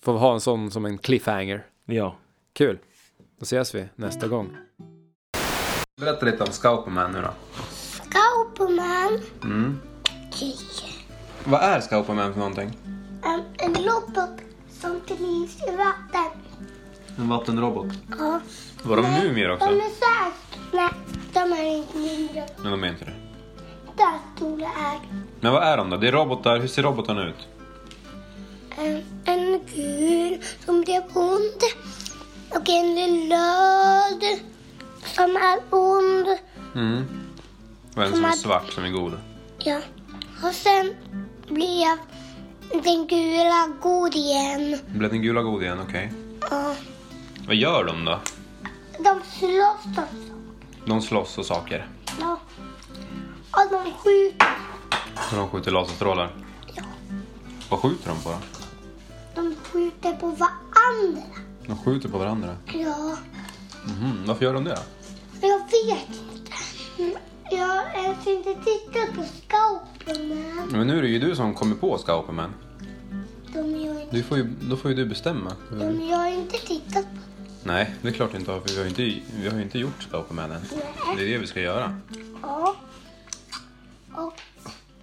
får 0.03 0.13
vi 0.13 0.19
ha 0.19 0.35
en 0.35 0.41
sån 0.41 0.71
som 0.71 0.85
en 0.85 0.99
cliffhanger. 0.99 1.67
Ja. 1.85 2.17
Kul. 2.53 2.79
Då 3.39 3.43
ses 3.43 3.75
vi 3.75 3.89
nästa 3.97 4.29
gång. 4.29 4.57
Berätta 6.01 6.27
lite 6.27 6.45
om 6.45 6.53
Scaupoman 6.53 7.13
nu 7.13 7.23
då. 7.23 7.31
Scaupoman. 8.03 9.21
Mm. 9.45 9.79
Okej. 10.29 10.57
Vad 11.45 11.61
är 11.63 11.81
Scaupoman 11.81 12.33
för 12.33 12.39
någonting? 12.41 12.71
En, 13.25 13.43
en 13.59 13.75
robot 13.75 14.41
som 14.71 15.01
trivs 15.01 15.63
i 15.69 15.77
vatten. 15.77 16.41
En 17.19 17.29
vattenrobot. 17.29 17.87
Ja. 18.19 18.41
Var 18.83 18.97
de 18.97 19.03
mumier 19.03 19.49
De 19.49 19.55
också? 19.55 19.67
är 19.67 19.71
så 19.71 20.05
här. 20.05 20.33
Nej, 20.73 20.91
de 21.33 21.39
är 21.53 21.77
inte 21.77 21.99
mindre. 21.99 22.47
Men 22.63 22.71
de 22.71 22.85
är 22.85 22.89
inte 22.89 23.05
det. 23.05 23.15
Där 23.97 24.19
stora 24.37 24.67
är 24.67 24.99
Men 25.41 25.53
vad 25.53 25.63
är 25.63 25.77
de 25.77 25.91
då? 25.91 25.97
Det 25.97 26.09
är 26.09 26.13
robotar. 26.13 26.59
Hur 26.59 26.69
ser 26.69 26.83
robotarna 26.83 27.29
ut? 27.29 27.49
En, 28.77 29.05
en 29.25 29.61
gul 29.75 30.43
som 30.65 30.81
blir 30.81 31.03
ond. 31.15 31.63
Och 32.51 32.69
en 32.69 32.97
röd 33.31 34.41
som 35.05 35.37
är 35.37 35.59
ond. 35.71 36.27
Mm. 36.75 37.05
Och 37.97 38.03
en 38.03 38.13
som 38.13 38.25
är 38.25 38.33
svart 38.33 38.73
som 38.73 38.85
är 38.85 38.91
god. 38.91 39.19
Ja. 39.59 39.81
Och 40.43 40.55
sen 40.55 40.95
blir 41.49 41.83
jag 41.83 41.99
den 42.83 43.07
gula 43.07 43.69
god 43.83 44.15
igen. 44.15 44.79
Blev 44.87 45.11
den 45.11 45.23
gula 45.23 45.43
god 45.43 45.63
igen? 45.63 45.79
Okej. 45.89 46.13
Ja. 46.51 46.75
Vad 47.47 47.57
gör 47.57 47.85
de 47.85 48.05
då? 48.05 48.21
De 48.99 49.21
slåss 49.39 49.99
också. 49.99 50.33
De 50.87 51.03
slåss 51.03 51.39
och 51.39 51.47
saker. 51.47 51.89
Ja. 52.21 52.41
Och 53.51 53.71
de 53.71 53.93
skjuter. 53.93 54.57
Så 55.31 55.37
de 55.37 55.49
skjuter 55.49 55.71
laserstrålar. 55.71 56.35
Ja. 56.75 56.83
Vad 57.71 57.81
skjuter 57.81 58.09
de 58.09 58.21
på 58.23 58.31
då? 58.31 58.56
De 59.37 59.55
skjuter 59.65 60.13
på 60.13 60.27
varandra. 60.27 61.23
De 61.67 61.79
skjuter 61.79 62.09
på 62.09 62.19
varandra. 62.19 62.57
Ja. 62.67 63.17
Mhm. 63.85 64.25
Varför 64.27 64.45
gör 64.45 64.55
de 64.55 64.65
det? 64.65 64.79
Jag 65.41 65.59
vet 65.59 66.09
inte. 66.09 66.53
Jag 67.51 67.67
har 67.67 68.05
ens 68.05 68.27
inte 68.27 68.55
tittat 68.55 69.15
på 69.17 69.23
Scaupoman. 69.23 70.69
Men 70.71 70.87
nu 70.87 70.99
är 70.99 71.03
det 71.03 71.09
ju 71.09 71.19
du 71.19 71.37
som 71.37 71.55
kommer 71.55 71.77
på 71.77 71.99
Scaupoman. 71.99 72.55
De 73.53 73.77
gör 73.77 74.01
inte. 74.03 74.17
Du 74.17 74.23
får 74.23 74.37
ju, 74.39 74.45
då 74.61 74.77
får 74.77 74.91
ju 74.91 74.97
du 74.97 75.07
bestämma. 75.07 75.53
De 75.71 76.09
jag 76.09 76.17
har 76.17 76.29
inte 76.29 76.59
tittat 76.59 77.05
på. 77.05 77.19
Nej, 77.65 77.95
det 78.03 78.09
är 78.09 78.13
klart 78.13 78.35
inte 78.35 78.51
har. 78.53 78.61
För 78.61 78.69
vi 78.69 78.77
har 78.77 78.83
ju 78.85 78.89
inte, 78.89 79.21
vi 79.43 79.49
har 79.49 79.61
inte 79.61 79.79
gjort 79.79 80.03
Scaupoman 80.03 80.53
än. 80.53 80.61
Det 81.17 81.23
är 81.23 81.27
det 81.29 81.39
vi 81.39 81.47
ska 81.47 81.61
göra. 81.61 82.01
Ja. 82.43 82.77
Och, 84.15 84.41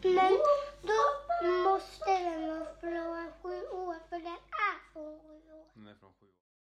men, 0.03 0.37
då, 0.81 1.22
måste 1.47 2.11
den 2.19 2.47
vara 2.49 2.65
från 2.79 3.31
sju 3.41 3.67
år 3.67 3.95
för 4.09 4.19
den 4.19 4.27
är 4.69 4.93
från 4.93 5.19
sju 5.19 5.53
år. 5.53 5.65
Den 5.73 5.87
är 5.87 5.95
från 5.95 6.12